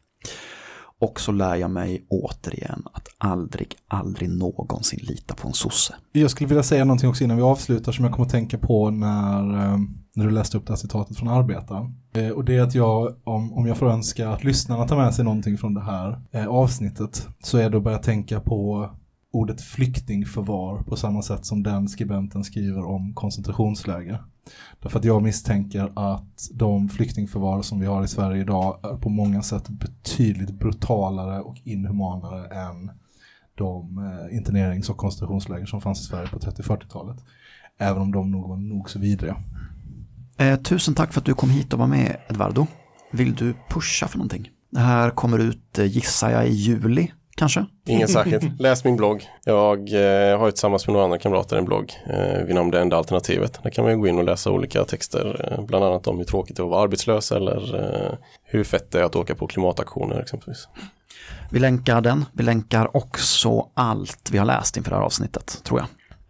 Och 1.02 1.20
så 1.20 1.32
lär 1.32 1.56
jag 1.56 1.72
mig 1.72 2.06
återigen 2.10 2.84
att 2.94 3.08
aldrig, 3.18 3.76
aldrig 3.88 4.30
någonsin 4.30 5.00
lita 5.04 5.36
på 5.36 5.48
en 5.48 5.54
sosse. 5.54 5.96
Jag 6.12 6.32
skulle 6.32 6.48
vilja 6.48 6.64
säga 6.64 6.86
någonting 6.86 7.10
också 7.10 7.24
innan 7.24 7.38
vi 7.38 7.44
avslutar 7.44 7.92
som 7.92 8.06
jag 8.06 8.14
kommer 8.14 8.26
att 8.26 8.32
tänka 8.32 8.58
på 8.58 8.90
när, 8.90 9.40
eh, 9.40 9.78
när 10.16 10.26
du 10.26 10.32
läste 10.32 10.58
upp 10.58 10.68
det 10.68 10.74
här 10.74 10.78
citatet 10.78 11.18
från 11.18 11.28
Arbetaren. 11.28 11.96
Eh, 12.14 12.30
och 12.30 12.46
det 12.46 12.56
är 12.56 12.62
att 12.62 12.76
jag, 12.76 13.16
om, 13.24 13.54
om 13.54 13.68
jag 13.68 13.78
får 13.78 13.90
önska 13.90 14.30
att 14.30 14.44
lyssnarna 14.44 14.88
tar 14.88 14.98
med 14.98 15.14
sig 15.14 15.26
någonting 15.26 15.58
från 15.58 15.74
det 15.74 15.82
här 15.82 16.22
eh, 16.32 16.48
avsnittet, 16.48 17.28
så 17.44 17.58
är 17.58 17.70
det 17.70 17.78
att 17.78 17.84
börja 17.84 17.98
tänka 17.98 18.40
på 18.40 18.90
ordet 19.36 19.62
flyktingförvar 19.62 20.84
på 20.84 20.96
samma 20.96 21.22
sätt 21.22 21.46
som 21.46 21.64
den 21.64 21.90
skribenten 21.90 22.44
skriver 22.44 22.86
om 22.86 23.14
koncentrationsläger. 23.14 24.24
Därför 24.82 25.00
att 25.00 25.06
jag 25.06 25.24
misstänker 25.24 25.92
att 25.96 26.50
de 26.54 26.90
flyktingförvar 26.90 27.62
som 27.62 27.80
vi 27.80 27.86
har 27.86 28.04
i 28.04 28.08
Sverige 28.08 28.42
idag 28.42 28.80
är 28.84 28.98
på 28.98 29.10
många 29.10 29.42
sätt 29.42 29.70
betydligt 29.70 30.52
brutalare 30.52 31.42
och 31.42 31.58
inhumanare 31.64 32.48
än 32.48 32.92
de 33.56 33.98
eh, 33.98 34.38
internerings 34.38 34.90
och 34.90 34.98
koncentrationsläger 34.98 35.66
som 35.66 35.82
fanns 35.82 36.02
i 36.02 36.04
Sverige 36.04 36.28
på 36.28 36.40
30-40-talet. 36.40 37.18
Även 37.78 38.02
om 38.02 38.12
de 38.12 38.32
nog 38.32 38.50
var 38.50 38.58
nog 38.58 38.90
så 38.90 39.00
vidriga. 39.00 39.38
Eh, 40.38 40.60
tusen 40.60 40.96
tack 40.96 41.14
för 41.14 41.22
att 41.22 41.26
du 41.26 41.34
kom 41.34 41.50
hit 41.50 41.74
och 41.74 41.80
var 41.80 41.88
med 41.88 42.18
Edvardo. 42.30 42.68
Vill 43.12 43.36
du 43.36 43.54
pusha 43.70 44.08
för 44.08 44.18
någonting? 44.18 44.50
Det 44.70 44.80
här 44.80 45.10
kommer 45.10 45.40
ut, 45.40 45.80
eh, 45.80 45.86
gissar 45.86 46.30
jag, 46.30 46.48
i 46.48 46.54
juli 46.54 47.12
kanske? 47.36 47.66
Ingen 47.88 48.08
särskilt. 48.18 48.60
Läs 48.60 48.84
min 48.84 48.96
blogg. 48.96 49.30
Jag 49.46 49.80
eh, 49.80 50.40
har 50.40 50.46
ju 50.46 50.52
tillsammans 50.52 50.88
med 50.88 50.94
några 50.94 51.06
andra 51.06 51.18
kamrater 51.18 51.58
en 51.58 51.66
blogg 51.66 51.94
eh, 52.10 52.44
vid 52.46 52.56
namn 52.56 52.72
Det 52.72 52.82
enda 52.82 52.98
alternativet. 52.98 53.60
Där 53.64 53.70
kan 53.70 53.84
man 53.84 53.94
ju 53.94 54.00
gå 54.00 54.08
in 54.08 54.18
och 54.18 54.24
läsa 54.24 54.52
olika 54.52 54.84
texter, 54.86 55.52
eh, 55.52 55.66
bland 55.66 55.86
annat 55.86 56.08
om 56.08 56.18
hur 56.18 56.26
tråkigt 56.26 56.58
det 56.58 56.62
är 56.62 56.66
att 56.66 56.70
vara 56.70 56.84
arbetslös 56.84 57.32
eller 57.32 57.84
eh, 57.84 58.18
hur 58.44 58.64
fett 58.64 58.92
det 58.92 59.00
är 59.00 59.04
att 59.04 59.16
åka 59.16 59.36
på 59.36 59.48
klimataktioner 59.48 60.20
exempelvis. 60.20 60.68
Vi 61.52 61.60
länkar 61.60 62.02
den. 62.02 62.26
Vi 62.34 62.44
länkar 62.44 62.98
också 62.98 63.68
allt 63.74 64.30
vi 64.32 64.38
har 64.38 64.46
läst 64.46 64.78
inför 64.78 64.92
det 64.92 64.98
här 64.98 65.04
avsnittet, 65.04 65.62
tror 65.64 65.80
jag. 65.80 65.88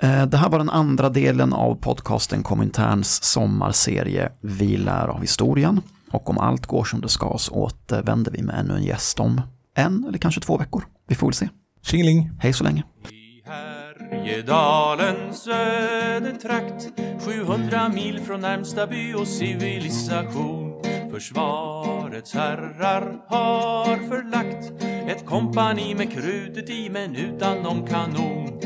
Eh, 0.09 0.25
Det 0.25 0.37
här 0.37 0.49
var 0.49 0.57
den 0.57 0.69
andra 0.69 1.09
delen 1.09 1.53
av 1.53 1.75
podcasten 1.75 2.43
Kominterns 2.43 3.23
sommarserie 3.23 4.29
Vi 4.41 4.77
lär 4.77 5.07
av 5.07 5.21
historien. 5.21 5.81
Och 6.11 6.29
om 6.29 6.37
allt 6.37 6.65
går 6.65 6.83
som 6.83 7.01
det 7.01 7.09
ska 7.09 7.37
så 7.37 7.53
återvänder 7.53 8.31
vi 8.31 8.41
med 8.41 8.59
ännu 8.59 8.75
en 8.75 8.83
gäst 8.83 9.19
om 9.19 9.41
en 9.75 10.05
eller 10.07 10.17
kanske 10.17 10.41
två 10.41 10.57
veckor. 10.57 10.85
Vi 11.07 11.15
får 11.15 11.27
väl 11.27 11.33
se. 11.33 11.49
Tjingeling! 11.81 12.31
Hej 12.39 12.53
så 12.53 12.63
länge. 12.63 12.83
I 13.09 13.41
Härjedalens 13.45 15.47
ödetrakt 15.47 16.87
700 17.25 17.89
mil 17.89 18.19
från 18.19 18.41
närmsta 18.41 18.87
by 18.87 19.13
och 19.13 19.27
civilisation 19.27 20.81
Försvarets 21.11 22.33
herrar 22.33 23.17
har 23.27 24.07
förlagt 24.07 24.83
ett 25.09 25.25
kompani 25.25 25.95
med 25.95 26.11
krutet 26.11 26.69
i 26.69 26.89
men 26.89 27.15
utan 27.15 27.57
någon 27.63 27.87
kanon 27.87 28.59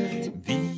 Vi 0.46 0.69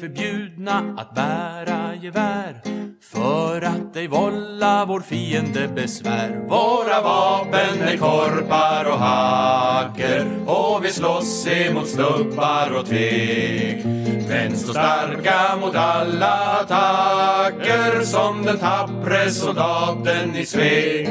förbjudna 0.00 0.94
att 0.98 1.14
bära 1.14 1.94
gevär 1.94 2.60
för 3.02 3.62
att 3.62 3.96
ej 3.96 4.08
vålla 4.08 4.84
vår 4.84 5.00
fiende 5.00 5.68
besvär. 5.68 6.40
Våra 6.48 7.02
vapen 7.02 7.80
är 7.82 7.96
korpar 7.96 8.84
och 8.84 8.98
hacker 8.98 10.26
och 10.46 10.84
vi 10.84 10.90
slåss 10.90 11.46
emot 11.46 11.88
stubbar 11.88 12.70
och 12.78 12.86
teg 12.86 13.84
Men 14.28 14.56
så 14.56 14.72
starka 14.72 15.56
mot 15.60 15.74
alla 15.74 16.60
attacker 16.60 18.00
som 18.00 18.42
den 18.42 18.58
tappre 18.58 19.30
soldaten 19.30 20.36
i 20.36 20.46
Sveg 20.46 21.08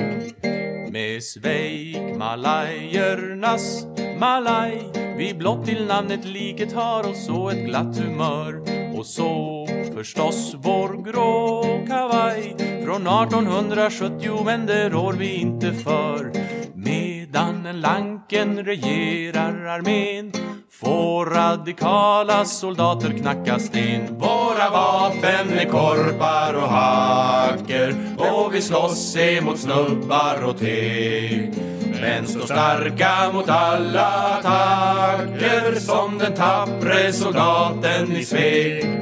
med 0.91 1.23
Sveik 1.23 2.17
malajernas 2.17 3.85
malaj 4.19 4.91
Vi 5.17 5.33
blott 5.33 5.65
till 5.65 5.85
namnet 5.85 6.25
liket 6.25 6.73
har 6.73 7.09
och 7.09 7.15
så 7.15 7.49
ett 7.49 7.65
glatt 7.65 7.97
humör. 7.97 8.61
Och 8.97 9.05
så 9.05 9.67
förstås 9.95 10.55
vår 10.57 11.11
grå 11.11 11.63
kavaj. 11.87 12.55
Från 12.85 13.07
1870 13.07 14.41
men 14.45 14.65
det 14.65 14.89
rår 14.89 15.13
vi 15.13 15.35
inte 15.35 15.73
för. 15.73 16.31
Medan 16.73 17.81
lanken 17.81 18.65
regerar 18.65 19.65
armén 19.65 20.31
Får 20.71 21.25
radikala 21.25 22.45
soldater 22.45 23.09
knacka 23.09 23.59
sten. 23.59 24.19
Våra 24.19 24.69
vapen 24.69 25.59
är 25.59 25.65
korpar 25.65 26.53
och 26.53 26.69
hacker 26.69 27.95
Och 28.17 28.53
vi 28.53 28.61
slåss 28.61 29.15
emot 29.17 29.59
snubbar 29.59 30.43
och 30.43 30.59
teg 30.59 31.53
men 32.01 32.27
stå 32.27 32.45
starka 32.45 33.31
mot 33.33 33.49
alla 33.49 34.07
attacker 34.07 35.79
Som 35.79 36.17
den 36.17 36.33
tappre 36.33 37.13
soldaten 37.13 38.11
i 38.11 38.23
Sveg 38.25 38.99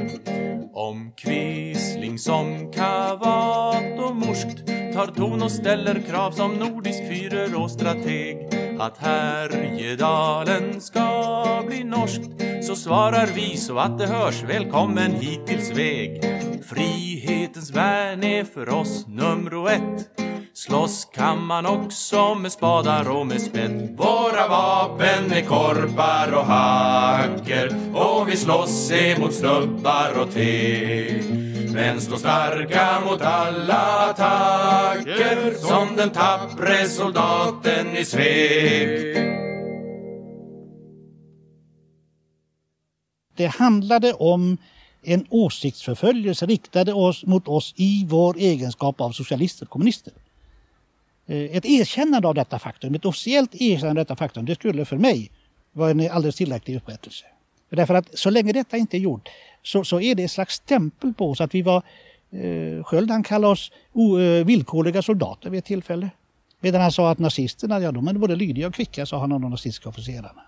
om 0.74 1.12
Quisling 1.12 2.18
som 2.20 2.72
kavat 2.72 4.00
och 4.00 4.16
morskt 4.16 4.68
tar 4.94 5.08
ton 5.16 5.44
och 5.44 5.52
ställer 5.52 6.02
krav 6.10 6.32
som 6.32 6.54
nordisk 6.54 7.00
fyrer 7.00 7.62
och 7.62 7.72
strateg. 7.72 8.38
Att 8.80 8.98
Härjedalen 8.98 10.82
ska 10.82 11.64
bli 11.68 11.84
norskt 11.84 12.32
så 12.62 12.76
svarar 12.76 13.28
vi 13.36 13.58
så 13.58 13.78
att 13.78 14.00
det 14.00 14.08
hörs. 14.08 14.44
Välkommen 14.44 15.12
hit 15.12 15.48
till 15.48 15.66
Sveg. 15.66 16.24
Frihetens 16.66 17.72
värn 17.72 18.24
är 18.24 18.44
för 18.44 18.70
oss 18.70 19.08
nummer 19.08 19.72
ett. 19.72 20.27
Slåss 20.68 21.06
kan 21.06 21.46
man 21.46 21.66
också 21.66 22.36
med 22.36 22.52
spadar 22.52 23.10
och 23.10 23.28
med 23.28 23.42
spett 23.42 23.92
Våra 23.98 24.48
vapen 24.48 25.32
är 25.32 25.42
korpar 25.42 26.34
och 26.34 26.46
hacker 26.46 27.76
och 27.94 28.30
vi 28.30 28.38
slåss 28.38 28.92
emot 28.92 29.34
snubbar 29.34 30.22
och 30.22 30.34
te. 30.34 31.22
men 31.74 32.02
står 32.02 32.18
starka 32.18 33.00
mot 33.06 33.22
alla 33.22 34.10
attacker 34.10 35.54
som 35.68 35.96
den 35.96 36.10
tappre 36.10 36.88
soldaten 36.88 37.98
i 37.98 38.06
svek 38.06 39.18
Det 43.38 43.48
handlade 43.48 44.14
om 44.14 44.58
en 45.04 45.26
åsiktsförföljelse 45.30 46.46
riktade 46.46 46.94
oss, 46.94 47.26
mot 47.26 47.48
oss 47.48 47.74
i 47.78 48.06
vår 48.10 48.38
egenskap 48.38 49.02
av 49.02 49.12
socialister 49.12 49.66
och 49.66 49.70
kommunister. 49.70 50.14
Eh, 51.28 51.58
ett 51.58 51.66
erkännande 51.66 52.28
av 52.28 52.36
detta 52.36 52.60
faktum, 52.60 52.96
ett 52.96 53.06
officiellt 53.06 53.56
erkännande 53.62 54.02
av 54.02 54.06
detta 54.06 54.16
faktum, 54.16 54.46
det 54.46 54.56
skulle 54.56 54.86
för 54.86 54.98
mig 54.98 55.32
vara 55.74 55.92
en 55.92 56.12
alldeles 56.12 56.36
tillräcklig 56.36 56.76
upprättelse. 56.76 57.26
Därför 57.70 57.94
att 57.94 58.18
så 58.18 58.30
länge 58.30 58.54
detta 58.54 58.78
inte 58.78 58.98
är 58.98 59.00
gjort 59.00 59.30
så, 59.64 59.84
så 59.84 60.02
är 60.02 60.16
det 60.16 60.24
ett 60.24 60.32
slags 60.32 60.56
stämpel 60.56 61.14
på 61.14 61.30
oss 61.30 61.42
att 61.42 61.56
vi 61.56 61.62
var, 61.62 61.84
eh, 62.32 62.84
Sköld 62.84 63.12
han 63.12 63.24
kallade 63.24 63.52
oss 63.52 63.72
o, 63.94 64.20
eh, 64.20 64.46
villkorliga 64.46 65.02
soldater 65.02 65.50
vid 65.50 65.58
ett 65.58 65.66
tillfälle. 65.66 66.10
Medan 66.60 66.82
han 66.82 66.92
sa 66.92 67.12
att 67.12 67.20
nazisterna, 67.20 67.80
ja 67.80 67.92
de 67.92 68.08
är 68.08 68.14
både 68.14 68.36
lydiga 68.36 68.68
och 68.68 68.74
kvicka, 68.74 69.06
sa 69.06 69.20
han 69.20 69.32
om 69.32 69.42
de 69.42 69.52
nazistiska 69.52 69.90
officerarna. 69.90 70.42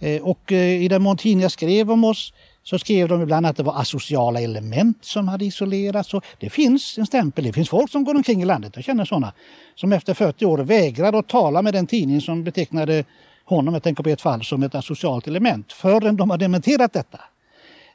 Eh, 0.00 0.22
Och 0.22 0.52
eh, 0.52 0.82
i 0.82 0.88
den 0.88 1.02
mån 1.02 1.16
tidningar 1.16 1.48
skrev 1.48 1.90
om 1.90 2.04
oss 2.04 2.32
så 2.62 2.78
skrev 2.78 3.08
de 3.08 3.22
ibland 3.22 3.46
att 3.46 3.56
det 3.56 3.62
var 3.62 3.80
asociala 3.80 4.40
element 4.40 5.04
som 5.04 5.28
hade 5.28 5.44
isolerats. 5.44 6.14
Och 6.14 6.24
det 6.38 6.50
finns 6.50 6.98
en 6.98 7.06
stämpel, 7.06 7.44
det 7.44 7.52
finns 7.52 7.68
folk 7.68 7.90
som 7.90 8.04
går 8.04 8.14
omkring 8.14 8.42
i 8.42 8.44
landet, 8.44 8.72
jag 8.74 8.84
känner 8.84 9.04
sådana, 9.04 9.32
som 9.74 9.92
efter 9.92 10.14
40 10.14 10.46
år 10.46 10.58
vägrar 10.58 11.12
att 11.12 11.28
tala 11.28 11.62
med 11.62 11.74
den 11.74 11.86
tidning 11.86 12.20
som 12.20 12.44
betecknade 12.44 13.04
honom, 13.44 13.74
jag 13.74 13.82
tänker 13.82 14.02
på 14.02 14.10
ett 14.10 14.20
fall, 14.20 14.44
som 14.44 14.62
ett 14.62 14.74
asocialt 14.74 15.26
element 15.26 15.72
förrän 15.72 16.16
de 16.16 16.30
har 16.30 16.38
dementerat 16.38 16.92
detta. 16.92 17.20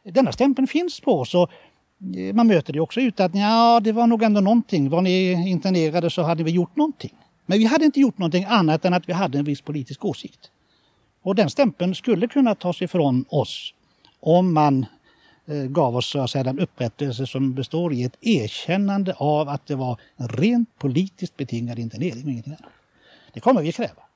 Denna 0.03 0.31
stämpeln 0.31 0.67
finns 0.67 0.99
på 0.99 1.19
oss 1.19 1.35
och 1.35 1.51
eh, 2.17 2.33
man 2.33 2.47
möter 2.47 2.73
det 2.73 2.79
också 2.79 3.01
ut 3.01 3.19
att 3.19 3.35
ja, 3.35 3.79
det 3.83 3.91
var 3.91 4.07
nog 4.07 4.23
ändå 4.23 4.41
någonting. 4.41 4.89
Var 4.89 5.01
ni 5.01 5.49
internerade 5.49 6.09
så 6.09 6.21
hade 6.21 6.43
vi 6.43 6.51
gjort 6.51 6.75
någonting. 6.75 7.13
Men 7.45 7.59
vi 7.59 7.65
hade 7.65 7.85
inte 7.85 7.99
gjort 7.99 8.17
någonting 8.17 8.45
annat 8.47 8.85
än 8.85 8.93
att 8.93 9.09
vi 9.09 9.13
hade 9.13 9.37
en 9.37 9.45
viss 9.45 9.61
politisk 9.61 10.05
åsikt. 10.05 10.51
Och 11.23 11.35
den 11.35 11.49
stämpeln 11.49 11.95
skulle 11.95 12.27
kunna 12.27 12.55
tas 12.55 12.81
ifrån 12.81 13.25
oss 13.29 13.73
om 14.19 14.53
man 14.53 14.85
eh, 15.45 15.63
gav 15.63 15.95
oss 15.95 16.09
så 16.09 16.19
att 16.19 16.29
säga, 16.29 16.43
den 16.43 16.59
upprättelse 16.59 17.27
som 17.27 17.53
består 17.53 17.93
i 17.93 18.03
ett 18.03 18.17
erkännande 18.21 19.13
av 19.13 19.49
att 19.49 19.67
det 19.67 19.75
var 19.75 19.99
en 20.15 20.27
rent 20.27 20.79
politiskt 20.79 21.37
betingad 21.37 21.79
internering 21.79 22.23
och 22.23 22.31
ingenting 22.31 22.53
annat. 22.53 22.71
Det 23.33 23.39
kommer 23.39 23.61
vi 23.61 23.71
kräva. 23.71 24.06